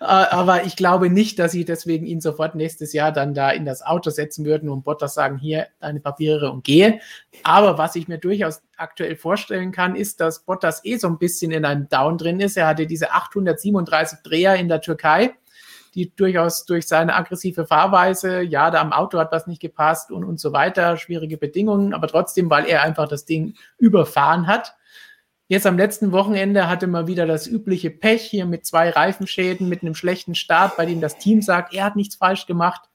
Äh, 0.00 0.06
aber 0.06 0.64
ich 0.64 0.76
glaube 0.76 1.08
nicht, 1.08 1.38
dass 1.38 1.52
sie 1.52 1.64
deswegen 1.64 2.04
ihn 2.04 2.20
sofort 2.20 2.54
nächstes 2.54 2.92
Jahr 2.92 3.12
dann 3.12 3.32
da 3.32 3.50
in 3.50 3.64
das 3.64 3.80
Auto 3.82 4.10
setzen 4.10 4.44
würden 4.44 4.68
und 4.68 4.84
Bottas 4.84 5.14
sagen, 5.14 5.38
hier 5.38 5.68
deine 5.80 6.00
Papiere 6.00 6.50
und 6.50 6.64
gehe. 6.64 7.00
Aber 7.42 7.78
was 7.78 7.96
ich 7.96 8.08
mir 8.08 8.18
durchaus 8.18 8.62
aktuell 8.76 9.16
vorstellen 9.16 9.72
kann, 9.72 9.94
ist, 9.94 10.20
dass 10.20 10.44
Bottas 10.44 10.84
eh 10.84 10.96
so 10.96 11.06
ein 11.08 11.18
bisschen 11.18 11.52
in 11.52 11.64
einem 11.64 11.88
Down 11.88 12.18
drin 12.18 12.40
ist. 12.40 12.56
Er 12.56 12.66
hatte 12.66 12.86
diese 12.86 13.12
837 13.12 14.18
Dreher 14.24 14.56
in 14.56 14.68
der 14.68 14.80
Türkei 14.80 15.34
die 15.94 16.14
durchaus 16.14 16.64
durch 16.64 16.86
seine 16.86 17.14
aggressive 17.14 17.66
Fahrweise, 17.66 18.42
ja, 18.42 18.70
da 18.70 18.80
am 18.80 18.92
Auto 18.92 19.18
hat 19.18 19.32
was 19.32 19.46
nicht 19.46 19.62
gepasst 19.62 20.10
und, 20.10 20.24
und 20.24 20.40
so 20.40 20.52
weiter, 20.52 20.96
schwierige 20.96 21.36
Bedingungen, 21.36 21.94
aber 21.94 22.08
trotzdem, 22.08 22.50
weil 22.50 22.66
er 22.66 22.82
einfach 22.82 23.08
das 23.08 23.24
Ding 23.24 23.54
überfahren 23.78 24.46
hat. 24.46 24.74
Jetzt 25.46 25.66
am 25.66 25.76
letzten 25.76 26.10
Wochenende 26.10 26.68
hatte 26.68 26.86
man 26.86 27.06
wieder 27.06 27.26
das 27.26 27.46
übliche 27.46 27.90
Pech 27.90 28.22
hier 28.22 28.46
mit 28.46 28.64
zwei 28.64 28.90
Reifenschäden, 28.90 29.68
mit 29.68 29.82
einem 29.82 29.94
schlechten 29.94 30.34
Start, 30.34 30.76
bei 30.76 30.86
dem 30.86 31.00
das 31.00 31.18
Team 31.18 31.42
sagt, 31.42 31.74
er 31.74 31.84
hat 31.84 31.96
nichts 31.96 32.16
falsch 32.16 32.46
gemacht. 32.46 32.88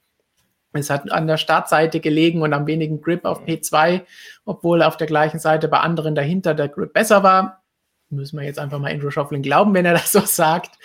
Es 0.73 0.89
hat 0.89 1.11
an 1.11 1.27
der 1.27 1.37
Startseite 1.37 1.99
gelegen 1.99 2.41
und 2.41 2.53
am 2.53 2.67
wenigen 2.67 3.01
Grip 3.01 3.25
auf 3.25 3.43
P2, 3.43 4.01
obwohl 4.45 4.83
auf 4.83 4.97
der 4.97 5.07
gleichen 5.07 5.39
Seite 5.39 5.67
bei 5.67 5.79
anderen 5.79 6.15
dahinter 6.15 6.53
der 6.53 6.69
Grip 6.69 6.93
besser 6.93 7.23
war. 7.23 7.63
Müssen 8.09 8.39
wir 8.39 8.45
jetzt 8.45 8.59
einfach 8.59 8.79
mal 8.79 8.91
Andrew 8.91 9.11
Schofflin 9.11 9.43
glauben, 9.43 9.73
wenn 9.73 9.85
er 9.85 9.93
das 9.93 10.11
so 10.11 10.21
sagt. 10.21 10.77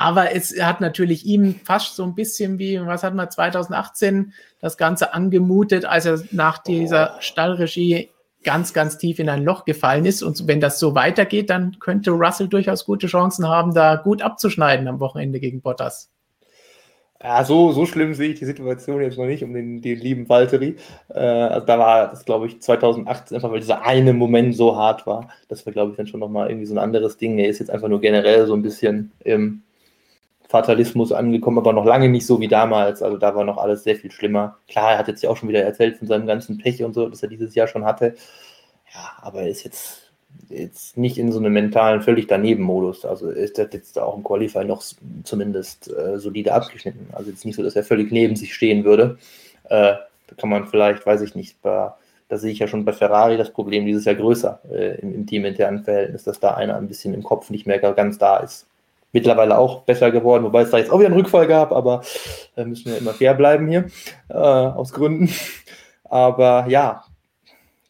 Aber 0.00 0.32
es 0.32 0.54
hat 0.62 0.80
natürlich 0.80 1.26
ihm 1.26 1.56
fast 1.64 1.96
so 1.96 2.04
ein 2.04 2.14
bisschen 2.14 2.60
wie, 2.60 2.80
was 2.86 3.02
hat 3.02 3.16
man 3.16 3.28
2018 3.32 4.32
das 4.60 4.76
Ganze 4.76 5.12
angemutet, 5.12 5.86
als 5.86 6.06
er 6.06 6.22
nach 6.30 6.58
dieser 6.58 7.16
Stallregie 7.18 8.08
ganz, 8.44 8.72
ganz 8.72 8.98
tief 8.98 9.18
in 9.18 9.28
ein 9.28 9.42
Loch 9.42 9.64
gefallen 9.64 10.06
ist. 10.06 10.22
Und 10.22 10.46
wenn 10.46 10.60
das 10.60 10.78
so 10.78 10.94
weitergeht, 10.94 11.50
dann 11.50 11.80
könnte 11.80 12.12
Russell 12.12 12.46
durchaus 12.46 12.84
gute 12.84 13.08
Chancen 13.08 13.48
haben, 13.48 13.74
da 13.74 13.96
gut 13.96 14.22
abzuschneiden 14.22 14.86
am 14.86 15.00
Wochenende 15.00 15.40
gegen 15.40 15.62
Bottas. 15.62 16.12
Ja, 17.20 17.44
so, 17.44 17.72
so 17.72 17.84
schlimm 17.84 18.14
sehe 18.14 18.30
ich 18.30 18.38
die 18.38 18.44
Situation 18.44 19.02
jetzt 19.02 19.18
noch 19.18 19.26
nicht 19.26 19.42
um 19.42 19.52
den, 19.52 19.82
den 19.82 19.98
lieben 19.98 20.28
Valtteri. 20.28 20.76
Äh, 21.08 21.18
also 21.18 21.66
da 21.66 21.76
war 21.76 22.10
das, 22.10 22.24
glaube 22.24 22.46
ich, 22.46 22.62
2018 22.62 23.34
einfach, 23.34 23.50
weil 23.50 23.58
dieser 23.58 23.84
eine 23.84 24.12
Moment 24.12 24.54
so 24.54 24.76
hart 24.76 25.08
war. 25.08 25.28
Das 25.48 25.66
war, 25.66 25.72
glaube 25.72 25.90
ich, 25.90 25.96
dann 25.96 26.06
schon 26.06 26.20
nochmal 26.20 26.48
irgendwie 26.48 26.66
so 26.66 26.74
ein 26.74 26.78
anderes 26.78 27.16
Ding. 27.16 27.36
Er 27.40 27.48
ist 27.48 27.58
jetzt 27.58 27.70
einfach 27.70 27.88
nur 27.88 28.00
generell 28.00 28.46
so 28.46 28.54
ein 28.54 28.62
bisschen 28.62 29.10
im, 29.24 29.62
Fatalismus 30.48 31.12
angekommen, 31.12 31.58
aber 31.58 31.74
noch 31.74 31.84
lange 31.84 32.08
nicht 32.08 32.26
so 32.26 32.40
wie 32.40 32.48
damals. 32.48 33.02
Also 33.02 33.18
da 33.18 33.34
war 33.34 33.44
noch 33.44 33.58
alles 33.58 33.84
sehr 33.84 33.96
viel 33.96 34.10
schlimmer. 34.10 34.56
Klar, 34.66 34.92
er 34.92 34.98
hat 34.98 35.08
jetzt 35.08 35.22
ja 35.22 35.28
auch 35.28 35.36
schon 35.36 35.50
wieder 35.50 35.62
erzählt 35.62 35.98
von 35.98 36.08
seinem 36.08 36.26
ganzen 36.26 36.56
Pech 36.56 36.82
und 36.82 36.94
so, 36.94 37.08
das 37.08 37.22
er 37.22 37.28
dieses 37.28 37.54
Jahr 37.54 37.68
schon 37.68 37.84
hatte. 37.84 38.14
Ja, 38.94 39.12
aber 39.20 39.42
er 39.42 39.50
ist 39.50 39.64
jetzt, 39.64 40.10
jetzt 40.48 40.96
nicht 40.96 41.18
in 41.18 41.32
so 41.32 41.38
einem 41.38 41.52
mentalen, 41.52 42.00
völlig 42.00 42.28
daneben 42.28 42.62
Modus. 42.62 43.04
Also 43.04 43.28
ist 43.28 43.58
er 43.58 43.68
jetzt 43.70 43.98
auch 43.98 44.16
im 44.16 44.24
Qualify 44.24 44.64
noch 44.64 44.82
zumindest 45.22 45.92
äh, 45.94 46.18
solide 46.18 46.54
abgeschnitten. 46.54 47.08
Also 47.12 47.30
jetzt 47.30 47.44
nicht 47.44 47.56
so, 47.56 47.62
dass 47.62 47.76
er 47.76 47.84
völlig 47.84 48.10
neben 48.10 48.34
sich 48.34 48.54
stehen 48.54 48.84
würde. 48.84 49.18
Äh, 49.64 49.96
da 50.28 50.34
kann 50.38 50.48
man 50.48 50.66
vielleicht, 50.66 51.04
weiß 51.04 51.20
ich 51.20 51.34
nicht, 51.34 51.60
bei, 51.60 51.92
da 52.30 52.38
sehe 52.38 52.52
ich 52.52 52.58
ja 52.58 52.68
schon 52.68 52.86
bei 52.86 52.94
Ferrari 52.94 53.36
das 53.36 53.52
Problem 53.52 53.84
dieses 53.84 54.06
Jahr 54.06 54.14
größer 54.14 54.60
äh, 54.70 54.98
im, 55.00 55.14
im 55.14 55.26
teaminternen 55.26 55.84
Verhältnis, 55.84 56.24
dass 56.24 56.40
da 56.40 56.54
einer 56.54 56.76
ein 56.76 56.88
bisschen 56.88 57.12
im 57.12 57.22
Kopf 57.22 57.50
nicht 57.50 57.66
mehr 57.66 57.78
ganz 57.78 58.16
da 58.16 58.38
ist 58.38 58.66
mittlerweile 59.12 59.58
auch 59.58 59.82
besser 59.82 60.10
geworden, 60.10 60.44
wobei 60.44 60.62
es 60.62 60.70
da 60.70 60.78
jetzt 60.78 60.90
auch 60.90 60.98
wieder 60.98 61.08
einen 61.08 61.16
Rückfall 61.16 61.46
gab, 61.46 61.72
aber 61.72 62.02
äh, 62.56 62.64
müssen 62.64 62.90
wir 62.90 62.98
immer 62.98 63.14
fair 63.14 63.34
bleiben 63.34 63.68
hier, 63.68 63.86
äh, 64.28 64.34
aus 64.34 64.92
Gründen. 64.92 65.30
Aber 66.10 66.64
ja, 66.68 67.04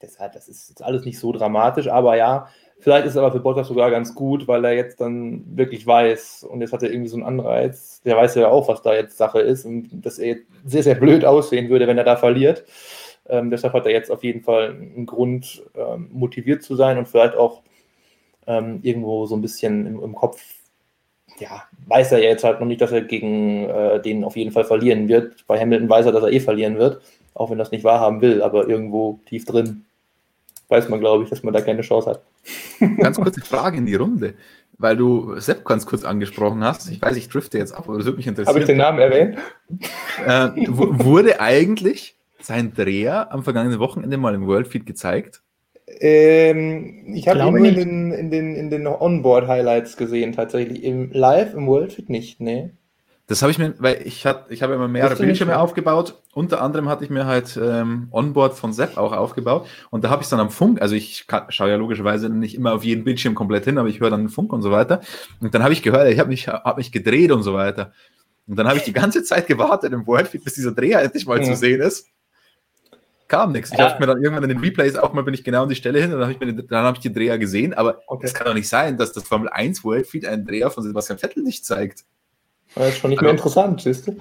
deshalb, 0.02 0.32
das 0.32 0.48
ist 0.48 0.70
jetzt 0.70 0.82
alles 0.82 1.04
nicht 1.04 1.20
so 1.20 1.30
dramatisch, 1.30 1.86
aber 1.86 2.16
ja, 2.16 2.48
Vielleicht 2.80 3.06
ist 3.06 3.12
es 3.12 3.16
aber 3.16 3.32
für 3.32 3.40
Bottas 3.40 3.66
sogar 3.66 3.90
ganz 3.90 4.14
gut, 4.14 4.46
weil 4.46 4.64
er 4.64 4.72
jetzt 4.72 5.00
dann 5.00 5.44
wirklich 5.56 5.84
weiß 5.84 6.44
und 6.44 6.60
jetzt 6.60 6.72
hat 6.72 6.82
er 6.84 6.90
irgendwie 6.90 7.08
so 7.08 7.16
einen 7.16 7.26
Anreiz. 7.26 8.00
Der 8.02 8.16
weiß 8.16 8.36
ja 8.36 8.48
auch, 8.48 8.68
was 8.68 8.82
da 8.82 8.94
jetzt 8.94 9.16
Sache 9.16 9.40
ist 9.40 9.64
und 9.64 9.88
dass 9.92 10.18
er 10.18 10.36
sehr, 10.64 10.84
sehr 10.84 10.94
blöd 10.94 11.24
aussehen 11.24 11.70
würde, 11.70 11.88
wenn 11.88 11.98
er 11.98 12.04
da 12.04 12.14
verliert. 12.14 12.64
Ähm, 13.28 13.50
deshalb 13.50 13.72
hat 13.74 13.86
er 13.86 13.92
jetzt 13.92 14.12
auf 14.12 14.22
jeden 14.22 14.42
Fall 14.42 14.70
einen 14.70 15.06
Grund, 15.06 15.64
ähm, 15.74 16.08
motiviert 16.12 16.62
zu 16.62 16.76
sein 16.76 16.98
und 16.98 17.08
vielleicht 17.08 17.36
auch 17.36 17.62
ähm, 18.46 18.78
irgendwo 18.82 19.26
so 19.26 19.34
ein 19.34 19.42
bisschen 19.42 19.84
im, 19.84 20.02
im, 20.02 20.14
Kopf, 20.14 20.40
ja, 21.40 21.64
weiß 21.86 22.12
er 22.12 22.22
jetzt 22.22 22.44
halt 22.44 22.60
noch 22.60 22.66
nicht, 22.66 22.80
dass 22.80 22.92
er 22.92 23.02
gegen 23.02 23.68
äh, 23.68 24.00
den 24.00 24.24
auf 24.24 24.36
jeden 24.36 24.52
Fall 24.52 24.64
verlieren 24.64 25.08
wird. 25.08 25.46
Bei 25.46 25.58
Hamilton 25.58 25.88
weiß 25.88 26.06
er, 26.06 26.12
dass 26.12 26.22
er 26.22 26.32
eh 26.32 26.40
verlieren 26.40 26.78
wird, 26.78 27.00
auch 27.34 27.50
wenn 27.50 27.58
er 27.58 27.64
das 27.64 27.72
nicht 27.72 27.84
wahrhaben 27.84 28.20
will, 28.20 28.42
aber 28.42 28.68
irgendwo 28.68 29.20
tief 29.26 29.44
drin 29.44 29.84
weiß 30.68 30.88
man, 30.88 31.00
glaube 31.00 31.24
ich, 31.24 31.30
dass 31.30 31.42
man 31.42 31.54
da 31.54 31.60
keine 31.60 31.82
Chance 31.82 32.10
hat. 32.10 32.22
Ganz 32.98 33.18
kurze 33.18 33.40
Frage 33.40 33.78
in 33.78 33.86
die 33.86 33.94
Runde, 33.94 34.34
weil 34.78 34.96
du 34.96 35.38
Sepp 35.40 35.64
ganz 35.64 35.86
kurz 35.86 36.04
angesprochen 36.04 36.62
hast. 36.62 36.90
Ich 36.90 37.02
weiß, 37.02 37.16
ich 37.16 37.28
drifte 37.28 37.58
jetzt 37.58 37.72
ab, 37.72 37.84
aber 37.88 37.96
das 37.96 38.06
würde 38.06 38.18
mich 38.18 38.26
interessieren. 38.26 38.54
Habe 38.54 38.60
ich 38.60 38.66
den 38.66 38.76
Namen 38.76 38.98
erwähnt? 38.98 39.38
Äh, 40.24 40.50
wurde 40.68 41.40
eigentlich 41.40 42.16
sein 42.40 42.72
Dreher 42.74 43.32
am 43.32 43.42
vergangenen 43.42 43.80
Wochenende 43.80 44.16
mal 44.16 44.34
im 44.34 44.46
Worldfeed 44.46 44.86
gezeigt? 44.86 45.42
Ähm, 46.00 47.12
ich 47.14 47.28
habe 47.28 47.40
ihn 47.40 47.54
nur 47.54 47.66
in 47.66 47.74
den, 47.74 48.12
in 48.12 48.30
den, 48.30 48.54
in 48.54 48.70
den 48.70 48.86
Onboard-Highlights 48.86 49.96
gesehen, 49.96 50.32
tatsächlich. 50.32 50.84
Im 50.84 51.10
Live, 51.12 51.54
im 51.54 51.66
Worldfeed 51.66 52.08
nicht, 52.08 52.40
nee. 52.40 52.70
Das 53.28 53.42
habe 53.42 53.50
ich 53.50 53.58
mir, 53.58 53.74
weil 53.78 54.00
ich 54.06 54.24
hatte, 54.24 54.52
ich 54.52 54.62
habe 54.62 54.72
immer 54.72 54.88
mehrere 54.88 55.14
Bildschirme 55.14 55.52
nicht, 55.52 55.60
aufgebaut. 55.60 56.14
Unter 56.32 56.62
anderem 56.62 56.88
hatte 56.88 57.04
ich 57.04 57.10
mir 57.10 57.26
halt 57.26 57.60
ähm, 57.62 58.08
Onboard 58.10 58.54
von 58.54 58.72
Sepp 58.72 58.96
auch 58.96 59.12
aufgebaut. 59.12 59.66
Und 59.90 60.02
da 60.02 60.08
habe 60.08 60.22
ich 60.22 60.26
es 60.26 60.30
dann 60.30 60.40
am 60.40 60.48
Funk, 60.48 60.80
also 60.80 60.94
ich 60.94 61.26
schaue 61.50 61.68
ja 61.68 61.76
logischerweise 61.76 62.30
nicht 62.30 62.54
immer 62.54 62.72
auf 62.72 62.84
jeden 62.84 63.04
Bildschirm 63.04 63.34
komplett 63.34 63.66
hin, 63.66 63.76
aber 63.76 63.88
ich 63.88 64.00
höre 64.00 64.08
dann 64.08 64.22
den 64.22 64.28
Funk 64.30 64.50
und 64.50 64.62
so 64.62 64.70
weiter. 64.70 65.02
Und 65.40 65.54
dann 65.54 65.62
habe 65.62 65.74
ich 65.74 65.82
gehört, 65.82 66.08
ich 66.10 66.18
habe 66.18 66.30
mich, 66.30 66.48
hab 66.48 66.78
mich 66.78 66.90
gedreht 66.90 67.30
und 67.30 67.42
so 67.42 67.52
weiter. 67.52 67.92
Und 68.46 68.56
dann 68.58 68.66
habe 68.66 68.78
ich 68.78 68.84
die 68.84 68.94
ganze 68.94 69.22
Zeit 69.22 69.46
gewartet 69.46 69.92
im 69.92 70.06
Worldfeed, 70.06 70.42
bis 70.42 70.54
dieser 70.54 70.72
Dreher 70.72 71.02
endlich 71.02 71.26
mal 71.26 71.38
mhm. 71.38 71.44
zu 71.44 71.54
sehen 71.54 71.82
ist. 71.82 72.06
Kam 73.28 73.52
nichts. 73.52 73.70
Ich 73.72 73.78
ja. 73.78 73.90
habe 73.90 74.00
mir 74.00 74.06
dann 74.06 74.22
irgendwann 74.22 74.42
in 74.44 74.48
den 74.48 74.58
Replays 74.58 74.96
auch 74.96 75.12
mal 75.12 75.22
bin 75.22 75.34
ich 75.34 75.44
genau 75.44 75.62
an 75.62 75.68
die 75.68 75.74
Stelle 75.74 76.00
hin 76.00 76.12
und 76.12 76.18
dann 76.18 76.22
habe 76.22 76.32
ich, 76.32 76.40
mir 76.40 76.46
den, 76.46 76.66
dann 76.66 76.84
hab 76.84 76.96
ich 76.96 77.02
den 77.02 77.12
Dreher 77.12 77.38
gesehen. 77.38 77.74
Aber 77.74 77.98
es 77.98 78.04
okay. 78.06 78.30
kann 78.32 78.46
doch 78.46 78.54
nicht 78.54 78.68
sein, 78.68 78.96
dass 78.96 79.12
das 79.12 79.24
Formel 79.24 79.48
1 79.50 79.84
Worldfeed 79.84 80.26
einen 80.26 80.46
Dreher 80.46 80.70
von 80.70 80.82
Sebastian 80.82 81.18
Vettel 81.18 81.42
nicht 81.42 81.64
zeigt. 81.64 82.04
Das 82.74 82.88
ist 82.88 82.98
schon 82.98 83.10
nicht 83.10 83.20
mehr 83.20 83.30
also- 83.30 83.42
interessant, 83.42 83.82
siehst 83.82 84.06
du? 84.06 84.16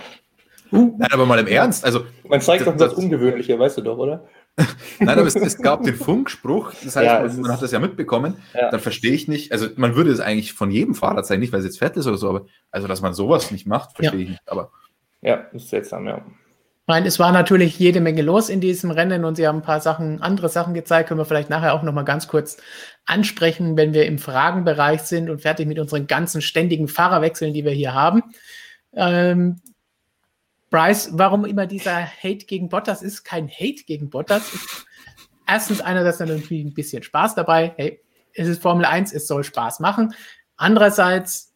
Nein, 0.70 1.08
aber 1.12 1.26
mal 1.26 1.40
im 1.40 1.48
Ernst. 1.48 1.86
Also, 1.86 2.06
Man 2.28 2.42
zeigt 2.42 2.68
doch 2.68 2.76
das, 2.76 2.90
das 2.90 2.94
Ungewöhnliche, 2.94 3.58
weißt 3.58 3.78
du 3.78 3.82
doch, 3.82 3.98
oder? 3.98 4.28
Nein, 5.00 5.18
aber 5.18 5.28
es, 5.28 5.36
es, 5.36 5.58
gab 5.58 5.84
den 5.84 5.96
Funkspruch, 5.96 6.74
das 6.84 6.96
heißt, 6.96 7.06
ja, 7.06 7.20
man, 7.22 7.42
man 7.42 7.52
hat 7.52 7.62
das 7.62 7.72
ja 7.72 7.80
mitbekommen, 7.80 8.38
ja. 8.54 8.70
dann 8.70 8.80
verstehe 8.80 9.14
ich 9.14 9.28
nicht, 9.28 9.52
also 9.52 9.68
man 9.76 9.96
würde 9.96 10.10
es 10.10 10.20
eigentlich 10.20 10.54
von 10.54 10.72
jedem 10.72 10.96
Fahrer 10.96 11.24
zeigen, 11.24 11.42
nicht 11.42 11.54
weil 11.54 11.60
es 11.60 11.66
jetzt 11.66 11.78
fett 11.78 11.96
ist 11.96 12.08
oder 12.08 12.18
so, 12.18 12.28
aber 12.28 12.48
also, 12.72 12.88
dass 12.88 13.02
man 13.02 13.14
sowas 13.14 13.52
nicht 13.52 13.68
macht, 13.68 13.96
verstehe 13.96 14.20
ja. 14.20 14.24
ich 14.24 14.30
nicht. 14.32 14.42
Aber 14.48 14.72
ja, 15.22 15.36
ist 15.54 15.70
seltsam, 15.70 16.08
ja. 16.08 16.26
Meine, 16.90 17.08
es 17.10 17.20
war 17.20 17.34
natürlich 17.34 17.78
jede 17.78 18.00
Menge 18.00 18.22
los 18.22 18.48
in 18.48 18.62
diesem 18.62 18.92
Rennen 18.92 19.26
und 19.26 19.36
sie 19.36 19.46
haben 19.46 19.58
ein 19.58 19.62
paar 19.62 19.82
Sachen, 19.82 20.22
andere 20.22 20.48
Sachen 20.48 20.74
gezeigt, 20.74 21.10
können 21.10 21.20
wir 21.20 21.26
vielleicht 21.26 21.50
nachher 21.50 21.74
auch 21.74 21.84
nochmal 21.84 22.06
ganz 22.06 22.30
kurz 22.30 22.56
ansprechen, 23.06 23.76
wenn 23.76 23.94
wir 23.94 24.06
im 24.06 24.18
Fragenbereich 24.18 25.02
sind 25.02 25.30
und 25.30 25.42
fertig 25.42 25.68
mit 25.68 25.80
unseren 25.80 26.08
ganzen 26.08 26.42
ständigen 26.42 26.88
Fahrerwechseln, 26.88 27.54
die 27.54 27.66
wir 27.66 27.74
hier 27.74 27.94
haben. 27.94 28.24
Ähm, 28.94 29.60
Bryce, 30.70 31.10
warum 31.12 31.44
immer 31.44 31.68
dieser 31.68 32.06
Hate 32.06 32.46
gegen 32.46 32.70
Bottas 32.70 33.02
ist, 33.02 33.26
kein 33.26 33.50
Hate 33.50 33.84
gegen 33.86 34.10
Bottas. 34.10 34.50
Erstens 35.46 35.82
einerseits 35.82 36.20
natürlich 36.20 36.64
ein 36.64 36.74
bisschen 36.74 37.04
Spaß 37.04 37.36
dabei. 37.36 37.74
Hey, 37.76 38.02
es 38.34 38.48
ist 38.48 38.62
Formel 38.62 38.86
1, 38.86 39.12
es 39.12 39.28
soll 39.28 39.44
Spaß 39.44 39.82
machen. 39.82 40.14
Andererseits, 40.56 41.47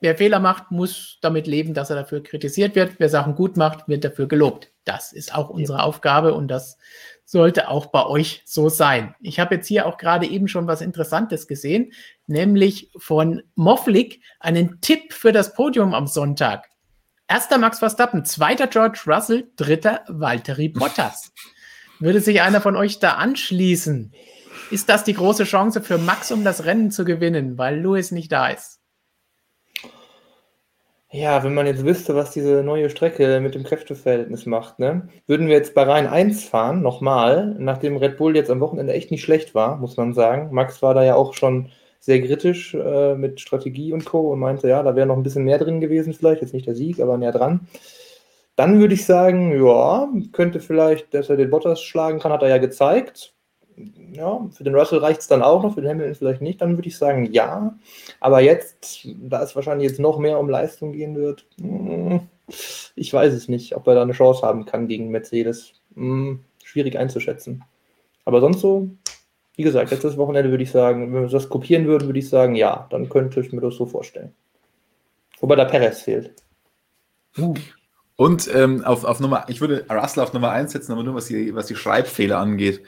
wer 0.00 0.16
Fehler 0.16 0.40
macht, 0.40 0.70
muss 0.70 1.18
damit 1.22 1.46
leben, 1.46 1.74
dass 1.74 1.90
er 1.90 1.96
dafür 1.96 2.22
kritisiert 2.22 2.74
wird. 2.74 2.94
Wer 2.98 3.08
Sachen 3.08 3.34
gut 3.34 3.56
macht, 3.56 3.88
wird 3.88 4.04
dafür 4.04 4.28
gelobt. 4.28 4.72
Das 4.84 5.12
ist 5.12 5.34
auch 5.34 5.50
unsere 5.50 5.78
ja. 5.78 5.84
Aufgabe 5.84 6.34
und 6.34 6.48
das 6.48 6.78
sollte 7.24 7.68
auch 7.68 7.86
bei 7.86 8.06
euch 8.06 8.42
so 8.46 8.68
sein. 8.68 9.14
Ich 9.20 9.40
habe 9.40 9.56
jetzt 9.56 9.66
hier 9.66 9.86
auch 9.86 9.98
gerade 9.98 10.26
eben 10.26 10.46
schon 10.46 10.66
was 10.66 10.80
Interessantes 10.80 11.48
gesehen, 11.48 11.92
nämlich 12.26 12.90
von 12.96 13.42
Mofflick 13.56 14.22
einen 14.38 14.80
Tipp 14.80 15.12
für 15.12 15.32
das 15.32 15.54
Podium 15.54 15.92
am 15.92 16.06
Sonntag. 16.06 16.68
Erster 17.28 17.58
Max 17.58 17.80
Verstappen, 17.80 18.24
zweiter 18.24 18.68
George 18.68 19.00
Russell, 19.06 19.50
dritter 19.56 20.04
Valtteri 20.06 20.68
Bottas. 20.68 21.32
Würde 21.98 22.20
sich 22.20 22.42
einer 22.42 22.60
von 22.60 22.76
euch 22.76 23.00
da 23.00 23.14
anschließen? 23.14 24.12
Ist 24.70 24.88
das 24.88 25.02
die 25.02 25.14
große 25.14 25.44
Chance 25.44 25.80
für 25.80 25.98
Max, 25.98 26.30
um 26.30 26.44
das 26.44 26.64
Rennen 26.64 26.90
zu 26.90 27.04
gewinnen, 27.04 27.58
weil 27.58 27.80
Lewis 27.80 28.12
nicht 28.12 28.30
da 28.30 28.48
ist? 28.48 28.80
Ja, 31.12 31.44
wenn 31.44 31.54
man 31.54 31.66
jetzt 31.66 31.84
wüsste, 31.84 32.14
was 32.16 32.32
diese 32.32 32.62
neue 32.64 32.90
Strecke 32.90 33.40
mit 33.40 33.54
dem 33.54 33.62
Kräfteverhältnis 33.64 34.44
macht, 34.44 34.78
ne? 34.80 35.08
Würden 35.26 35.46
wir 35.46 35.54
jetzt 35.54 35.74
bei 35.74 35.82
Rhein 35.84 36.06
1 36.08 36.44
fahren, 36.44 36.82
nochmal, 36.82 37.54
nachdem 37.58 37.96
Red 37.96 38.16
Bull 38.16 38.34
jetzt 38.36 38.50
am 38.50 38.60
Wochenende 38.60 38.92
echt 38.92 39.10
nicht 39.12 39.22
schlecht 39.22 39.54
war, 39.54 39.76
muss 39.76 39.96
man 39.96 40.14
sagen. 40.14 40.48
Max 40.52 40.82
war 40.82 40.94
da 40.94 41.04
ja 41.04 41.14
auch 41.14 41.34
schon 41.34 41.70
sehr 42.00 42.20
kritisch 42.22 42.74
äh, 42.74 43.14
mit 43.14 43.40
Strategie 43.40 43.92
und 43.92 44.04
Co. 44.04 44.32
und 44.32 44.40
meinte, 44.40 44.68
ja, 44.68 44.82
da 44.82 44.96
wäre 44.96 45.06
noch 45.06 45.16
ein 45.16 45.22
bisschen 45.22 45.44
mehr 45.44 45.58
drin 45.58 45.80
gewesen, 45.80 46.12
vielleicht, 46.12 46.42
jetzt 46.42 46.54
nicht 46.54 46.66
der 46.66 46.74
Sieg, 46.74 47.00
aber 47.00 47.16
näher 47.18 47.32
dran. 47.32 47.68
Dann 48.56 48.80
würde 48.80 48.94
ich 48.94 49.06
sagen, 49.06 49.64
ja, 49.64 50.08
könnte 50.32 50.60
vielleicht, 50.60 51.14
dass 51.14 51.30
er 51.30 51.36
den 51.36 51.50
Bottas 51.50 51.82
schlagen 51.82 52.18
kann, 52.20 52.32
hat 52.32 52.42
er 52.42 52.48
ja 52.48 52.58
gezeigt 52.58 53.35
ja, 54.12 54.48
für 54.52 54.64
den 54.64 54.74
Russell 54.74 54.98
reicht 54.98 55.20
es 55.20 55.28
dann 55.28 55.42
auch 55.42 55.62
noch, 55.62 55.74
für 55.74 55.80
den 55.80 55.90
Hamilton 55.90 56.14
vielleicht 56.14 56.42
nicht, 56.42 56.60
dann 56.60 56.76
würde 56.76 56.88
ich 56.88 56.96
sagen, 56.96 57.32
ja. 57.32 57.76
Aber 58.20 58.40
jetzt, 58.40 59.06
da 59.22 59.42
es 59.42 59.54
wahrscheinlich 59.54 59.88
jetzt 59.88 60.00
noch 60.00 60.18
mehr 60.18 60.38
um 60.38 60.48
Leistung 60.48 60.92
gehen 60.92 61.14
wird, 61.14 61.46
hm, 61.60 62.20
ich 62.94 63.12
weiß 63.12 63.32
es 63.34 63.48
nicht, 63.48 63.76
ob 63.76 63.86
er 63.86 63.96
da 63.96 64.02
eine 64.02 64.12
Chance 64.12 64.42
haben 64.42 64.64
kann 64.64 64.88
gegen 64.88 65.10
Mercedes. 65.10 65.72
Hm, 65.94 66.40
schwierig 66.64 66.98
einzuschätzen. 66.98 67.64
Aber 68.24 68.40
sonst 68.40 68.60
so, 68.60 68.90
wie 69.56 69.62
gesagt, 69.62 69.90
letztes 69.90 70.16
Wochenende 70.16 70.50
würde 70.50 70.62
ich 70.62 70.70
sagen, 70.70 71.12
wenn 71.14 71.22
wir 71.22 71.28
das 71.28 71.48
kopieren 71.48 71.86
würden, 71.86 72.06
würde 72.06 72.18
ich 72.18 72.28
sagen, 72.28 72.54
ja, 72.54 72.86
dann 72.90 73.08
könnte 73.08 73.40
ich 73.40 73.52
mir 73.52 73.60
das 73.60 73.76
so 73.76 73.86
vorstellen. 73.86 74.32
Wobei 75.40 75.56
der 75.56 75.64
Perez 75.66 76.02
fehlt. 76.02 76.32
Und 78.16 78.48
ähm, 78.54 78.82
auf, 78.84 79.04
auf 79.04 79.20
Nummer, 79.20 79.44
ich 79.48 79.60
würde 79.60 79.84
Russell 79.90 80.22
auf 80.22 80.32
Nummer 80.32 80.50
1 80.50 80.72
setzen, 80.72 80.92
aber 80.92 81.02
nur 81.02 81.14
was 81.14 81.26
die, 81.26 81.54
was 81.54 81.66
die 81.66 81.76
Schreibfehler 81.76 82.38
angeht. 82.38 82.82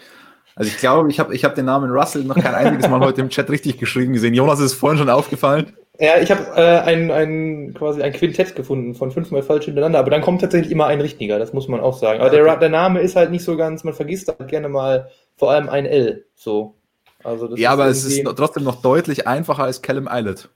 Also 0.59 0.73
ich 0.73 0.79
glaube, 0.79 1.09
ich 1.09 1.21
habe 1.21 1.35
ich 1.35 1.45
hab 1.45 1.55
den 1.55 1.67
Namen 1.67 1.91
Russell 1.91 2.25
noch 2.25 2.35
kein 2.35 2.55
einziges 2.55 2.89
Mal 2.91 2.99
heute 2.99 3.21
im 3.21 3.29
Chat 3.29 3.49
richtig 3.49 3.79
geschrieben 3.79 4.13
gesehen. 4.13 4.35
Jonas 4.35 4.59
ist 4.59 4.73
es 4.73 4.75
vorhin 4.75 4.99
schon 4.99 5.09
aufgefallen. 5.09 5.73
Ja, 6.01 6.19
ich 6.21 6.31
habe 6.33 6.43
äh, 6.57 6.81
ein, 6.81 7.11
ein, 7.13 7.75
quasi 7.75 8.03
ein 8.03 8.13
Quintett 8.13 8.57
gefunden 8.57 8.95
von 8.95 9.13
fünfmal 9.13 9.43
falsch 9.43 9.67
hintereinander, 9.67 10.01
aber 10.01 10.11
dann 10.11 10.21
kommt 10.21 10.41
tatsächlich 10.41 10.73
immer 10.73 10.87
ein 10.87 11.01
richtiger, 11.01 11.39
das 11.39 11.53
muss 11.53 11.69
man 11.69 11.81
auch 11.81 11.97
sagen. 11.97 12.21
Aber 12.21 12.31
der, 12.31 12.57
der 12.57 12.69
Name 12.69 13.01
ist 13.01 13.15
halt 13.15 13.31
nicht 13.31 13.45
so 13.45 13.57
ganz, 13.57 13.85
man 13.85 13.95
vergisst 13.95 14.29
halt 14.29 14.49
gerne 14.49 14.69
mal 14.69 15.11
vor 15.37 15.53
allem 15.53 15.69
ein 15.69 15.87
L. 15.87 16.27
So. 16.35 16.75
Also 17.23 17.55
ja, 17.57 17.71
aber 17.71 17.87
es 17.87 18.05
ist 18.05 18.25
trotzdem 18.25 18.65
noch 18.65 18.83
deutlich 18.83 19.27
einfacher 19.27 19.65
als 19.65 19.83
Callum 19.83 20.09
Eilert. 20.09 20.49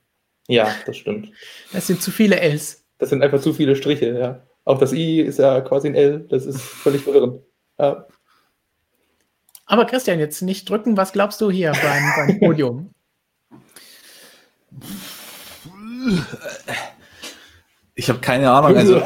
Ja, 0.47 0.67
das 0.85 0.97
stimmt. 0.97 1.29
Es 1.73 1.87
sind 1.87 2.01
zu 2.01 2.11
viele 2.11 2.39
Ls. 2.39 2.83
Das 2.97 3.09
sind 3.09 3.21
einfach 3.21 3.41
zu 3.41 3.53
viele 3.53 3.75
Striche, 3.75 4.17
ja. 4.17 4.41
Auch 4.65 4.79
das 4.79 4.93
I 4.93 5.21
ist 5.21 5.39
ja 5.39 5.61
quasi 5.61 5.87
ein 5.87 5.95
L, 5.95 6.25
das 6.29 6.45
ist 6.45 6.61
völlig 6.61 7.01
verwirrend. 7.03 7.41
Ja. 7.79 8.07
Aber 9.73 9.85
Christian, 9.85 10.19
jetzt 10.19 10.43
nicht 10.43 10.69
drücken. 10.69 10.97
Was 10.97 11.13
glaubst 11.13 11.41
du 11.41 11.49
hier 11.49 11.71
beim, 11.71 12.03
beim 12.15 12.39
Podium? 12.47 12.93
Ich 17.95 18.07
habe 18.07 18.19
keine 18.19 18.51
Ahnung. 18.51 18.77
Also 18.77 19.01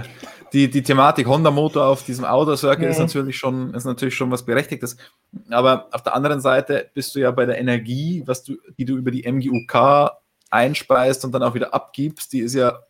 die, 0.52 0.68
die 0.68 0.82
Thematik 0.82 1.26
Honda-Motor 1.26 1.86
auf 1.86 2.04
diesem 2.04 2.26
Outer-Circle 2.26 2.84
ja. 2.84 2.90
ist, 2.90 2.98
natürlich 2.98 3.38
schon, 3.38 3.72
ist 3.72 3.86
natürlich 3.86 4.14
schon 4.14 4.30
was 4.30 4.44
Berechtigtes. 4.44 4.98
Aber 5.48 5.88
auf 5.92 6.02
der 6.02 6.14
anderen 6.14 6.42
Seite 6.42 6.90
bist 6.92 7.14
du 7.14 7.20
ja 7.20 7.30
bei 7.30 7.46
der 7.46 7.58
Energie, 7.58 8.22
was 8.26 8.44
du, 8.44 8.58
die 8.76 8.84
du 8.84 8.98
über 8.98 9.12
die 9.12 9.26
MGUK 9.26 10.10
einspeist 10.50 11.24
und 11.24 11.32
dann 11.32 11.42
auch 11.42 11.54
wieder 11.54 11.72
abgibst, 11.72 12.34
die 12.34 12.40
ist 12.40 12.52
ja 12.52 12.80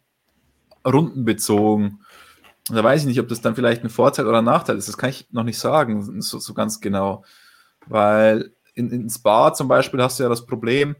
rundenbezogen. 0.85 2.02
Und 2.69 2.77
da 2.77 2.85
weiß 2.85 3.03
ich 3.03 3.07
nicht, 3.07 3.21
ob 3.21 3.29
das 3.29 3.41
dann 3.41 3.57
vielleicht 3.57 3.83
ein 3.83 3.91
Vorteil 3.91 4.27
oder 4.27 4.39
ein 4.39 4.45
Nachteil 4.45 4.77
ist. 4.77 4.89
Das 4.89 4.97
kann 4.97 5.11
ich 5.11 5.27
noch 5.33 5.45
nicht 5.45 5.59
sagen, 5.59 6.21
so, 6.21 6.39
so 6.39 6.55
ganz 6.55 6.81
genau. 6.81 7.25
Weil 7.87 8.53
in, 8.75 8.91
in 8.91 9.11
Spa 9.11 9.53
zum 9.53 9.69
Beispiel 9.69 10.03
hast 10.03 10.19
du 10.19 10.23
ja 10.23 10.29
das 10.29 10.47
Problem, 10.47 10.95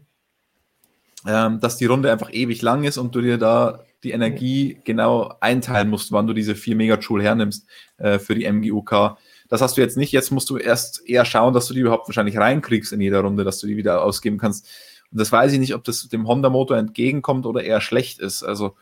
ähm, 1.25 1.59
dass 1.61 1.77
die 1.77 1.85
Runde 1.85 2.11
einfach 2.11 2.33
ewig 2.33 2.61
lang 2.61 2.83
ist 2.83 2.97
und 2.97 3.15
du 3.15 3.21
dir 3.21 3.37
da 3.37 3.79
die 4.03 4.11
Energie 4.11 4.79
genau 4.83 5.33
einteilen 5.39 5.89
musst, 5.89 6.11
wann 6.11 6.27
du 6.27 6.33
diese 6.33 6.55
4 6.55 6.75
Megajoule 6.75 7.23
hernimmst 7.23 7.65
äh, 7.97 8.19
für 8.19 8.35
die 8.35 8.51
MGUK. 8.51 9.17
Das 9.47 9.61
hast 9.61 9.77
du 9.77 9.81
jetzt 9.81 9.95
nicht. 9.95 10.11
Jetzt 10.11 10.31
musst 10.31 10.49
du 10.49 10.57
erst 10.57 11.07
eher 11.07 11.23
schauen, 11.23 11.53
dass 11.53 11.67
du 11.67 11.73
die 11.73 11.79
überhaupt 11.79 12.07
wahrscheinlich 12.09 12.37
reinkriegst 12.37 12.91
in 12.91 12.99
jeder 12.99 13.21
Runde, 13.21 13.45
dass 13.45 13.59
du 13.59 13.67
die 13.67 13.77
wieder 13.77 14.03
ausgeben 14.03 14.37
kannst. 14.37 14.67
Und 15.11 15.21
das 15.21 15.31
weiß 15.31 15.53
ich 15.53 15.59
nicht, 15.59 15.75
ob 15.75 15.83
das 15.85 16.09
dem 16.09 16.27
Honda-Motor 16.27 16.75
entgegenkommt 16.75 17.45
oder 17.45 17.63
eher 17.63 17.79
schlecht 17.79 18.19
ist. 18.19 18.43
Also 18.43 18.75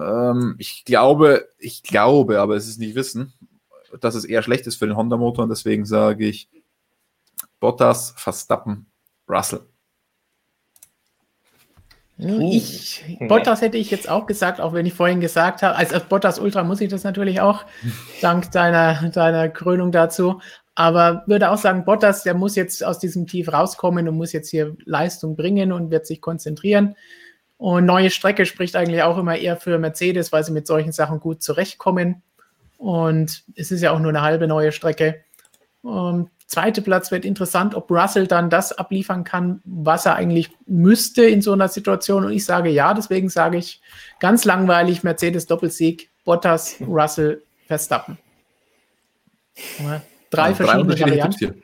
ähm, 0.00 0.54
ich 0.58 0.84
glaube, 0.84 1.48
ich 1.58 1.82
glaube, 1.82 2.40
aber 2.40 2.56
es 2.56 2.68
ist 2.68 2.78
nicht 2.78 2.94
wissen, 2.94 3.32
dass 4.00 4.14
es 4.14 4.24
eher 4.24 4.42
schlecht 4.42 4.66
ist 4.66 4.76
für 4.76 4.86
den 4.86 4.96
Honda-Motor 4.96 5.44
und 5.44 5.50
deswegen 5.50 5.86
sage 5.86 6.26
ich 6.26 6.48
Bottas, 7.60 8.14
Verstappen 8.16 8.86
Russell. 9.28 9.60
Ich, 12.18 13.04
Bottas 13.28 13.60
hätte 13.60 13.76
ich 13.76 13.90
jetzt 13.90 14.08
auch 14.08 14.26
gesagt, 14.26 14.58
auch 14.58 14.72
wenn 14.72 14.86
ich 14.86 14.94
vorhin 14.94 15.20
gesagt 15.20 15.62
habe, 15.62 15.76
als, 15.76 15.92
als 15.92 16.04
Bottas 16.04 16.38
Ultra 16.38 16.64
muss 16.64 16.80
ich 16.80 16.88
das 16.88 17.04
natürlich 17.04 17.42
auch, 17.42 17.64
dank 18.22 18.50
deiner, 18.52 19.10
deiner 19.10 19.50
Krönung 19.50 19.92
dazu. 19.92 20.40
Aber 20.74 21.24
würde 21.26 21.50
auch 21.50 21.58
sagen, 21.58 21.84
Bottas, 21.84 22.22
der 22.22 22.34
muss 22.34 22.54
jetzt 22.56 22.84
aus 22.84 22.98
diesem 22.98 23.26
Tief 23.26 23.52
rauskommen 23.52 24.08
und 24.08 24.16
muss 24.16 24.32
jetzt 24.32 24.50
hier 24.50 24.76
Leistung 24.84 25.36
bringen 25.36 25.72
und 25.72 25.90
wird 25.90 26.06
sich 26.06 26.20
konzentrieren. 26.20 26.96
Und 27.58 27.86
neue 27.86 28.10
Strecke 28.10 28.44
spricht 28.44 28.76
eigentlich 28.76 29.02
auch 29.02 29.16
immer 29.16 29.36
eher 29.36 29.56
für 29.56 29.78
Mercedes, 29.78 30.32
weil 30.32 30.44
sie 30.44 30.52
mit 30.52 30.66
solchen 30.66 30.92
Sachen 30.92 31.20
gut 31.20 31.42
zurechtkommen. 31.42 32.22
Und 32.76 33.44
es 33.54 33.70
ist 33.70 33.80
ja 33.80 33.92
auch 33.92 33.98
nur 33.98 34.10
eine 34.10 34.22
halbe 34.22 34.46
neue 34.46 34.72
Strecke. 34.72 35.22
Und 35.82 36.30
zweite 36.46 36.82
Platz 36.82 37.10
wird 37.10 37.24
interessant, 37.24 37.74
ob 37.74 37.90
Russell 37.90 38.26
dann 38.26 38.50
das 38.50 38.72
abliefern 38.72 39.24
kann, 39.24 39.62
was 39.64 40.04
er 40.04 40.16
eigentlich 40.16 40.50
müsste 40.66 41.24
in 41.24 41.40
so 41.40 41.52
einer 41.52 41.68
Situation. 41.68 42.24
Und 42.26 42.32
ich 42.32 42.44
sage 42.44 42.68
ja, 42.68 42.92
deswegen 42.92 43.28
sage 43.30 43.56
ich 43.56 43.80
ganz 44.20 44.44
langweilig 44.44 45.02
Mercedes 45.02 45.46
Doppelsieg, 45.46 46.10
Bottas, 46.24 46.76
Russell, 46.80 47.42
Verstappen. 47.66 48.18
Drei 50.30 50.48
ja, 50.48 50.54
verschiedene 50.54 50.94
drei 50.94 51.10
Varianten. 51.10 51.62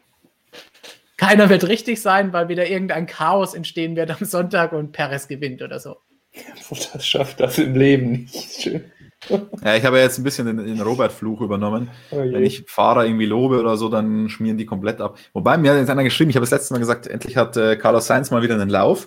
Keiner 1.22 1.48
wird 1.48 1.68
richtig 1.68 2.02
sein, 2.02 2.32
weil 2.32 2.48
wieder 2.48 2.68
irgendein 2.68 3.06
Chaos 3.06 3.54
entstehen 3.54 3.94
wird 3.94 4.10
am 4.10 4.26
Sonntag 4.26 4.72
und 4.72 4.90
Perez 4.90 5.28
gewinnt 5.28 5.62
oder 5.62 5.78
so. 5.78 5.98
Bottas 6.68 7.06
schafft 7.06 7.38
das 7.38 7.58
im 7.58 7.76
Leben 7.76 8.10
nicht. 8.10 8.62
Schön. 8.62 8.84
Ja, 9.62 9.76
ich 9.76 9.84
habe 9.84 10.00
jetzt 10.00 10.18
ein 10.18 10.24
bisschen 10.24 10.46
den, 10.46 10.56
den 10.56 10.80
Robert-Fluch 10.80 11.40
übernommen. 11.40 11.90
Oh 12.10 12.16
Wenn 12.16 12.42
ich 12.42 12.64
Fahrer 12.66 13.06
irgendwie 13.06 13.26
lobe 13.26 13.60
oder 13.60 13.76
so, 13.76 13.88
dann 13.88 14.28
schmieren 14.30 14.58
die 14.58 14.66
komplett 14.66 15.00
ab. 15.00 15.16
Wobei 15.32 15.56
mir 15.58 15.70
hat 15.70 15.78
jetzt 15.78 15.90
einer 15.90 16.02
geschrieben, 16.02 16.30
ich 16.30 16.36
habe 16.36 16.42
das 16.42 16.50
letzte 16.50 16.74
Mal 16.74 16.80
gesagt, 16.80 17.06
endlich 17.06 17.36
hat 17.36 17.56
äh, 17.56 17.76
Carlos 17.76 18.08
Sainz 18.08 18.32
mal 18.32 18.42
wieder 18.42 18.54
einen 18.54 18.68
Lauf. 18.68 19.06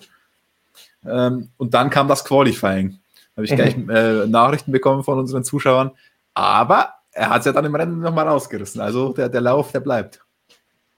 Ähm, 1.06 1.50
und 1.58 1.74
dann 1.74 1.90
kam 1.90 2.08
das 2.08 2.24
Qualifying. 2.24 2.98
Da 3.34 3.42
habe 3.42 3.44
ich 3.44 3.54
gleich 3.54 3.76
äh, 3.90 4.26
Nachrichten 4.26 4.72
bekommen 4.72 5.04
von 5.04 5.18
unseren 5.18 5.44
Zuschauern. 5.44 5.90
Aber 6.32 6.94
er 7.12 7.28
hat 7.28 7.40
es 7.40 7.44
ja 7.44 7.52
dann 7.52 7.66
im 7.66 7.74
Rennen 7.74 8.00
nochmal 8.00 8.26
rausgerissen. 8.26 8.80
Also 8.80 9.12
der, 9.12 9.28
der 9.28 9.42
Lauf, 9.42 9.72
der 9.72 9.80
bleibt. 9.80 10.25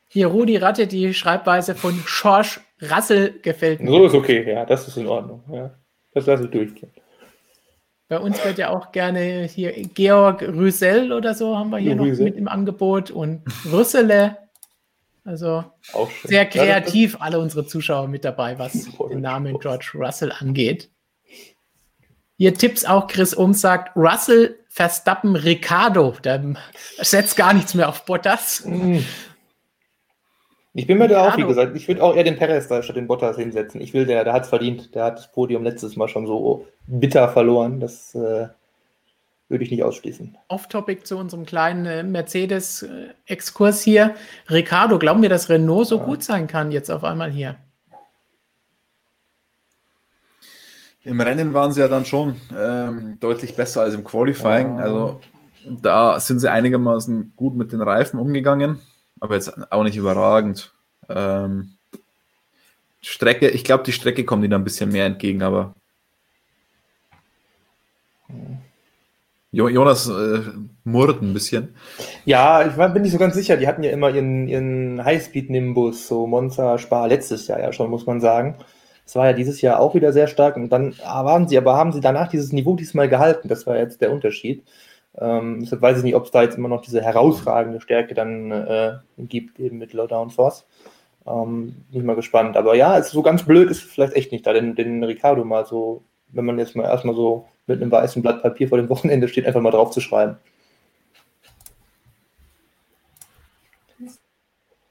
Hier, 0.09 0.29
Rudi 0.29 0.57
Ratte, 0.57 0.87
die 0.87 1.13
Schreibweise 1.13 1.75
von 1.75 1.95
Schorsch 2.07 2.61
Rassel 2.81 3.39
gefällt 3.43 3.81
mir. 3.81 3.91
So 3.91 4.07
ist 4.07 4.15
okay, 4.15 4.51
ja, 4.51 4.65
das 4.65 4.89
ist 4.89 4.97
in 4.97 5.07
Ordnung. 5.07 5.45
Ja. 5.53 5.75
Das 6.15 6.27
lasse 6.27 6.45
ich 6.45 6.51
durchgehen. 6.51 6.91
Bei 8.09 8.19
uns 8.19 8.43
wird 8.43 8.57
ja 8.57 8.71
auch 8.71 8.91
gerne 8.91 9.45
hier 9.45 9.73
Georg 9.73 10.41
Rüsel 10.41 11.13
oder 11.13 11.35
so 11.35 11.57
haben 11.59 11.69
wir 11.71 11.79
hier 11.79 11.99
Rüsel. 12.01 12.25
noch 12.25 12.33
mit 12.33 12.37
im 12.37 12.49
Angebot 12.49 13.11
und 13.11 13.43
Rüssele. 13.71 14.39
Also 15.25 15.63
sehr 16.25 16.47
kreativ 16.47 17.19
alle 17.21 17.39
unsere 17.39 17.67
Zuschauer 17.67 18.09
mit 18.09 18.25
dabei, 18.25 18.59
was 18.59 18.89
den 19.11 19.21
Namen 19.21 19.59
George 19.59 19.91
Russell 19.95 20.33
angeht. 20.33 20.91
Hier 22.39 22.55
Tipps 22.55 22.87
auch 22.87 23.09
Chris 23.09 23.35
Um 23.35 23.53
sagt 23.53 23.95
Russell, 23.95 24.59
Verstappen, 24.71 25.37
Ricardo. 25.37 26.15
Der 26.25 26.55
setzt 26.99 27.37
gar 27.37 27.53
nichts 27.53 27.75
mehr 27.75 27.91
auf 27.91 28.07
Bottas. 28.07 28.67
Ich 30.79 30.87
bin 30.87 30.99
mir 30.99 31.09
da 31.09 31.27
auch, 31.27 31.37
wie 31.37 31.43
gesagt, 31.43 31.75
ich 31.75 31.89
würde 31.89 32.05
auch 32.05 32.15
eher 32.15 32.23
den 32.23 32.37
Perez 32.37 32.69
da 32.69 32.85
statt 32.85 32.95
den 32.95 33.09
Bottas 33.09 33.35
hinsetzen. 33.35 33.81
Ich 33.81 33.95
will, 33.95 34.07
der, 34.07 34.23
der 34.23 34.33
hat 34.33 34.45
es 34.45 34.49
verdient. 34.49 34.95
Der 34.95 35.07
hat 35.07 35.19
das 35.19 35.33
Podium 35.33 35.65
letztes 35.65 35.97
Mal 35.97 36.07
schon 36.07 36.25
so 36.29 36.69
bitter 36.87 37.29
verloren. 37.29 37.81
Das 37.81 38.15
äh, 38.15 38.47
würde 39.49 39.65
ich 39.65 39.73
nicht 39.73 39.83
ausschließen. 39.83 40.39
Off-Topic 40.47 41.03
zu 41.03 41.19
unserem 41.19 41.47
kleinen 41.47 41.85
äh, 41.85 42.05
Mercedes-Exkurs 42.05 43.83
hier. 43.83 44.15
Ricardo, 44.49 45.01
glauben 45.01 45.21
wir, 45.21 45.29
dass 45.29 45.49
Renault 45.49 45.89
so 45.89 45.97
ja. 45.97 46.05
gut 46.05 46.23
sein 46.23 46.47
kann 46.47 46.71
jetzt 46.71 46.93
auf 46.93 47.03
einmal 47.03 47.33
hier? 47.33 47.57
Im 51.03 51.21
Rennen 51.21 51.55
waren 51.55 51.73
sie 51.73 51.81
ja 51.81 51.89
dann 51.89 52.05
schon 52.05 52.37
ähm, 52.57 53.17
deutlich 53.19 53.57
besser 53.57 53.81
als 53.81 53.95
im 53.95 54.05
Qualifying. 54.05 54.77
Ja. 54.77 54.85
Also 54.85 55.21
da 55.65 56.21
sind 56.21 56.39
sie 56.39 56.49
einigermaßen 56.49 57.33
gut 57.35 57.57
mit 57.57 57.73
den 57.73 57.83
Reifen 57.83 58.21
umgegangen 58.21 58.79
aber 59.21 59.35
jetzt 59.35 59.73
auch 59.73 59.83
nicht 59.83 59.97
überragend. 59.97 60.73
Ähm, 61.09 61.75
Strecke, 63.01 63.49
ich 63.49 63.65
glaube, 63.65 63.85
die 63.85 63.93
Strecke 63.93 64.25
kommt 64.25 64.45
ihnen 64.45 64.55
ein 64.55 64.65
bisschen 64.65 64.91
mehr 64.91 65.07
entgegen, 65.07 65.43
aber 65.43 65.75
Jonas 69.51 70.09
äh, 70.09 70.41
murrt 70.85 71.23
ein 71.23 71.33
bisschen. 71.33 71.75
Ja, 72.27 72.67
ich 72.67 72.75
bin 72.75 73.03
nicht 73.03 73.13
so 73.13 73.19
ganz 73.19 73.35
sicher. 73.35 73.57
Die 73.57 73.67
hatten 73.67 73.83
ja 73.83 73.91
immer 73.91 74.11
ihren, 74.11 74.47
ihren 74.47 75.05
Highspeed-Nimbus, 75.05 76.07
so 76.07 76.27
Monza 76.27 76.77
Spar 76.79 77.09
letztes 77.09 77.47
Jahr 77.49 77.59
ja 77.61 77.73
schon, 77.73 77.91
muss 77.91 78.07
man 78.07 78.21
sagen. 78.21 78.57
Das 79.05 79.17
war 79.17 79.27
ja 79.27 79.33
dieses 79.33 79.63
Jahr 79.63 79.81
auch 79.81 79.95
wieder 79.95 80.13
sehr 80.13 80.27
stark 80.27 80.57
und 80.57 80.69
dann 80.69 80.95
waren 80.99 81.49
sie, 81.49 81.57
aber 81.57 81.77
haben 81.77 81.93
sie 81.93 82.01
danach 82.01 82.29
dieses 82.29 82.53
Niveau 82.53 82.77
diesmal 82.77 83.09
gehalten. 83.09 83.49
Das 83.49 83.67
war 83.67 83.79
jetzt 83.79 84.03
der 84.03 84.13
Unterschied. 84.13 84.65
Ähm, 85.21 85.61
deshalb 85.61 85.83
weiß 85.83 85.99
ich 85.99 86.05
nicht, 86.05 86.15
ob 86.15 86.25
es 86.25 86.31
da 86.31 86.43
jetzt 86.43 86.57
immer 86.57 86.69
noch 86.69 86.81
diese 86.81 87.03
herausragende 87.03 87.81
Stärke 87.81 88.15
dann 88.15 88.53
äh, 88.53 88.99
gibt, 89.19 89.59
eben 89.59 89.79
mit 89.79 89.93
Low 89.93 90.07
Downforce. 90.07 90.67
Ähm, 91.27 91.85
bin 91.91 92.01
ich 92.01 92.07
mal 92.07 92.17
gespannt. 92.17 92.57
Aber 92.57 92.75
ja, 92.75 92.97
ist 92.97 93.11
so 93.11 93.23
ganz 93.23 93.43
blöd 93.43 93.71
ist 93.71 93.83
vielleicht 93.83 94.15
echt 94.15 94.33
nicht 94.33 94.47
da, 94.47 94.53
den, 94.53 94.75
den 94.75 95.03
Ricardo 95.03 95.45
mal 95.45 95.67
so, 95.67 96.03
wenn 96.29 96.45
man 96.45 96.59
jetzt 96.59 96.77
mal 96.77 96.85
erstmal 96.85 97.15
so 97.15 97.47
mit 97.67 97.83
einem 97.83 97.91
weißen 97.91 98.23
Blatt 98.23 98.43
Papier 98.43 98.69
vor 98.69 98.79
dem 98.79 98.89
Wochenende 98.89 99.29
steht, 99.29 99.47
einfach 99.47 99.61
mal 99.61 99.71
drauf 99.71 99.91
zu 99.91 100.01
schreiben. 100.01 100.37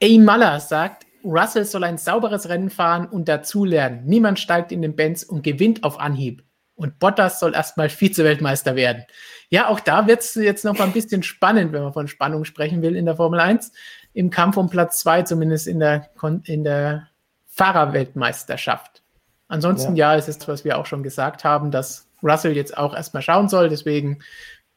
A. 0.03 0.19
Maller 0.19 0.59
sagt, 0.59 1.07
Russell 1.23 1.65
soll 1.65 1.83
ein 1.83 1.97
sauberes 1.97 2.49
Rennen 2.49 2.69
fahren 2.69 3.07
und 3.07 3.27
dazulernen. 3.27 4.03
Niemand 4.05 4.39
steigt 4.39 4.71
in 4.71 4.81
den 4.81 4.95
Benz 4.95 5.23
und 5.23 5.43
gewinnt 5.43 5.83
auf 5.83 5.99
Anhieb. 5.99 6.43
Und 6.77 6.99
Bottas 6.99 7.39
soll 7.39 7.55
erstmal 7.55 7.89
Vize-Weltmeister 7.89 8.75
werden. 8.75 9.03
Ja, 9.49 9.67
auch 9.67 9.79
da 9.79 10.07
wird 10.07 10.21
es 10.21 10.35
jetzt 10.35 10.63
noch 10.63 10.77
mal 10.77 10.85
ein 10.85 10.93
bisschen 10.93 11.23
spannend, 11.23 11.73
wenn 11.73 11.81
man 11.81 11.91
von 11.91 12.07
Spannung 12.07 12.45
sprechen 12.45 12.81
will 12.83 12.95
in 12.95 13.05
der 13.05 13.15
Formel 13.15 13.39
1. 13.39 13.71
Im 14.13 14.29
Kampf 14.29 14.57
um 14.57 14.69
Platz 14.69 14.99
2, 14.99 15.23
zumindest 15.23 15.67
in 15.67 15.79
der, 15.79 16.09
in 16.43 16.63
der 16.63 17.07
Fahrerweltmeisterschaft. 17.47 19.01
Ansonsten, 19.47 19.95
ja. 19.95 20.13
ja, 20.13 20.19
ist 20.19 20.29
es, 20.29 20.47
was 20.47 20.63
wir 20.65 20.77
auch 20.77 20.85
schon 20.85 21.01
gesagt 21.01 21.43
haben, 21.43 21.71
dass 21.71 22.07
Russell 22.21 22.55
jetzt 22.55 22.77
auch 22.77 22.95
erstmal 22.95 23.23
schauen 23.23 23.49
soll. 23.49 23.69
Deswegen 23.69 24.19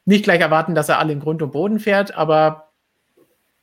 nicht 0.06 0.24
gleich 0.24 0.40
erwarten, 0.40 0.74
dass 0.74 0.88
er 0.88 0.98
alle 0.98 1.12
in 1.12 1.20
Grund 1.20 1.42
und 1.42 1.52
Boden 1.52 1.80
fährt, 1.80 2.14
aber 2.14 2.69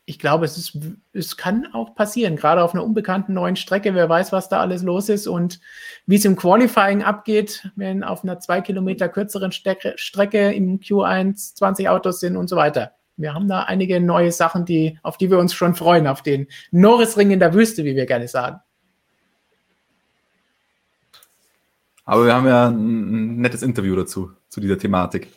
ich 0.09 0.19
glaube, 0.19 0.45
es, 0.45 0.57
ist, 0.57 0.77
es 1.11 1.35
kann 1.35 1.67
auch 1.73 1.93
passieren, 1.93 2.37
gerade 2.37 2.63
auf 2.63 2.73
einer 2.73 2.85
unbekannten 2.85 3.33
neuen 3.33 3.57
Strecke. 3.57 3.93
Wer 3.93 4.07
weiß, 4.07 4.31
was 4.31 4.47
da 4.47 4.61
alles 4.61 4.81
los 4.81 5.09
ist 5.09 5.27
und 5.27 5.59
wie 6.05 6.15
es 6.15 6.23
im 6.23 6.37
Qualifying 6.37 7.03
abgeht, 7.03 7.69
wenn 7.75 8.05
auf 8.05 8.23
einer 8.23 8.39
zwei 8.39 8.61
Kilometer 8.61 9.09
kürzeren 9.09 9.51
Strecke, 9.51 9.95
Strecke 9.97 10.53
im 10.53 10.79
Q1 10.79 11.55
20 11.55 11.89
Autos 11.89 12.21
sind 12.21 12.37
und 12.37 12.47
so 12.47 12.55
weiter. 12.55 12.93
Wir 13.17 13.33
haben 13.33 13.49
da 13.49 13.63
einige 13.63 13.99
neue 13.99 14.31
Sachen, 14.31 14.63
die, 14.63 14.97
auf 15.03 15.17
die 15.17 15.29
wir 15.29 15.39
uns 15.39 15.53
schon 15.53 15.75
freuen, 15.75 16.07
auf 16.07 16.21
den 16.21 16.47
Norrisring 16.71 17.31
in 17.31 17.41
der 17.41 17.53
Wüste, 17.53 17.83
wie 17.83 17.97
wir 17.97 18.05
gerne 18.05 18.29
sagen. 18.29 18.61
Aber 22.05 22.25
wir 22.25 22.33
haben 22.33 22.47
ja 22.47 22.69
ein 22.69 23.41
nettes 23.41 23.61
Interview 23.61 23.93
dazu, 23.97 24.31
zu 24.47 24.61
dieser 24.61 24.77
Thematik. 24.77 25.33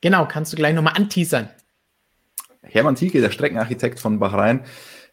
Genau, 0.00 0.24
kannst 0.26 0.52
du 0.52 0.56
gleich 0.56 0.72
nochmal 0.72 0.94
anteasern. 0.94 1.48
Hermann 2.64 2.96
Thielke, 2.96 3.20
der 3.20 3.30
Streckenarchitekt 3.30 4.00
von 4.00 4.18
Bahrain, 4.18 4.60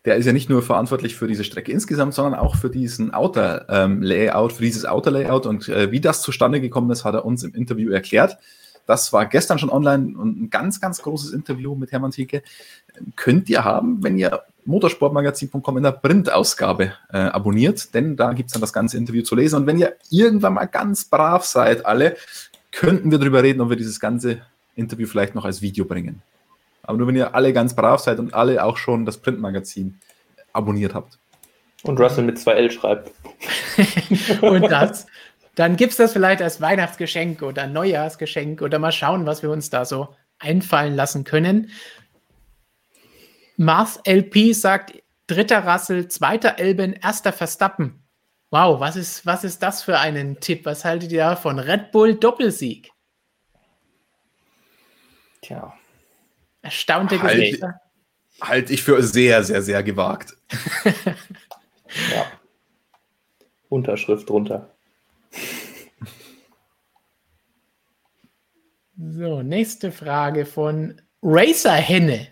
der 0.05 0.15
ist 0.15 0.25
ja 0.25 0.33
nicht 0.33 0.49
nur 0.49 0.63
verantwortlich 0.63 1.15
für 1.15 1.27
diese 1.27 1.43
Strecke 1.43 1.71
insgesamt, 1.71 2.13
sondern 2.13 2.39
auch 2.39 2.55
für 2.55 2.69
diesen 2.69 3.13
Outer-Layout, 3.13 4.51
ähm, 4.51 4.55
für 4.55 4.63
dieses 4.63 4.85
Outer-Layout. 4.85 5.45
Und 5.45 5.69
äh, 5.69 5.91
wie 5.91 6.01
das 6.01 6.23
zustande 6.23 6.59
gekommen 6.59 6.89
ist, 6.89 7.05
hat 7.05 7.13
er 7.13 7.23
uns 7.23 7.43
im 7.43 7.53
Interview 7.53 7.91
erklärt. 7.91 8.37
Das 8.87 9.13
war 9.13 9.27
gestern 9.27 9.59
schon 9.59 9.69
online 9.69 10.17
und 10.17 10.41
ein 10.41 10.49
ganz, 10.49 10.81
ganz 10.81 11.03
großes 11.03 11.31
Interview 11.31 11.75
mit 11.75 11.91
Hermann 11.91 12.11
Thielke. 12.11 12.41
Könnt 13.15 13.47
ihr 13.47 13.63
haben, 13.63 14.03
wenn 14.03 14.17
ihr 14.17 14.41
motorsportmagazin.com 14.65 15.77
in 15.77 15.83
der 15.83 15.91
Printausgabe 15.91 16.93
äh, 17.13 17.17
abonniert, 17.17 17.93
denn 17.93 18.15
da 18.15 18.33
gibt 18.33 18.47
es 18.47 18.53
dann 18.53 18.61
das 18.61 18.73
ganze 18.73 18.97
Interview 18.97 19.21
zu 19.21 19.35
lesen. 19.35 19.57
Und 19.57 19.67
wenn 19.67 19.77
ihr 19.77 19.95
irgendwann 20.09 20.53
mal 20.53 20.65
ganz 20.65 21.05
brav 21.05 21.45
seid, 21.45 21.85
alle, 21.85 22.17
könnten 22.71 23.11
wir 23.11 23.19
darüber 23.19 23.43
reden, 23.43 23.61
ob 23.61 23.69
wir 23.69 23.77
dieses 23.77 23.99
ganze 23.99 24.41
Interview 24.75 25.07
vielleicht 25.07 25.35
noch 25.35 25.45
als 25.45 25.61
Video 25.61 25.85
bringen. 25.85 26.21
Aber 26.83 26.97
nur 26.97 27.07
wenn 27.07 27.15
ihr 27.15 27.35
alle 27.35 27.53
ganz 27.53 27.75
brav 27.75 27.99
seid 27.99 28.19
und 28.19 28.33
alle 28.33 28.63
auch 28.63 28.77
schon 28.77 29.05
das 29.05 29.17
Printmagazin 29.17 29.99
abonniert 30.53 30.93
habt. 30.93 31.19
Und 31.83 31.99
Russell 31.99 32.23
mit 32.23 32.37
2L 32.37 32.71
schreibt. 32.71 33.11
und 34.41 34.63
das, 34.63 35.07
dann 35.55 35.75
gibt 35.75 35.91
es 35.91 35.97
das 35.97 36.13
vielleicht 36.13 36.41
als 36.41 36.61
Weihnachtsgeschenk 36.61 37.41
oder 37.41 37.67
Neujahrsgeschenk 37.67 38.61
oder 38.61 38.79
mal 38.79 38.91
schauen, 38.91 39.25
was 39.25 39.41
wir 39.41 39.49
uns 39.49 39.69
da 39.69 39.85
so 39.85 40.09
einfallen 40.39 40.95
lassen 40.95 41.23
können. 41.23 41.71
Mars 43.57 43.99
LP 44.05 44.53
sagt, 44.53 44.93
dritter 45.27 45.65
Rassel, 45.65 46.07
zweiter 46.07 46.59
Elben, 46.59 46.93
erster 46.93 47.33
Verstappen. 47.33 48.03
Wow, 48.49 48.79
was 48.79 48.95
ist, 48.95 49.25
was 49.25 49.43
ist 49.43 49.63
das 49.63 49.81
für 49.83 49.99
einen 49.99 50.39
Tipp? 50.39 50.65
Was 50.65 50.83
haltet 50.83 51.11
ihr 51.11 51.35
von 51.37 51.57
Red 51.57 51.91
Bull 51.91 52.15
Doppelsieg? 52.15 52.91
Tja, 55.41 55.73
Erstaunte 56.61 57.21
halt, 57.21 57.35
Gesichter. 57.35 57.81
Halte 58.41 58.73
ich 58.73 58.83
für 58.83 59.01
sehr, 59.03 59.43
sehr, 59.43 59.61
sehr 59.61 59.83
gewagt. 59.83 60.35
ja. 60.95 62.25
Unterschrift 63.69 64.29
drunter. 64.29 64.69
So, 68.97 69.41
nächste 69.41 69.91
Frage 69.91 70.45
von 70.45 71.01
Racer 71.23 71.73
Henne. 71.73 72.27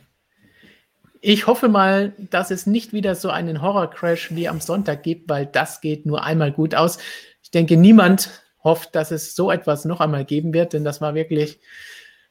Ich 1.22 1.47
hoffe 1.47 1.68
mal, 1.68 2.14
dass 2.18 2.51
es 2.51 2.65
nicht 2.65 2.93
wieder 2.93 3.15
so 3.15 3.30
einen 3.30 3.61
Horror-Crash 3.61 4.35
wie 4.35 4.47
am 4.47 4.61
Sonntag 4.61 5.03
gibt, 5.03 5.30
weil 5.30 5.45
das 5.45 5.81
geht 5.81 6.06
nur 6.06 6.23
einmal 6.23 6.51
gut 6.51 6.76
aus. 6.76 6.97
Ich 7.43 7.51
denke, 7.51 7.76
niemand 7.76 8.30
hofft, 8.64 8.95
dass 8.95 9.11
es 9.11 9.35
so 9.35 9.51
etwas 9.51 9.85
noch 9.85 9.99
einmal 9.99 10.26
geben 10.26 10.53
wird, 10.53 10.73
denn 10.73 10.84
das 10.84 11.01
war 11.01 11.15
wirklich 11.15 11.60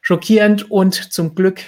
schockierend 0.00 0.70
und 0.70 0.94
zum 0.94 1.34
Glück 1.34 1.60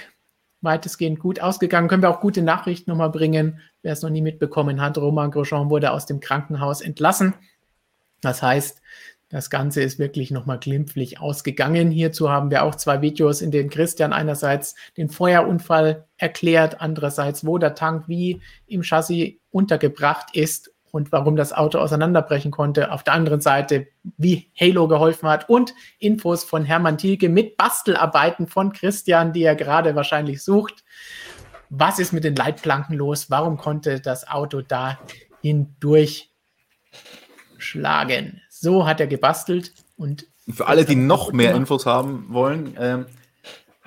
weitestgehend 0.61 1.19
gut 1.19 1.41
ausgegangen. 1.41 1.87
Können 1.87 2.03
wir 2.03 2.09
auch 2.09 2.21
gute 2.21 2.41
Nachrichten 2.41 2.89
nochmal 2.89 3.09
bringen. 3.09 3.59
Wer 3.81 3.93
es 3.93 4.01
noch 4.01 4.09
nie 4.09 4.21
mitbekommen 4.21 4.81
hat, 4.81 4.97
Romain 4.97 5.31
Grosjean 5.31 5.69
wurde 5.69 5.91
aus 5.91 6.05
dem 6.05 6.19
Krankenhaus 6.19 6.81
entlassen. 6.81 7.33
Das 8.21 8.41
heißt, 8.43 8.81
das 9.29 9.49
Ganze 9.49 9.81
ist 9.81 9.97
wirklich 9.97 10.29
nochmal 10.29 10.59
glimpflich 10.59 11.21
ausgegangen. 11.21 11.89
Hierzu 11.89 12.29
haben 12.29 12.51
wir 12.51 12.63
auch 12.63 12.75
zwei 12.75 13.01
Videos, 13.01 13.41
in 13.41 13.49
denen 13.49 13.69
Christian 13.69 14.11
einerseits 14.11 14.75
den 14.97 15.09
Feuerunfall 15.09 16.05
erklärt, 16.17 16.81
andererseits, 16.81 17.45
wo 17.45 17.57
der 17.57 17.73
Tank 17.73 18.09
wie 18.09 18.41
im 18.67 18.83
Chassis 18.83 19.35
untergebracht 19.49 20.35
ist 20.35 20.70
und 20.91 21.11
warum 21.11 21.35
das 21.35 21.53
Auto 21.53 21.79
auseinanderbrechen 21.79 22.51
konnte. 22.51 22.91
Auf 22.91 23.03
der 23.03 23.13
anderen 23.13 23.41
Seite, 23.41 23.87
wie 24.17 24.51
Halo 24.59 24.87
geholfen 24.87 25.29
hat 25.29 25.49
und 25.49 25.73
Infos 25.99 26.43
von 26.43 26.65
Hermann 26.65 26.97
Thielke 26.97 27.29
mit 27.29 27.57
Bastelarbeiten 27.57 28.47
von 28.47 28.73
Christian, 28.73 29.33
die 29.33 29.43
er 29.43 29.55
gerade 29.55 29.95
wahrscheinlich 29.95 30.43
sucht. 30.43 30.83
Was 31.69 31.99
ist 31.99 32.11
mit 32.11 32.25
den 32.25 32.35
Leitplanken 32.35 32.95
los? 32.97 33.29
Warum 33.29 33.57
konnte 33.57 34.01
das 34.01 34.27
Auto 34.27 34.61
da 34.61 34.99
hindurch 35.41 36.31
schlagen? 37.57 38.41
So 38.49 38.85
hat 38.85 38.99
er 38.99 39.07
gebastelt 39.07 39.73
und. 39.95 40.27
Für 40.49 40.67
alle, 40.67 40.83
die 40.83 40.95
noch 40.95 41.31
mehr 41.31 41.55
Infos 41.55 41.85
haben 41.85 42.25
wollen, 42.29 42.75
ähm, 42.77 43.05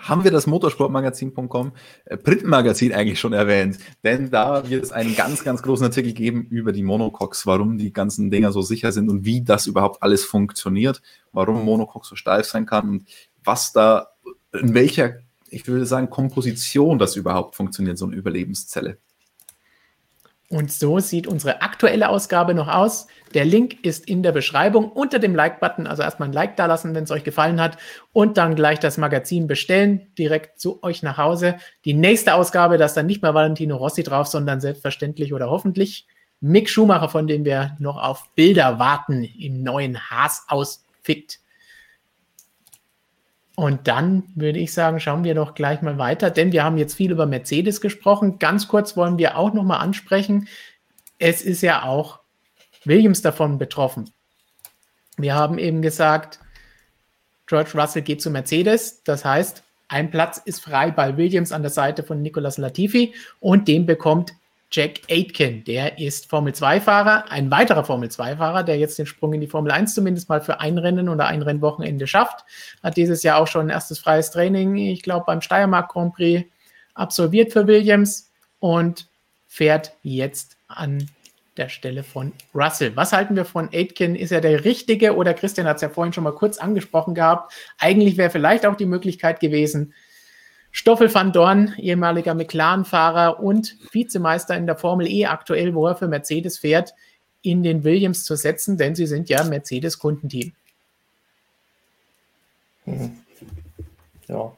haben 0.08 0.24
wir 0.24 0.30
das 0.30 0.46
motorsportmagazin.com 0.46 1.72
äh, 2.04 2.16
Printmagazin 2.16 2.92
eigentlich 2.92 3.18
schon 3.18 3.32
erwähnt. 3.32 3.78
Denn 4.02 4.30
da 4.30 4.68
wird 4.68 4.84
es 4.84 4.92
einen 4.92 5.14
ganz, 5.16 5.44
ganz 5.44 5.62
großen 5.62 5.86
Artikel 5.86 6.12
geben 6.12 6.46
über 6.50 6.72
die 6.72 6.82
Monocoques, 6.82 7.46
warum 7.46 7.78
die 7.78 7.92
ganzen 7.92 8.30
Dinger 8.30 8.52
so 8.52 8.62
sicher 8.62 8.92
sind 8.92 9.08
und 9.08 9.24
wie 9.24 9.42
das 9.42 9.66
überhaupt 9.66 10.02
alles 10.02 10.24
funktioniert, 10.24 11.02
warum 11.32 11.64
Monocoque 11.64 12.06
so 12.06 12.16
steif 12.16 12.46
sein 12.46 12.66
kann 12.66 12.88
und 12.88 13.04
was 13.42 13.72
da, 13.72 14.08
in 14.52 14.74
welcher, 14.74 15.18
ich 15.48 15.66
würde 15.66 15.86
sagen, 15.86 16.10
Komposition 16.10 16.98
das 16.98 17.16
überhaupt 17.16 17.54
funktioniert, 17.56 17.98
so 17.98 18.06
eine 18.06 18.16
Überlebenszelle. 18.16 18.98
Und 20.54 20.70
so 20.70 21.00
sieht 21.00 21.26
unsere 21.26 21.62
aktuelle 21.62 22.08
Ausgabe 22.08 22.54
noch 22.54 22.68
aus. 22.68 23.08
Der 23.34 23.44
Link 23.44 23.84
ist 23.84 24.08
in 24.08 24.22
der 24.22 24.30
Beschreibung 24.30 24.88
unter 24.88 25.18
dem 25.18 25.34
Like-Button. 25.34 25.88
Also 25.88 26.04
erstmal 26.04 26.28
ein 26.28 26.32
Like 26.32 26.54
da 26.56 26.66
lassen, 26.66 26.94
wenn 26.94 27.02
es 27.02 27.10
euch 27.10 27.24
gefallen 27.24 27.60
hat. 27.60 27.76
Und 28.12 28.38
dann 28.38 28.54
gleich 28.54 28.78
das 28.78 28.96
Magazin 28.96 29.48
bestellen, 29.48 30.12
direkt 30.16 30.60
zu 30.60 30.80
euch 30.84 31.02
nach 31.02 31.18
Hause. 31.18 31.56
Die 31.84 31.92
nächste 31.92 32.34
Ausgabe, 32.34 32.78
da 32.78 32.84
ist 32.84 32.96
dann 32.96 33.06
nicht 33.06 33.20
mehr 33.20 33.34
Valentino 33.34 33.76
Rossi 33.76 34.04
drauf, 34.04 34.28
sondern 34.28 34.60
selbstverständlich 34.60 35.34
oder 35.34 35.50
hoffentlich 35.50 36.06
Mick 36.40 36.70
Schumacher, 36.70 37.08
von 37.08 37.26
dem 37.26 37.44
wir 37.44 37.76
noch 37.80 38.00
auf 38.00 38.32
Bilder 38.36 38.78
warten 38.78 39.24
im 39.24 39.64
neuen 39.64 40.08
Haas-Outfit. 40.08 41.40
Und 43.56 43.86
dann 43.86 44.24
würde 44.34 44.58
ich 44.58 44.72
sagen, 44.72 44.98
schauen 44.98 45.22
wir 45.22 45.34
doch 45.34 45.54
gleich 45.54 45.80
mal 45.80 45.96
weiter, 45.96 46.30
denn 46.30 46.50
wir 46.50 46.64
haben 46.64 46.76
jetzt 46.76 46.94
viel 46.94 47.12
über 47.12 47.26
Mercedes 47.26 47.80
gesprochen. 47.80 48.38
Ganz 48.38 48.66
kurz 48.66 48.96
wollen 48.96 49.18
wir 49.18 49.36
auch 49.38 49.52
noch 49.52 49.62
mal 49.62 49.78
ansprechen. 49.78 50.48
Es 51.18 51.42
ist 51.42 51.62
ja 51.62 51.84
auch 51.84 52.18
Williams 52.84 53.22
davon 53.22 53.58
betroffen. 53.58 54.10
Wir 55.16 55.34
haben 55.34 55.58
eben 55.58 55.82
gesagt, 55.82 56.40
George 57.46 57.70
Russell 57.74 58.02
geht 58.02 58.20
zu 58.20 58.30
Mercedes. 58.30 59.04
Das 59.04 59.24
heißt, 59.24 59.62
ein 59.88 60.10
Platz 60.10 60.38
ist 60.44 60.60
frei 60.60 60.90
bei 60.90 61.16
Williams 61.16 61.52
an 61.52 61.62
der 61.62 61.70
Seite 61.70 62.02
von 62.02 62.22
Nicolas 62.22 62.58
Latifi 62.58 63.14
und 63.38 63.68
den 63.68 63.86
bekommt 63.86 64.32
Jack 64.70 65.02
Aitken. 65.10 65.64
Der 65.64 65.98
ist 65.98 66.28
Formel-2-Fahrer, 66.28 67.30
ein 67.30 67.50
weiterer 67.50 67.84
Formel-2-Fahrer, 67.84 68.64
der 68.64 68.78
jetzt 68.78 68.98
den 68.98 69.06
Sprung 69.06 69.32
in 69.32 69.40
die 69.40 69.46
Formel 69.46 69.72
1 69.72 69.94
zumindest 69.94 70.28
mal 70.28 70.40
für 70.40 70.60
ein 70.60 70.78
Rennen 70.78 71.08
oder 71.08 71.26
ein 71.26 71.42
Rennwochenende 71.42 72.06
schafft. 72.06 72.44
Hat 72.82 72.96
dieses 72.96 73.22
Jahr 73.22 73.38
auch 73.38 73.46
schon 73.46 73.66
ein 73.66 73.70
erstes 73.70 73.98
freies 73.98 74.30
Training, 74.30 74.76
ich 74.76 75.02
glaube, 75.02 75.24
beim 75.26 75.40
Steiermark 75.40 75.92
Grand 75.92 76.14
Prix 76.14 76.48
absolviert 76.94 77.52
für 77.52 77.66
Williams 77.66 78.30
und 78.58 79.08
fährt 79.46 79.92
jetzt 80.02 80.56
an 80.68 81.08
der 81.56 81.68
Stelle 81.68 82.02
von 82.02 82.32
Russell. 82.54 82.96
Was 82.96 83.12
halten 83.12 83.36
wir 83.36 83.44
von 83.44 83.68
Aitken? 83.72 84.16
Ist 84.16 84.32
er 84.32 84.40
der 84.40 84.64
Richtige 84.64 85.14
oder 85.14 85.34
Christian 85.34 85.66
hat 85.66 85.76
es 85.76 85.82
ja 85.82 85.88
vorhin 85.88 86.12
schon 86.12 86.24
mal 86.24 86.34
kurz 86.34 86.58
angesprochen 86.58 87.14
gehabt? 87.14 87.52
Eigentlich 87.78 88.16
wäre 88.16 88.30
vielleicht 88.30 88.66
auch 88.66 88.76
die 88.76 88.86
Möglichkeit 88.86 89.38
gewesen, 89.38 89.94
Stoffel 90.76 91.14
van 91.14 91.32
Dorn, 91.32 91.72
ehemaliger 91.78 92.34
McLaren-Fahrer 92.34 93.38
und 93.38 93.76
Vizemeister 93.92 94.56
in 94.56 94.66
der 94.66 94.76
Formel 94.76 95.06
E 95.06 95.26
aktuell, 95.26 95.72
wo 95.72 95.86
er 95.86 95.94
für 95.94 96.08
Mercedes 96.08 96.58
fährt, 96.58 96.94
in 97.42 97.62
den 97.62 97.84
Williams 97.84 98.24
zu 98.24 98.34
setzen, 98.34 98.76
denn 98.76 98.96
sie 98.96 99.06
sind 99.06 99.28
ja 99.28 99.44
Mercedes-Kundenteam. 99.44 100.52
Mhm. 102.86 103.18
Ja. 104.26 104.52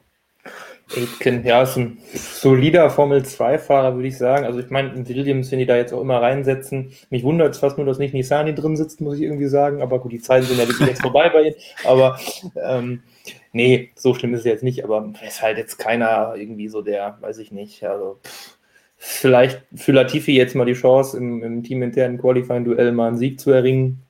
Aitken, 0.96 1.44
ja, 1.44 1.62
ist 1.62 1.76
ein 1.76 1.98
solider 2.14 2.88
Formel-2-Fahrer, 2.88 3.96
würde 3.96 4.08
ich 4.08 4.16
sagen. 4.16 4.46
Also 4.46 4.60
ich 4.60 4.70
meine, 4.70 4.94
in 4.94 5.06
Williams, 5.06 5.50
wenn 5.50 5.58
die 5.58 5.66
da 5.66 5.76
jetzt 5.76 5.92
auch 5.92 6.00
immer 6.00 6.22
reinsetzen, 6.22 6.92
mich 7.10 7.24
wundert 7.24 7.54
es 7.54 7.60
fast 7.60 7.76
nur, 7.76 7.86
dass 7.86 7.98
nicht 7.98 8.14
Nissani 8.14 8.54
drin 8.54 8.76
sitzt, 8.76 9.02
muss 9.02 9.16
ich 9.16 9.22
irgendwie 9.22 9.48
sagen. 9.48 9.82
Aber 9.82 9.98
gut, 9.98 10.12
die 10.12 10.20
Zeiten 10.20 10.46
sind 10.46 10.58
ja 10.58 10.86
jetzt 10.86 11.02
vorbei 11.02 11.28
bei 11.28 11.42
ihnen. 11.42 11.56
Aber 11.84 12.18
ähm, 12.56 13.02
Nee, 13.56 13.92
so 13.94 14.12
schlimm 14.12 14.34
ist 14.34 14.40
es 14.40 14.44
jetzt 14.44 14.62
nicht, 14.62 14.84
aber 14.84 15.14
ist 15.26 15.40
halt 15.40 15.56
jetzt 15.56 15.78
keiner 15.78 16.34
irgendwie 16.36 16.68
so 16.68 16.82
der, 16.82 17.16
weiß 17.22 17.38
ich 17.38 17.52
nicht, 17.52 17.82
also 17.84 18.18
pff, 18.22 18.58
vielleicht 18.98 19.62
für 19.74 19.92
Latifi 19.92 20.36
jetzt 20.36 20.54
mal 20.54 20.66
die 20.66 20.74
Chance, 20.74 21.16
im, 21.16 21.42
im 21.42 21.62
teaminternen 21.62 22.18
Qualifying-Duell 22.18 22.92
mal 22.92 23.08
einen 23.08 23.16
Sieg 23.16 23.40
zu 23.40 23.52
erringen. 23.52 24.02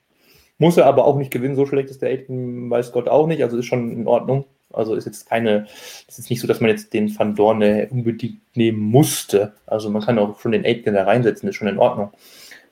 Muss 0.59 0.79
er 0.79 0.87
aber 0.87 1.05
auch 1.05 1.17
nicht 1.17 1.31
gewinnen, 1.31 1.55
so 1.55 1.65
schlecht 1.65 1.91
ist 1.91 2.03
der 2.03 2.09
Aiden, 2.11 2.69
weiß 2.71 2.91
Gott 2.91 3.09
auch 3.09 3.29
nicht, 3.29 3.41
also 3.41 3.57
ist 3.57 3.67
schon 3.67 3.93
in 3.93 4.09
Ordnung. 4.09 4.47
Also 4.73 4.97
ist 4.97 5.07
jetzt 5.07 5.29
keine, 5.29 5.67
es 6.09 6.19
ist 6.19 6.29
nicht 6.29 6.41
so, 6.41 6.49
dass 6.49 6.61
man 6.61 6.71
jetzt 6.71 6.93
den 6.93 7.17
Van 7.17 7.37
Dorne 7.37 7.87
unbedingt 7.89 8.41
nehmen 8.57 8.81
musste. 8.81 9.53
Also 9.65 9.91
man 9.91 10.03
kann 10.03 10.19
auch 10.19 10.41
schon 10.41 10.51
den 10.51 10.65
Aitken 10.65 10.95
da 10.95 11.05
reinsetzen, 11.05 11.49
ist 11.49 11.55
schon 11.55 11.69
in 11.69 11.79
Ordnung. 11.79 12.11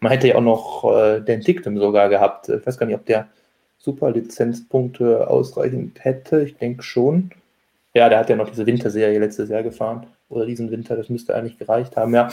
Man 0.01 0.11
hätte 0.11 0.27
ja 0.27 0.35
auch 0.35 0.41
noch 0.41 0.93
äh, 0.93 1.21
den 1.21 1.41
Dictum 1.41 1.79
sogar 1.79 2.09
gehabt. 2.09 2.49
Ich 2.49 2.67
weiß 2.67 2.79
gar 2.79 2.87
nicht, 2.87 2.97
ob 2.97 3.07
der 3.07 3.29
Superlizenzpunkte 3.85 5.29
ausreichend 5.29 6.03
hätte. 6.05 6.43
Ich 6.43 6.57
denke 6.57 6.83
schon. 6.83 7.31
Ja, 7.93 8.09
der 8.09 8.19
hat 8.19 8.31
ja 8.31 8.37
noch 8.37 8.49
diese 8.49 8.67
Winterserie 8.67 9.19
letztes 9.19 9.51
Jahr 9.51 9.63
gefahren. 9.63 10.07
Oder 10.31 10.47
diesen 10.47 10.71
Winter, 10.71 10.97
das 10.97 11.11
müsste 11.11 11.35
eigentlich 11.37 11.59
gereicht 11.59 11.97
haben, 11.97 12.15
ja. 12.15 12.29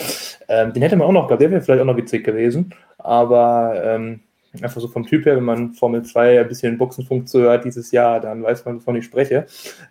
Ähm, 0.48 0.74
den 0.74 0.82
hätte 0.82 0.96
man 0.96 1.08
auch 1.08 1.12
noch, 1.12 1.28
glaube 1.28 1.44
der 1.44 1.52
wäre 1.52 1.62
vielleicht 1.62 1.82
auch 1.82 1.86
noch 1.86 1.98
witzig 1.98 2.24
gewesen. 2.24 2.74
Aber 2.98 3.80
ähm, 3.84 4.22
einfach 4.62 4.82
so 4.82 4.88
vom 4.88 5.06
Typ 5.06 5.26
her, 5.26 5.36
wenn 5.36 5.44
man 5.44 5.74
Formel 5.74 6.04
2 6.04 6.40
ein 6.40 6.48
bisschen 6.48 6.78
Boxenfunk 6.78 7.28
zuhört 7.28 7.66
dieses 7.66 7.92
Jahr, 7.92 8.22
dann 8.22 8.42
weiß 8.42 8.66
man, 8.66 8.78
wovon 8.78 8.96
ich 8.96 9.06
spreche. 9.06 9.46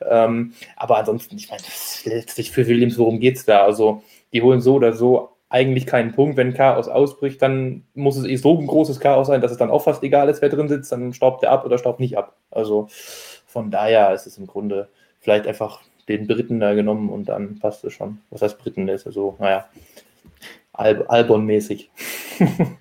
Ähm, 0.08 0.54
aber 0.76 0.98
ansonsten, 0.98 1.36
ich 1.36 1.50
meine, 1.50 1.62
letztlich 2.04 2.50
für 2.50 2.66
Williams, 2.66 2.98
worum 2.98 3.20
geht 3.20 3.36
es 3.36 3.44
da? 3.44 3.64
Also, 3.64 4.02
die 4.32 4.42
holen 4.42 4.60
so 4.60 4.74
oder 4.74 4.94
so 4.94 5.30
eigentlich 5.50 5.84
keinen 5.84 6.12
Punkt. 6.12 6.36
Wenn 6.36 6.54
Chaos 6.54 6.88
ausbricht, 6.88 7.42
dann 7.42 7.84
muss 7.94 8.16
es 8.16 8.24
eh 8.24 8.36
so 8.36 8.56
ein 8.58 8.66
großes 8.66 9.00
Chaos 9.00 9.26
sein, 9.26 9.40
dass 9.40 9.50
es 9.50 9.58
dann 9.58 9.70
auch 9.70 9.82
fast 9.82 10.02
egal 10.02 10.28
ist, 10.28 10.40
wer 10.40 10.48
drin 10.48 10.68
sitzt. 10.68 10.90
Dann 10.92 11.12
staubt 11.12 11.42
er 11.42 11.50
ab 11.50 11.66
oder 11.66 11.76
staubt 11.76 12.00
nicht 12.00 12.16
ab. 12.16 12.36
Also 12.50 12.88
von 13.46 13.70
daher 13.70 14.14
ist 14.14 14.26
es 14.26 14.38
im 14.38 14.46
Grunde 14.46 14.88
vielleicht 15.18 15.46
einfach 15.46 15.80
den 16.08 16.26
Briten 16.26 16.60
da 16.60 16.74
genommen 16.74 17.10
und 17.10 17.28
dann 17.28 17.58
passt 17.58 17.84
es 17.84 17.92
schon. 17.92 18.20
Was 18.30 18.42
heißt 18.42 18.58
Briten? 18.58 18.88
Ist 18.88 19.06
ja 19.06 19.12
so, 19.12 19.36
naja, 19.38 19.66
Al 20.72 21.04
Albon-mäßig. 21.08 21.90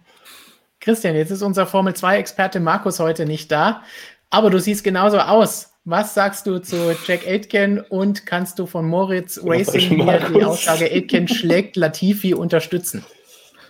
Christian, 0.79 1.15
jetzt 1.15 1.31
ist 1.31 1.41
unser 1.41 1.65
Formel 1.65 1.93
2-Experte 1.93 2.59
Markus 2.59 2.99
heute 2.99 3.25
nicht 3.25 3.51
da, 3.51 3.83
aber 4.29 4.49
du 4.49 4.59
siehst 4.59 4.83
genauso 4.83 5.19
aus. 5.19 5.68
Was 5.89 6.13
sagst 6.13 6.45
du 6.45 6.59
zu 6.59 6.95
Jack 7.07 7.25
Aitken 7.25 7.79
und 7.79 8.27
kannst 8.27 8.59
du 8.59 8.67
von 8.67 8.87
Moritz 8.87 9.41
Racing 9.43 10.03
hier 10.03 10.19
die 10.19 10.43
Aussage 10.43 10.85
Aitken 10.85 11.27
schlägt 11.27 11.77
Latifi 11.77 12.35
unterstützen? 12.35 13.03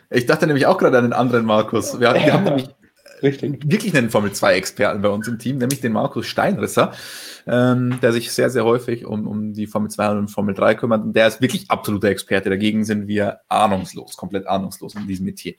Ich 0.10 0.26
dachte 0.26 0.46
nämlich 0.46 0.66
auch 0.66 0.78
gerade 0.78 0.98
an 0.98 1.06
den 1.06 1.14
anderen 1.14 1.46
Markus. 1.46 1.98
Wir, 1.98 2.14
wir 2.14 2.34
haben 2.34 2.44
nämlich 2.44 2.68
Richtig. 3.24 3.72
wirklich 3.72 3.96
einen 3.96 4.10
Formel-2-Experten 4.10 5.02
bei 5.02 5.08
uns 5.08 5.30
im 5.30 5.40
Team, 5.40 5.60
nämlich 5.60 5.80
den 5.80 5.94
Markus 5.94 6.28
Steinrisser, 6.28 6.92
ähm, 7.48 8.00
der 8.02 8.12
sich 8.12 8.34
sehr, 8.34 8.50
sehr 8.50 8.66
häufig 8.66 9.06
um, 9.06 9.26
um 9.26 9.54
die 9.54 9.68
Formel 9.68 9.90
2 9.90 10.10
und 10.12 10.28
Formel 10.28 10.54
3 10.54 10.76
kümmert. 10.76 11.04
Und 11.04 11.16
der 11.16 11.28
ist 11.28 11.40
wirklich 11.40 11.72
absoluter 11.72 12.10
Experte. 12.10 12.50
Dagegen 12.50 12.84
sind 12.84 13.08
wir 13.08 13.40
ahnungslos, 13.48 14.18
komplett 14.18 14.46
ahnungslos 14.46 14.94
in 14.96 15.08
diesem 15.08 15.26
Metier. 15.26 15.54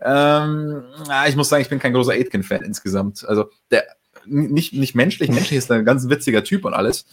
Ähm, 0.00 0.84
ich 1.28 1.36
muss 1.36 1.50
sagen, 1.50 1.60
ich 1.60 1.68
bin 1.68 1.78
kein 1.78 1.92
großer 1.92 2.12
Aitken-Fan 2.12 2.62
insgesamt. 2.62 3.28
Also 3.28 3.50
der 3.70 3.84
nicht, 4.28 4.72
nicht 4.74 4.94
menschlich, 4.94 5.30
menschlich 5.30 5.58
ist 5.58 5.70
er 5.70 5.76
ein 5.76 5.84
ganz 5.84 6.08
witziger 6.08 6.44
Typ 6.44 6.64
und 6.64 6.74
alles. 6.74 7.06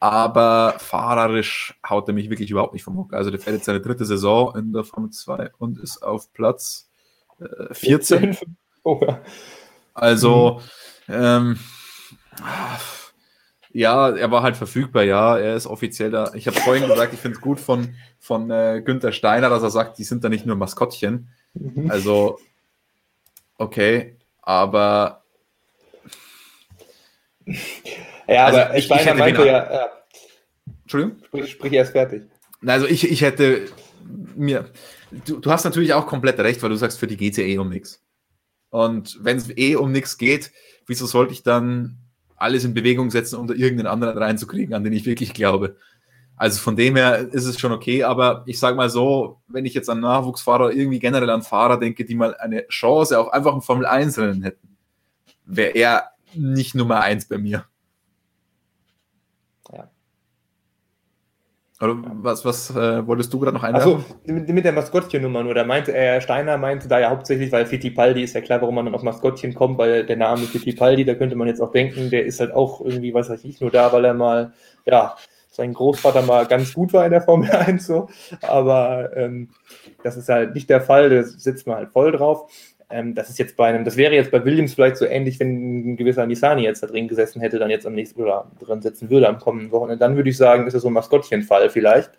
Aber 0.00 0.74
fahrerisch 0.78 1.78
haut 1.88 2.08
er 2.08 2.14
mich 2.14 2.30
wirklich 2.30 2.50
überhaupt 2.50 2.72
nicht 2.72 2.84
vom 2.84 2.96
Hocker. 2.96 3.16
Also 3.16 3.30
der 3.30 3.40
fährt 3.40 3.56
jetzt 3.56 3.66
seine 3.66 3.80
dritte 3.80 4.04
Saison 4.04 4.54
in 4.56 4.72
der 4.72 4.84
Formel 4.84 5.10
2 5.10 5.50
und 5.58 5.78
ist 5.78 6.02
auf 6.02 6.32
Platz 6.32 6.88
äh, 7.40 7.74
14. 7.74 8.36
Oh, 8.84 9.00
ja. 9.02 9.20
Also, 9.92 10.60
mhm. 11.08 11.14
ähm, 11.14 11.58
ja, 13.72 14.10
er 14.10 14.30
war 14.30 14.42
halt 14.42 14.56
verfügbar, 14.56 15.02
ja, 15.02 15.36
er 15.36 15.56
ist 15.56 15.66
offiziell 15.66 16.10
da. 16.10 16.32
Ich 16.34 16.46
habe 16.46 16.58
vorhin 16.58 16.86
gesagt, 16.88 17.12
ich 17.12 17.20
finde 17.20 17.36
es 17.36 17.40
gut 17.40 17.60
von, 17.60 17.94
von 18.18 18.50
äh, 18.50 18.80
Günther 18.84 19.12
Steiner, 19.12 19.50
dass 19.50 19.62
er 19.62 19.70
sagt, 19.70 19.98
die 19.98 20.04
sind 20.04 20.24
da 20.24 20.28
nicht 20.28 20.46
nur 20.46 20.56
Maskottchen. 20.56 21.28
Mhm. 21.54 21.90
Also, 21.90 22.38
okay, 23.56 24.16
aber. 24.40 25.17
Ja, 28.26 28.46
also 28.46 28.58
aber 28.58 28.76
ich, 28.76 28.84
Steiner 28.84 29.12
ich 29.12 29.18
meinte 29.18 29.46
ja. 29.46 29.72
ja. 29.72 29.88
Entschuldigung? 30.82 31.18
Sprich, 31.24 31.50
sprich 31.50 31.72
erst 31.72 31.92
fertig. 31.92 32.22
Also, 32.66 32.86
ich, 32.86 33.10
ich 33.10 33.22
hätte 33.22 33.66
mir. 34.36 34.70
Du, 35.26 35.38
du 35.38 35.50
hast 35.50 35.64
natürlich 35.64 35.94
auch 35.94 36.06
komplett 36.06 36.38
recht, 36.38 36.62
weil 36.62 36.70
du 36.70 36.76
sagst, 36.76 36.98
für 36.98 37.06
die 37.06 37.16
geht 37.16 37.32
es 37.32 37.38
ja 37.38 37.44
eh 37.44 37.58
um 37.58 37.68
nichts. 37.68 38.02
Und 38.70 39.18
wenn 39.22 39.38
es 39.38 39.56
eh 39.56 39.76
um 39.76 39.92
nichts 39.92 40.18
geht, 40.18 40.52
wieso 40.86 41.06
sollte 41.06 41.32
ich 41.32 41.42
dann 41.42 41.96
alles 42.36 42.64
in 42.64 42.74
Bewegung 42.74 43.10
setzen, 43.10 43.36
um 43.36 43.46
da 43.46 43.54
irgendeinen 43.54 43.86
anderen 43.86 44.18
reinzukriegen, 44.18 44.74
an 44.74 44.84
den 44.84 44.92
ich 44.92 45.06
wirklich 45.06 45.32
glaube? 45.32 45.76
Also 46.36 46.60
von 46.60 46.76
dem 46.76 46.94
her 46.94 47.28
ist 47.32 47.46
es 47.46 47.58
schon 47.58 47.72
okay, 47.72 48.04
aber 48.04 48.44
ich 48.46 48.60
sage 48.60 48.76
mal 48.76 48.90
so, 48.90 49.40
wenn 49.48 49.64
ich 49.64 49.74
jetzt 49.74 49.90
an 49.90 50.00
Nachwuchsfahrer, 50.00 50.72
irgendwie 50.72 51.00
generell 51.00 51.30
an 51.30 51.42
Fahrer 51.42 51.80
denke, 51.80 52.04
die 52.04 52.14
mal 52.14 52.36
eine 52.36 52.66
Chance 52.68 53.18
auf 53.18 53.32
einfach 53.32 53.54
ein 53.54 53.60
Formel 53.60 53.86
1 53.86 54.18
Rennen 54.18 54.42
hätten, 54.42 54.76
wäre 55.44 55.70
er 55.70 56.10
nicht 56.34 56.74
Nummer 56.74 57.00
1 57.00 57.28
bei 57.28 57.38
mir. 57.38 57.64
Oder 61.80 61.96
was, 62.22 62.44
was 62.44 62.70
äh, 62.70 63.06
wolltest 63.06 63.32
du 63.32 63.38
gerade 63.38 63.56
noch 63.56 63.62
einwerfen? 63.62 63.98
Achso, 63.98 64.04
mit, 64.24 64.48
mit 64.48 64.64
der 64.64 64.72
Maskottchennummer 64.72 65.44
nur. 65.44 65.54
Da 65.54 65.62
meinte 65.62 65.92
er, 65.92 66.20
Steiner 66.20 66.58
meinte 66.58 66.88
da 66.88 66.98
ja 66.98 67.10
hauptsächlich, 67.10 67.52
weil 67.52 67.66
Fittipaldi 67.66 68.24
ist 68.24 68.34
ja 68.34 68.40
klar, 68.40 68.60
warum 68.60 68.74
man 68.74 68.86
dann 68.86 68.96
auf 68.96 69.04
Maskottchen 69.04 69.54
kommt, 69.54 69.78
weil 69.78 70.04
der 70.04 70.16
Name 70.16 70.42
Fittipaldi, 70.42 71.04
da 71.04 71.14
könnte 71.14 71.36
man 71.36 71.46
jetzt 71.46 71.60
auch 71.60 71.70
denken, 71.70 72.10
der 72.10 72.24
ist 72.24 72.40
halt 72.40 72.52
auch 72.52 72.80
irgendwie, 72.80 73.14
was 73.14 73.30
weiß 73.30 73.44
ich, 73.44 73.60
nur 73.60 73.70
da, 73.70 73.92
weil 73.92 74.04
er 74.04 74.14
mal, 74.14 74.52
ja, 74.86 75.14
sein 75.50 75.72
Großvater 75.72 76.22
mal 76.22 76.46
ganz 76.46 76.74
gut 76.74 76.92
war 76.92 77.04
in 77.04 77.12
der 77.12 77.22
Formel 77.22 77.48
1 77.50 77.86
so. 77.86 78.08
Aber 78.42 79.16
ähm, 79.16 79.50
das 80.02 80.16
ist 80.16 80.28
halt 80.28 80.54
nicht 80.54 80.68
der 80.68 80.80
Fall, 80.80 81.10
da 81.10 81.22
sitzt 81.22 81.68
man 81.68 81.76
halt 81.76 81.92
voll 81.92 82.10
drauf. 82.10 82.50
Ähm, 82.90 83.14
das 83.14 83.28
ist 83.28 83.38
jetzt 83.38 83.56
bei 83.56 83.68
einem, 83.68 83.84
das 83.84 83.96
wäre 83.96 84.14
jetzt 84.14 84.30
bei 84.30 84.44
Williams 84.44 84.74
vielleicht 84.74 84.96
so 84.96 85.04
ähnlich, 85.04 85.38
wenn 85.40 85.92
ein 85.92 85.96
gewisser 85.96 86.26
Nisani 86.26 86.62
jetzt 86.62 86.82
da 86.82 86.86
drin 86.86 87.08
gesessen 87.08 87.40
hätte, 87.40 87.58
dann 87.58 87.70
jetzt 87.70 87.86
am 87.86 87.94
nächsten 87.94 88.22
oder 88.22 88.50
drin 88.58 88.80
sitzen 88.80 89.10
würde 89.10 89.28
am 89.28 89.38
kommenden 89.38 89.70
Wochenende. 89.72 89.98
Dann 89.98 90.16
würde 90.16 90.30
ich 90.30 90.36
sagen, 90.36 90.66
ist 90.66 90.74
das 90.74 90.82
so 90.82 90.88
ein 90.88 90.94
Maskottchenfall 90.94 91.68
vielleicht. 91.70 92.10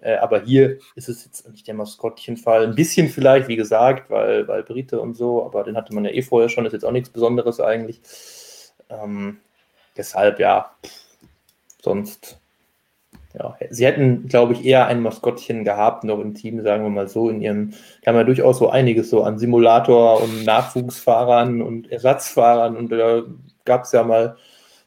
Äh, 0.00 0.16
aber 0.16 0.42
hier 0.42 0.78
ist 0.96 1.08
es 1.08 1.24
jetzt 1.24 1.48
nicht 1.50 1.66
der 1.66 1.74
Maskottchenfall. 1.74 2.64
Ein 2.66 2.74
bisschen 2.74 3.08
vielleicht, 3.08 3.48
wie 3.48 3.56
gesagt, 3.56 4.10
weil, 4.10 4.46
weil 4.48 4.62
Brite 4.62 5.00
und 5.00 5.14
so, 5.14 5.44
aber 5.44 5.64
den 5.64 5.76
hatte 5.76 5.94
man 5.94 6.04
ja 6.04 6.10
eh 6.10 6.22
vorher 6.22 6.48
schon, 6.48 6.66
ist 6.66 6.72
jetzt 6.72 6.84
auch 6.84 6.92
nichts 6.92 7.10
Besonderes 7.10 7.60
eigentlich. 7.60 8.00
Ähm, 8.90 9.38
deshalb, 9.96 10.38
ja, 10.38 10.76
sonst 11.80 12.41
ja, 13.38 13.56
sie 13.70 13.86
hätten, 13.86 14.28
glaube 14.28 14.52
ich, 14.52 14.64
eher 14.64 14.86
ein 14.86 15.00
Maskottchen 15.00 15.64
gehabt, 15.64 16.04
noch 16.04 16.20
im 16.20 16.34
Team, 16.34 16.62
sagen 16.62 16.82
wir 16.82 16.90
mal 16.90 17.08
so, 17.08 17.30
in 17.30 17.40
ihrem, 17.40 17.70
die 17.70 18.06
haben 18.06 18.16
ja 18.16 18.24
durchaus 18.24 18.58
so 18.58 18.68
einiges 18.68 19.08
so 19.10 19.22
an 19.22 19.38
Simulator 19.38 20.22
und 20.22 20.44
Nachwuchsfahrern 20.44 21.62
und 21.62 21.90
Ersatzfahrern 21.90 22.76
und 22.76 22.90
da 22.90 23.22
gab 23.64 23.84
es 23.84 23.92
ja 23.92 24.02
mal 24.04 24.36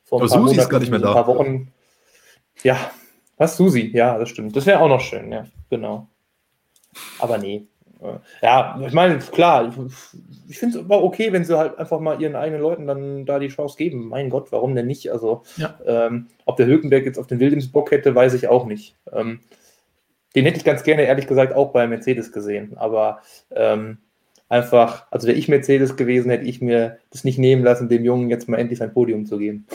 vor 0.04 0.22
ein, 0.22 0.30
paar, 0.30 0.40
Monaten, 0.40 0.70
gar 0.70 0.80
nicht 0.80 0.92
mehr 0.92 1.00
da. 1.00 1.08
ein 1.08 1.14
paar 1.14 1.28
Wochen. 1.28 1.72
Ja, 2.64 2.78
was 3.38 3.58
Susi, 3.58 3.92
ja, 3.94 4.18
das 4.18 4.30
stimmt. 4.30 4.56
Das 4.56 4.66
wäre 4.66 4.80
auch 4.80 4.90
noch 4.90 5.02
schön, 5.02 5.32
ja, 5.32 5.46
genau. 5.70 6.08
Aber 7.20 7.38
nee, 7.38 7.68
ja, 8.42 8.80
ich 8.86 8.94
meine, 8.94 9.18
klar, 9.18 9.74
ich, 10.48 10.60
finde 10.60 10.78
es 10.78 10.84
aber 10.84 11.04
okay, 11.04 11.32
wenn 11.32 11.44
sie 11.44 11.58
halt 11.58 11.78
einfach 11.78 12.00
mal 12.00 12.22
ihren 12.22 12.36
eigenen 12.36 12.62
Leuten 12.62 12.88
dann 12.88 13.26
da 13.26 13.40
die 13.40 13.48
Chance 13.48 13.78
geben. 13.78 14.08
Mein 14.08 14.30
Gott, 14.30 14.52
warum 14.52 14.76
denn 14.76 14.88
nicht? 14.88 15.12
Also, 15.12 15.44
ja. 15.58 15.76
ähm, 15.86 16.28
ob 16.46 16.58
der 16.58 16.68
Hülkenberg 16.68 17.06
jetzt 17.06 17.18
auf 17.18 17.28
den 17.28 17.40
Williams 17.40 17.72
Bock 17.72 17.92
hätte, 17.92 18.14
weiß 18.14 18.34
ich 18.34 18.48
auch 18.48 18.66
nicht. 18.66 18.96
Ähm, 19.12 19.40
den 20.36 20.46
hätte 20.46 20.58
ich 20.58 20.66
ganz 20.66 20.84
gerne, 20.84 21.04
ehrlich 21.04 21.28
gesagt, 21.28 21.54
auch 21.54 21.72
bei 21.72 21.88
Mercedes 21.88 22.32
gesehen. 22.32 22.78
Aber 22.78 23.22
ähm, 23.52 24.00
einfach, 24.50 25.08
also 25.12 25.28
wäre 25.28 25.38
ich 25.38 25.48
Mercedes 25.48 25.96
gewesen, 25.96 26.30
hätte 26.30 26.46
ich 26.46 26.62
mir 26.62 26.98
das 27.10 27.24
nicht 27.24 27.40
nehmen 27.40 27.64
lassen, 27.64 27.90
dem 27.90 28.04
Jungen 28.04 28.30
jetzt 28.30 28.48
mal 28.48 28.58
endlich 28.58 28.80
sein 28.80 28.94
Podium 28.94 29.26
zu 29.26 29.38
geben. 29.38 29.66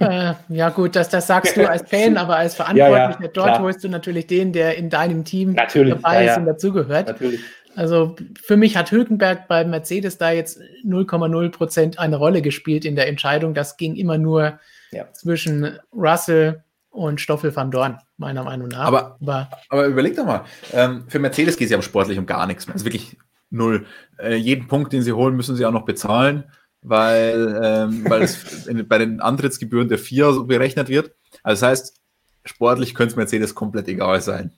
Äh, 0.00 0.34
ja, 0.48 0.70
gut, 0.70 0.94
das, 0.94 1.08
das 1.08 1.26
sagst 1.26 1.56
du 1.56 1.68
als 1.68 1.88
Fan, 1.88 2.16
aber 2.16 2.36
als 2.36 2.54
Verantwortlicher 2.54 2.98
ja, 3.20 3.20
ja, 3.20 3.28
dort 3.32 3.46
klar. 3.46 3.62
holst 3.62 3.82
du 3.82 3.88
natürlich 3.88 4.26
den, 4.26 4.52
der 4.52 4.76
in 4.76 4.88
deinem 4.88 5.24
Team 5.24 5.52
natürlich, 5.52 5.94
dabei 5.94 6.26
ist 6.26 6.36
und 6.38 6.46
dazugehört. 6.46 7.08
Natürlich. 7.08 7.40
Also 7.76 8.16
für 8.42 8.56
mich 8.56 8.76
hat 8.76 8.90
Hülkenberg 8.90 9.48
bei 9.48 9.64
Mercedes 9.64 10.18
da 10.18 10.30
jetzt 10.30 10.60
0,0 10.84 11.50
Prozent 11.50 11.98
eine 11.98 12.16
Rolle 12.16 12.42
gespielt 12.42 12.84
in 12.84 12.96
der 12.96 13.08
Entscheidung. 13.08 13.54
Das 13.54 13.76
ging 13.76 13.94
immer 13.94 14.18
nur 14.18 14.58
ja. 14.90 15.12
zwischen 15.12 15.78
Russell 15.92 16.64
und 16.90 17.20
Stoffel 17.20 17.54
van 17.54 17.70
Dorn, 17.70 17.98
meiner 18.16 18.42
Meinung 18.42 18.68
nach. 18.68 18.86
Aber, 18.86 19.16
aber, 19.20 19.50
aber 19.68 19.86
überleg 19.86 20.16
doch 20.16 20.26
mal, 20.26 20.44
ähm, 20.72 21.04
für 21.08 21.20
Mercedes 21.20 21.56
geht 21.56 21.66
es 21.66 21.72
ja 21.72 21.80
sportlich 21.80 22.18
um 22.18 22.26
gar 22.26 22.46
nichts 22.46 22.66
mehr. 22.66 22.74
Also 22.74 22.84
wirklich 22.84 23.16
null. 23.50 23.86
Äh, 24.18 24.34
jeden 24.34 24.66
Punkt, 24.66 24.92
den 24.92 25.02
sie 25.02 25.12
holen, 25.12 25.36
müssen 25.36 25.56
sie 25.56 25.64
auch 25.64 25.72
noch 25.72 25.84
bezahlen, 25.84 26.44
weil, 26.82 27.60
ähm, 27.62 28.04
weil 28.08 28.22
es 28.22 28.66
in, 28.66 28.86
bei 28.88 28.98
den 28.98 29.20
Antrittsgebühren 29.20 29.88
der 29.88 29.98
FIA 29.98 30.32
so 30.32 30.44
berechnet 30.44 30.88
wird. 30.88 31.14
Also 31.42 31.60
das 31.60 31.70
heißt, 31.70 32.00
sportlich 32.44 32.94
könnte 32.94 33.12
es 33.12 33.16
Mercedes 33.16 33.54
komplett 33.54 33.86
egal 33.88 34.20
sein. 34.20 34.52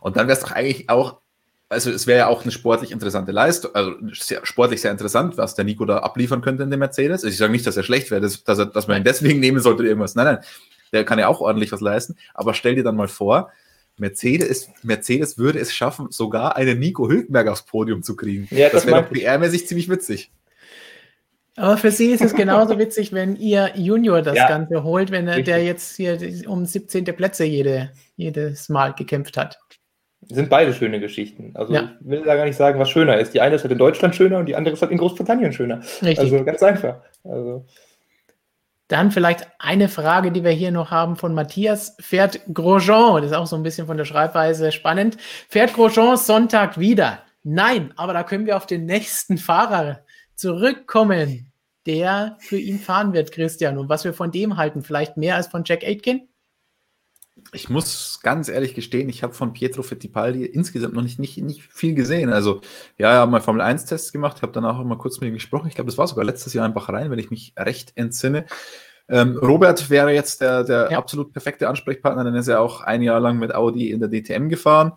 Und 0.00 0.16
dann 0.16 0.26
wäre 0.26 0.36
es 0.36 0.44
doch 0.44 0.52
eigentlich 0.52 0.90
auch 0.90 1.20
also 1.68 1.90
es 1.90 2.06
wäre 2.06 2.18
ja 2.18 2.26
auch 2.28 2.42
eine 2.42 2.52
sportlich 2.52 2.92
interessante 2.92 3.32
Leistung, 3.32 3.74
also 3.74 3.92
sehr, 4.12 4.44
sportlich 4.46 4.80
sehr 4.80 4.90
interessant, 4.90 5.36
was 5.36 5.54
der 5.54 5.64
Nico 5.64 5.84
da 5.84 5.98
abliefern 5.98 6.40
könnte 6.40 6.62
in 6.62 6.70
dem 6.70 6.80
Mercedes. 6.80 7.24
Also 7.24 7.28
ich 7.28 7.36
sage 7.36 7.52
nicht, 7.52 7.66
dass 7.66 7.76
er 7.76 7.82
schlecht 7.82 8.10
wäre, 8.10 8.22
dass, 8.22 8.42
dass, 8.44 8.58
er, 8.58 8.66
dass 8.66 8.88
man 8.88 8.98
ihn 8.98 9.04
deswegen 9.04 9.40
nehmen 9.40 9.60
sollte 9.60 9.80
oder 9.80 9.88
irgendwas. 9.90 10.14
Nein, 10.14 10.26
nein, 10.26 10.38
der 10.92 11.04
kann 11.04 11.18
ja 11.18 11.28
auch 11.28 11.40
ordentlich 11.40 11.70
was 11.70 11.80
leisten. 11.80 12.16
Aber 12.32 12.54
stell 12.54 12.74
dir 12.74 12.84
dann 12.84 12.96
mal 12.96 13.08
vor, 13.08 13.50
Mercedes, 13.98 14.70
Mercedes 14.82 15.36
würde 15.36 15.58
es 15.58 15.74
schaffen, 15.74 16.06
sogar 16.10 16.56
einen 16.56 16.78
Nico 16.78 17.08
Hülkenberg 17.08 17.48
aufs 17.48 17.62
Podium 17.62 18.02
zu 18.02 18.16
kriegen. 18.16 18.48
Ja, 18.50 18.70
das, 18.70 18.84
das 18.84 18.86
wäre 18.86 19.02
doch 19.02 19.10
PR-mäßig 19.10 19.66
ziemlich 19.66 19.90
witzig. 19.90 20.30
Aber 21.56 21.76
für 21.76 21.90
sie 21.90 22.12
ist 22.12 22.22
es 22.22 22.34
genauso 22.34 22.78
witzig, 22.78 23.12
wenn 23.12 23.34
ihr 23.34 23.72
Junior 23.74 24.22
das 24.22 24.36
ja, 24.36 24.48
Ganze 24.48 24.84
holt, 24.84 25.10
wenn 25.10 25.26
er, 25.26 25.42
der 25.42 25.64
jetzt 25.64 25.96
hier 25.96 26.16
um 26.46 26.64
17. 26.64 27.04
Plätze 27.04 27.44
jede, 27.44 27.90
jedes 28.14 28.68
Mal 28.68 28.94
gekämpft 28.94 29.36
hat 29.36 29.58
sind 30.22 30.50
beide 30.50 30.74
schöne 30.74 31.00
Geschichten. 31.00 31.52
Also 31.54 31.72
ja. 31.72 31.92
ich 32.00 32.08
will 32.08 32.22
da 32.22 32.34
gar 32.34 32.44
nicht 32.44 32.56
sagen, 32.56 32.78
was 32.78 32.90
schöner 32.90 33.18
ist. 33.18 33.34
Die 33.34 33.40
eine 33.40 33.54
ist 33.54 33.62
halt 33.62 33.72
in 33.72 33.78
Deutschland 33.78 34.14
schöner 34.14 34.38
und 34.38 34.46
die 34.46 34.56
andere 34.56 34.74
ist 34.74 34.82
halt 34.82 34.92
in 34.92 34.98
Großbritannien 34.98 35.52
schöner. 35.52 35.80
Richtig. 36.02 36.18
Also 36.18 36.44
ganz 36.44 36.62
einfach. 36.62 36.96
Also. 37.24 37.64
Dann 38.88 39.10
vielleicht 39.10 39.46
eine 39.58 39.88
Frage, 39.88 40.32
die 40.32 40.44
wir 40.44 40.50
hier 40.50 40.70
noch 40.70 40.90
haben 40.90 41.16
von 41.16 41.34
Matthias. 41.34 41.96
Fährt 42.00 42.40
Grosjean, 42.52 43.22
das 43.22 43.30
ist 43.30 43.36
auch 43.36 43.46
so 43.46 43.56
ein 43.56 43.62
bisschen 43.62 43.86
von 43.86 43.96
der 43.96 44.06
Schreibweise 44.06 44.72
spannend, 44.72 45.18
fährt 45.48 45.74
Grosjean 45.74 46.16
Sonntag 46.16 46.78
wieder? 46.78 47.22
Nein, 47.44 47.92
aber 47.96 48.12
da 48.12 48.24
können 48.24 48.46
wir 48.46 48.56
auf 48.56 48.66
den 48.66 48.86
nächsten 48.86 49.38
Fahrer 49.38 50.00
zurückkommen, 50.34 51.52
der 51.86 52.36
für 52.40 52.58
ihn 52.58 52.78
fahren 52.78 53.12
wird, 53.12 53.32
Christian. 53.32 53.78
Und 53.78 53.88
was 53.88 54.04
wir 54.04 54.12
von 54.12 54.30
dem 54.30 54.56
halten, 54.56 54.82
vielleicht 54.82 55.16
mehr 55.16 55.36
als 55.36 55.46
von 55.48 55.62
Jack 55.64 55.84
Aitken? 55.84 56.28
Ich 57.52 57.70
muss 57.70 58.20
ganz 58.22 58.48
ehrlich 58.48 58.74
gestehen, 58.74 59.08
ich 59.08 59.22
habe 59.22 59.32
von 59.32 59.52
Pietro 59.52 59.82
Fittipaldi 59.82 60.44
insgesamt 60.44 60.94
noch 60.94 61.02
nicht, 61.02 61.18
nicht, 61.18 61.38
nicht 61.38 61.62
viel 61.62 61.94
gesehen. 61.94 62.32
Also, 62.32 62.60
ja, 62.98 63.12
ich 63.12 63.18
habe 63.18 63.30
mal 63.30 63.40
Formel 63.40 63.62
1-Tests 63.62 64.12
gemacht, 64.12 64.42
habe 64.42 64.52
danach 64.52 64.78
auch 64.78 64.84
mal 64.84 64.98
kurz 64.98 65.20
mit 65.20 65.28
ihm 65.28 65.34
gesprochen. 65.34 65.68
Ich 65.68 65.74
glaube, 65.74 65.90
das 65.90 65.98
war 65.98 66.06
sogar 66.06 66.24
letztes 66.24 66.54
Jahr 66.54 66.64
einfach 66.64 66.88
rein, 66.88 67.10
wenn 67.10 67.18
ich 67.18 67.30
mich 67.30 67.54
recht 67.56 67.92
entsinne. 67.96 68.46
Ähm, 69.08 69.38
Robert 69.38 69.88
wäre 69.88 70.12
jetzt 70.12 70.40
der, 70.40 70.64
der 70.64 70.88
ja. 70.90 70.98
absolut 70.98 71.32
perfekte 71.32 71.68
Ansprechpartner, 71.68 72.24
denn 72.24 72.34
er 72.34 72.40
ist 72.40 72.48
ja 72.48 72.58
auch 72.58 72.82
ein 72.82 73.02
Jahr 73.02 73.20
lang 73.20 73.38
mit 73.38 73.54
Audi 73.54 73.90
in 73.90 74.00
der 74.00 74.10
DTM 74.10 74.48
gefahren. 74.48 74.92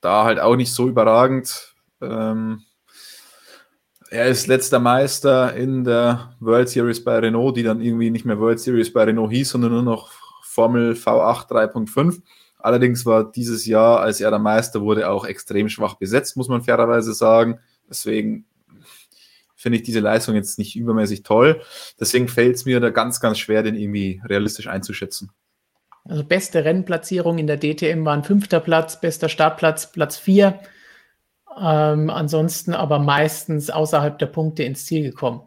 Da 0.00 0.24
halt 0.24 0.40
auch 0.40 0.56
nicht 0.56 0.72
so 0.72 0.88
überragend. 0.88 1.74
Ähm, 2.00 2.62
er 4.10 4.26
ist 4.26 4.46
letzter 4.46 4.80
Meister 4.80 5.54
in 5.54 5.84
der 5.84 6.34
World 6.40 6.68
Series 6.68 7.02
bei 7.02 7.18
Renault, 7.18 7.56
die 7.56 7.62
dann 7.62 7.80
irgendwie 7.80 8.10
nicht 8.10 8.24
mehr 8.24 8.38
World 8.38 8.60
Series 8.60 8.92
bei 8.92 9.04
Renault 9.04 9.32
hieß, 9.32 9.50
sondern 9.50 9.72
nur 9.72 9.82
noch 9.82 10.10
Formel 10.54 10.92
V8 10.92 11.48
3.5. 11.48 12.22
Allerdings 12.58 13.04
war 13.04 13.30
dieses 13.30 13.66
Jahr, 13.66 14.00
als 14.00 14.20
er 14.20 14.30
der 14.30 14.38
Meister 14.38 14.80
wurde, 14.80 15.10
auch 15.10 15.26
extrem 15.26 15.68
schwach 15.68 15.96
besetzt, 15.96 16.36
muss 16.36 16.48
man 16.48 16.62
fairerweise 16.62 17.12
sagen. 17.12 17.58
Deswegen 17.90 18.46
finde 19.56 19.78
ich 19.78 19.82
diese 19.82 20.00
Leistung 20.00 20.34
jetzt 20.34 20.58
nicht 20.58 20.76
übermäßig 20.76 21.24
toll. 21.24 21.60
Deswegen 21.98 22.28
fällt 22.28 22.56
es 22.56 22.64
mir 22.64 22.80
da 22.80 22.90
ganz, 22.90 23.20
ganz 23.20 23.38
schwer, 23.38 23.62
den 23.62 23.74
irgendwie 23.74 24.22
realistisch 24.24 24.68
einzuschätzen. 24.68 25.30
Also 26.04 26.22
beste 26.22 26.64
Rennplatzierung 26.64 27.38
in 27.38 27.46
der 27.46 27.58
DTM 27.58 28.04
waren 28.04 28.24
fünfter 28.24 28.60
Platz, 28.60 29.00
bester 29.00 29.28
Startplatz 29.28 29.90
Platz 29.90 30.16
vier. 30.16 30.60
Ähm, 31.58 32.10
ansonsten 32.10 32.74
aber 32.74 32.98
meistens 32.98 33.70
außerhalb 33.70 34.18
der 34.18 34.26
Punkte 34.26 34.62
ins 34.64 34.86
Ziel 34.86 35.02
gekommen. 35.02 35.42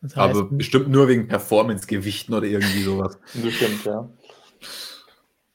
Das 0.00 0.16
heißt, 0.16 0.36
Aber 0.36 0.44
bestimmt 0.50 0.88
nur 0.88 1.08
wegen 1.08 1.26
Performance-Gewichten 1.28 2.32
oder 2.34 2.46
irgendwie 2.46 2.82
sowas. 2.82 3.18
Bestimmt, 3.34 3.84
ja. 3.84 4.08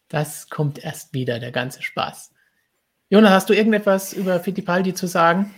Das 0.09 0.49
kommt 0.49 0.83
erst 0.83 1.13
wieder, 1.13 1.39
der 1.39 1.51
ganze 1.51 1.81
Spaß. 1.81 2.31
Jonas, 3.09 3.31
hast 3.31 3.49
du 3.49 3.53
irgendetwas 3.53 4.13
über 4.13 4.39
Fittipaldi 4.39 4.93
zu 4.93 5.07
sagen? 5.07 5.53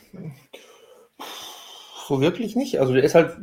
so 2.07 2.22
wirklich 2.22 2.56
nicht. 2.56 2.80
Also 2.80 2.94
der 2.94 3.03
ist 3.03 3.16
halt, 3.16 3.38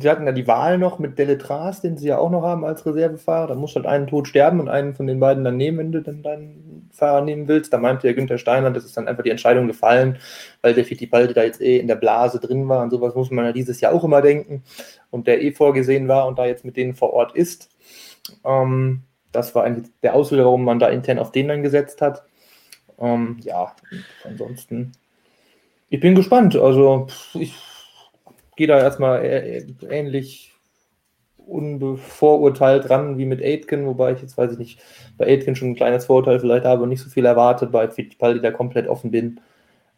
sie 0.00 0.08
hatten 0.08 0.24
ja 0.24 0.32
die 0.32 0.46
Wahl 0.46 0.78
noch 0.78 0.98
mit 0.98 1.18
Deletras, 1.18 1.82
den 1.82 1.98
sie 1.98 2.08
ja 2.08 2.18
auch 2.18 2.30
noch 2.30 2.42
haben 2.42 2.64
als 2.64 2.86
Reservefahrer. 2.86 3.48
Da 3.48 3.54
muss 3.54 3.74
halt 3.74 3.84
einen 3.84 4.06
tot 4.06 4.26
sterben 4.26 4.58
und 4.58 4.68
einen 4.68 4.94
von 4.94 5.06
den 5.06 5.20
beiden 5.20 5.44
dann 5.44 5.58
nehmen, 5.58 5.78
wenn 5.78 5.92
du 5.92 6.00
dann 6.00 6.22
deinen 6.22 6.88
Fahrer 6.92 7.20
nehmen 7.20 7.46
willst. 7.46 7.72
Da 7.72 7.78
meinte 7.78 8.06
ja 8.06 8.14
Günther 8.14 8.38
Steiner, 8.38 8.70
das 8.70 8.84
ist 8.84 8.96
dann 8.96 9.06
einfach 9.06 9.22
die 9.22 9.30
Entscheidung 9.30 9.66
gefallen, 9.66 10.18
weil 10.62 10.72
der 10.72 10.86
Fittipaldi 10.86 11.34
da 11.34 11.42
jetzt 11.42 11.60
eh 11.60 11.78
in 11.78 11.88
der 11.88 11.96
Blase 11.96 12.40
drin 12.40 12.66
war 12.68 12.82
und 12.82 12.90
sowas 12.90 13.14
muss 13.14 13.30
man 13.30 13.44
ja 13.44 13.52
dieses 13.52 13.80
Jahr 13.82 13.92
auch 13.92 14.04
immer 14.04 14.22
denken. 14.22 14.62
Und 15.10 15.26
der 15.26 15.42
eh 15.42 15.52
vorgesehen 15.52 16.08
war 16.08 16.26
und 16.26 16.38
da 16.38 16.46
jetzt 16.46 16.64
mit 16.64 16.78
denen 16.78 16.94
vor 16.94 17.12
Ort 17.12 17.36
ist. 17.36 17.68
Ähm, 18.44 19.02
das 19.30 19.54
war 19.54 19.64
eigentlich 19.64 19.90
der 20.02 20.14
Auslöser, 20.14 20.44
warum 20.44 20.64
man 20.64 20.78
da 20.78 20.88
intern 20.88 21.18
auf 21.18 21.32
den 21.32 21.48
dann 21.48 21.62
gesetzt 21.62 22.00
hat. 22.00 22.24
Ähm, 22.98 23.38
ja, 23.42 23.74
ansonsten, 24.24 24.92
ich 25.90 26.00
bin 26.00 26.14
gespannt. 26.14 26.56
Also, 26.56 27.08
ich 27.34 27.54
gehe 28.56 28.66
da 28.66 28.78
erstmal 28.78 29.24
ähnlich 29.88 30.52
unbevorurteilt 31.46 32.88
ran 32.88 33.18
wie 33.18 33.26
mit 33.26 33.42
Aitken, 33.42 33.86
wobei 33.86 34.12
ich 34.12 34.22
jetzt 34.22 34.38
weiß 34.38 34.52
ich 34.52 34.58
nicht, 34.58 34.80
bei 35.18 35.26
Aitken 35.26 35.56
schon 35.56 35.70
ein 35.70 35.76
kleines 35.76 36.06
Vorurteil 36.06 36.40
vielleicht 36.40 36.64
habe 36.64 36.82
und 36.82 36.88
nicht 36.88 37.02
so 37.02 37.10
viel 37.10 37.24
erwartet, 37.24 37.72
bei 37.72 37.88
Fittipaldi 37.88 38.40
da 38.40 38.50
komplett 38.50 38.86
offen 38.86 39.10
bin. 39.10 39.40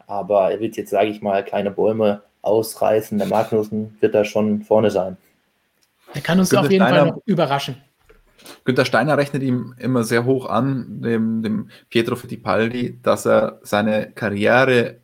Aber 0.06 0.50
er 0.50 0.60
wird 0.60 0.76
jetzt, 0.76 0.90
sage 0.90 1.08
ich 1.08 1.22
mal, 1.22 1.44
kleine 1.44 1.70
Bäume 1.70 2.22
ausreißen. 2.42 3.18
Der 3.18 3.26
Magnussen 3.26 3.96
wird 4.00 4.14
da 4.14 4.24
schon 4.24 4.62
vorne 4.62 4.90
sein. 4.90 5.16
Er 6.12 6.20
kann 6.20 6.38
uns 6.38 6.54
auf 6.54 6.70
jeden 6.70 6.86
Fall 6.86 7.06
noch 7.06 7.22
überraschen. 7.24 7.76
Günter 8.64 8.84
Steiner 8.84 9.16
rechnet 9.16 9.42
ihm 9.42 9.74
immer 9.78 10.04
sehr 10.04 10.24
hoch 10.24 10.46
an, 10.46 11.00
dem, 11.00 11.42
dem 11.42 11.70
Pietro 11.88 12.16
Fittipaldi, 12.16 12.98
dass 13.02 13.26
er 13.26 13.60
seine 13.62 14.10
Karriere, 14.12 15.00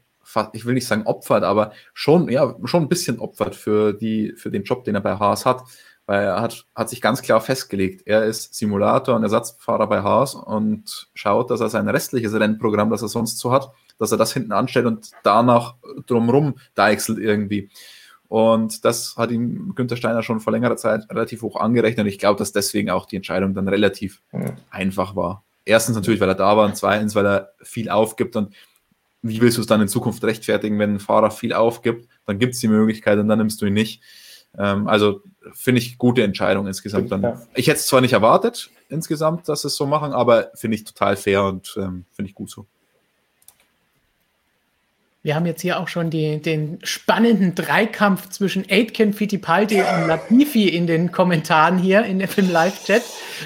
ich 0.53 0.65
will 0.65 0.75
nicht 0.75 0.87
sagen 0.87 1.07
opfert, 1.07 1.45
aber 1.45 1.73
schon, 1.95 2.29
ja, 2.29 2.55
schon 2.65 2.83
ein 2.83 2.89
bisschen 2.89 3.19
opfert 3.19 3.55
für, 3.55 3.93
die, 3.93 4.33
für 4.37 4.51
den 4.51 4.65
Job, 4.65 4.85
den 4.85 4.95
er 4.95 5.01
bei 5.01 5.17
Haas 5.19 5.47
hat. 5.47 5.63
Weil 6.07 6.25
er 6.25 6.41
hat, 6.41 6.67
hat 6.75 6.91
sich 6.91 7.01
ganz 7.01 7.23
klar 7.23 7.41
festgelegt, 7.41 8.03
er 8.05 8.25
ist 8.25 8.55
Simulator 8.55 9.15
und 9.15 9.23
Ersatzfahrer 9.23 9.87
bei 9.87 10.03
Haas 10.03 10.35
und 10.35 11.09
schaut, 11.15 11.51
dass 11.51 11.61
er 11.61 11.69
sein 11.69 11.89
restliches 11.89 12.35
Rennprogramm, 12.35 12.91
das 12.91 13.03
er 13.03 13.09
sonst 13.09 13.39
so 13.39 13.53
hat, 13.53 13.71
dass 13.99 14.11
er 14.11 14.19
das 14.19 14.33
hinten 14.33 14.51
anstellt 14.51 14.87
und 14.87 15.11
danach 15.23 15.77
drumrum 16.07 16.57
deichselt 16.75 17.19
irgendwie. 17.19 17.71
Und 18.31 18.85
das 18.85 19.17
hat 19.17 19.33
ihm 19.33 19.75
Günther 19.75 19.97
Steiner 19.97 20.23
schon 20.23 20.39
vor 20.39 20.53
längerer 20.53 20.77
Zeit 20.77 21.05
relativ 21.11 21.43
hoch 21.43 21.57
angerechnet. 21.57 22.05
Und 22.05 22.13
ich 22.13 22.19
glaube, 22.21 22.39
dass 22.39 22.53
deswegen 22.53 22.89
auch 22.89 23.07
die 23.07 23.17
Entscheidung 23.17 23.55
dann 23.55 23.67
relativ 23.67 24.23
mhm. 24.31 24.53
einfach 24.71 25.17
war. 25.17 25.43
Erstens 25.65 25.97
natürlich, 25.97 26.21
weil 26.21 26.29
er 26.29 26.37
da 26.37 26.57
war 26.57 26.65
und 26.65 26.77
zweitens, 26.77 27.17
weil 27.17 27.27
er 27.27 27.53
viel 27.61 27.91
aufgibt. 27.91 28.37
Und 28.37 28.55
wie 29.23 29.41
willst 29.41 29.59
du 29.59 29.61
es 29.61 29.67
dann 29.67 29.81
in 29.81 29.89
Zukunft 29.89 30.25
rechtfertigen, 30.25 30.79
wenn 30.79 30.95
ein 30.95 31.01
Fahrer 31.01 31.31
viel 31.31 31.53
aufgibt? 31.53 32.09
Dann 32.27 32.39
gibt 32.39 32.55
es 32.55 32.61
die 32.61 32.69
Möglichkeit 32.69 33.19
und 33.19 33.29
dann 33.29 33.39
nimmst 33.39 33.61
du 33.61 33.67
ihn 33.67 33.75
nicht. 33.75 34.03
Ähm, 34.59 34.89
also 34.89 35.21
finde 35.53 35.81
ich 35.81 35.99
gute 35.99 36.23
Entscheidung 36.23 36.67
insgesamt. 36.67 37.13
Dann. 37.13 37.41
Ich 37.55 37.69
hätte 37.69 37.79
es 37.79 37.87
zwar 37.87 38.01
nicht 38.01 38.13
erwartet 38.13 38.71
insgesamt, 38.89 39.49
dass 39.49 39.63
sie 39.63 39.69
es 39.69 39.77
so 39.77 39.87
machen, 39.87 40.13
aber 40.13 40.51
finde 40.55 40.77
ich 40.77 40.85
total 40.85 41.17
fair 41.17 41.45
und 41.45 41.75
ähm, 41.77 42.05
finde 42.13 42.29
ich 42.31 42.35
gut 42.35 42.51
so. 42.51 42.67
Wir 45.23 45.35
haben 45.35 45.45
jetzt 45.45 45.61
hier 45.61 45.79
auch 45.79 45.89
schon 45.89 46.09
die, 46.09 46.41
den 46.41 46.79
spannenden 46.83 47.55
Dreikampf 47.55 48.31
zwischen 48.31 48.65
Aitken, 48.71 49.13
Fittipaldi 49.13 49.81
und 49.81 50.09
Latifi 50.09 50.69
in 50.69 50.87
den 50.87 51.13
Kommentaren 51.13 51.77
hier 51.77 52.05
in 52.05 52.21
dem 52.21 52.51
Live-Chat. 52.51 53.03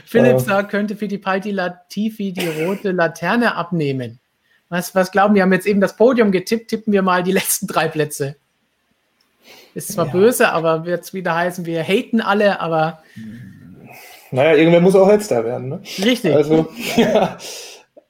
Philipp 0.07 0.39
sagt, 0.39 0.71
könnte 0.71 0.95
Fittipaldi 0.95 1.51
Latifi 1.51 2.33
die 2.33 2.47
rote 2.47 2.93
Laterne 2.93 3.57
abnehmen? 3.57 4.21
Was, 4.69 4.95
was 4.95 5.13
glauben 5.13 5.35
wir? 5.35 5.43
haben 5.43 5.53
jetzt 5.53 5.67
eben 5.67 5.81
das 5.81 5.97
Podium 5.97 6.33
getippt, 6.33 6.69
tippen 6.69 6.93
wir 6.93 7.03
mal 7.03 7.23
die 7.23 7.33
letzten 7.33 7.67
drei 7.67 7.89
Plätze. 7.89 8.37
Ist 9.75 9.93
zwar 9.93 10.07
ja. 10.07 10.13
böse, 10.13 10.49
aber 10.51 10.85
wird 10.85 11.05
es 11.05 11.15
wieder 11.15 11.35
heißen, 11.35 11.67
wir 11.67 11.83
haten 11.83 12.21
alle, 12.21 12.61
aber. 12.61 13.03
Naja, 14.31 14.55
irgendwer 14.55 14.81
muss 14.81 14.95
auch 14.95 15.09
Letzter 15.09 15.45
werden, 15.45 15.69
ne? 15.69 15.81
Richtig. 16.05 16.35
Also, 16.35 16.69
ja. 16.97 17.37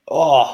Oh, 0.06 0.46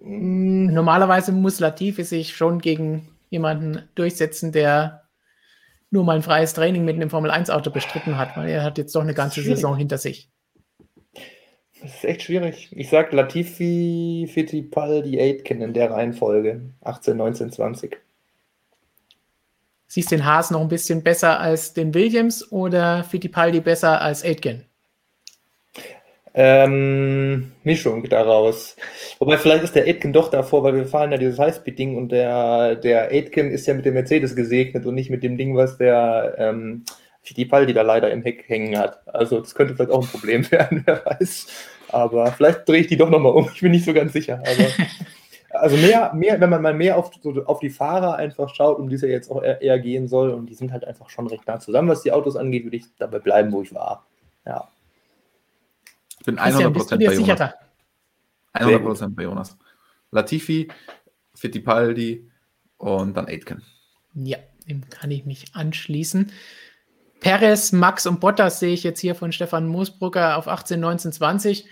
hm, 0.00 0.72
normalerweise 0.72 1.32
muss 1.32 1.60
Latifi 1.60 2.04
sich 2.04 2.34
schon 2.34 2.60
gegen 2.60 3.08
jemanden 3.30 3.88
durchsetzen, 3.94 4.52
der 4.52 5.02
nur 5.90 6.04
mal 6.04 6.16
ein 6.16 6.22
freies 6.22 6.54
Training 6.54 6.84
mit 6.84 6.96
einem 6.96 7.10
Formel-1-Auto 7.10 7.70
bestritten 7.70 8.16
hat, 8.16 8.36
weil 8.36 8.48
er 8.48 8.62
hat 8.62 8.78
jetzt 8.78 8.94
doch 8.94 9.02
eine 9.02 9.14
ganze 9.14 9.42
Saison 9.42 9.76
hinter 9.76 9.98
sich. 9.98 10.30
Das 11.82 11.94
ist 11.94 12.04
echt 12.04 12.22
schwierig. 12.22 12.70
Ich 12.72 12.90
sage 12.90 13.14
Latifi, 13.14 14.28
Fittipaldi, 14.32 15.20
Aitken 15.20 15.62
in 15.62 15.72
der 15.72 15.90
Reihenfolge. 15.90 16.60
18, 16.82 17.16
19, 17.16 17.52
20. 17.52 17.98
Siehst 19.86 20.10
du 20.10 20.16
den 20.16 20.26
Haas 20.26 20.50
noch 20.50 20.60
ein 20.60 20.68
bisschen 20.68 21.02
besser 21.02 21.40
als 21.40 21.72
den 21.72 21.94
Williams 21.94 22.50
oder 22.52 23.04
Fittipaldi 23.04 23.60
besser 23.60 24.00
als 24.00 24.24
Aitken? 24.24 24.68
ähm, 26.40 27.50
Mischung 27.64 28.08
daraus. 28.08 28.76
Wobei 29.18 29.38
vielleicht 29.38 29.64
ist 29.64 29.74
der 29.74 29.86
Aitken 29.86 30.12
doch 30.12 30.30
davor, 30.30 30.62
weil 30.62 30.76
wir 30.76 30.86
fahren 30.86 31.10
ja 31.10 31.18
dieses 31.18 31.36
Highspeed-Ding 31.36 31.96
und 31.96 32.12
der, 32.12 32.76
der 32.76 33.10
Aitken 33.10 33.50
ist 33.50 33.66
ja 33.66 33.74
mit 33.74 33.84
dem 33.84 33.94
Mercedes 33.94 34.36
gesegnet 34.36 34.86
und 34.86 34.94
nicht 34.94 35.10
mit 35.10 35.24
dem 35.24 35.36
Ding, 35.36 35.56
was 35.56 35.78
der 35.78 36.36
ähm, 36.38 36.84
Fittipaldi 37.28 37.72
da 37.72 37.82
leider 37.82 38.10
im 38.10 38.22
Heck 38.22 38.48
hängen 38.48 38.76
hat. 38.76 39.06
Also 39.06 39.40
das 39.40 39.54
könnte 39.54 39.74
vielleicht 39.74 39.90
auch 39.90 40.02
ein 40.02 40.08
Problem 40.08 40.50
werden, 40.50 40.82
wer 40.84 41.04
weiß. 41.04 41.46
Aber 41.88 42.26
vielleicht 42.32 42.68
drehe 42.68 42.80
ich 42.80 42.86
die 42.88 42.96
doch 42.96 43.10
nochmal 43.10 43.32
um, 43.32 43.48
ich 43.52 43.60
bin 43.60 43.70
nicht 43.70 43.84
so 43.84 43.94
ganz 43.94 44.12
sicher. 44.12 44.40
Aber, 44.40 44.88
also 45.60 45.76
mehr, 45.76 46.12
mehr, 46.14 46.40
wenn 46.40 46.50
man 46.50 46.62
mal 46.62 46.74
mehr 46.74 46.96
auf, 46.96 47.10
so 47.22 47.44
auf 47.44 47.60
die 47.60 47.70
Fahrer 47.70 48.16
einfach 48.16 48.54
schaut, 48.54 48.78
um 48.78 48.88
die 48.88 48.96
es 48.96 49.02
ja 49.02 49.08
jetzt 49.08 49.30
auch 49.30 49.42
eher, 49.42 49.62
eher 49.62 49.78
gehen 49.78 50.08
soll, 50.08 50.30
und 50.30 50.46
die 50.46 50.54
sind 50.54 50.72
halt 50.72 50.84
einfach 50.84 51.08
schon 51.08 51.26
recht 51.28 51.46
nah 51.46 51.60
zusammen, 51.60 51.88
was 51.88 52.02
die 52.02 52.12
Autos 52.12 52.36
angeht, 52.36 52.64
würde 52.64 52.76
ich 52.76 52.84
dabei 52.98 53.20
bleiben, 53.20 53.52
wo 53.52 53.62
ich 53.62 53.72
war. 53.74 54.06
Ja 54.44 54.68
bin 56.28 56.38
100% 56.38 56.72
Christian, 56.72 57.00
bei 57.00 57.14
Jonas. 57.14 57.54
100% 58.54 59.14
bei 59.14 59.22
Jonas. 59.22 59.56
Latifi, 60.10 60.68
Fittipaldi 61.34 62.30
und 62.76 63.16
dann 63.16 63.26
Aitken. 63.28 63.62
Ja, 64.14 64.38
dem 64.68 64.88
kann 64.90 65.10
ich 65.10 65.24
mich 65.24 65.54
anschließen. 65.54 66.30
Perez, 67.20 67.72
Max 67.72 68.06
und 68.06 68.20
Bottas 68.20 68.60
sehe 68.60 68.72
ich 68.72 68.84
jetzt 68.84 69.00
hier 69.00 69.14
von 69.14 69.32
Stefan 69.32 69.66
Moosbrucker 69.66 70.36
auf 70.36 70.48
18, 70.48 70.78
19, 70.78 71.12
20. 71.12 71.66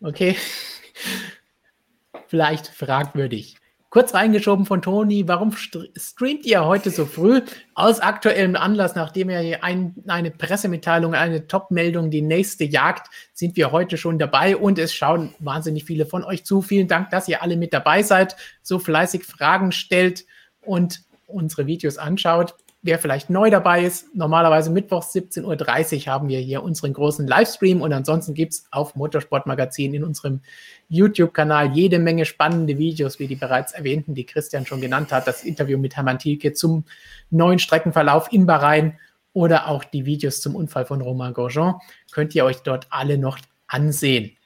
Okay. 0.00 0.36
Vielleicht 2.28 2.68
fragwürdig. 2.68 3.56
Kurz 3.90 4.14
reingeschoben 4.14 4.66
von 4.66 4.82
Toni, 4.82 5.26
warum 5.26 5.50
streamt 5.50 6.46
ihr 6.46 6.64
heute 6.64 6.90
so 6.90 7.06
früh? 7.06 7.40
Aus 7.74 7.98
aktuellem 7.98 8.54
Anlass, 8.54 8.94
nachdem 8.94 9.30
ihr 9.30 9.64
ein, 9.64 9.96
eine 10.06 10.30
Pressemitteilung, 10.30 11.14
eine 11.14 11.48
Top-Meldung, 11.48 12.08
die 12.08 12.22
nächste 12.22 12.62
jagt, 12.62 13.12
sind 13.32 13.56
wir 13.56 13.72
heute 13.72 13.96
schon 13.96 14.20
dabei 14.20 14.56
und 14.56 14.78
es 14.78 14.94
schauen 14.94 15.34
wahnsinnig 15.40 15.86
viele 15.86 16.06
von 16.06 16.22
euch 16.22 16.44
zu. 16.44 16.62
Vielen 16.62 16.86
Dank, 16.86 17.10
dass 17.10 17.26
ihr 17.26 17.42
alle 17.42 17.56
mit 17.56 17.72
dabei 17.72 18.04
seid, 18.04 18.36
so 18.62 18.78
fleißig 18.78 19.24
Fragen 19.24 19.72
stellt 19.72 20.24
und 20.60 21.02
unsere 21.26 21.66
Videos 21.66 21.98
anschaut. 21.98 22.54
Wer 22.82 22.98
vielleicht 22.98 23.28
neu 23.28 23.50
dabei 23.50 23.84
ist, 23.84 24.14
normalerweise 24.14 24.70
mittwochs 24.70 25.14
17.30 25.14 26.06
Uhr 26.06 26.06
haben 26.06 26.28
wir 26.28 26.38
hier 26.38 26.62
unseren 26.62 26.94
großen 26.94 27.26
Livestream 27.26 27.82
und 27.82 27.92
ansonsten 27.92 28.32
gibt 28.32 28.54
es 28.54 28.64
auf 28.70 28.94
Motorsportmagazin 28.94 29.92
in 29.92 30.02
unserem 30.02 30.40
YouTube-Kanal 30.88 31.72
jede 31.72 31.98
Menge 31.98 32.24
spannende 32.24 32.78
Videos, 32.78 33.18
wie 33.18 33.26
die 33.26 33.36
bereits 33.36 33.72
erwähnten, 33.72 34.14
die 34.14 34.24
Christian 34.24 34.64
schon 34.64 34.80
genannt 34.80 35.12
hat, 35.12 35.26
das 35.26 35.44
Interview 35.44 35.76
mit 35.76 35.94
Hermann 35.94 36.18
Thielke 36.18 36.54
zum 36.54 36.84
neuen 37.28 37.58
Streckenverlauf 37.58 38.32
in 38.32 38.46
Bahrain 38.46 38.98
oder 39.34 39.68
auch 39.68 39.84
die 39.84 40.06
Videos 40.06 40.40
zum 40.40 40.56
Unfall 40.56 40.86
von 40.86 41.02
Romain 41.02 41.34
Grosjean, 41.34 41.74
könnt 42.12 42.34
ihr 42.34 42.46
euch 42.46 42.62
dort 42.62 42.86
alle 42.88 43.18
noch 43.18 43.38
ansehen. 43.66 44.36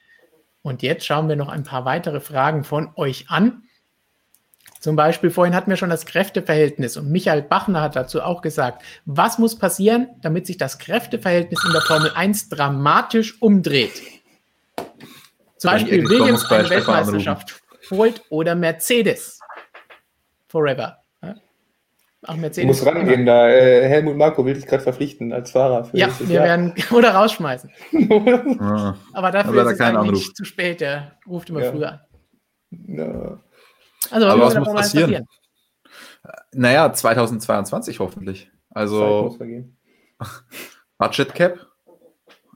Und 0.61 0.81
jetzt 0.81 1.05
schauen 1.05 1.29
wir 1.29 1.37
noch 1.37 1.47
ein 1.49 1.63
paar 1.63 1.85
weitere 1.85 2.19
Fragen 2.19 2.65
von 2.65 2.89
euch 2.95 3.29
an. 3.29 3.63
Zum 4.85 4.95
Beispiel, 4.95 5.31
vorhin 5.31 5.55
hatten 5.55 5.71
wir 5.71 5.77
schon 5.77 5.89
das 5.89 6.05
Kräfteverhältnis 6.05 6.95
und 6.95 7.09
Michael 7.09 7.41
Bachner 7.41 7.81
hat 7.81 7.95
dazu 7.95 8.21
auch 8.21 8.43
gesagt, 8.43 8.83
was 9.05 9.39
muss 9.39 9.57
passieren, 9.57 10.09
damit 10.21 10.45
sich 10.45 10.57
das 10.57 10.77
Kräfteverhältnis 10.77 11.65
in 11.65 11.71
der 11.71 11.81
Formel 11.81 12.11
1 12.13 12.49
dramatisch 12.49 13.41
umdreht? 13.41 13.99
Zum 15.57 15.71
Beispiel 15.71 16.07
Williams 16.07 16.45
eine 16.51 16.69
Weltmeisterschaft 16.69 17.63
holt 17.89 18.21
oder 18.29 18.53
Mercedes. 18.53 19.39
Forever. 20.49 20.99
Ach, 22.21 22.35
Mercedes. 22.35 22.67
Muss 22.67 22.85
rangehen, 22.85 23.25
da 23.25 23.49
äh, 23.49 23.89
Helmut 23.89 24.17
Marko 24.17 24.45
will 24.45 24.53
dich 24.53 24.67
gerade 24.67 24.83
verpflichten 24.83 25.33
als 25.33 25.49
Fahrer. 25.49 25.89
ja, 25.93 26.09
wir 26.19 26.35
Jahr. 26.35 26.43
werden 26.43 26.75
oder 26.91 27.15
rausschmeißen. 27.15 27.71
Aber 29.13 29.31
dafür 29.31 29.61
Aber 29.61 29.71
ist 29.71 29.79
es 29.79 29.81
eigentlich 29.81 29.97
Anruf. 29.97 30.33
zu 30.35 30.45
spät. 30.45 30.81
Der 30.81 31.17
ruft 31.27 31.49
immer 31.49 31.63
ja. 31.63 31.71
früher 31.71 31.91
an. 31.93 31.99
Ja. 32.69 33.39
Also, 34.11 34.27
Aber 34.27 34.41
was 34.43 34.55
muss 34.55 34.73
passieren? 34.73 35.11
passieren? 35.11 35.27
Naja, 36.53 36.91
2022 36.91 37.99
hoffentlich. 37.99 38.49
Also 38.69 39.37
Budget 40.97 41.33
Cap, 41.33 41.67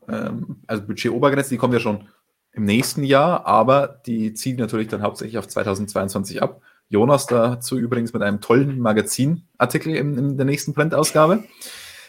ähm, 0.07 0.57
also 0.67 0.83
Budget 0.83 1.11
Obergrenze, 1.11 1.49
die 1.49 1.57
kommt 1.57 1.73
ja 1.73 1.79
schon 1.79 2.07
im 2.51 2.65
nächsten 2.65 3.03
Jahr, 3.03 3.45
aber 3.45 4.01
die 4.05 4.33
ziehen 4.33 4.57
natürlich 4.57 4.87
dann 4.87 5.01
hauptsächlich 5.01 5.37
auf 5.37 5.47
2022 5.47 6.41
ab. 6.41 6.61
Jonas 6.89 7.27
dazu 7.27 7.77
übrigens 7.77 8.13
mit 8.13 8.23
einem 8.23 8.41
tollen 8.41 8.79
Magazinartikel 8.79 9.95
in, 9.95 10.17
in 10.17 10.37
der 10.37 10.45
nächsten 10.45 10.73
Printausgabe. 10.73 11.43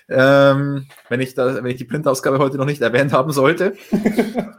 Ähm, 0.08 0.86
wenn, 1.08 1.20
ich 1.20 1.34
da, 1.34 1.62
wenn 1.62 1.70
ich 1.70 1.76
die 1.76 1.84
Printausgabe 1.84 2.38
heute 2.38 2.56
noch 2.56 2.64
nicht 2.64 2.80
erwähnt 2.80 3.12
haben 3.12 3.32
sollte. 3.32 3.76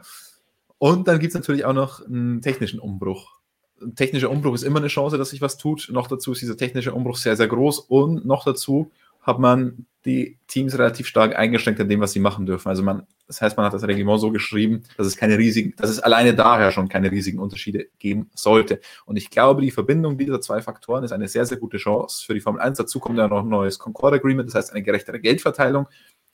Und 0.78 1.08
dann 1.08 1.18
gibt 1.18 1.32
es 1.32 1.34
natürlich 1.34 1.64
auch 1.64 1.74
noch 1.74 2.04
einen 2.06 2.40
technischen 2.40 2.80
Umbruch. 2.80 3.40
Ein 3.82 3.94
technischer 3.94 4.30
Umbruch 4.30 4.54
ist 4.54 4.62
immer 4.62 4.78
eine 4.78 4.88
Chance, 4.88 5.18
dass 5.18 5.30
sich 5.30 5.40
was 5.40 5.58
tut. 5.58 5.88
Noch 5.92 6.08
dazu 6.08 6.32
ist 6.32 6.42
dieser 6.42 6.56
technische 6.56 6.94
Umbruch 6.94 7.16
sehr, 7.16 7.36
sehr 7.36 7.48
groß. 7.48 7.80
Und 7.80 8.24
noch 8.24 8.44
dazu 8.44 8.90
hat 9.22 9.38
man 9.38 9.86
die 10.04 10.38
Teams 10.48 10.76
relativ 10.76 11.06
stark 11.06 11.36
eingeschränkt 11.36 11.78
in 11.78 11.88
dem, 11.88 12.00
was 12.00 12.12
sie 12.12 12.20
machen 12.20 12.44
dürfen. 12.44 12.68
Also 12.68 12.82
man, 12.82 13.06
das 13.28 13.40
heißt, 13.40 13.56
man 13.56 13.66
hat 13.66 13.72
das 13.72 13.84
Reglement 13.84 14.20
so 14.20 14.32
geschrieben, 14.32 14.82
dass 14.96 15.06
es 15.06 15.16
keine 15.16 15.38
riesigen, 15.38 15.74
dass 15.76 15.90
es 15.90 16.00
alleine 16.00 16.34
daher 16.34 16.72
schon 16.72 16.88
keine 16.88 17.10
riesigen 17.10 17.38
Unterschiede 17.38 17.86
geben 18.00 18.28
sollte. 18.34 18.80
Und 19.06 19.16
ich 19.16 19.30
glaube, 19.30 19.62
die 19.62 19.70
Verbindung 19.70 20.18
dieser 20.18 20.40
zwei 20.40 20.60
Faktoren 20.60 21.04
ist 21.04 21.12
eine 21.12 21.28
sehr, 21.28 21.46
sehr 21.46 21.58
gute 21.58 21.76
Chance 21.76 22.24
für 22.26 22.34
die 22.34 22.40
Formel 22.40 22.60
1. 22.60 22.78
Dazu 22.78 22.98
kommt 22.98 23.18
ja 23.18 23.28
noch 23.28 23.42
ein 23.42 23.48
neues 23.48 23.78
Concord 23.78 24.14
Agreement, 24.14 24.48
das 24.48 24.56
heißt 24.56 24.72
eine 24.72 24.82
gerechtere 24.82 25.20
Geldverteilung. 25.20 25.86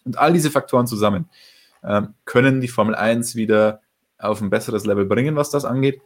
Und 0.04 0.16
all 0.16 0.32
diese 0.32 0.50
Faktoren 0.50 0.86
zusammen 0.86 1.28
ähm, 1.84 2.14
können 2.24 2.62
die 2.62 2.68
Formel 2.68 2.94
1 2.94 3.36
wieder 3.36 3.82
auf 4.18 4.40
ein 4.40 4.50
besseres 4.50 4.86
Level 4.86 5.04
bringen, 5.04 5.36
was 5.36 5.50
das 5.50 5.66
angeht. 5.66 6.00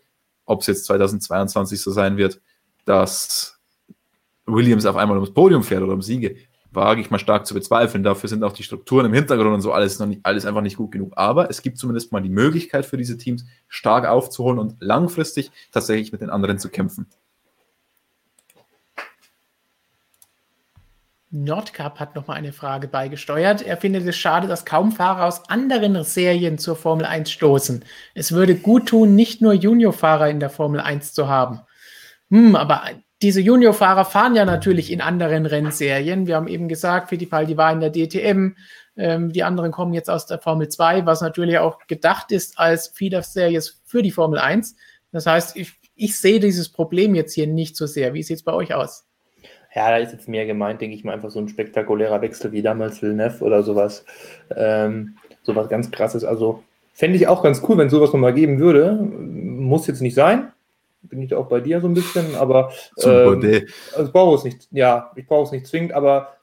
Ob 0.44 0.60
es 0.60 0.66
jetzt 0.66 0.84
2022 0.86 1.80
so 1.80 1.90
sein 1.90 2.16
wird, 2.16 2.40
dass 2.84 3.58
Williams 4.46 4.86
auf 4.86 4.96
einmal 4.96 5.16
ums 5.16 5.32
Podium 5.32 5.62
fährt 5.62 5.82
oder 5.82 5.92
um 5.92 6.02
Siege, 6.02 6.36
wage 6.72 7.00
ich 7.00 7.10
mal 7.10 7.18
stark 7.18 7.46
zu 7.46 7.54
bezweifeln. 7.54 8.02
Dafür 8.02 8.28
sind 8.28 8.42
auch 8.44 8.52
die 8.52 8.62
Strukturen 8.62 9.06
im 9.06 9.12
Hintergrund 9.12 9.54
und 9.54 9.60
so 9.60 9.72
alles 9.72 9.98
noch 9.98 10.06
nicht, 10.06 10.20
alles 10.24 10.46
einfach 10.46 10.62
nicht 10.62 10.76
gut 10.76 10.90
genug. 10.90 11.12
Aber 11.16 11.50
es 11.50 11.62
gibt 11.62 11.78
zumindest 11.78 12.12
mal 12.12 12.22
die 12.22 12.28
Möglichkeit 12.28 12.86
für 12.86 12.96
diese 12.96 13.18
Teams, 13.18 13.44
stark 13.68 14.06
aufzuholen 14.06 14.58
und 14.58 14.76
langfristig 14.80 15.50
tatsächlich 15.70 16.12
mit 16.12 16.20
den 16.20 16.30
anderen 16.30 16.58
zu 16.58 16.70
kämpfen. 16.70 17.06
Nordcup 21.32 21.98
hat 21.98 22.14
nochmal 22.14 22.36
eine 22.36 22.52
Frage 22.52 22.88
beigesteuert. 22.88 23.62
Er 23.62 23.78
findet 23.78 24.06
es 24.06 24.16
schade, 24.16 24.46
dass 24.48 24.66
kaum 24.66 24.92
Fahrer 24.92 25.24
aus 25.24 25.48
anderen 25.48 26.04
Serien 26.04 26.58
zur 26.58 26.76
Formel 26.76 27.06
1 27.06 27.30
stoßen. 27.30 27.84
Es 28.14 28.32
würde 28.32 28.54
gut 28.54 28.90
tun, 28.90 29.16
nicht 29.16 29.40
nur 29.40 29.54
Juniorfahrer 29.54 30.28
in 30.28 30.40
der 30.40 30.50
Formel 30.50 30.80
1 30.80 31.14
zu 31.14 31.28
haben. 31.28 31.60
Hm, 32.28 32.54
aber 32.54 32.82
diese 33.22 33.40
Juniorfahrer 33.40 34.04
fahren 34.04 34.34
ja 34.34 34.44
natürlich 34.44 34.92
in 34.92 35.00
anderen 35.00 35.46
Rennserien. 35.46 36.26
Wir 36.26 36.36
haben 36.36 36.48
eben 36.48 36.68
gesagt, 36.68 37.08
Fittipaldi 37.08 37.56
war 37.56 37.72
in 37.72 37.80
der 37.80 37.92
DTM. 37.92 38.56
Ähm, 38.96 39.32
die 39.32 39.42
anderen 39.42 39.72
kommen 39.72 39.94
jetzt 39.94 40.10
aus 40.10 40.26
der 40.26 40.38
Formel 40.38 40.68
2, 40.68 41.06
was 41.06 41.22
natürlich 41.22 41.56
auch 41.56 41.78
gedacht 41.86 42.30
ist 42.30 42.58
als 42.58 42.88
Feeder-Serie 42.88 43.62
für 43.84 44.02
die 44.02 44.10
Formel 44.10 44.38
1. 44.38 44.76
Das 45.12 45.24
heißt, 45.24 45.56
ich, 45.56 45.72
ich 45.94 46.18
sehe 46.18 46.40
dieses 46.40 46.68
Problem 46.68 47.14
jetzt 47.14 47.32
hier 47.32 47.46
nicht 47.46 47.74
so 47.74 47.86
sehr. 47.86 48.12
Wie 48.12 48.22
sieht 48.22 48.36
es 48.36 48.42
bei 48.42 48.52
euch 48.52 48.74
aus? 48.74 49.06
Ja, 49.74 49.90
da 49.90 49.96
ist 49.96 50.12
jetzt 50.12 50.28
mehr 50.28 50.46
gemeint, 50.46 50.80
denke 50.80 50.94
ich 50.94 51.04
mal, 51.04 51.14
einfach 51.14 51.30
so 51.30 51.38
ein 51.38 51.48
spektakulärer 51.48 52.20
Wechsel 52.20 52.52
wie 52.52 52.62
damals 52.62 53.00
Villeneuve 53.00 53.42
oder 53.42 53.62
sowas. 53.62 54.04
Ähm, 54.54 55.16
sowas 55.42 55.68
ganz 55.68 55.90
krasses. 55.90 56.24
Also 56.24 56.62
fände 56.92 57.16
ich 57.16 57.26
auch 57.26 57.42
ganz 57.42 57.62
cool, 57.68 57.78
wenn 57.78 57.86
es 57.86 57.92
sowas 57.92 58.12
nochmal 58.12 58.34
geben 58.34 58.58
würde. 58.58 58.92
Muss 58.94 59.86
jetzt 59.86 60.02
nicht 60.02 60.14
sein, 60.14 60.52
bin 61.02 61.22
ich 61.22 61.30
da 61.30 61.38
auch 61.38 61.48
bei 61.48 61.60
dir 61.60 61.80
so 61.80 61.88
ein 61.88 61.94
bisschen, 61.94 62.36
aber 62.36 62.72
ähm, 63.02 63.66
also 63.92 64.06
ich 64.06 64.12
brauche 64.12 64.36
es 64.36 64.44
nicht, 64.44 64.68
ja, 64.70 65.10
ich 65.16 65.26
brauche 65.26 65.44
es 65.44 65.52
nicht 65.52 65.66
zwingend, 65.66 65.92
aber 65.92 66.36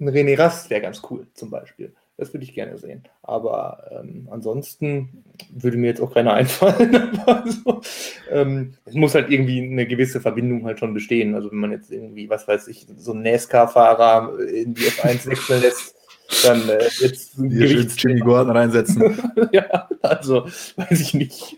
ein 0.00 0.08
René 0.08 0.38
Rast 0.38 0.70
wäre 0.70 0.80
ganz 0.80 1.02
cool 1.10 1.26
zum 1.34 1.50
Beispiel. 1.50 1.92
Das 2.18 2.34
würde 2.34 2.44
ich 2.44 2.52
gerne 2.52 2.76
sehen. 2.78 3.04
Aber 3.22 3.88
ähm, 3.92 4.28
ansonsten 4.30 5.24
würde 5.50 5.76
mir 5.76 5.86
jetzt 5.86 6.00
auch 6.00 6.12
keiner 6.12 6.34
einfallen. 6.34 7.20
also, 7.24 7.80
ähm, 8.28 8.74
es 8.84 8.94
muss 8.94 9.14
halt 9.14 9.30
irgendwie 9.30 9.62
eine 9.62 9.86
gewisse 9.86 10.20
Verbindung 10.20 10.66
halt 10.66 10.80
schon 10.80 10.92
bestehen. 10.92 11.36
Also 11.36 11.50
wenn 11.52 11.58
man 11.58 11.70
jetzt 11.70 11.92
irgendwie, 11.92 12.28
was 12.28 12.48
weiß 12.48 12.66
ich, 12.68 12.88
so 12.96 13.12
einen 13.12 13.22
NASCAR-Fahrer 13.22 14.36
in 14.40 14.74
die 14.74 14.82
F1 14.82 15.26
wechseln 15.28 15.62
lässt, 15.62 15.94
dann 16.42 16.68
äh, 16.68 16.88
jetzt 17.00 17.36
Jimmy 17.38 18.20
Gordon 18.20 18.56
reinsetzen. 18.56 19.16
ja, 19.52 19.88
also 20.02 20.44
weiß 20.76 21.00
ich 21.00 21.14
nicht. 21.14 21.56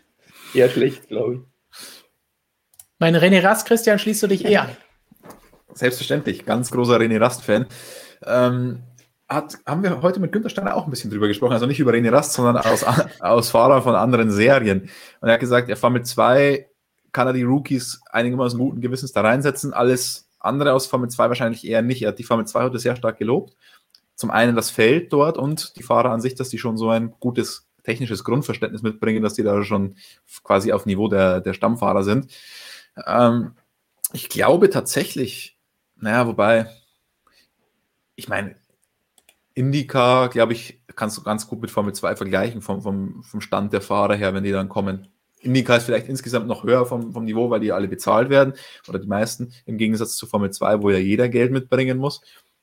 Eher 0.54 0.68
schlecht, 0.68 1.08
glaube 1.08 1.34
ich. 1.36 1.40
Mein 2.98 3.16
René 3.16 3.42
Rast, 3.42 3.66
Christian, 3.66 3.98
schließt 3.98 4.22
du 4.22 4.26
dich 4.26 4.44
eh 4.44 4.58
an? 4.58 4.68
Selbstverständlich, 5.72 6.44
ganz 6.44 6.70
großer 6.70 6.98
René 6.98 7.18
Rast-Fan. 7.18 7.66
Ähm, 8.26 8.82
hat, 9.30 9.58
haben 9.64 9.82
wir 9.84 10.02
heute 10.02 10.18
mit 10.18 10.32
Günter 10.32 10.50
Steiner 10.50 10.74
auch 10.74 10.86
ein 10.86 10.90
bisschen 10.90 11.10
drüber 11.10 11.28
gesprochen, 11.28 11.52
also 11.52 11.66
nicht 11.66 11.78
über 11.78 11.92
René 11.92 12.12
Rast, 12.12 12.32
sondern 12.32 12.56
aus, 12.56 12.84
aus 13.20 13.50
Fahrern 13.50 13.82
von 13.82 13.94
anderen 13.94 14.30
Serien. 14.30 14.90
Und 15.20 15.28
er 15.28 15.34
hat 15.34 15.40
gesagt, 15.40 15.68
er 15.68 15.76
Formel 15.76 16.02
2 16.04 16.68
kann 17.12 17.26
er 17.28 17.32
die 17.32 17.44
Rookies 17.44 18.00
einigermaßen 18.10 18.58
guten 18.58 18.80
Gewissens 18.80 19.12
da 19.12 19.20
reinsetzen, 19.20 19.72
alles 19.72 20.28
andere 20.40 20.72
aus 20.72 20.86
Formel 20.86 21.08
2 21.08 21.28
wahrscheinlich 21.28 21.66
eher 21.66 21.82
nicht. 21.82 22.02
Er 22.02 22.08
hat 22.08 22.18
die 22.18 22.24
Formel 22.24 22.46
2 22.46 22.64
heute 22.64 22.78
sehr 22.78 22.96
stark 22.96 23.18
gelobt. 23.18 23.56
Zum 24.16 24.30
einen 24.30 24.56
das 24.56 24.70
Feld 24.70 25.12
dort 25.12 25.38
und 25.38 25.76
die 25.76 25.82
Fahrer 25.82 26.10
an 26.10 26.20
sich, 26.20 26.34
dass 26.34 26.50
die 26.50 26.58
schon 26.58 26.76
so 26.76 26.90
ein 26.90 27.14
gutes 27.20 27.68
technisches 27.84 28.24
Grundverständnis 28.24 28.82
mitbringen, 28.82 29.22
dass 29.22 29.34
die 29.34 29.42
da 29.42 29.62
schon 29.64 29.96
quasi 30.42 30.72
auf 30.72 30.86
Niveau 30.86 31.08
der, 31.08 31.40
der 31.40 31.54
Stammfahrer 31.54 32.02
sind. 32.02 32.32
Ähm, 33.06 33.52
ich 34.12 34.28
glaube 34.28 34.70
tatsächlich, 34.70 35.58
naja, 35.96 36.26
wobei, 36.26 36.66
ich 38.16 38.28
meine, 38.28 38.56
Indica, 39.54 40.28
glaube 40.28 40.52
ich, 40.52 40.82
kannst 40.96 41.18
du 41.18 41.22
ganz 41.22 41.46
gut 41.46 41.60
mit 41.60 41.70
Formel 41.70 41.92
2 41.92 42.16
vergleichen, 42.16 42.62
vom, 42.62 42.82
vom, 42.82 43.22
vom 43.22 43.40
Stand 43.40 43.72
der 43.72 43.80
Fahrer 43.80 44.14
her, 44.14 44.34
wenn 44.34 44.44
die 44.44 44.52
dann 44.52 44.68
kommen. 44.68 45.08
Indica 45.40 45.76
ist 45.76 45.84
vielleicht 45.84 46.08
insgesamt 46.08 46.46
noch 46.46 46.64
höher 46.64 46.86
vom, 46.86 47.12
vom 47.12 47.24
Niveau, 47.24 47.50
weil 47.50 47.60
die 47.60 47.72
alle 47.72 47.88
bezahlt 47.88 48.30
werden, 48.30 48.54
oder 48.88 48.98
die 48.98 49.08
meisten, 49.08 49.52
im 49.64 49.78
Gegensatz 49.78 50.16
zu 50.16 50.26
Formel 50.26 50.50
2, 50.50 50.82
wo 50.82 50.90
ja 50.90 50.98
jeder 50.98 51.28
Geld 51.28 51.52
mitbringen 51.52 51.98
muss. 51.98 52.20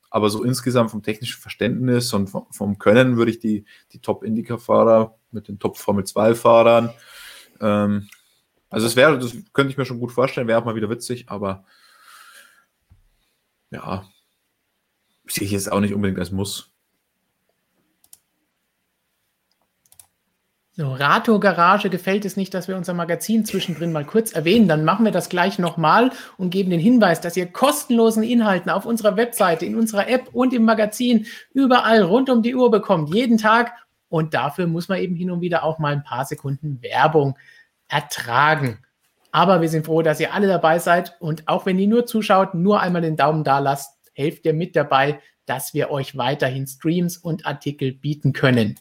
Aber 0.10 0.30
so 0.30 0.44
insgesamt 0.44 0.92
vom 0.92 1.04
technischen 1.04 1.42
Verständnis 1.42 2.14
und 2.14 2.28
vom, 2.28 2.48
vom 2.52 2.78
Können 2.78 3.18
würde 3.18 3.32
ich 3.32 3.40
die, 3.40 3.66
die 3.92 4.00
Top-Indica-Fahrer 4.00 5.18
mit 5.32 5.48
den 5.48 5.60
Top-Formel 5.60 6.06
2-Fahrern 6.06 6.94
ähm, 7.62 8.08
also 8.70 8.86
es 8.88 8.96
wäre, 8.96 9.18
das 9.18 9.36
könnte 9.54 9.72
ich 9.72 9.78
mir 9.78 9.86
schon 9.86 10.00
gut 10.00 10.12
vorstellen, 10.12 10.48
wäre 10.48 10.60
auch 10.60 10.66
mal 10.66 10.76
wieder 10.76 10.90
witzig, 10.90 11.26
aber 11.30 11.66
ja, 13.72 14.06
sehe 15.28 15.46
ich 15.46 15.52
jetzt 15.52 15.72
auch 15.72 15.80
nicht 15.80 15.94
unbedingt 15.94 16.20
als 16.20 16.32
Muss. 16.32 16.72
So, 20.80 20.94
Rato 20.94 21.40
Garage 21.40 21.90
gefällt 21.90 22.24
es 22.24 22.38
nicht, 22.38 22.54
dass 22.54 22.68
wir 22.68 22.78
unser 22.78 22.94
Magazin 22.94 23.46
zwischendrin 23.46 23.92
mal 23.92 24.06
kurz 24.06 24.34
erwähnen. 24.34 24.68
Dann 24.68 24.86
machen 24.86 25.06
wir 25.06 25.12
das 25.12 25.28
gleich 25.28 25.58
nochmal 25.58 26.12
und 26.38 26.52
geben 26.52 26.70
den 26.70 26.80
Hinweis, 26.80 27.20
dass 27.20 27.36
ihr 27.36 27.48
kostenlosen 27.48 28.22
Inhalten 28.22 28.70
auf 28.70 28.86
unserer 28.86 29.18
Webseite, 29.18 29.66
in 29.66 29.76
unserer 29.76 30.08
App 30.08 30.30
und 30.34 30.54
im 30.54 30.66
Magazin 30.66 31.26
überall 31.52 32.04
rund 32.04 32.30
um 32.30 32.44
die 32.44 32.54
Uhr 32.54 32.70
bekommt, 32.70 33.12
jeden 33.12 33.40
Tag. 33.40 33.72
Und 34.08 34.36
dafür 34.36 34.68
muss 34.68 34.88
man 34.88 35.00
eben 35.00 35.16
hin 35.16 35.32
und 35.32 35.42
wieder 35.42 35.64
auch 35.64 35.80
mal 35.80 35.94
ein 35.94 36.04
paar 36.04 36.26
Sekunden 36.26 36.80
Werbung 36.84 37.36
ertragen. 37.88 38.78
Aber 39.32 39.62
wir 39.62 39.70
sind 39.70 39.88
froh, 39.88 40.04
dass 40.04 40.20
ihr 40.20 40.32
alle 40.32 40.46
dabei 40.46 40.78
seid 40.78 41.16
und 41.20 41.48
auch 41.48 41.66
wenn 41.66 41.80
ihr 41.80 41.88
nur 41.88 42.06
zuschaut, 42.06 42.54
nur 42.54 42.82
einmal 42.82 43.02
den 43.02 43.18
Daumen 43.18 43.44
da 43.44 43.58
lasst, 43.58 43.98
helft 44.14 44.46
ihr 44.46 44.54
mit 44.54 44.76
dabei, 44.76 45.22
dass 45.48 45.74
wir 45.74 45.90
euch 45.90 46.18
weiterhin 46.18 46.68
Streams 46.68 47.18
und 47.18 47.48
Artikel 47.48 47.94
bieten 47.94 48.32
können. 48.32 48.76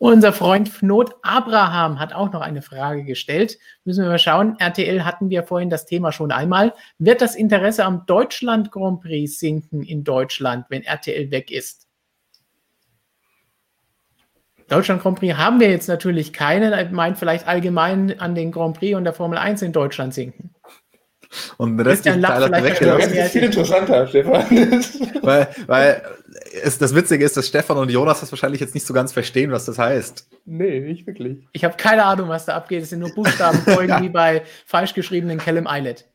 Unser 0.00 0.32
Freund 0.32 0.68
Fnot 0.68 1.16
Abraham 1.22 1.98
hat 1.98 2.12
auch 2.12 2.30
noch 2.32 2.40
eine 2.40 2.62
Frage 2.62 3.02
gestellt. 3.02 3.58
Müssen 3.84 4.04
wir 4.04 4.10
mal 4.10 4.18
schauen. 4.20 4.54
RTL 4.60 5.04
hatten 5.04 5.28
wir 5.28 5.42
vorhin 5.42 5.70
das 5.70 5.86
Thema 5.86 6.12
schon 6.12 6.30
einmal. 6.30 6.72
Wird 6.98 7.20
das 7.20 7.34
Interesse 7.34 7.84
am 7.84 8.06
Deutschland 8.06 8.70
Grand 8.70 9.00
Prix 9.00 9.40
sinken 9.40 9.82
in 9.82 10.04
Deutschland, 10.04 10.66
wenn 10.68 10.84
RTL 10.84 11.32
weg 11.32 11.50
ist? 11.50 11.88
Deutschland 14.68 15.02
Grand 15.02 15.18
Prix 15.18 15.36
haben 15.36 15.58
wir 15.58 15.68
jetzt 15.68 15.88
natürlich 15.88 16.32
keinen. 16.32 16.72
Er 16.72 16.88
meint 16.90 17.18
vielleicht 17.18 17.48
allgemein 17.48 18.20
an 18.20 18.36
den 18.36 18.52
Grand 18.52 18.78
Prix 18.78 18.96
und 18.96 19.02
der 19.02 19.14
Formel 19.14 19.36
1 19.36 19.62
in 19.62 19.72
Deutschland 19.72 20.14
sinken. 20.14 20.54
Und 21.56 21.76
den 21.76 21.86
restlichen 21.86 22.22
Teil 22.22 22.44
hat 22.44 22.52
er 22.52 22.64
weggelassen. 22.64 23.14
Das 23.14 23.26
ist 23.26 23.32
viel 23.32 23.42
interessanter, 23.44 24.06
Stefan. 24.06 24.44
weil 25.22 25.48
weil 25.66 26.02
es, 26.62 26.78
das 26.78 26.94
Witzige 26.94 27.24
ist, 27.24 27.36
dass 27.36 27.46
Stefan 27.46 27.76
und 27.76 27.90
Jonas 27.90 28.20
das 28.20 28.32
wahrscheinlich 28.32 28.60
jetzt 28.60 28.74
nicht 28.74 28.86
so 28.86 28.94
ganz 28.94 29.12
verstehen, 29.12 29.50
was 29.50 29.64
das 29.64 29.78
heißt. 29.78 30.28
Nee, 30.46 30.80
nicht 30.80 31.06
wirklich. 31.06 31.46
Ich 31.52 31.64
habe 31.64 31.76
keine 31.76 32.04
Ahnung, 32.04 32.28
was 32.28 32.46
da 32.46 32.56
abgeht. 32.56 32.82
Es 32.82 32.90
sind 32.90 33.00
nur 33.00 33.14
Buchstabenfolgen 33.14 33.88
ja. 33.96 34.02
wie 34.02 34.08
bei 34.08 34.42
falsch 34.66 34.94
geschriebenen 34.94 35.38
Callum 35.38 35.66
Islet. 35.68 36.06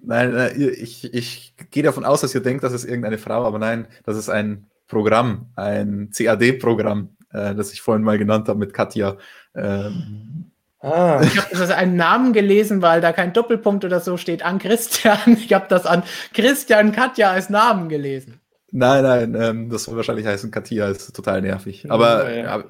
Nein, 0.00 0.52
ich, 0.56 1.12
ich 1.12 1.54
gehe 1.70 1.82
davon 1.82 2.04
aus, 2.04 2.20
dass 2.20 2.34
ihr 2.34 2.40
denkt, 2.40 2.62
das 2.62 2.72
ist 2.72 2.84
irgendeine 2.84 3.18
Frau, 3.18 3.44
aber 3.44 3.58
nein, 3.58 3.88
das 4.04 4.16
ist 4.16 4.28
ein 4.28 4.66
Programm, 4.86 5.50
ein 5.56 6.10
CAD-Programm 6.16 7.16
äh, 7.32 7.54
das 7.54 7.72
ich 7.72 7.80
vorhin 7.80 8.04
mal 8.04 8.18
genannt 8.18 8.48
habe 8.48 8.58
mit 8.58 8.72
Katja. 8.72 9.16
Ähm, 9.54 10.50
Ah. 10.80 11.20
Ich 11.22 11.36
habe 11.36 11.56
das 11.56 11.70
einen 11.70 11.96
Namen 11.96 12.32
gelesen, 12.32 12.82
weil 12.82 13.00
da 13.00 13.12
kein 13.12 13.32
Doppelpunkt 13.32 13.84
oder 13.84 14.00
so 14.00 14.16
steht 14.16 14.42
an 14.44 14.58
Christian. 14.58 15.36
Ich 15.38 15.52
habe 15.52 15.66
das 15.68 15.86
an 15.86 16.02
Christian 16.32 16.92
Katja 16.92 17.30
als 17.30 17.50
Namen 17.50 17.88
gelesen. 17.88 18.40
Nein, 18.70 19.02
nein, 19.02 19.34
ähm, 19.34 19.70
das 19.70 19.84
soll 19.84 19.96
wahrscheinlich 19.96 20.26
heißen 20.26 20.50
Katja, 20.50 20.88
ist 20.88 21.14
total 21.16 21.40
nervig. 21.40 21.90
Aber, 21.90 22.30
ja, 22.30 22.58
ja. 22.58 22.64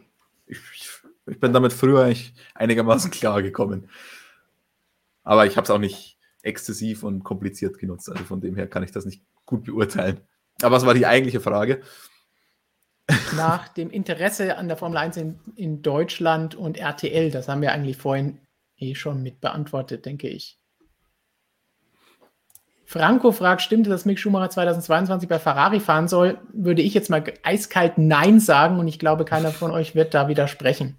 ich, 0.47 0.59
ich 1.27 1.41
bin 1.41 1.53
damit 1.53 1.73
früher 1.73 2.05
eigentlich 2.05 2.35
einigermaßen 2.55 3.11
klar 3.11 3.43
gekommen. 3.43 3.89
Aber 5.25 5.45
ich 5.45 5.57
habe 5.57 5.65
es 5.65 5.71
auch 5.71 5.79
nicht 5.79 6.19
exzessiv 6.43 7.03
und 7.03 7.25
kompliziert 7.25 7.79
genutzt. 7.79 8.11
Also 8.11 8.25
von 8.25 8.41
dem 8.41 8.55
her 8.55 8.69
kann 8.69 8.83
ich 8.83 8.93
das 8.93 9.05
nicht 9.05 9.23
gut 9.45 9.65
beurteilen. 9.65 10.21
Aber 10.63 10.77
was 10.77 10.87
war 10.87 10.95
die 10.95 11.07
eigentliche 11.07 11.41
Frage? 11.41 11.83
Nach 13.37 13.69
dem 13.69 13.91
Interesse 13.91 14.57
an 14.59 14.69
der 14.69 14.77
Formel 14.77 14.99
1 14.99 15.17
in, 15.17 15.41
in 15.57 15.83
Deutschland 15.83 16.55
und 16.55 16.77
RTL, 16.77 17.31
das 17.31 17.49
haben 17.49 17.63
wir 17.63 17.73
eigentlich 17.73 17.97
vorhin 17.97 18.39
eh 18.77 18.95
schon 18.95 19.23
mit 19.23 19.41
beantwortet, 19.41 20.05
denke 20.05 20.29
ich. 20.29 20.59
Franco 22.85 23.33
fragt, 23.33 23.61
stimmt 23.61 23.87
es, 23.87 23.91
dass 23.91 24.05
Mick 24.07 24.19
Schumacher 24.19 24.49
2022 24.49 25.29
bei 25.29 25.39
Ferrari 25.39 25.79
fahren 25.79 26.09
soll? 26.09 26.39
Würde 26.55 26.81
ich 26.81 26.95
jetzt 26.95 27.11
mal 27.11 27.23
eiskalt 27.43 27.99
Nein 27.99 28.41
sagen 28.41 28.79
und 28.79 28.89
ich 28.89 28.99
glaube, 28.99 29.27
keiner 29.27 29.51
von 29.51 29.71
euch 29.71 29.95
wird 29.95 30.15
da 30.15 30.29
widersprechen. 30.29 30.97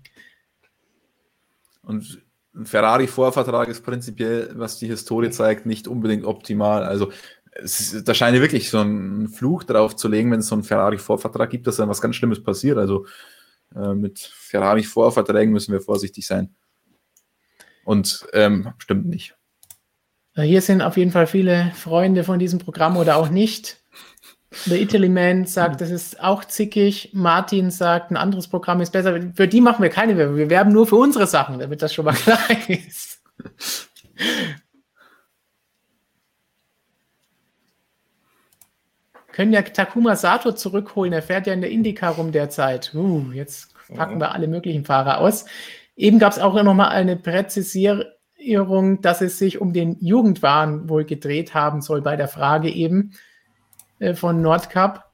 Und 1.81 2.21
ein 2.53 2.67
Ferrari-Vorvertrag 2.67 3.69
ist 3.69 3.83
prinzipiell, 3.83 4.51
was 4.55 4.77
die 4.77 4.85
Historie 4.85 5.31
zeigt, 5.31 5.65
nicht 5.65 5.87
unbedingt 5.87 6.25
optimal. 6.25 6.83
Also 6.83 7.11
ist, 7.61 8.07
da 8.07 8.13
scheint 8.13 8.39
wirklich 8.39 8.69
so 8.69 8.79
ein 8.81 9.27
Fluch 9.27 9.63
drauf 9.63 9.95
zu 9.95 10.07
legen, 10.07 10.31
wenn 10.31 10.39
es 10.39 10.47
so 10.47 10.55
einen 10.55 10.63
Ferrari-Vorvertrag 10.63 11.49
gibt, 11.49 11.67
dass 11.67 11.77
dann 11.77 11.89
was 11.89 12.01
ganz 12.01 12.15
Schlimmes 12.15 12.43
passiert. 12.43 12.77
Also 12.77 13.05
äh, 13.75 13.93
mit 13.93 14.19
Ferrari-Vorverträgen 14.19 15.53
müssen 15.53 15.71
wir 15.71 15.81
vorsichtig 15.81 16.25
sein. 16.25 16.55
Und 17.85 18.27
ähm, 18.33 18.73
stimmt 18.77 19.07
nicht. 19.07 19.35
Hier 20.35 20.61
sind 20.61 20.81
auf 20.81 20.95
jeden 20.95 21.11
Fall 21.11 21.27
viele 21.27 21.71
Freunde 21.75 22.23
von 22.23 22.39
diesem 22.39 22.59
Programm 22.59 22.97
oder 22.97 23.17
auch 23.17 23.29
nicht. 23.29 23.83
The 24.65 24.81
Italy 24.81 25.09
Man 25.09 25.45
sagt, 25.45 25.81
das 25.81 25.91
ist 25.91 26.21
auch 26.21 26.43
zickig. 26.45 27.11
Martin 27.13 27.69
sagt, 27.69 28.11
ein 28.11 28.17
anderes 28.17 28.47
Programm 28.47 28.81
ist 28.81 28.91
besser. 28.91 29.19
Für 29.35 29.47
die 29.47 29.61
machen 29.61 29.83
wir 29.83 29.89
keine 29.89 30.17
Werbung. 30.17 30.37
Wir 30.37 30.49
werben 30.49 30.71
nur 30.71 30.87
für 30.87 30.95
unsere 30.95 31.27
Sachen, 31.27 31.59
damit 31.59 31.81
das 31.81 31.93
schon 31.93 32.05
mal 32.05 32.13
klar 32.13 32.39
ist. 32.67 33.21
Können 39.39 39.53
ja 39.53 39.61
Takuma 39.61 40.17
Sato 40.17 40.51
zurückholen. 40.51 41.13
Er 41.13 41.21
fährt 41.21 41.47
ja 41.47 41.53
in 41.53 41.61
der 41.61 41.69
Indica 41.69 42.09
rum 42.09 42.33
derzeit. 42.33 42.93
Uh, 42.93 43.31
jetzt 43.31 43.73
packen 43.95 44.19
wir 44.19 44.33
alle 44.33 44.49
möglichen 44.49 44.83
Fahrer 44.83 45.19
aus. 45.19 45.45
Eben 45.95 46.19
gab 46.19 46.33
es 46.33 46.39
auch 46.39 46.61
noch 46.61 46.73
mal 46.73 46.89
eine 46.89 47.15
Präzisierung 47.15 49.01
dass 49.01 49.21
es 49.21 49.39
sich 49.39 49.61
um 49.61 49.71
den 49.71 49.95
Jugendwahn 50.01 50.89
wohl 50.89 51.05
gedreht 51.05 51.53
haben 51.53 51.81
soll 51.81 52.01
bei 52.01 52.17
der 52.17 52.27
Frage 52.27 52.69
eben 52.69 53.13
äh, 53.99 54.13
von 54.13 54.41
Nordcup. 54.41 55.05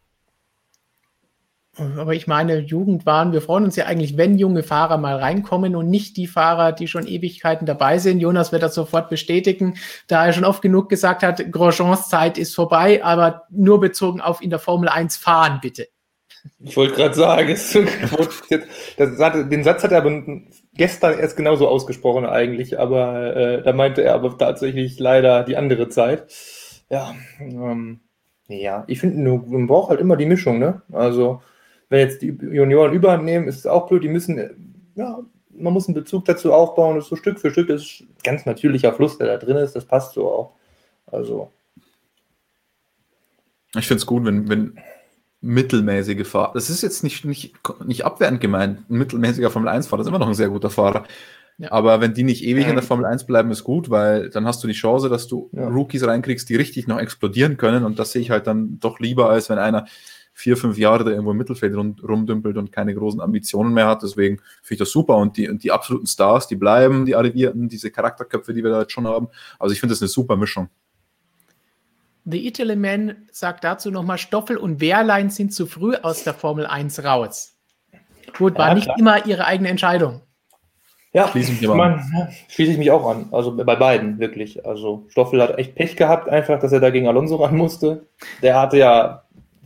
Aber 1.77 2.13
ich 2.13 2.25
meine, 2.25 2.59
Jugendwahn, 2.59 3.33
wir 3.33 3.41
freuen 3.41 3.65
uns 3.65 3.75
ja 3.75 3.85
eigentlich, 3.85 4.15
wenn 4.15 4.37
junge 4.37 4.63
Fahrer 4.63 4.97
mal 4.97 5.17
reinkommen 5.17 5.75
und 5.75 5.89
nicht 5.89 6.15
die 6.15 6.27
Fahrer, 6.27 6.71
die 6.71 6.87
schon 6.87 7.07
Ewigkeiten 7.07 7.65
dabei 7.65 7.97
sind. 7.97 8.19
Jonas 8.19 8.51
wird 8.51 8.63
das 8.63 8.75
sofort 8.75 9.09
bestätigen, 9.09 9.75
da 10.07 10.25
er 10.25 10.33
schon 10.33 10.45
oft 10.45 10.61
genug 10.61 10.87
gesagt 10.89 11.21
hat, 11.23 11.51
Grosjeans 11.51 12.07
Zeit 12.07 12.37
ist 12.37 12.55
vorbei, 12.55 13.03
aber 13.03 13.43
nur 13.49 13.79
bezogen 13.79 14.21
auf 14.21 14.41
in 14.41 14.49
der 14.49 14.59
Formel 14.59 14.87
1 14.87 15.17
fahren, 15.17 15.59
bitte. 15.61 15.87
Ich 16.59 16.77
wollte 16.77 16.95
gerade 16.95 17.15
sagen, 17.15 17.49
das, 18.97 19.49
den 19.49 19.63
Satz 19.63 19.83
hat 19.83 19.91
er 19.91 20.21
gestern 20.75 21.19
erst 21.19 21.37
genauso 21.37 21.67
ausgesprochen 21.67 22.25
eigentlich, 22.25 22.79
aber 22.79 23.35
äh, 23.35 23.63
da 23.63 23.73
meinte 23.73 24.03
er 24.03 24.13
aber 24.13 24.37
tatsächlich 24.37 24.99
leider 24.99 25.43
die 25.43 25.57
andere 25.57 25.89
Zeit. 25.89 26.31
Ja, 26.89 27.15
ähm, 27.39 28.01
ja, 28.47 28.83
ich 28.87 28.99
finde, 28.99 29.41
man 29.47 29.67
braucht 29.67 29.89
halt 29.89 29.99
immer 29.99 30.17
die 30.17 30.27
Mischung, 30.27 30.59
ne? 30.59 30.83
Also, 30.91 31.41
wenn 31.89 31.99
jetzt 31.99 32.21
die 32.21 32.27
Junioren 32.27 32.93
überhand 32.93 33.23
nehmen, 33.23 33.47
ist 33.47 33.59
es 33.59 33.67
auch 33.67 33.87
blöd, 33.87 34.03
die 34.03 34.09
müssen, 34.09 34.81
ja, 34.95 35.19
man 35.57 35.73
muss 35.73 35.87
einen 35.87 35.95
Bezug 35.95 36.25
dazu 36.25 36.53
aufbauen, 36.53 36.95
das 36.95 37.05
ist 37.05 37.09
so 37.09 37.15
Stück 37.15 37.39
für 37.39 37.51
Stück, 37.51 37.67
das 37.67 37.81
ist 37.81 38.03
ganz 38.23 38.45
natürlicher 38.45 38.93
Fluss, 38.93 39.17
der 39.17 39.27
da 39.27 39.37
drin 39.37 39.57
ist, 39.57 39.75
das 39.75 39.85
passt 39.85 40.13
so 40.13 40.27
auch. 40.27 40.51
Also. 41.05 41.51
Ich 43.77 43.87
finde 43.87 43.99
es 43.99 44.05
gut, 44.05 44.25
wenn, 44.25 44.49
wenn 44.49 44.79
mittelmäßige 45.41 46.27
Fahrer. 46.27 46.53
Das 46.53 46.69
ist 46.69 46.81
jetzt 46.81 47.03
nicht, 47.03 47.23
nicht, 47.23 47.53
nicht 47.85 48.05
abwertend 48.05 48.41
gemeint. 48.41 48.89
Ein 48.89 48.97
mittelmäßiger 48.97 49.51
Formel 49.51 49.69
1-Fahrer 49.69 50.01
ist 50.01 50.07
immer 50.07 50.19
noch 50.19 50.27
ein 50.27 50.33
sehr 50.33 50.49
guter 50.49 50.69
Fahrer. 50.69 51.03
Ja. 51.57 51.71
Aber 51.71 52.01
wenn 52.01 52.13
die 52.13 52.23
nicht 52.23 52.43
ewig 52.43 52.67
in 52.67 52.75
der 52.75 52.83
Formel 52.83 53.05
1 53.05 53.25
bleiben, 53.25 53.51
ist 53.51 53.63
gut, 53.63 53.89
weil 53.89 54.29
dann 54.29 54.45
hast 54.45 54.63
du 54.63 54.67
die 54.67 54.73
Chance, 54.73 55.07
dass 55.07 55.27
du 55.27 55.49
ja. 55.53 55.67
Rookies 55.67 56.05
reinkriegst, 56.05 56.49
die 56.49 56.55
richtig 56.55 56.87
noch 56.87 56.99
explodieren 56.99 57.57
können. 57.57 57.85
Und 57.85 57.99
das 57.99 58.11
sehe 58.11 58.21
ich 58.21 58.31
halt 58.31 58.47
dann 58.47 58.79
doch 58.79 58.99
lieber, 58.99 59.29
als 59.29 59.49
wenn 59.49 59.59
einer 59.59 59.85
vier, 60.37 60.57
fünf 60.57 60.77
Jahre 60.77 61.05
da 61.05 61.11
irgendwo 61.11 61.31
im 61.31 61.37
Mittelfeld 61.37 61.75
rum, 61.75 61.95
rumdümpelt 62.03 62.57
und 62.57 62.71
keine 62.71 62.93
großen 62.93 63.21
Ambitionen 63.21 63.73
mehr 63.73 63.87
hat. 63.87 64.03
Deswegen 64.03 64.37
finde 64.61 64.73
ich 64.73 64.79
das 64.79 64.91
super. 64.91 65.15
Und 65.15 65.37
die, 65.37 65.47
und 65.47 65.63
die 65.63 65.71
absoluten 65.71 66.07
Stars, 66.07 66.47
die 66.47 66.57
bleiben, 66.57 67.05
die 67.05 67.15
Arrivierten, 67.15 67.69
diese 67.69 67.89
Charakterköpfe, 67.89 68.53
die 68.53 68.61
wir 68.61 68.69
da 68.69 68.81
jetzt 68.81 68.91
schon 68.91 69.07
haben. 69.07 69.29
Also 69.57 69.71
ich 69.71 69.79
finde 69.79 69.93
das 69.93 70.01
eine 70.01 70.09
super 70.09 70.35
Mischung. 70.35 70.67
The 72.25 72.45
Italy 72.45 72.75
Man 72.75 73.15
sagt 73.31 73.63
dazu 73.63 73.91
nochmal, 73.91 74.17
Stoffel 74.17 74.57
und 74.57 74.81
Wehrlein 74.81 75.29
sind 75.29 75.53
zu 75.53 75.67
früh 75.67 75.95
aus 75.95 76.25
der 76.25 76.33
Formel 76.33 76.65
1 76.65 77.05
raus. 77.05 77.55
Gut, 78.37 78.57
war 78.57 78.69
ja, 78.69 78.73
nicht 78.73 78.89
immer 78.97 79.25
ihre 79.25 79.45
eigene 79.45 79.69
Entscheidung. 79.69 80.21
Ja, 81.13 81.29
schließe 81.29 81.53
ich, 81.53 81.61
man, 81.65 82.03
schließe 82.49 82.73
ich 82.73 82.77
mich 82.77 82.91
auch 82.91 83.09
an. 83.09 83.29
Also 83.31 83.55
bei 83.55 83.77
beiden, 83.77 84.19
wirklich. 84.19 84.65
Also 84.65 85.05
Stoffel 85.07 85.41
hat 85.41 85.57
echt 85.57 85.75
Pech 85.75 85.95
gehabt, 85.95 86.27
einfach, 86.27 86.59
dass 86.59 86.73
er 86.73 86.81
da 86.81 86.89
gegen 86.89 87.07
Alonso 87.07 87.37
ran 87.37 87.55
musste. 87.55 88.07
Der 88.41 88.59
hatte 88.59 88.77
ja 88.77 89.24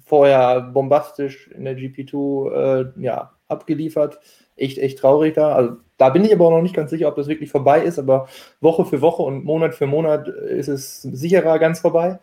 vorher 0.09 0.61
bombastisch 0.61 1.47
in 1.49 1.65
der 1.65 1.77
GP2 1.77 2.51
äh, 2.51 2.85
ja, 3.01 3.31
abgeliefert. 3.47 4.19
Echt, 4.55 4.79
echt 4.79 4.99
traurig 4.99 5.35
da. 5.35 5.53
Also 5.53 5.77
da 5.97 6.09
bin 6.09 6.25
ich 6.25 6.33
aber 6.33 6.47
auch 6.47 6.51
noch 6.51 6.61
nicht 6.61 6.75
ganz 6.75 6.89
sicher, 6.89 7.07
ob 7.07 7.15
das 7.15 7.27
wirklich 7.27 7.51
vorbei 7.51 7.81
ist, 7.81 7.99
aber 7.99 8.27
Woche 8.59 8.85
für 8.85 9.01
Woche 9.01 9.21
und 9.21 9.45
Monat 9.45 9.75
für 9.75 9.85
Monat 9.85 10.27
ist 10.27 10.67
es 10.67 11.03
sicherer 11.03 11.59
ganz 11.59 11.79
vorbei 11.79 12.19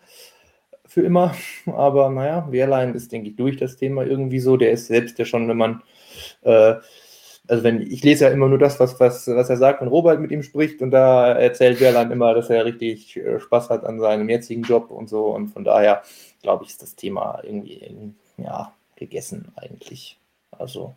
für 0.85 1.01
immer. 1.01 1.35
Aber 1.67 2.09
naja, 2.09 2.47
Wehrlein 2.49 2.95
ist, 2.95 3.11
denke 3.11 3.29
ich, 3.29 3.35
durch 3.35 3.57
das 3.57 3.77
Thema 3.77 4.03
irgendwie 4.03 4.39
so. 4.39 4.57
Der 4.57 4.71
ist 4.71 4.87
selbst 4.87 5.19
ja 5.19 5.25
schon, 5.25 5.47
wenn 5.47 5.57
man, 5.57 5.81
äh, 6.41 6.75
also 7.47 7.63
wenn, 7.63 7.81
ich 7.81 8.03
lese 8.03 8.25
ja 8.25 8.31
immer 8.31 8.49
nur 8.49 8.57
das, 8.57 8.79
was, 8.79 8.99
was, 8.99 9.27
was 9.27 9.49
er 9.49 9.57
sagt, 9.57 9.81
wenn 9.81 9.87
Robert 9.87 10.19
mit 10.19 10.31
ihm 10.31 10.43
spricht 10.43 10.81
und 10.81 10.91
da 10.91 11.31
erzählt 11.33 11.79
Wehrlein 11.79 12.11
immer, 12.11 12.33
dass 12.33 12.49
er 12.49 12.65
richtig 12.65 13.17
äh, 13.17 13.39
Spaß 13.39 13.69
hat 13.69 13.85
an 13.85 13.99
seinem 13.99 14.27
jetzigen 14.29 14.63
Job 14.63 14.89
und 14.91 15.07
so. 15.07 15.27
Und 15.27 15.49
von 15.49 15.63
daher, 15.63 16.01
glaube 16.41 16.63
ich, 16.63 16.71
ist 16.71 16.81
das 16.81 16.95
Thema 16.95 17.41
irgendwie, 17.43 18.13
ja, 18.37 18.73
gegessen 18.95 19.51
eigentlich. 19.55 20.17
Also, 20.51 20.95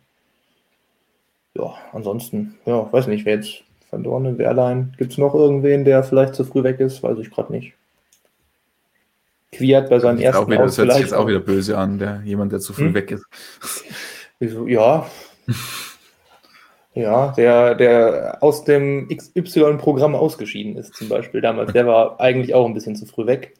ja, 1.53 1.73
ansonsten, 1.91 2.57
ja, 2.65 2.91
weiß 2.91 3.07
nicht, 3.07 3.25
wer 3.25 3.35
jetzt 3.35 3.63
verlorene 3.89 4.37
Wehrlein. 4.37 4.95
Gibt 4.97 5.11
es 5.11 5.17
noch 5.17 5.35
irgendwen, 5.35 5.85
der 5.85 6.03
vielleicht 6.03 6.33
zu 6.33 6.45
früh 6.45 6.63
weg 6.63 6.79
ist? 6.79 7.03
Weiß 7.03 7.17
ich 7.19 7.29
gerade 7.29 7.51
nicht. 7.51 7.73
Quiert 9.51 9.89
bei 9.89 9.99
seinem 9.99 10.19
ersten 10.19 10.49
wieder, 10.49 10.63
Das 10.63 10.77
hört 10.77 10.93
sich 10.93 11.01
jetzt 11.01 11.13
auch 11.13 11.27
wieder 11.27 11.41
böse 11.41 11.77
an, 11.77 11.99
der 11.99 12.21
jemand, 12.23 12.53
der 12.53 12.61
zu 12.61 12.71
früh 12.71 12.85
hm? 12.85 12.93
weg 12.93 13.11
ist. 13.11 13.25
Ja. 14.39 15.09
ja, 16.93 17.31
der, 17.33 17.75
der 17.75 18.37
aus 18.41 18.63
dem 18.63 19.09
XY-Programm 19.09 20.15
ausgeschieden 20.15 20.77
ist, 20.77 20.95
zum 20.95 21.09
Beispiel 21.09 21.41
damals. 21.41 21.73
Der 21.73 21.85
war 21.85 22.19
eigentlich 22.21 22.53
auch 22.53 22.65
ein 22.65 22.73
bisschen 22.73 22.95
zu 22.95 23.05
früh 23.05 23.25
weg. 23.25 23.55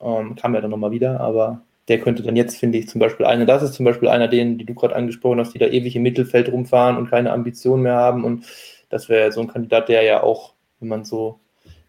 Ähm, 0.00 0.36
kam 0.36 0.54
ja 0.54 0.60
dann 0.60 0.70
nochmal 0.70 0.90
wieder, 0.92 1.20
aber 1.20 1.62
der 1.88 1.98
könnte 2.00 2.22
dann 2.22 2.36
jetzt, 2.36 2.58
finde 2.58 2.78
ich, 2.78 2.88
zum 2.88 3.00
Beispiel 3.00 3.26
einer, 3.26 3.46
das 3.46 3.62
ist 3.62 3.74
zum 3.74 3.84
Beispiel 3.84 4.08
einer 4.08 4.28
denen, 4.28 4.58
die 4.58 4.66
du 4.66 4.74
gerade 4.74 4.94
angesprochen 4.94 5.40
hast, 5.40 5.54
die 5.54 5.58
da 5.58 5.66
ewig 5.66 5.96
im 5.96 6.02
Mittelfeld 6.02 6.52
rumfahren 6.52 6.96
und 6.96 7.10
keine 7.10 7.32
Ambitionen 7.32 7.82
mehr 7.82 7.96
haben. 7.96 8.24
Und 8.24 8.44
das 8.90 9.08
wäre 9.08 9.32
so 9.32 9.40
ein 9.40 9.48
Kandidat, 9.48 9.88
der 9.88 10.02
ja 10.02 10.22
auch, 10.22 10.52
wenn 10.80 10.88
man 10.88 11.04
so 11.04 11.40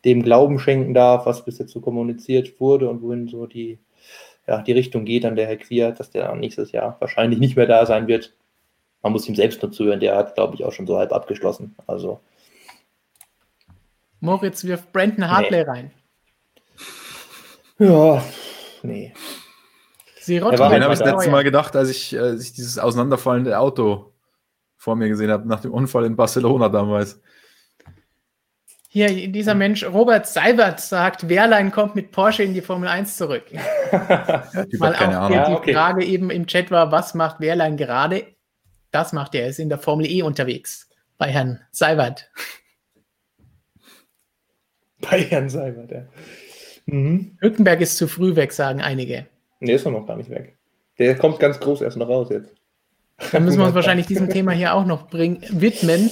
dem 0.05 0.23
Glauben 0.23 0.59
schenken 0.59 0.93
darf, 0.93 1.25
was 1.25 1.43
bis 1.43 1.59
jetzt 1.59 1.73
so 1.73 1.81
kommuniziert 1.81 2.59
wurde 2.59 2.89
und 2.89 3.01
wohin 3.01 3.27
so 3.27 3.45
die, 3.45 3.79
ja, 4.47 4.61
die 4.61 4.71
Richtung 4.71 5.03
geht, 5.03 5.25
an 5.25 5.35
der 5.35 5.47
Herr 5.47 5.57
Queer, 5.57 5.91
dass 5.91 6.09
der 6.09 6.33
nächstes 6.35 6.71
Jahr 6.71 6.95
wahrscheinlich 6.99 7.39
nicht 7.39 7.57
mehr 7.57 7.67
da 7.67 7.85
sein 7.85 8.07
wird. 8.07 8.33
Man 9.01 9.11
muss 9.11 9.27
ihm 9.27 9.35
selbst 9.35 9.61
nur 9.61 9.71
zuhören, 9.71 9.99
der 9.99 10.15
hat, 10.15 10.35
glaube 10.35 10.55
ich, 10.55 10.63
auch 10.63 10.71
schon 10.71 10.87
so 10.87 10.97
halb 10.97 11.11
abgeschlossen. 11.11 11.75
Also. 11.87 12.21
Moritz 14.21 14.63
wirft 14.63 14.91
Brandon 14.93 15.29
Hartley 15.29 15.57
nee. 15.57 15.61
rein. 15.61 15.91
Ja, 17.79 18.23
nee. 18.83 19.13
Sie 20.19 20.35
Den 20.35 20.43
habe 20.43 20.93
ich 20.93 20.99
das 20.99 20.99
letzte 20.99 21.31
Mal 21.31 21.43
gedacht, 21.43 21.75
als 21.75 21.89
ich, 21.89 22.17
als 22.19 22.43
ich 22.43 22.53
dieses 22.53 22.77
auseinanderfallende 22.77 23.57
Auto 23.57 24.13
vor 24.77 24.95
mir 24.95 25.07
gesehen 25.07 25.31
habe, 25.31 25.47
nach 25.47 25.61
dem 25.61 25.73
Unfall 25.73 26.05
in 26.05 26.15
Barcelona 26.15 26.69
damals. 26.69 27.19
Hier, 28.89 29.31
dieser 29.31 29.55
Mensch, 29.55 29.83
Robert 29.85 30.27
Seibert, 30.27 30.79
sagt, 30.81 31.29
Wehrlein 31.29 31.71
kommt 31.71 31.95
mit 31.95 32.11
Porsche 32.11 32.43
in 32.43 32.53
die 32.53 32.61
Formel 32.61 32.89
1 32.89 33.17
zurück. 33.17 33.45
Weil 33.91 34.95
auch 34.95 35.01
Ahnung. 35.01 35.27
die 35.27 35.33
ja, 35.35 35.49
okay. 35.55 35.73
Frage 35.73 36.03
eben 36.03 36.29
im 36.29 36.47
Chat 36.47 36.71
war, 36.71 36.91
was 36.91 37.13
macht 37.13 37.39
Wehrlein 37.39 37.77
gerade? 37.77 38.25
Das 38.91 39.13
macht 39.13 39.35
er, 39.35 39.43
er 39.43 39.49
ist 39.49 39.59
in 39.59 39.69
der 39.69 39.77
Formel 39.77 40.05
E 40.07 40.23
unterwegs. 40.23 40.89
Bei 41.17 41.29
Herrn 41.29 41.61
Seibert. 41.71 42.31
Bei 45.01 45.21
Herrn 45.21 45.49
Seibert, 45.49 45.91
ja. 45.91 46.05
Mhm. 46.91 47.37
Hülkenberg 47.39 47.81
ist 47.81 47.97
zu 47.97 48.07
früh 48.07 48.35
weg, 48.35 48.51
sagen 48.51 48.81
einige. 48.81 49.27
Nee, 49.59 49.73
ist 49.73 49.85
er 49.85 49.91
noch 49.91 50.07
gar 50.07 50.17
nicht 50.17 50.29
weg. 50.29 50.57
Der 50.97 51.15
kommt 51.15 51.39
ganz 51.39 51.59
groß 51.59 51.81
erst 51.81 51.97
noch 51.97 52.09
raus 52.09 52.29
jetzt. 52.29 52.53
Dann 53.31 53.45
müssen 53.45 53.59
wir 53.59 53.65
uns 53.67 53.75
wahrscheinlich 53.75 54.07
diesem 54.07 54.29
Thema 54.29 54.51
hier 54.51 54.73
auch 54.73 54.85
noch 54.85 55.07
bringen, 55.07 55.43
widmen. 55.49 56.09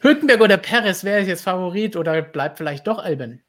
Hülkenberg 0.00 0.40
oder 0.40 0.56
Perez, 0.56 1.04
wer 1.04 1.18
ist 1.18 1.28
jetzt 1.28 1.42
Favorit 1.42 1.96
oder 1.96 2.20
bleibt 2.22 2.58
vielleicht 2.58 2.86
doch 2.86 2.98
Alben? 2.98 3.42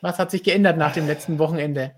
Was 0.00 0.18
hat 0.18 0.30
sich 0.30 0.42
geändert 0.42 0.76
nach 0.78 0.92
dem 0.92 1.06
letzten 1.06 1.38
Wochenende? 1.38 1.92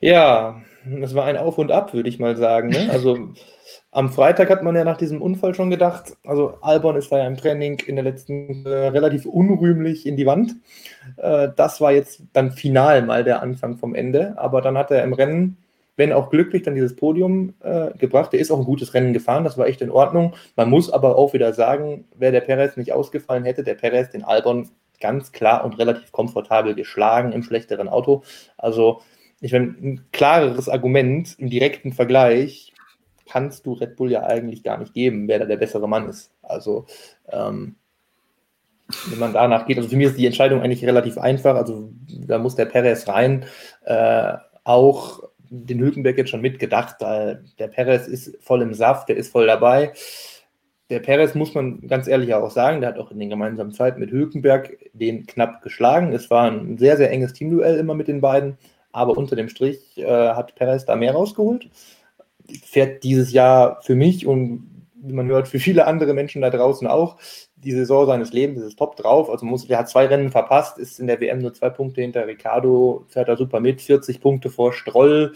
Ja, 0.00 0.62
das 0.84 1.14
war 1.14 1.26
ein 1.26 1.36
Auf 1.36 1.58
und 1.58 1.70
Ab, 1.72 1.92
würde 1.92 2.08
ich 2.08 2.18
mal 2.18 2.36
sagen. 2.36 2.68
Ne? 2.68 2.88
Also 2.90 3.34
am 3.92 4.10
Freitag 4.10 4.50
hat 4.50 4.62
man 4.62 4.76
ja 4.76 4.84
nach 4.84 4.96
diesem 4.96 5.20
Unfall 5.20 5.54
schon 5.54 5.70
gedacht, 5.70 6.16
also 6.24 6.54
Albon 6.60 6.96
ist 6.96 7.10
da 7.10 7.18
ja 7.18 7.26
im 7.26 7.36
Training 7.36 7.80
in 7.86 7.96
der 7.96 8.04
letzten 8.04 8.64
äh, 8.64 8.88
relativ 8.88 9.26
unrühmlich 9.26 10.06
in 10.06 10.16
die 10.16 10.26
Wand. 10.26 10.54
Äh, 11.16 11.48
das 11.56 11.80
war 11.80 11.92
jetzt 11.92 12.22
dann 12.32 12.52
final 12.52 13.02
mal 13.02 13.24
der 13.24 13.42
Anfang 13.42 13.78
vom 13.78 13.94
Ende, 13.94 14.34
aber 14.36 14.60
dann 14.62 14.78
hat 14.78 14.92
er 14.92 15.02
im 15.02 15.12
Rennen, 15.12 15.56
wenn 15.96 16.12
auch 16.12 16.30
glücklich, 16.30 16.62
dann 16.62 16.76
dieses 16.76 16.94
Podium 16.94 17.54
äh, 17.60 17.90
gebracht. 17.98 18.32
Er 18.32 18.40
ist 18.40 18.52
auch 18.52 18.58
ein 18.58 18.64
gutes 18.64 18.94
Rennen 18.94 19.12
gefahren, 19.12 19.42
das 19.42 19.58
war 19.58 19.66
echt 19.66 19.82
in 19.82 19.90
Ordnung. 19.90 20.34
Man 20.54 20.70
muss 20.70 20.90
aber 20.90 21.16
auch 21.16 21.32
wieder 21.32 21.52
sagen, 21.52 22.04
wäre 22.16 22.32
der 22.32 22.42
Perez 22.42 22.76
nicht 22.76 22.92
ausgefallen 22.92 23.44
hätte, 23.44 23.64
der 23.64 23.74
Perez 23.74 24.10
den 24.10 24.22
Albon 24.22 24.68
ganz 25.00 25.32
klar 25.32 25.64
und 25.64 25.78
relativ 25.78 26.12
komfortabel 26.12 26.74
geschlagen 26.74 27.32
im 27.32 27.42
schlechteren 27.42 27.88
Auto. 27.88 28.22
Also 28.56 29.00
ich 29.40 29.52
meine, 29.52 29.74
ein 29.82 30.06
klareres 30.12 30.68
Argument 30.68 31.34
im 31.38 31.50
direkten 31.50 31.92
Vergleich 31.92 32.69
kannst 33.30 33.66
du 33.66 33.74
Red 33.74 33.96
Bull 33.96 34.10
ja 34.10 34.24
eigentlich 34.24 34.62
gar 34.62 34.78
nicht 34.78 34.92
geben, 34.92 35.28
wer 35.28 35.38
da 35.38 35.44
der 35.44 35.56
bessere 35.56 35.88
Mann 35.88 36.08
ist. 36.08 36.32
Also 36.42 36.86
ähm, 37.28 37.76
wenn 39.08 39.18
man 39.18 39.32
danach 39.32 39.66
geht, 39.66 39.76
also 39.76 39.88
für 39.88 39.96
mich 39.96 40.08
ist 40.08 40.18
die 40.18 40.26
Entscheidung 40.26 40.62
eigentlich 40.62 40.84
relativ 40.84 41.16
einfach. 41.16 41.54
Also 41.54 41.90
da 42.08 42.38
muss 42.38 42.56
der 42.56 42.64
Perez 42.64 43.06
rein. 43.06 43.44
Äh, 43.84 44.34
auch 44.64 45.22
den 45.48 45.80
Hülkenberg 45.80 46.18
jetzt 46.18 46.30
schon 46.30 46.40
mitgedacht, 46.40 46.96
weil 47.00 47.44
der 47.58 47.68
Perez 47.68 48.06
ist 48.06 48.36
voll 48.40 48.62
im 48.62 48.74
Saft, 48.74 49.08
der 49.08 49.16
ist 49.16 49.30
voll 49.30 49.46
dabei. 49.46 49.92
Der 50.90 50.98
Perez 50.98 51.36
muss 51.36 51.54
man 51.54 51.86
ganz 51.86 52.08
ehrlich 52.08 52.34
auch 52.34 52.50
sagen, 52.50 52.80
der 52.80 52.90
hat 52.90 52.98
auch 52.98 53.12
in 53.12 53.20
den 53.20 53.30
gemeinsamen 53.30 53.72
Zeiten 53.72 54.00
mit 54.00 54.10
Hülkenberg 54.10 54.76
den 54.92 55.26
knapp 55.26 55.62
geschlagen. 55.62 56.12
Es 56.12 56.30
war 56.30 56.50
ein 56.50 56.78
sehr, 56.78 56.96
sehr 56.96 57.12
enges 57.12 57.32
Teamduell 57.32 57.78
immer 57.78 57.94
mit 57.94 58.08
den 58.08 58.20
beiden, 58.20 58.58
aber 58.90 59.16
unter 59.16 59.36
dem 59.36 59.48
Strich 59.48 59.98
äh, 59.98 60.30
hat 60.30 60.56
Perez 60.56 60.84
da 60.84 60.96
mehr 60.96 61.12
rausgeholt 61.12 61.68
fährt 62.64 63.04
dieses 63.04 63.32
Jahr 63.32 63.80
für 63.82 63.94
mich 63.94 64.26
und 64.26 64.66
wie 65.02 65.12
man 65.12 65.28
hört, 65.28 65.48
für 65.48 65.58
viele 65.58 65.86
andere 65.86 66.12
Menschen 66.12 66.42
da 66.42 66.50
draußen 66.50 66.86
auch 66.86 67.16
die 67.56 67.72
Saison 67.72 68.06
seines 68.06 68.32
Lebens, 68.32 68.62
ist 68.62 68.78
top 68.78 68.96
drauf. 68.96 69.30
Also 69.30 69.46
muss, 69.46 69.66
der 69.66 69.78
hat 69.78 69.88
zwei 69.88 70.06
Rennen 70.06 70.30
verpasst, 70.30 70.78
ist 70.78 71.00
in 71.00 71.06
der 71.06 71.20
WM 71.20 71.40
nur 71.40 71.54
zwei 71.54 71.70
Punkte 71.70 72.00
hinter 72.00 72.26
Ricardo, 72.26 73.04
fährt 73.08 73.28
da 73.28 73.36
super 73.36 73.60
mit, 73.60 73.80
40 73.80 74.20
Punkte 74.20 74.50
vor 74.50 74.72
Stroll. 74.72 75.34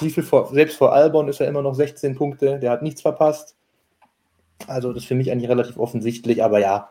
Wie 0.00 0.10
viel 0.10 0.22
vor, 0.22 0.52
selbst 0.52 0.76
vor 0.76 0.92
Albon 0.92 1.28
ist 1.28 1.40
er 1.40 1.48
immer 1.48 1.62
noch 1.62 1.74
16 1.74 2.14
Punkte, 2.14 2.58
der 2.58 2.70
hat 2.70 2.82
nichts 2.82 3.02
verpasst. 3.02 3.56
Also 4.66 4.92
das 4.92 5.02
ist 5.02 5.08
für 5.08 5.14
mich 5.14 5.30
eigentlich 5.30 5.50
relativ 5.50 5.78
offensichtlich, 5.78 6.42
aber 6.42 6.58
ja, 6.58 6.90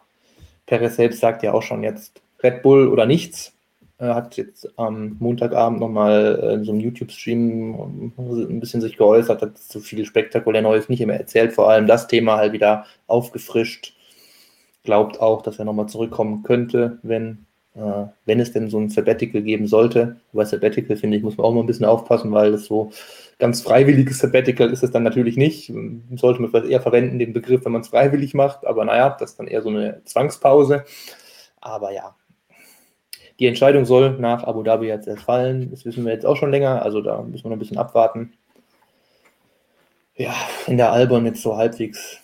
Perez 0.65 0.95
selbst 0.95 1.19
sagt 1.19 1.43
ja 1.43 1.53
auch 1.53 1.63
schon 1.63 1.83
jetzt 1.83 2.21
Red 2.41 2.61
Bull 2.61 2.87
oder 2.87 3.05
nichts 3.05 3.53
hat 3.99 4.37
jetzt 4.37 4.67
am 4.77 5.17
Montagabend 5.19 5.79
nochmal 5.79 6.39
äh, 6.41 6.53
in 6.55 6.63
so 6.63 6.71
einem 6.71 6.81
YouTube-Stream 6.81 8.11
ein 8.17 8.59
bisschen 8.59 8.81
sich 8.81 8.97
geäußert, 8.97 9.41
hat 9.41 9.57
zu 9.57 9.79
viel 9.79 10.05
spektakulär 10.05 10.61
Neues 10.61 10.89
nicht 10.89 11.05
mehr 11.05 11.19
erzählt, 11.19 11.53
vor 11.53 11.69
allem 11.69 11.87
das 11.87 12.07
Thema 12.07 12.37
halt 12.37 12.53
wieder 12.53 12.85
aufgefrischt. 13.07 13.95
Glaubt 14.83 15.21
auch, 15.21 15.41
dass 15.41 15.59
er 15.59 15.65
nochmal 15.65 15.87
zurückkommen 15.87 16.43
könnte, 16.43 16.99
wenn, 17.03 17.45
äh, 17.75 18.05
wenn 18.25 18.39
es 18.39 18.51
denn 18.51 18.69
so 18.69 18.79
ein 18.79 18.89
Sabbatical 18.89 19.41
geben 19.41 19.67
sollte. 19.67 20.17
Bei 20.33 20.43
Sabbatical, 20.43 20.97
finde 20.97 21.17
ich, 21.17 21.23
muss 21.23 21.37
man 21.37 21.45
auch 21.45 21.53
mal 21.53 21.61
ein 21.61 21.67
bisschen 21.67 21.85
aufpassen, 21.85 22.31
weil 22.31 22.51
das 22.51 22.65
so 22.65 22.91
ganz 23.39 23.61
freiwilliges 23.61 24.19
Sabbatical 24.19 24.71
ist 24.71 24.83
es 24.83 24.91
dann 24.91 25.03
natürlich 25.03 25.37
nicht. 25.37 25.71
Sollte 26.15 26.41
man 26.41 26.51
vielleicht 26.51 26.69
eher 26.69 26.81
verwenden, 26.81 27.19
den 27.19 27.33
Begriff, 27.33 27.63
wenn 27.63 27.71
man 27.71 27.81
es 27.81 27.89
freiwillig 27.89 28.33
macht, 28.33 28.65
aber 28.65 28.83
naja, 28.85 29.15
das 29.17 29.31
ist 29.31 29.39
dann 29.39 29.47
eher 29.47 29.61
so 29.61 29.69
eine 29.69 30.01
Zwangspause. 30.03 30.83
Aber 31.61 31.93
ja, 31.93 32.13
die 33.43 33.49
Entscheidung 33.49 33.83
soll 33.83 34.11
nach 34.19 34.45
Abu 34.45 34.63
Dhabi 34.63 34.87
jetzt 34.87 35.05
erst 35.05 35.23
fallen. 35.23 35.69
Das 35.69 35.83
wissen 35.83 36.05
wir 36.05 36.13
jetzt 36.13 36.25
auch 36.25 36.37
schon 36.37 36.49
länger, 36.49 36.81
also 36.81 37.01
da 37.01 37.21
müssen 37.21 37.43
wir 37.43 37.49
noch 37.49 37.57
ein 37.57 37.59
bisschen 37.59 37.77
abwarten. 37.77 38.31
Ja, 40.15 40.33
wenn 40.65 40.77
der 40.77 40.93
Albon 40.93 41.25
jetzt 41.25 41.41
so 41.41 41.57
halbwegs, 41.57 42.19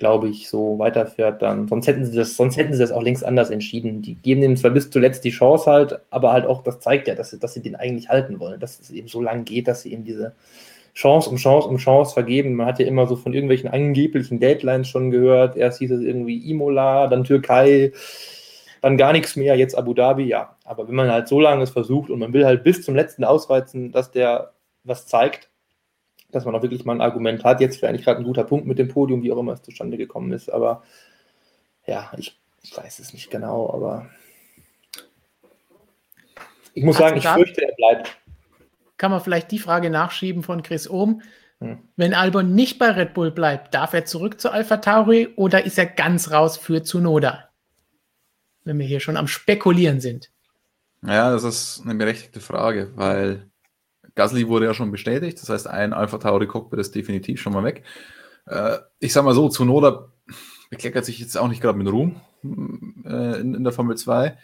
glaube 0.00 0.28
ich, 0.28 0.48
so 0.48 0.76
weiterfährt, 0.80 1.40
dann 1.40 1.68
sonst 1.68 1.86
hätten 1.86 2.04
sie 2.04 2.16
das, 2.16 2.34
sonst 2.36 2.56
hätten 2.56 2.72
sie 2.72 2.80
das 2.80 2.90
auch 2.90 3.02
längst 3.02 3.24
anders 3.24 3.50
entschieden. 3.50 4.02
Die 4.02 4.16
geben 4.16 4.42
ihm 4.42 4.56
zwar 4.56 4.72
bis 4.72 4.90
zuletzt 4.90 5.22
die 5.22 5.30
Chance 5.30 5.70
halt, 5.70 6.00
aber 6.10 6.32
halt 6.32 6.46
auch, 6.46 6.64
das 6.64 6.80
zeigt 6.80 7.06
ja, 7.06 7.14
dass 7.14 7.30
sie, 7.30 7.38
dass 7.38 7.54
sie 7.54 7.62
den 7.62 7.76
eigentlich 7.76 8.08
halten 8.08 8.40
wollen, 8.40 8.58
dass 8.58 8.80
es 8.80 8.90
eben 8.90 9.06
so 9.06 9.22
lang 9.22 9.44
geht, 9.44 9.68
dass 9.68 9.82
sie 9.82 9.92
ihm 9.92 10.02
diese 10.02 10.34
Chance 10.94 11.30
um 11.30 11.36
Chance 11.36 11.68
um 11.68 11.76
Chance 11.76 12.12
vergeben. 12.12 12.54
Man 12.54 12.66
hat 12.66 12.80
ja 12.80 12.86
immer 12.86 13.06
so 13.06 13.14
von 13.14 13.34
irgendwelchen 13.34 13.70
angeblichen 13.70 14.40
Deadlines 14.40 14.88
schon 14.88 15.12
gehört. 15.12 15.56
Erst 15.56 15.78
hieß 15.78 15.92
es 15.92 16.00
irgendwie 16.00 16.50
Imola, 16.50 17.06
dann 17.06 17.22
Türkei 17.22 17.92
dann 18.80 18.96
gar 18.96 19.12
nichts 19.12 19.36
mehr, 19.36 19.56
jetzt 19.56 19.76
Abu 19.76 19.94
Dhabi, 19.94 20.24
ja. 20.24 20.56
Aber 20.64 20.88
wenn 20.88 20.94
man 20.94 21.10
halt 21.10 21.28
so 21.28 21.40
lange 21.40 21.62
es 21.62 21.70
versucht 21.70 22.10
und 22.10 22.18
man 22.18 22.32
will 22.32 22.44
halt 22.44 22.64
bis 22.64 22.82
zum 22.82 22.94
letzten 22.94 23.24
ausreizen, 23.24 23.92
dass 23.92 24.10
der 24.10 24.52
was 24.84 25.06
zeigt, 25.06 25.50
dass 26.30 26.44
man 26.44 26.54
auch 26.54 26.62
wirklich 26.62 26.84
mal 26.84 26.94
ein 26.94 27.00
Argument 27.00 27.44
hat, 27.44 27.60
jetzt 27.60 27.80
wäre 27.80 27.90
eigentlich 27.90 28.04
gerade 28.04 28.20
ein 28.20 28.24
guter 28.24 28.44
Punkt 28.44 28.66
mit 28.66 28.78
dem 28.78 28.88
Podium, 28.88 29.22
wie 29.22 29.32
auch 29.32 29.38
immer 29.38 29.52
es 29.52 29.62
zustande 29.62 29.96
gekommen 29.96 30.32
ist. 30.32 30.50
Aber 30.50 30.82
ja, 31.86 32.10
ich 32.16 32.38
weiß 32.74 32.98
es 32.98 33.12
nicht 33.12 33.30
genau, 33.30 33.72
aber 33.72 34.10
ich 36.74 36.84
muss 36.84 36.98
sagen, 36.98 37.16
ich 37.16 37.26
fürchte, 37.26 37.62
er 37.62 37.74
bleibt. 37.74 38.18
Kann 38.98 39.10
man 39.10 39.20
vielleicht 39.20 39.50
die 39.50 39.58
Frage 39.58 39.90
nachschieben 39.90 40.42
von 40.42 40.62
Chris 40.62 40.88
Ohm? 40.88 41.22
Hm. 41.60 41.78
Wenn 41.96 42.14
Albon 42.14 42.54
nicht 42.54 42.78
bei 42.78 42.90
Red 42.90 43.14
Bull 43.14 43.30
bleibt, 43.30 43.74
darf 43.74 43.92
er 43.94 44.04
zurück 44.04 44.40
zu 44.40 44.52
Alpha 44.52 44.76
Tauri 44.76 45.28
oder 45.36 45.64
ist 45.64 45.78
er 45.78 45.86
ganz 45.86 46.30
raus 46.30 46.56
für 46.56 46.82
Tsunoda? 46.82 47.47
Wenn 48.68 48.78
wir 48.78 48.86
hier 48.86 49.00
schon 49.00 49.16
am 49.16 49.26
Spekulieren 49.26 50.00
sind? 50.00 50.30
Ja, 51.04 51.30
das 51.30 51.44
ist 51.44 51.82
eine 51.84 51.94
berechtigte 51.94 52.40
Frage, 52.40 52.92
weil 52.94 53.50
Gasly 54.14 54.48
wurde 54.48 54.66
ja 54.66 54.74
schon 54.74 54.90
bestätigt. 54.90 55.40
Das 55.40 55.48
heißt, 55.48 55.66
ein 55.66 55.92
Alpha 55.92 56.18
Tauri 56.18 56.46
Cockpit 56.46 56.78
ist 56.78 56.94
definitiv 56.94 57.40
schon 57.40 57.52
mal 57.52 57.64
weg. 57.64 57.84
Äh, 58.46 58.78
ich 59.00 59.12
sag 59.12 59.24
mal 59.24 59.34
so, 59.34 59.48
Zunoda 59.48 60.12
bekleckert 60.70 61.04
sich 61.04 61.18
jetzt 61.18 61.36
auch 61.38 61.48
nicht 61.48 61.62
gerade 61.62 61.78
mit 61.78 61.88
Ruhm 61.88 62.20
äh, 63.04 63.40
in, 63.40 63.54
in, 63.54 63.64
der 63.64 63.72
Formel 63.72 63.96
2. 63.96 64.36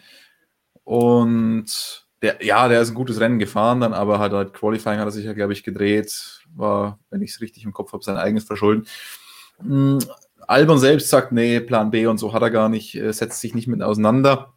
Und 0.83 2.05
der, 2.21 2.43
ja, 2.43 2.67
der 2.67 2.81
ist 2.81 2.89
ein 2.89 2.95
gutes 2.95 3.19
Rennen 3.19 3.39
gefahren, 3.39 3.81
dann 3.81 3.93
aber 3.93 4.19
hat 4.19 4.31
halt 4.31 4.53
Qualifying 4.53 4.99
hat 4.99 5.07
er 5.07 5.11
sich 5.11 5.25
ja, 5.25 5.33
glaube 5.33 5.53
ich, 5.53 5.63
gedreht. 5.63 6.41
War, 6.55 6.99
wenn 7.09 7.21
ich 7.21 7.31
es 7.31 7.41
richtig 7.41 7.65
im 7.65 7.73
Kopf 7.73 7.93
habe, 7.93 8.03
sein 8.03 8.17
eigenes 8.17 8.45
Verschulden. 8.45 8.87
Albon 10.47 10.79
selbst 10.79 11.09
sagt, 11.09 11.31
nee, 11.31 11.59
Plan 11.59 11.91
B 11.91 12.07
und 12.07 12.17
so 12.17 12.33
hat 12.33 12.41
er 12.41 12.51
gar 12.51 12.69
nicht, 12.69 12.95
äh, 12.95 13.11
setzt 13.11 13.41
sich 13.41 13.53
nicht 13.53 13.67
mit 13.67 13.81
auseinander. 13.81 14.53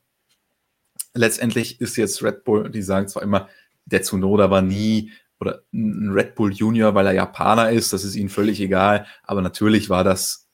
Letztendlich 1.15 1.81
ist 1.81 1.97
jetzt 1.97 2.23
Red 2.23 2.45
Bull, 2.45 2.71
die 2.71 2.83
sagen 2.83 3.09
zwar 3.09 3.23
immer, 3.23 3.49
der 3.87 4.03
Tsunoda 4.03 4.51
war 4.51 4.63
nie 4.63 5.13
oder 5.41 5.63
ein 5.73 6.11
Red 6.13 6.35
Bull 6.35 6.53
Junior, 6.53 6.95
weil 6.95 7.07
er 7.07 7.13
Japaner 7.13 7.71
ist, 7.71 7.93
das 7.93 8.05
ist 8.05 8.17
ihnen 8.17 8.29
völlig 8.29 8.61
egal, 8.61 9.07
aber 9.23 9.41
natürlich 9.41 9.89
war 9.89 10.05
das 10.05 10.49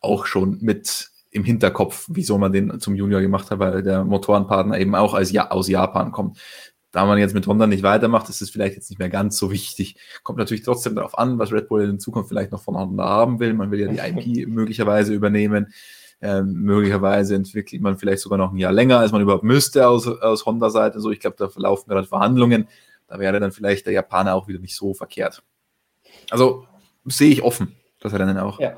auch 0.00 0.26
schon 0.26 0.58
mit 0.60 1.10
im 1.30 1.44
Hinterkopf, 1.44 2.06
wieso 2.08 2.38
man 2.38 2.52
den 2.52 2.80
zum 2.80 2.94
Junior 2.94 3.20
gemacht 3.20 3.50
hat, 3.50 3.58
weil 3.58 3.82
der 3.82 4.04
Motorenpartner 4.04 4.78
eben 4.78 4.94
auch 4.94 5.14
als 5.14 5.30
ja 5.30 5.50
aus 5.50 5.68
Japan 5.68 6.12
kommt 6.12 6.38
da 6.98 7.06
man 7.06 7.18
jetzt 7.18 7.32
mit 7.32 7.46
Honda 7.46 7.68
nicht 7.68 7.84
weitermacht, 7.84 8.28
ist 8.28 8.42
es 8.42 8.50
vielleicht 8.50 8.74
jetzt 8.74 8.90
nicht 8.90 8.98
mehr 8.98 9.08
ganz 9.08 9.38
so 9.38 9.52
wichtig. 9.52 9.94
Kommt 10.24 10.40
natürlich 10.40 10.64
trotzdem 10.64 10.96
darauf 10.96 11.16
an, 11.16 11.38
was 11.38 11.52
Red 11.52 11.68
Bull 11.68 11.84
in 11.84 12.00
Zukunft 12.00 12.28
vielleicht 12.28 12.50
noch 12.50 12.60
von 12.60 12.76
Honda 12.76 13.04
haben 13.04 13.38
will. 13.38 13.54
Man 13.54 13.70
will 13.70 13.78
ja 13.78 13.86
die 13.86 13.98
IP 13.98 14.48
möglicherweise 14.48 15.14
übernehmen. 15.14 15.72
Ähm, 16.20 16.54
möglicherweise 16.54 17.36
entwickelt 17.36 17.82
man 17.82 17.98
vielleicht 17.98 18.18
sogar 18.18 18.36
noch 18.36 18.50
ein 18.50 18.56
Jahr 18.56 18.72
länger, 18.72 18.98
als 18.98 19.12
man 19.12 19.22
überhaupt 19.22 19.44
müsste 19.44 19.86
aus, 19.86 20.08
aus 20.08 20.44
Honda-Seite. 20.44 20.98
So, 20.98 21.12
ich 21.12 21.20
glaube, 21.20 21.36
da 21.38 21.48
verlaufen 21.48 21.88
gerade 21.88 22.08
Verhandlungen. 22.08 22.66
Da 23.06 23.20
wäre 23.20 23.38
dann 23.38 23.52
vielleicht 23.52 23.86
der 23.86 23.92
Japaner 23.92 24.34
auch 24.34 24.48
wieder 24.48 24.58
nicht 24.58 24.74
so 24.74 24.92
verkehrt. 24.92 25.44
Also 26.30 26.66
sehe 27.04 27.30
ich 27.30 27.44
offen, 27.44 27.76
das 28.00 28.12
Rennen 28.12 28.38
auch. 28.38 28.58
Ja. 28.58 28.76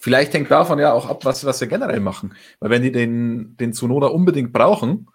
Vielleicht 0.00 0.34
hängt 0.34 0.50
davon 0.50 0.80
ja 0.80 0.92
auch 0.92 1.08
ab, 1.08 1.24
was, 1.24 1.44
was 1.44 1.60
wir 1.60 1.68
generell 1.68 2.00
machen. 2.00 2.34
Weil 2.58 2.70
wenn 2.70 2.82
die 2.82 2.90
den, 2.90 3.56
den 3.56 3.72
Tsunoda 3.72 4.08
unbedingt 4.08 4.52
brauchen, 4.52 5.06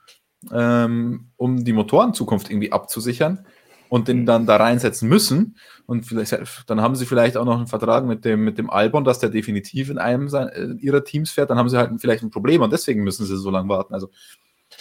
ähm, 0.51 1.27
um 1.37 1.63
die 1.63 1.73
Motorenzukunft 1.73 2.49
irgendwie 2.49 2.71
abzusichern 2.71 3.45
und 3.89 4.07
den 4.07 4.25
dann 4.25 4.47
da 4.47 4.55
reinsetzen 4.55 5.07
müssen. 5.07 5.55
Und 5.85 6.05
vielleicht, 6.07 6.35
dann 6.67 6.81
haben 6.81 6.95
sie 6.95 7.05
vielleicht 7.05 7.37
auch 7.37 7.45
noch 7.45 7.57
einen 7.57 7.67
Vertrag 7.67 8.05
mit 8.05 8.25
dem, 8.25 8.43
mit 8.43 8.57
dem 8.57 8.69
Albon, 8.69 9.03
dass 9.03 9.19
der 9.19 9.29
definitiv 9.29 9.89
in 9.89 9.99
einem 9.99 10.29
sein, 10.29 10.47
äh, 10.49 10.83
ihrer 10.83 11.03
Teams 11.03 11.29
fährt. 11.29 11.51
Dann 11.51 11.59
haben 11.59 11.69
sie 11.69 11.77
halt 11.77 11.91
vielleicht 12.01 12.23
ein 12.23 12.31
Problem 12.31 12.61
und 12.61 12.73
deswegen 12.73 13.03
müssen 13.03 13.25
sie 13.25 13.37
so 13.37 13.51
lange 13.51 13.69
warten. 13.69 13.93
Also 13.93 14.09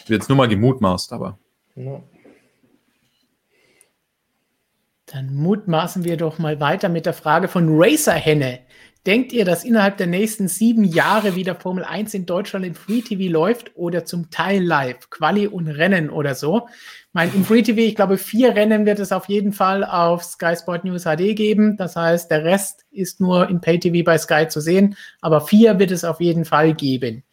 wird 0.07 0.21
jetzt 0.21 0.29
nur 0.29 0.39
mal 0.39 0.49
gemutmaßt, 0.49 1.13
aber. 1.13 1.39
Ja. 1.75 2.03
Dann 5.07 5.35
mutmaßen 5.35 6.05
wir 6.05 6.17
doch 6.17 6.39
mal 6.39 6.59
weiter 6.59 6.89
mit 6.89 7.05
der 7.05 7.13
Frage 7.13 7.49
von 7.49 7.67
Racer 7.69 8.15
Henne. 8.15 8.61
Denkt 9.05 9.33
ihr, 9.33 9.45
dass 9.45 9.65
innerhalb 9.65 9.97
der 9.97 10.07
nächsten 10.07 10.47
sieben 10.47 10.85
Jahre 10.85 11.35
wieder 11.35 11.57
Formel 11.57 11.83
1 11.83 12.15
in 12.15 12.25
Deutschland 12.25 12.65
im 12.65 12.77
Free 12.77 13.01
TV 13.01 13.33
läuft 13.33 13.73
oder 13.75 14.05
zum 14.05 14.31
Teil 14.31 14.63
live, 14.63 15.11
Quali 15.11 15.49
und 15.49 15.67
Rennen 15.67 16.09
oder 16.09 16.37
so? 16.37 16.69
Mein 17.13 17.35
im 17.35 17.45
Free 17.45 17.63
TV, 17.63 17.81
ich 17.81 17.97
glaube, 17.97 18.17
vier 18.17 18.55
Rennen 18.55 18.87
wird 18.87 19.01
es 19.01 19.11
auf 19.11 19.29
jeden 19.29 19.53
Fall 19.53 19.85
auf 19.85 20.23
Sky 20.23 20.55
Sport 20.55 20.85
News 20.85 21.03
HD 21.03 21.35
geben. 21.35 21.77
Das 21.77 21.97
heißt, 21.97 22.31
der 22.31 22.45
Rest 22.45 22.85
ist 22.93 23.21
nur 23.21 23.49
im 23.49 23.61
Pay 23.61 23.81
TV 23.81 24.05
bei 24.05 24.17
Sky 24.19 24.47
zu 24.47 24.61
sehen, 24.61 24.97
aber 25.21 25.41
vier 25.41 25.81
wird 25.81 25.91
es 25.91 26.05
auf 26.05 26.21
jeden 26.21 26.45
Fall 26.45 26.73
geben. 26.73 27.25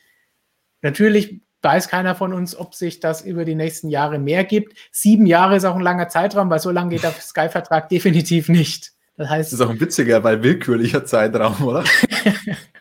Natürlich 0.82 1.40
weiß 1.62 1.88
keiner 1.88 2.16
von 2.16 2.34
uns, 2.34 2.56
ob 2.56 2.74
sich 2.74 3.00
das 3.00 3.22
über 3.22 3.46
die 3.46 3.54
nächsten 3.54 3.90
Jahre 3.90 4.18
mehr 4.18 4.44
gibt. 4.44 4.76
Sieben 4.92 5.28
Jahre 5.28 5.58
ist 5.58 5.66
auch 5.66 5.76
ein 5.76 5.82
langer 5.82 6.10
Zeitraum, 6.10 6.50
weil 6.50 6.60
so 6.60 6.72
lange 6.72 6.96
geht 6.96 7.04
der 7.04 7.12
Sky-Vertrag 7.12 7.90
definitiv 7.90 8.50
nicht. 8.50 8.94
Das 9.20 9.30
heißt. 9.30 9.52
Das 9.52 9.60
ist 9.60 9.66
auch 9.66 9.70
ein 9.70 9.82
witziger, 9.82 10.24
weil 10.24 10.44
willkürlicher 10.44 11.04
Zeitraum, 11.04 11.62
oder? 11.62 11.84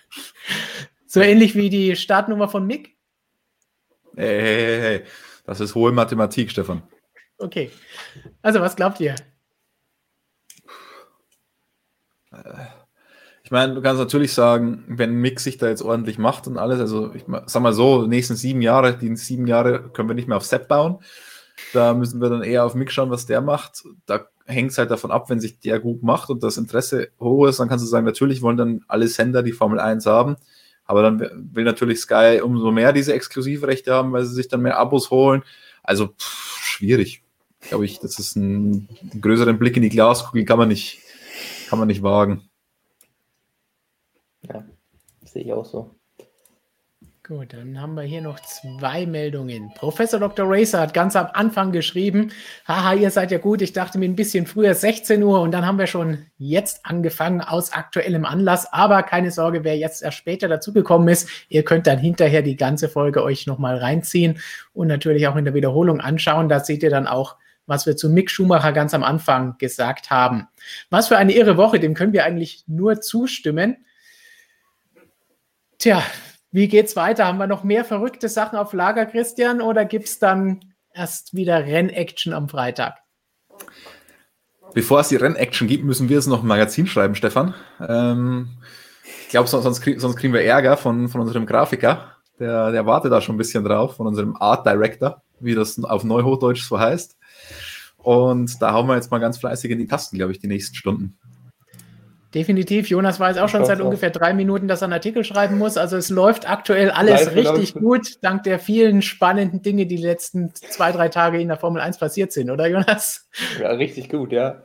so 1.06 1.20
ähnlich 1.20 1.56
wie 1.56 1.68
die 1.68 1.96
Startnummer 1.96 2.48
von 2.48 2.64
Mick? 2.64 2.96
Hey, 4.14 4.40
hey, 4.40 4.56
hey, 4.56 4.80
hey. 4.80 5.04
Das 5.46 5.58
ist 5.58 5.74
hohe 5.74 5.90
Mathematik, 5.90 6.52
Stefan. 6.52 6.84
Okay. 7.38 7.72
Also, 8.40 8.60
was 8.60 8.76
glaubt 8.76 9.00
ihr? 9.00 9.16
Ich 13.42 13.50
meine, 13.50 13.74
du 13.74 13.82
kannst 13.82 13.98
natürlich 13.98 14.32
sagen, 14.32 14.84
wenn 14.86 15.14
Mick 15.14 15.40
sich 15.40 15.58
da 15.58 15.66
jetzt 15.66 15.82
ordentlich 15.82 16.18
macht 16.18 16.46
und 16.46 16.56
alles, 16.56 16.78
also 16.78 17.12
ich 17.14 17.24
sag 17.46 17.62
mal 17.62 17.72
so, 17.72 18.02
die 18.02 18.08
nächsten 18.10 18.36
sieben 18.36 18.62
Jahre, 18.62 18.96
die 18.96 19.16
sieben 19.16 19.48
Jahre 19.48 19.90
können 19.90 20.08
wir 20.08 20.14
nicht 20.14 20.28
mehr 20.28 20.36
auf 20.36 20.44
Set 20.44 20.68
bauen. 20.68 21.02
Da 21.72 21.94
müssen 21.94 22.20
wir 22.20 22.30
dann 22.30 22.44
eher 22.44 22.64
auf 22.64 22.76
Mick 22.76 22.92
schauen, 22.92 23.10
was 23.10 23.26
der 23.26 23.40
macht. 23.40 23.82
Da 24.06 24.28
hängt 24.48 24.70
es 24.72 24.78
halt 24.78 24.90
davon 24.90 25.10
ab, 25.10 25.28
wenn 25.30 25.40
sich 25.40 25.60
der 25.60 25.78
gut 25.78 26.02
macht 26.02 26.30
und 26.30 26.42
das 26.42 26.56
Interesse 26.56 27.10
hoch 27.20 27.46
ist, 27.46 27.60
dann 27.60 27.68
kannst 27.68 27.84
du 27.84 27.88
sagen, 27.88 28.06
natürlich 28.06 28.42
wollen 28.42 28.56
dann 28.56 28.84
alle 28.88 29.06
Sender 29.06 29.42
die 29.42 29.52
Formel 29.52 29.78
1 29.78 30.06
haben, 30.06 30.36
aber 30.84 31.02
dann 31.02 31.20
will 31.54 31.64
natürlich 31.64 32.00
Sky 32.00 32.40
umso 32.42 32.72
mehr 32.72 32.92
diese 32.92 33.12
Exklusivrechte 33.12 33.92
haben, 33.92 34.12
weil 34.12 34.24
sie 34.24 34.34
sich 34.34 34.48
dann 34.48 34.62
mehr 34.62 34.78
Abos 34.78 35.10
holen. 35.10 35.44
Also 35.82 36.08
pff, 36.08 36.58
schwierig. 36.64 37.22
Glaube 37.60 37.84
ich, 37.84 38.00
das 38.00 38.18
ist 38.18 38.36
ein, 38.36 38.88
einen 39.12 39.20
größeren 39.20 39.58
Blick 39.58 39.76
in 39.76 39.82
die 39.82 39.88
Glaskugel 39.90 40.44
kann 40.44 40.58
man 40.58 40.68
nicht, 40.68 41.00
kann 41.68 41.78
man 41.78 41.88
nicht 41.88 42.02
wagen. 42.02 42.48
Ja, 44.42 44.64
sehe 45.24 45.42
ich 45.42 45.52
auch 45.52 45.66
so. 45.66 45.97
Gut, 47.28 47.52
dann 47.52 47.78
haben 47.78 47.92
wir 47.92 48.04
hier 48.04 48.22
noch 48.22 48.40
zwei 48.40 49.04
Meldungen. 49.04 49.70
Professor 49.74 50.18
Dr. 50.18 50.46
Racer 50.48 50.80
hat 50.80 50.94
ganz 50.94 51.14
am 51.14 51.28
Anfang 51.34 51.72
geschrieben, 51.72 52.32
haha, 52.66 52.94
ihr 52.94 53.10
seid 53.10 53.30
ja 53.30 53.36
gut, 53.36 53.60
ich 53.60 53.74
dachte 53.74 53.98
mir 53.98 54.06
ein 54.06 54.16
bisschen 54.16 54.46
früher 54.46 54.74
16 54.74 55.22
Uhr 55.22 55.42
und 55.42 55.50
dann 55.50 55.66
haben 55.66 55.78
wir 55.78 55.86
schon 55.86 56.24
jetzt 56.38 56.86
angefangen 56.86 57.42
aus 57.42 57.74
aktuellem 57.74 58.24
Anlass, 58.24 58.72
aber 58.72 59.02
keine 59.02 59.30
Sorge, 59.30 59.62
wer 59.62 59.76
jetzt 59.76 60.02
erst 60.02 60.16
später 60.16 60.48
dazugekommen 60.48 61.06
ist, 61.08 61.28
ihr 61.50 61.66
könnt 61.66 61.86
dann 61.86 61.98
hinterher 61.98 62.40
die 62.40 62.56
ganze 62.56 62.88
Folge 62.88 63.22
euch 63.22 63.46
nochmal 63.46 63.76
reinziehen 63.76 64.40
und 64.72 64.86
natürlich 64.86 65.28
auch 65.28 65.36
in 65.36 65.44
der 65.44 65.52
Wiederholung 65.52 66.00
anschauen, 66.00 66.48
da 66.48 66.60
seht 66.60 66.82
ihr 66.82 66.88
dann 66.88 67.06
auch, 67.06 67.36
was 67.66 67.84
wir 67.84 67.94
zu 67.94 68.08
Mick 68.08 68.30
Schumacher 68.30 68.72
ganz 68.72 68.94
am 68.94 69.04
Anfang 69.04 69.58
gesagt 69.58 70.08
haben. 70.08 70.48
Was 70.88 71.08
für 71.08 71.18
eine 71.18 71.34
irre 71.34 71.58
Woche, 71.58 71.78
dem 71.78 71.92
können 71.92 72.14
wir 72.14 72.24
eigentlich 72.24 72.64
nur 72.66 73.02
zustimmen. 73.02 73.84
Tja, 75.76 76.02
wie 76.58 76.66
geht's 76.66 76.96
weiter? 76.96 77.26
Haben 77.26 77.38
wir 77.38 77.46
noch 77.46 77.62
mehr 77.62 77.84
verrückte 77.84 78.28
Sachen 78.28 78.58
auf 78.58 78.72
Lager, 78.72 79.06
Christian, 79.06 79.60
oder 79.60 79.84
gibt 79.84 80.06
es 80.06 80.18
dann 80.18 80.58
erst 80.92 81.32
wieder 81.32 81.64
Rennaction 81.64 82.32
am 82.32 82.48
Freitag? 82.48 82.96
Bevor 84.74 84.98
es 84.98 85.08
die 85.08 85.16
Rennaction 85.16 85.68
gibt, 85.68 85.84
müssen 85.84 86.08
wir 86.08 86.18
es 86.18 86.26
noch 86.26 86.42
ein 86.42 86.48
Magazin 86.48 86.88
schreiben, 86.88 87.14
Stefan. 87.14 87.54
Ähm, 87.80 88.48
ich 89.22 89.28
glaube, 89.28 89.48
sonst, 89.48 89.84
sonst, 89.98 90.16
kriegen 90.16 90.34
wir 90.34 90.42
Ärger 90.42 90.76
von, 90.76 91.08
von 91.08 91.20
unserem 91.20 91.46
Grafiker. 91.46 92.16
Der, 92.40 92.72
der 92.72 92.86
wartet 92.86 93.12
da 93.12 93.20
schon 93.20 93.36
ein 93.36 93.38
bisschen 93.38 93.62
drauf, 93.62 93.94
von 93.94 94.08
unserem 94.08 94.36
Art 94.36 94.66
Director, 94.66 95.22
wie 95.38 95.54
das 95.54 95.82
auf 95.84 96.02
Neuhochdeutsch 96.02 96.64
so 96.64 96.80
heißt. 96.80 97.16
Und 97.98 98.60
da 98.60 98.72
hauen 98.72 98.88
wir 98.88 98.96
jetzt 98.96 99.12
mal 99.12 99.18
ganz 99.18 99.38
fleißig 99.38 99.70
in 99.70 99.78
die 99.78 99.86
Tasten, 99.86 100.16
glaube 100.16 100.32
ich, 100.32 100.40
die 100.40 100.48
nächsten 100.48 100.74
Stunden. 100.74 101.18
Definitiv. 102.34 102.88
Jonas 102.88 103.18
weiß 103.18 103.38
auch 103.38 103.48
schon 103.48 103.64
seit 103.64 103.80
ungefähr 103.80 104.10
drei 104.10 104.34
Minuten, 104.34 104.68
dass 104.68 104.82
er 104.82 104.86
einen 104.86 104.92
Artikel 104.92 105.24
schreiben 105.24 105.56
muss. 105.56 105.78
Also 105.78 105.96
es 105.96 106.10
läuft 106.10 106.48
aktuell 106.48 106.90
alles 106.90 107.24
Live 107.24 107.34
richtig 107.34 107.74
gut, 107.74 108.22
dank 108.22 108.42
der 108.42 108.58
vielen 108.58 109.00
spannenden 109.00 109.62
Dinge, 109.62 109.86
die 109.86 109.96
die 109.96 110.02
letzten 110.02 110.54
zwei, 110.54 110.92
drei 110.92 111.08
Tage 111.08 111.40
in 111.40 111.48
der 111.48 111.56
Formel 111.56 111.80
1 111.80 111.96
passiert 111.98 112.32
sind, 112.32 112.50
oder 112.50 112.66
Jonas? 112.68 113.28
Ja, 113.58 113.70
richtig 113.70 114.10
gut, 114.10 114.32
ja. 114.32 114.62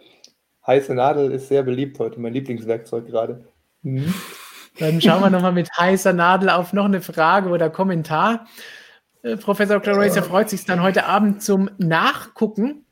Heiße 0.68 0.94
Nadel 0.94 1.32
ist 1.32 1.48
sehr 1.48 1.64
beliebt 1.64 2.00
heute, 2.00 2.20
mein 2.20 2.34
Lieblingswerkzeug 2.34 3.06
gerade. 3.06 3.46
Mhm. 3.82 4.14
Dann 4.80 5.00
schauen 5.02 5.22
wir 5.22 5.30
nochmal 5.30 5.52
mit 5.52 5.70
heißer 5.78 6.14
Nadel 6.14 6.50
auf 6.50 6.74
noch 6.74 6.86
eine 6.86 7.02
Frage 7.02 7.50
oder 7.50 7.70
Kommentar. 7.70 8.48
Äh, 9.22 9.38
Professor 9.38 9.80
Claracer 9.80 10.24
freut 10.24 10.50
sich 10.50 10.66
dann 10.66 10.82
heute 10.82 11.06
Abend 11.06 11.44
zum 11.44 11.70
Nachgucken. 11.78 12.86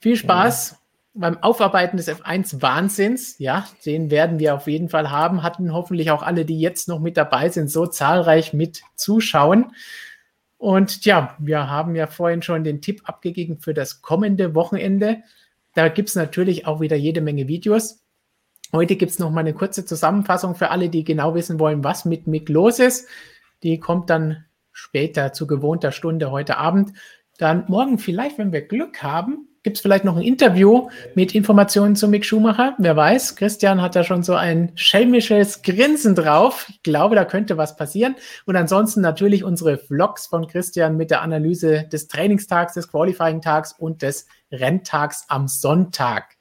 Viel 0.00 0.16
Spaß 0.16 0.77
beim 1.18 1.38
Aufarbeiten 1.42 1.96
des 1.96 2.08
F1-Wahnsinns, 2.08 3.38
ja, 3.38 3.66
den 3.84 4.10
werden 4.10 4.38
wir 4.38 4.54
auf 4.54 4.68
jeden 4.68 4.88
Fall 4.88 5.10
haben, 5.10 5.42
hatten 5.42 5.72
hoffentlich 5.72 6.10
auch 6.10 6.22
alle, 6.22 6.44
die 6.44 6.60
jetzt 6.60 6.88
noch 6.88 7.00
mit 7.00 7.16
dabei 7.16 7.48
sind, 7.48 7.70
so 7.70 7.86
zahlreich 7.86 8.52
mit 8.52 8.82
zuschauen. 8.94 9.72
Und 10.58 11.04
ja, 11.04 11.36
wir 11.38 11.68
haben 11.68 11.96
ja 11.96 12.06
vorhin 12.06 12.42
schon 12.42 12.62
den 12.62 12.80
Tipp 12.80 13.02
abgegeben 13.04 13.58
für 13.58 13.74
das 13.74 14.00
kommende 14.00 14.54
Wochenende. 14.54 15.22
Da 15.74 15.88
gibt 15.88 16.08
es 16.08 16.14
natürlich 16.14 16.66
auch 16.66 16.80
wieder 16.80 16.96
jede 16.96 17.20
Menge 17.20 17.48
Videos. 17.48 18.04
Heute 18.72 18.96
gibt 18.96 19.10
es 19.10 19.18
noch 19.18 19.30
mal 19.30 19.40
eine 19.40 19.54
kurze 19.54 19.84
Zusammenfassung 19.84 20.54
für 20.54 20.70
alle, 20.70 20.88
die 20.88 21.02
genau 21.02 21.34
wissen 21.34 21.58
wollen, 21.58 21.82
was 21.82 22.04
mit 22.04 22.26
Mick 22.26 22.48
los 22.48 22.78
ist. 22.78 23.08
Die 23.62 23.80
kommt 23.80 24.08
dann 24.10 24.44
später 24.72 25.32
zu 25.32 25.46
gewohnter 25.46 25.90
Stunde 25.90 26.30
heute 26.30 26.58
Abend. 26.58 26.92
Dann 27.38 27.64
morgen 27.68 27.98
vielleicht, 27.98 28.38
wenn 28.38 28.52
wir 28.52 28.62
Glück 28.62 29.02
haben, 29.02 29.47
gibt 29.62 29.76
es 29.76 29.80
vielleicht 29.80 30.04
noch 30.04 30.16
ein 30.16 30.22
Interview 30.22 30.88
mit 31.14 31.34
Informationen 31.34 31.96
zu 31.96 32.08
Mick 32.08 32.24
Schumacher. 32.24 32.74
Wer 32.78 32.96
weiß, 32.96 33.36
Christian 33.36 33.82
hat 33.82 33.96
da 33.96 34.04
schon 34.04 34.22
so 34.22 34.34
ein 34.34 34.72
schelmisches 34.74 35.62
Grinsen 35.62 36.14
drauf. 36.14 36.66
Ich 36.68 36.82
glaube, 36.82 37.16
da 37.16 37.24
könnte 37.24 37.56
was 37.56 37.76
passieren. 37.76 38.16
Und 38.46 38.56
ansonsten 38.56 39.00
natürlich 39.00 39.44
unsere 39.44 39.78
Vlogs 39.78 40.26
von 40.26 40.46
Christian 40.46 40.96
mit 40.96 41.10
der 41.10 41.22
Analyse 41.22 41.88
des 41.92 42.08
Trainingstags, 42.08 42.74
des 42.74 42.90
Qualifying-Tags 42.90 43.74
und 43.78 44.02
des 44.02 44.26
Renntags 44.50 45.24
am 45.28 45.48
Sonntag. 45.48 46.36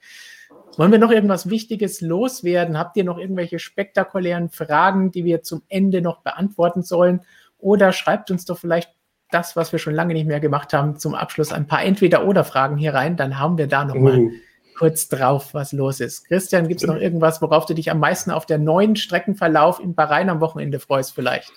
Wollen 0.78 0.92
wir 0.92 1.00
noch 1.00 1.12
irgendwas 1.12 1.50
Wichtiges 1.50 2.02
loswerden? 2.02 2.78
Habt 2.78 2.98
ihr 2.98 3.04
noch 3.04 3.18
irgendwelche 3.18 3.58
spektakulären 3.58 4.50
Fragen, 4.50 5.12
die 5.12 5.26
wir 5.26 5.42
zum 5.42 5.64
Ende 5.70 6.02
noch 6.02 6.22
beantworten 6.22 6.84
sollen? 6.84 7.22
Oder 7.58 7.92
schreibt 7.92 8.30
uns 8.30 8.46
doch 8.46 8.60
vielleicht 8.60 8.92
das, 9.32 9.56
was 9.56 9.72
wir 9.72 9.80
schon 9.80 9.94
lange 9.94 10.14
nicht 10.14 10.28
mehr 10.28 10.40
gemacht 10.40 10.74
haben, 10.74 10.98
zum 10.98 11.16
Abschluss 11.16 11.52
ein 11.52 11.68
paar 11.68 11.84
Entweder-Oder-Fragen 11.84 12.78
hier 12.78 12.94
rein. 12.94 13.18
Dann 13.18 13.40
haben 13.40 13.58
wir 13.58 13.68
da 13.68 13.86
nochmal 13.86 14.18
uh. 14.18 14.32
kurz 14.78 15.10
drauf, 15.10 15.54
was 15.54 15.74
los 15.74 16.00
ist. 16.00 16.28
Christian, 16.28 16.68
gibt 16.68 16.82
es 16.82 16.88
noch 16.88 16.96
irgendwas, 16.96 17.42
worauf 17.42 17.66
du 17.66 17.74
dich 17.74 17.92
am 17.92 18.00
meisten 18.00 18.32
auf 18.32 18.46
der 18.46 18.58
neuen 18.58 18.96
Streckenverlauf 18.96 19.80
in 19.80 19.96
Bahrain 19.96 20.30
am 20.30 20.40
Wochenende 20.40 20.80
freust, 20.80 21.14
vielleicht? 21.14 21.52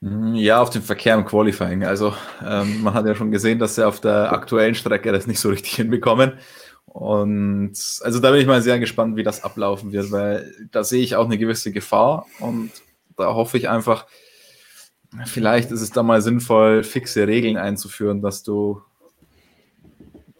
Mm, 0.00 0.34
ja, 0.34 0.62
auf 0.62 0.70
den 0.70 0.82
Verkehr 0.82 1.14
im 1.14 1.24
Qualifying. 1.24 1.84
Also 1.84 2.14
ähm, 2.46 2.82
man 2.82 2.94
hat 2.94 3.06
ja 3.06 3.14
schon 3.14 3.32
gesehen, 3.32 3.58
dass 3.58 3.74
sie 3.74 3.86
auf 3.86 4.00
der 4.00 4.32
aktuellen 4.32 4.74
Strecke 4.74 5.12
das 5.12 5.26
nicht 5.26 5.40
so 5.40 5.48
richtig 5.48 5.74
hinbekommen. 5.74 6.34
Und 6.86 7.72
also 8.02 8.18
da 8.18 8.30
bin 8.32 8.40
ich 8.40 8.46
mal 8.46 8.62
sehr 8.62 8.80
gespannt, 8.80 9.16
wie 9.16 9.22
das 9.22 9.44
ablaufen 9.44 9.92
wird, 9.92 10.10
weil 10.10 10.52
da 10.72 10.82
sehe 10.82 11.02
ich 11.02 11.14
auch 11.14 11.26
eine 11.26 11.38
gewisse 11.38 11.70
Gefahr 11.70 12.26
und 12.40 12.72
da 13.16 13.34
hoffe 13.34 13.58
ich 13.58 13.68
einfach, 13.68 14.06
vielleicht 15.26 15.70
ist 15.70 15.80
es 15.80 15.90
da 15.90 16.02
mal 16.02 16.22
sinnvoll, 16.22 16.82
fixe 16.84 17.26
Regeln 17.26 17.56
einzuführen, 17.56 18.22
dass 18.22 18.42
du. 18.42 18.82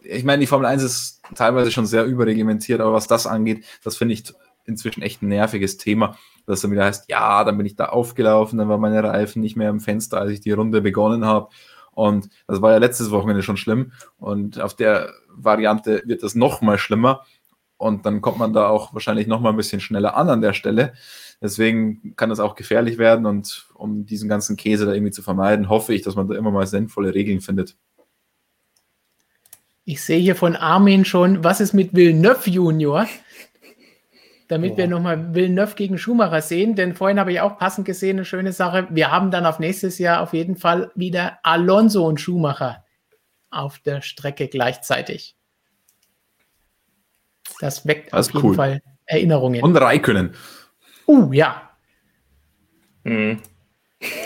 Ich 0.03 0.23
meine, 0.23 0.41
die 0.41 0.47
Formel 0.47 0.65
1 0.65 0.83
ist 0.83 1.21
teilweise 1.35 1.71
schon 1.71 1.85
sehr 1.85 2.05
überreglementiert, 2.05 2.81
aber 2.81 2.93
was 2.93 3.07
das 3.07 3.27
angeht, 3.27 3.63
das 3.83 3.95
finde 3.97 4.13
ich 4.13 4.23
inzwischen 4.65 5.01
echt 5.01 5.21
ein 5.21 5.29
nerviges 5.29 5.77
Thema, 5.77 6.17
dass 6.45 6.61
dann 6.61 6.71
wieder 6.71 6.85
heißt, 6.85 7.09
ja, 7.09 7.43
dann 7.43 7.57
bin 7.57 7.65
ich 7.65 7.75
da 7.75 7.85
aufgelaufen, 7.85 8.57
dann 8.59 8.69
war 8.69 8.77
meine 8.77 9.03
Reifen 9.03 9.41
nicht 9.41 9.55
mehr 9.55 9.69
im 9.69 9.79
Fenster, 9.79 10.19
als 10.19 10.31
ich 10.31 10.41
die 10.41 10.51
Runde 10.51 10.81
begonnen 10.81 11.25
habe. 11.25 11.49
Und 11.93 12.29
das 12.47 12.61
war 12.61 12.71
ja 12.71 12.77
letztes 12.77 13.11
Wochenende 13.11 13.43
schon 13.43 13.57
schlimm. 13.57 13.91
Und 14.17 14.59
auf 14.59 14.75
der 14.75 15.13
Variante 15.29 16.03
wird 16.05 16.23
das 16.23 16.35
noch 16.35 16.61
mal 16.61 16.77
schlimmer. 16.77 17.25
Und 17.77 18.05
dann 18.05 18.21
kommt 18.21 18.37
man 18.37 18.53
da 18.53 18.67
auch 18.67 18.93
wahrscheinlich 18.93 19.27
noch 19.27 19.41
mal 19.41 19.49
ein 19.49 19.57
bisschen 19.57 19.81
schneller 19.81 20.15
an 20.15 20.29
an 20.29 20.41
der 20.41 20.53
Stelle. 20.53 20.93
Deswegen 21.41 22.15
kann 22.15 22.29
das 22.29 22.39
auch 22.39 22.55
gefährlich 22.55 22.99
werden 22.99 23.25
und 23.25 23.65
um 23.73 24.05
diesen 24.05 24.29
ganzen 24.29 24.57
Käse 24.57 24.85
da 24.85 24.93
irgendwie 24.93 25.11
zu 25.11 25.23
vermeiden, 25.23 25.69
hoffe 25.69 25.93
ich, 25.93 26.03
dass 26.03 26.15
man 26.15 26.27
da 26.27 26.35
immer 26.35 26.51
mal 26.51 26.67
sinnvolle 26.67 27.15
Regeln 27.15 27.41
findet. 27.41 27.75
Ich 29.83 30.03
sehe 30.03 30.19
hier 30.19 30.35
von 30.35 30.55
Armin 30.55 31.03
schon, 31.03 31.43
was 31.43 31.59
ist 31.59 31.73
mit 31.73 31.95
Villeneuve 31.95 32.47
Junior? 32.47 33.07
Damit 34.47 34.71
ja. 34.73 34.77
wir 34.79 34.87
nochmal 34.87 35.33
Villeneuve 35.33 35.73
gegen 35.75 35.97
Schumacher 35.97 36.41
sehen, 36.43 36.75
denn 36.75 36.93
vorhin 36.93 37.19
habe 37.19 37.31
ich 37.31 37.41
auch 37.41 37.57
passend 37.57 37.87
gesehen, 37.87 38.17
eine 38.17 38.25
schöne 38.25 38.53
Sache. 38.53 38.87
Wir 38.91 39.09
haben 39.09 39.31
dann 39.31 39.47
auf 39.47 39.57
nächstes 39.57 39.97
Jahr 39.97 40.21
auf 40.21 40.33
jeden 40.33 40.57
Fall 40.57 40.91
wieder 40.93 41.39
Alonso 41.41 42.05
und 42.05 42.21
Schumacher 42.21 42.85
auf 43.49 43.79
der 43.79 44.01
Strecke 44.01 44.47
gleichzeitig. 44.47 45.35
Das 47.59 47.87
weckt 47.87 48.13
das 48.13 48.27
auf 48.27 48.35
jeden 48.35 48.47
cool. 48.49 48.55
Fall 48.55 48.81
Erinnerungen. 49.05 49.63
Und 49.63 49.75
Raikönnen. 49.75 50.35
Uh, 51.07 51.31
ja. 51.33 51.69
Mhm. 53.03 53.41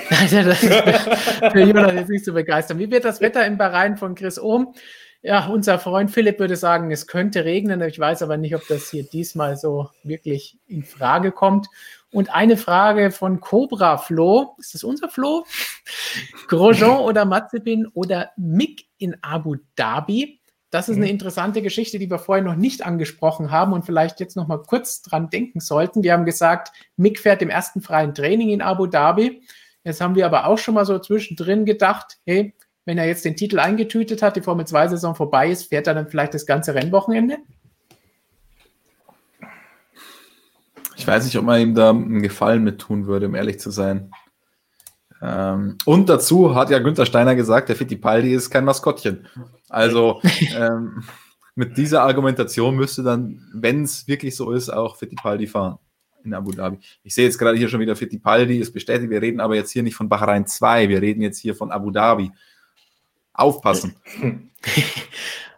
Das 0.10 0.31
ist 0.31 0.57
für 1.52 1.60
Jonas 1.60 1.93
jetzt 1.93 2.10
nicht 2.10 2.26
so 2.26 2.34
begeistern. 2.34 2.80
Wie 2.80 2.89
wird 2.89 3.06
das 3.06 3.22
Wetter 3.22 3.45
im 3.45 3.57
Bahrain 3.57 3.97
von 3.97 4.15
Chris 4.15 4.39
Ohm? 4.39 4.73
Ja, 5.22 5.47
unser 5.47 5.80
Freund 5.80 6.11
Philipp 6.11 6.39
würde 6.39 6.56
sagen, 6.56 6.91
es 6.91 7.07
könnte 7.07 7.45
regnen. 7.45 7.81
Ich 7.81 7.97
weiß 7.97 8.22
aber 8.22 8.38
nicht, 8.38 8.56
ob 8.56 8.68
das 8.68 8.91
hier 8.91 9.03
diesmal 9.03 9.57
so 9.57 9.89
wirklich 10.03 10.60
in 10.68 10.84
Frage 10.84 11.31
kommt. 11.31 11.68
Und 12.11 12.34
eine 12.34 12.57
Frage 12.57 13.10
von 13.11 13.39
Cobra 13.39 13.97
Flo. 13.97 14.56
Ist 14.60 14.76
das 14.76 14.84
unser 14.84 15.10
Flo? 15.10 15.45
Grosjean 16.47 16.99
oder 16.99 17.26
Mazepin 17.26 17.88
oder 17.88 18.31
Mick 18.38 18.85
in 18.99 19.18
Abu 19.23 19.56
Dhabi? 19.76 20.39
Das 20.76 20.89
ist 20.89 20.97
eine 20.97 21.06
mhm. 21.06 21.11
interessante 21.11 21.61
Geschichte, 21.61 21.99
die 21.99 22.10
wir 22.10 22.19
vorher 22.19 22.43
noch 22.43 22.57
nicht 22.57 22.85
angesprochen 22.85 23.49
haben 23.49 23.72
und 23.72 23.85
vielleicht 23.85 24.19
jetzt 24.19 24.35
noch 24.35 24.45
mal 24.45 24.57
kurz 24.57 25.02
dran 25.02 25.30
denken 25.30 25.61
sollten. 25.61 26.03
Wir 26.03 26.11
haben 26.11 26.26
gesagt, 26.26 26.73
Mick 26.97 27.22
fährt 27.22 27.41
im 27.41 27.49
ersten 27.49 27.80
freien 27.80 28.14
Training 28.14 28.49
in 28.49 28.61
Abu 28.61 28.85
Dhabi. 28.85 29.41
Jetzt 29.85 30.02
haben 30.02 30.15
wir 30.15 30.26
aber 30.26 30.47
auch 30.47 30.57
schon 30.57 30.73
mal 30.73 30.85
so 30.85 30.99
zwischendrin 30.99 31.64
gedacht, 31.64 32.18
hey, 32.26 32.53
wenn 32.84 32.97
er 32.97 33.07
jetzt 33.07 33.23
den 33.23 33.38
Titel 33.38 33.57
eingetütet 33.57 34.22
hat, 34.22 34.35
die 34.35 34.41
Formel 34.41 34.65
2-Saison 34.65 35.15
vorbei 35.15 35.49
ist, 35.49 35.69
fährt 35.69 35.88
er 35.88 35.93
dann 35.93 36.10
vielleicht 36.10 36.34
das 36.34 36.45
ganze 36.45 36.76
Rennwochenende? 36.76 37.38
Ich 40.97 41.07
weiß 41.07 41.23
nicht, 41.23 41.38
ob 41.38 41.45
man 41.45 41.61
ihm 41.61 41.73
da 41.73 41.91
einen 41.91 42.22
Gefallen 42.22 42.65
mit 42.65 42.81
tun 42.81 43.07
würde, 43.07 43.27
um 43.27 43.35
ehrlich 43.35 43.61
zu 43.61 43.72
sein. 43.72 44.11
Ähm, 45.26 45.77
und 45.85 46.07
dazu 46.07 46.53
hat 46.53 46.69
ja 46.69 46.77
Günther 46.80 47.06
Steiner 47.06 47.35
gesagt, 47.35 47.69
der 47.69 47.76
Fittipaldi 47.76 48.34
ist 48.34 48.52
kein 48.52 48.64
Maskottchen. 48.64 49.27
Also 49.69 50.22
ähm, 50.56 51.03
mit 51.56 51.77
dieser 51.77 52.03
Argumentation 52.03 52.76
müsste 52.76 53.02
dann, 53.02 53.41
wenn 53.53 53.84
es 53.84 54.07
wirklich 54.07 54.35
so 54.35 54.52
ist, 54.52 54.69
auch 54.69 54.97
Fittipaldi 54.97 55.47
fahren 55.47 55.80
in 56.23 56.34
Abu 56.34 56.52
Dhabi. 56.52 56.77
Ich 57.03 57.15
sehe 57.15 57.26
jetzt 57.26 57.39
gerade 57.39 57.57
hier 57.57 57.69
schon 57.69 57.80
wieder 57.80 57.95
Fittipaldi, 57.95 58.57
ist 58.57 58.73
bestätigt. 58.73 59.10
Wir 59.10 59.22
reden 59.22 59.39
aber 59.39 59.56
jetzt 59.56 59.72
hier 59.72 59.84
nicht 59.84 59.95
von 59.95 60.10
Bahrain 60.10 60.45
2, 60.45 60.89
wir 60.89 61.02
reden 61.02 61.22
jetzt 61.22 61.39
hier 61.39 61.56
von 61.56 61.72
Abu 61.72 61.91
Dhabi. 61.91 62.31
Aufpassen. 63.34 63.95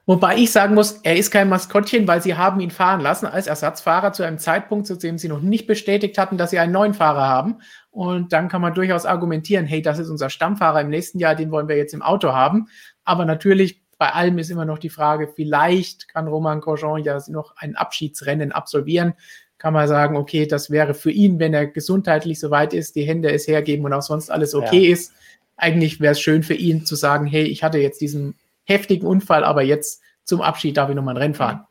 Wobei 0.10 0.38
ich 0.38 0.54
sagen 0.54 0.74
muss, 0.74 1.02
er 1.04 1.18
ist 1.18 1.32
kein 1.32 1.50
Maskottchen, 1.50 2.08
weil 2.08 2.22
sie 2.22 2.36
haben 2.36 2.62
ihn 2.62 2.72
fahren 2.72 3.02
lassen 3.02 3.26
als 3.26 3.46
Ersatzfahrer 3.46 4.14
zu 4.14 4.24
einem 4.24 4.40
Zeitpunkt, 4.40 4.88
zu 4.88 4.96
dem 4.96 5.18
sie 5.18 5.28
noch 5.28 5.42
nicht 5.42 5.68
bestätigt 5.68 6.18
hatten, 6.18 6.38
dass 6.38 6.52
sie 6.52 6.60
einen 6.60 6.72
neuen 6.72 6.94
Fahrer 6.94 7.28
haben. 7.28 7.58
Und 7.92 8.32
dann 8.32 8.48
kann 8.48 8.62
man 8.62 8.74
durchaus 8.74 9.06
argumentieren, 9.06 9.66
hey, 9.66 9.82
das 9.82 10.00
ist 10.00 10.10
unser 10.10 10.30
Stammfahrer 10.30 10.80
im 10.80 10.90
nächsten 10.90 11.20
Jahr, 11.20 11.36
den 11.36 11.52
wollen 11.52 11.68
wir 11.68 11.76
jetzt 11.76 11.94
im 11.94 12.02
Auto 12.02 12.32
haben. 12.32 12.70
Aber 13.04 13.26
natürlich, 13.26 13.82
bei 13.98 14.14
allem 14.14 14.38
ist 14.38 14.50
immer 14.50 14.64
noch 14.64 14.78
die 14.78 14.90
Frage, 14.90 15.28
vielleicht 15.28 16.08
kann 16.08 16.30
Roman 16.30 16.62
Grosjean 16.62 17.04
ja 17.04 17.20
noch 17.28 17.58
ein 17.58 17.76
Abschiedsrennen 17.76 18.54
absolvieren. 18.54 19.14
Kann 19.58 19.74
man 19.74 19.90
sagen, 19.90 20.16
okay, 20.16 20.48
das 20.48 20.70
wäre 20.70 20.94
für 20.94 21.12
ihn, 21.12 21.38
wenn 21.40 21.54
er 21.54 21.68
gesundheitlich 21.68 22.40
soweit 22.40 22.74
ist, 22.74 22.96
die 22.96 23.04
Hände 23.04 23.34
es 23.34 23.46
hergeben 23.46 23.84
und 23.84 23.92
auch 23.92 24.02
sonst 24.02 24.32
alles 24.32 24.56
okay 24.56 24.86
ja. 24.86 24.94
ist. 24.94 25.12
Eigentlich 25.58 26.00
wäre 26.00 26.14
es 26.14 26.22
schön 26.22 26.44
für 26.44 26.54
ihn 26.54 26.86
zu 26.86 26.96
sagen, 26.96 27.26
hey, 27.26 27.44
ich 27.44 27.62
hatte 27.62 27.80
jetzt 27.80 28.00
diesen 28.00 28.36
heftigen 28.68 29.08
Unfall, 29.08 29.44
aber 29.44 29.64
jetzt 29.64 30.02
zum 30.24 30.42
Abschied 30.42 30.78
darf 30.78 30.90
ich 30.90 30.96
nochmal 30.96 31.16
ein 31.16 31.22
Rennen 31.22 31.34
fahren. 31.34 31.66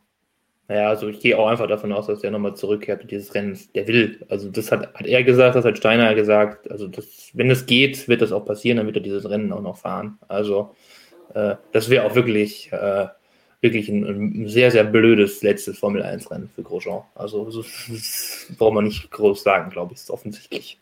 Naja, 0.68 0.88
also 0.88 1.06
ich 1.08 1.20
gehe 1.20 1.38
auch 1.38 1.46
einfach 1.46 1.68
davon 1.68 1.92
aus, 1.92 2.08
dass 2.08 2.24
er 2.24 2.32
nochmal 2.32 2.56
zurückkehrt 2.56 3.02
und 3.02 3.10
dieses 3.10 3.34
Rennen, 3.34 3.56
der 3.74 3.86
will. 3.86 4.24
Also 4.28 4.50
das 4.50 4.72
hat, 4.72 4.94
hat 4.94 5.06
er 5.06 5.22
gesagt, 5.22 5.54
das 5.54 5.64
hat 5.64 5.78
Steiner 5.78 6.14
gesagt. 6.16 6.68
Also 6.70 6.88
das, 6.88 7.30
wenn 7.34 7.50
es 7.50 7.66
geht, 7.66 8.08
wird 8.08 8.20
das 8.20 8.32
auch 8.32 8.44
passieren, 8.44 8.78
dann 8.78 8.86
wird 8.86 8.96
er 8.96 9.02
dieses 9.02 9.30
Rennen 9.30 9.52
auch 9.52 9.62
noch 9.62 9.76
fahren. 9.76 10.18
Also 10.26 10.74
äh, 11.34 11.54
das 11.70 11.88
wäre 11.88 12.04
auch 12.04 12.16
wirklich, 12.16 12.72
äh, 12.72 13.06
wirklich 13.60 13.88
ein, 13.88 14.04
ein, 14.04 14.48
sehr, 14.48 14.72
sehr 14.72 14.82
blödes 14.82 15.42
letztes 15.42 15.78
Formel 15.78 16.02
1-Rennen 16.02 16.50
für 16.52 16.62
Grosjean. 16.62 17.02
Also 17.14 17.44
das, 17.44 17.54
das 17.88 18.46
braucht 18.58 18.74
man 18.74 18.84
nicht 18.84 19.08
groß 19.12 19.44
sagen, 19.44 19.70
glaube 19.70 19.92
ich, 19.92 20.00
ist 20.00 20.10
offensichtlich. 20.10 20.80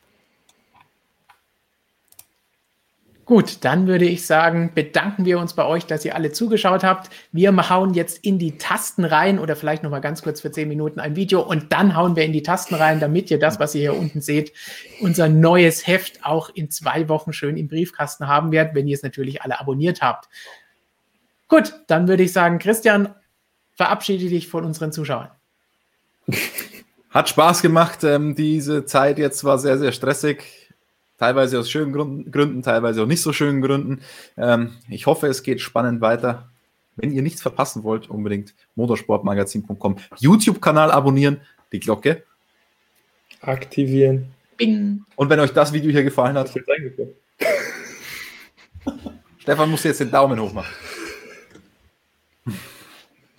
Gut, 3.25 3.65
dann 3.65 3.87
würde 3.87 4.05
ich 4.05 4.27
sagen, 4.27 4.73
bedanken 4.75 5.25
wir 5.25 5.39
uns 5.39 5.55
bei 5.55 5.65
euch, 5.65 5.87
dass 5.87 6.05
ihr 6.05 6.15
alle 6.15 6.33
zugeschaut 6.33 6.85
habt. 6.85 7.11
Wir 7.33 7.55
hauen 7.71 7.95
jetzt 7.95 8.23
in 8.23 8.39
die 8.39 8.59
Tasten 8.59 9.05
rein 9.05 9.39
oder 9.39 9.57
vielleicht 9.57 9.83
noch 9.83 9.91
mal 9.91 10.01
ganz 10.01 10.21
kurz 10.21 10.43
für 10.43 10.51
zehn 10.51 10.69
Minuten 10.69 11.01
ein 11.01 11.17
Video 11.17 11.41
und 11.41 11.73
dann 11.73 11.97
hauen 11.97 12.17
wir 12.17 12.25
in 12.25 12.33
die 12.33 12.43
Tasten 12.43 12.75
rein, 12.75 13.01
damit 13.01 13.31
ihr 13.31 13.39
das, 13.39 13.59
was 13.59 13.75
ihr 13.75 13.81
hier 13.81 13.97
unten 13.97 14.21
seht, 14.21 14.53
unser 15.01 15.29
neues 15.29 15.87
Heft 15.87 16.25
auch 16.25 16.51
in 16.51 16.71
zwei 16.71 17.09
Wochen 17.09 17.33
schön 17.33 17.57
im 17.57 17.69
Briefkasten 17.69 18.29
haben 18.29 18.53
werdet, 18.53 18.75
wenn 18.75 18.87
ihr 18.87 18.95
es 18.95 19.03
natürlich 19.03 19.41
alle 19.41 19.59
abonniert 19.59 20.03
habt. 20.03 20.29
Gut, 21.49 21.73
dann 21.87 22.09
würde 22.09 22.25
ich 22.25 22.33
sagen, 22.33 22.59
Christian, 22.59 23.15
verabschiede 23.75 24.29
dich 24.29 24.49
von 24.49 24.65
unseren 24.65 24.93
Zuschauern. 24.93 25.31
Hat 27.11 27.29
Spaß 27.29 27.63
gemacht. 27.63 28.05
Ähm, 28.05 28.35
diese 28.35 28.85
Zeit 28.85 29.19
jetzt 29.19 29.45
war 29.45 29.59
sehr, 29.59 29.79
sehr 29.79 29.93
stressig 29.93 30.64
Teilweise 31.25 31.59
aus 31.59 31.71
schönen 31.71 31.95
Gründen, 32.31 32.61
teilweise 32.61 33.03
auch 33.03 33.07
nicht 33.07 33.23
so 33.23 33.33
schönen 33.33 33.63
Gründen. 33.63 34.03
Ähm, 34.37 34.73
ich 34.91 35.07
hoffe, 35.07 35.27
es 35.27 35.43
geht 35.43 35.63
spannend 35.63 36.03
weiter. 36.03 36.51
Wenn 36.97 37.13
ihr 37.13 37.23
nichts 37.23 37.41
verpassen 37.41 37.83
wollt, 37.83 38.11
unbedingt 38.11 38.55
motorsportmagazin.com 38.75 39.97
YouTube-Kanal 40.19 40.91
abonnieren, 40.91 41.41
die 41.73 41.81
Glocke 41.81 42.25
aktivieren. 43.41 44.35
Bing. 44.59 45.07
Und 45.17 45.31
wenn 45.31 45.41
euch 45.41 45.55
das 45.55 45.73
Video 45.73 45.91
hier 45.91 46.05
gefallen 46.05 46.37
hat, 46.37 46.53
Stefan 49.39 49.71
muss 49.71 49.83
jetzt 49.85 50.01
den 50.01 50.11
Daumen 50.11 50.39
hoch 50.39 50.53
machen. 50.53 50.75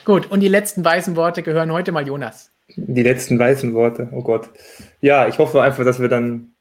Gut, 0.05 0.31
und 0.31 0.39
die 0.39 0.47
letzten 0.47 0.83
weißen 0.83 1.15
Worte 1.15 1.43
gehören 1.43 1.71
heute 1.71 1.91
mal 1.91 2.07
Jonas. 2.07 2.51
Die 2.75 3.03
letzten 3.03 3.37
weißen 3.37 3.75
Worte, 3.75 4.09
oh 4.11 4.23
Gott. 4.23 4.49
Ja, 5.01 5.27
ich 5.27 5.37
hoffe 5.37 5.61
einfach, 5.61 5.85
dass 5.85 5.99
wir 5.99 6.09
dann 6.09 6.54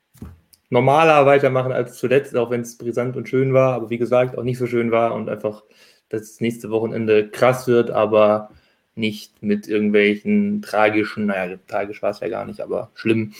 normaler 0.74 1.24
weitermachen 1.24 1.72
als 1.72 1.96
zuletzt, 1.96 2.36
auch 2.36 2.50
wenn 2.50 2.62
es 2.62 2.76
brisant 2.76 3.16
und 3.16 3.28
schön 3.28 3.54
war, 3.54 3.74
aber 3.74 3.90
wie 3.90 3.96
gesagt, 3.96 4.36
auch 4.36 4.42
nicht 4.42 4.58
so 4.58 4.66
schön 4.66 4.90
war 4.90 5.14
und 5.14 5.28
einfach 5.30 5.62
das 6.08 6.40
nächste 6.40 6.68
Wochenende 6.70 7.30
krass 7.30 7.68
wird, 7.68 7.90
aber 7.90 8.50
nicht 8.96 9.40
mit 9.42 9.68
irgendwelchen 9.68 10.62
tragischen, 10.62 11.26
naja, 11.26 11.56
tragisch 11.68 12.02
war 12.02 12.10
es 12.10 12.20
ja 12.20 12.28
gar 12.28 12.44
nicht, 12.44 12.60
aber 12.60 12.90
schlimm 12.94 13.34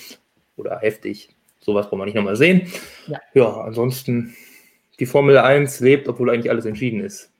oder 0.56 0.78
heftig. 0.78 1.28
Sowas 1.58 1.88
braucht 1.88 1.98
man 1.98 2.06
nicht 2.06 2.14
nochmal 2.14 2.36
sehen. 2.36 2.70
Ja. 3.08 3.18
ja, 3.34 3.60
ansonsten, 3.62 4.36
die 5.00 5.06
Formel 5.06 5.36
1 5.36 5.80
lebt, 5.80 6.08
obwohl 6.08 6.30
eigentlich 6.30 6.50
alles 6.50 6.66
entschieden 6.66 7.00
ist. 7.00 7.32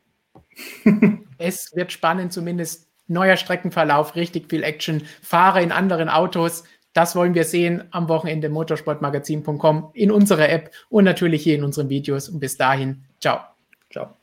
es 1.39 1.71
wird 1.75 1.93
spannend, 1.93 2.33
zumindest 2.33 2.89
neuer 3.07 3.37
Streckenverlauf, 3.37 4.17
richtig 4.17 4.49
viel 4.51 4.65
Action, 4.65 5.03
Fahrer 5.23 5.61
in 5.61 5.71
anderen 5.71 6.09
Autos. 6.09 6.65
Das 6.95 7.15
wollen 7.15 7.35
wir 7.35 7.45
sehen 7.45 7.85
am 7.91 8.09
Wochenende 8.09 8.49
motorsportmagazin.com 8.49 9.91
in 9.93 10.11
unserer 10.11 10.49
App 10.49 10.71
und 10.89 11.05
natürlich 11.05 11.43
hier 11.43 11.57
in 11.57 11.65
unseren 11.65 11.91
Videos. 11.91 12.31
Und 12.31 12.41
bis 12.41 12.57
dahin, 12.57 13.05
ciao. 13.21 13.41
Ciao. 13.91 14.17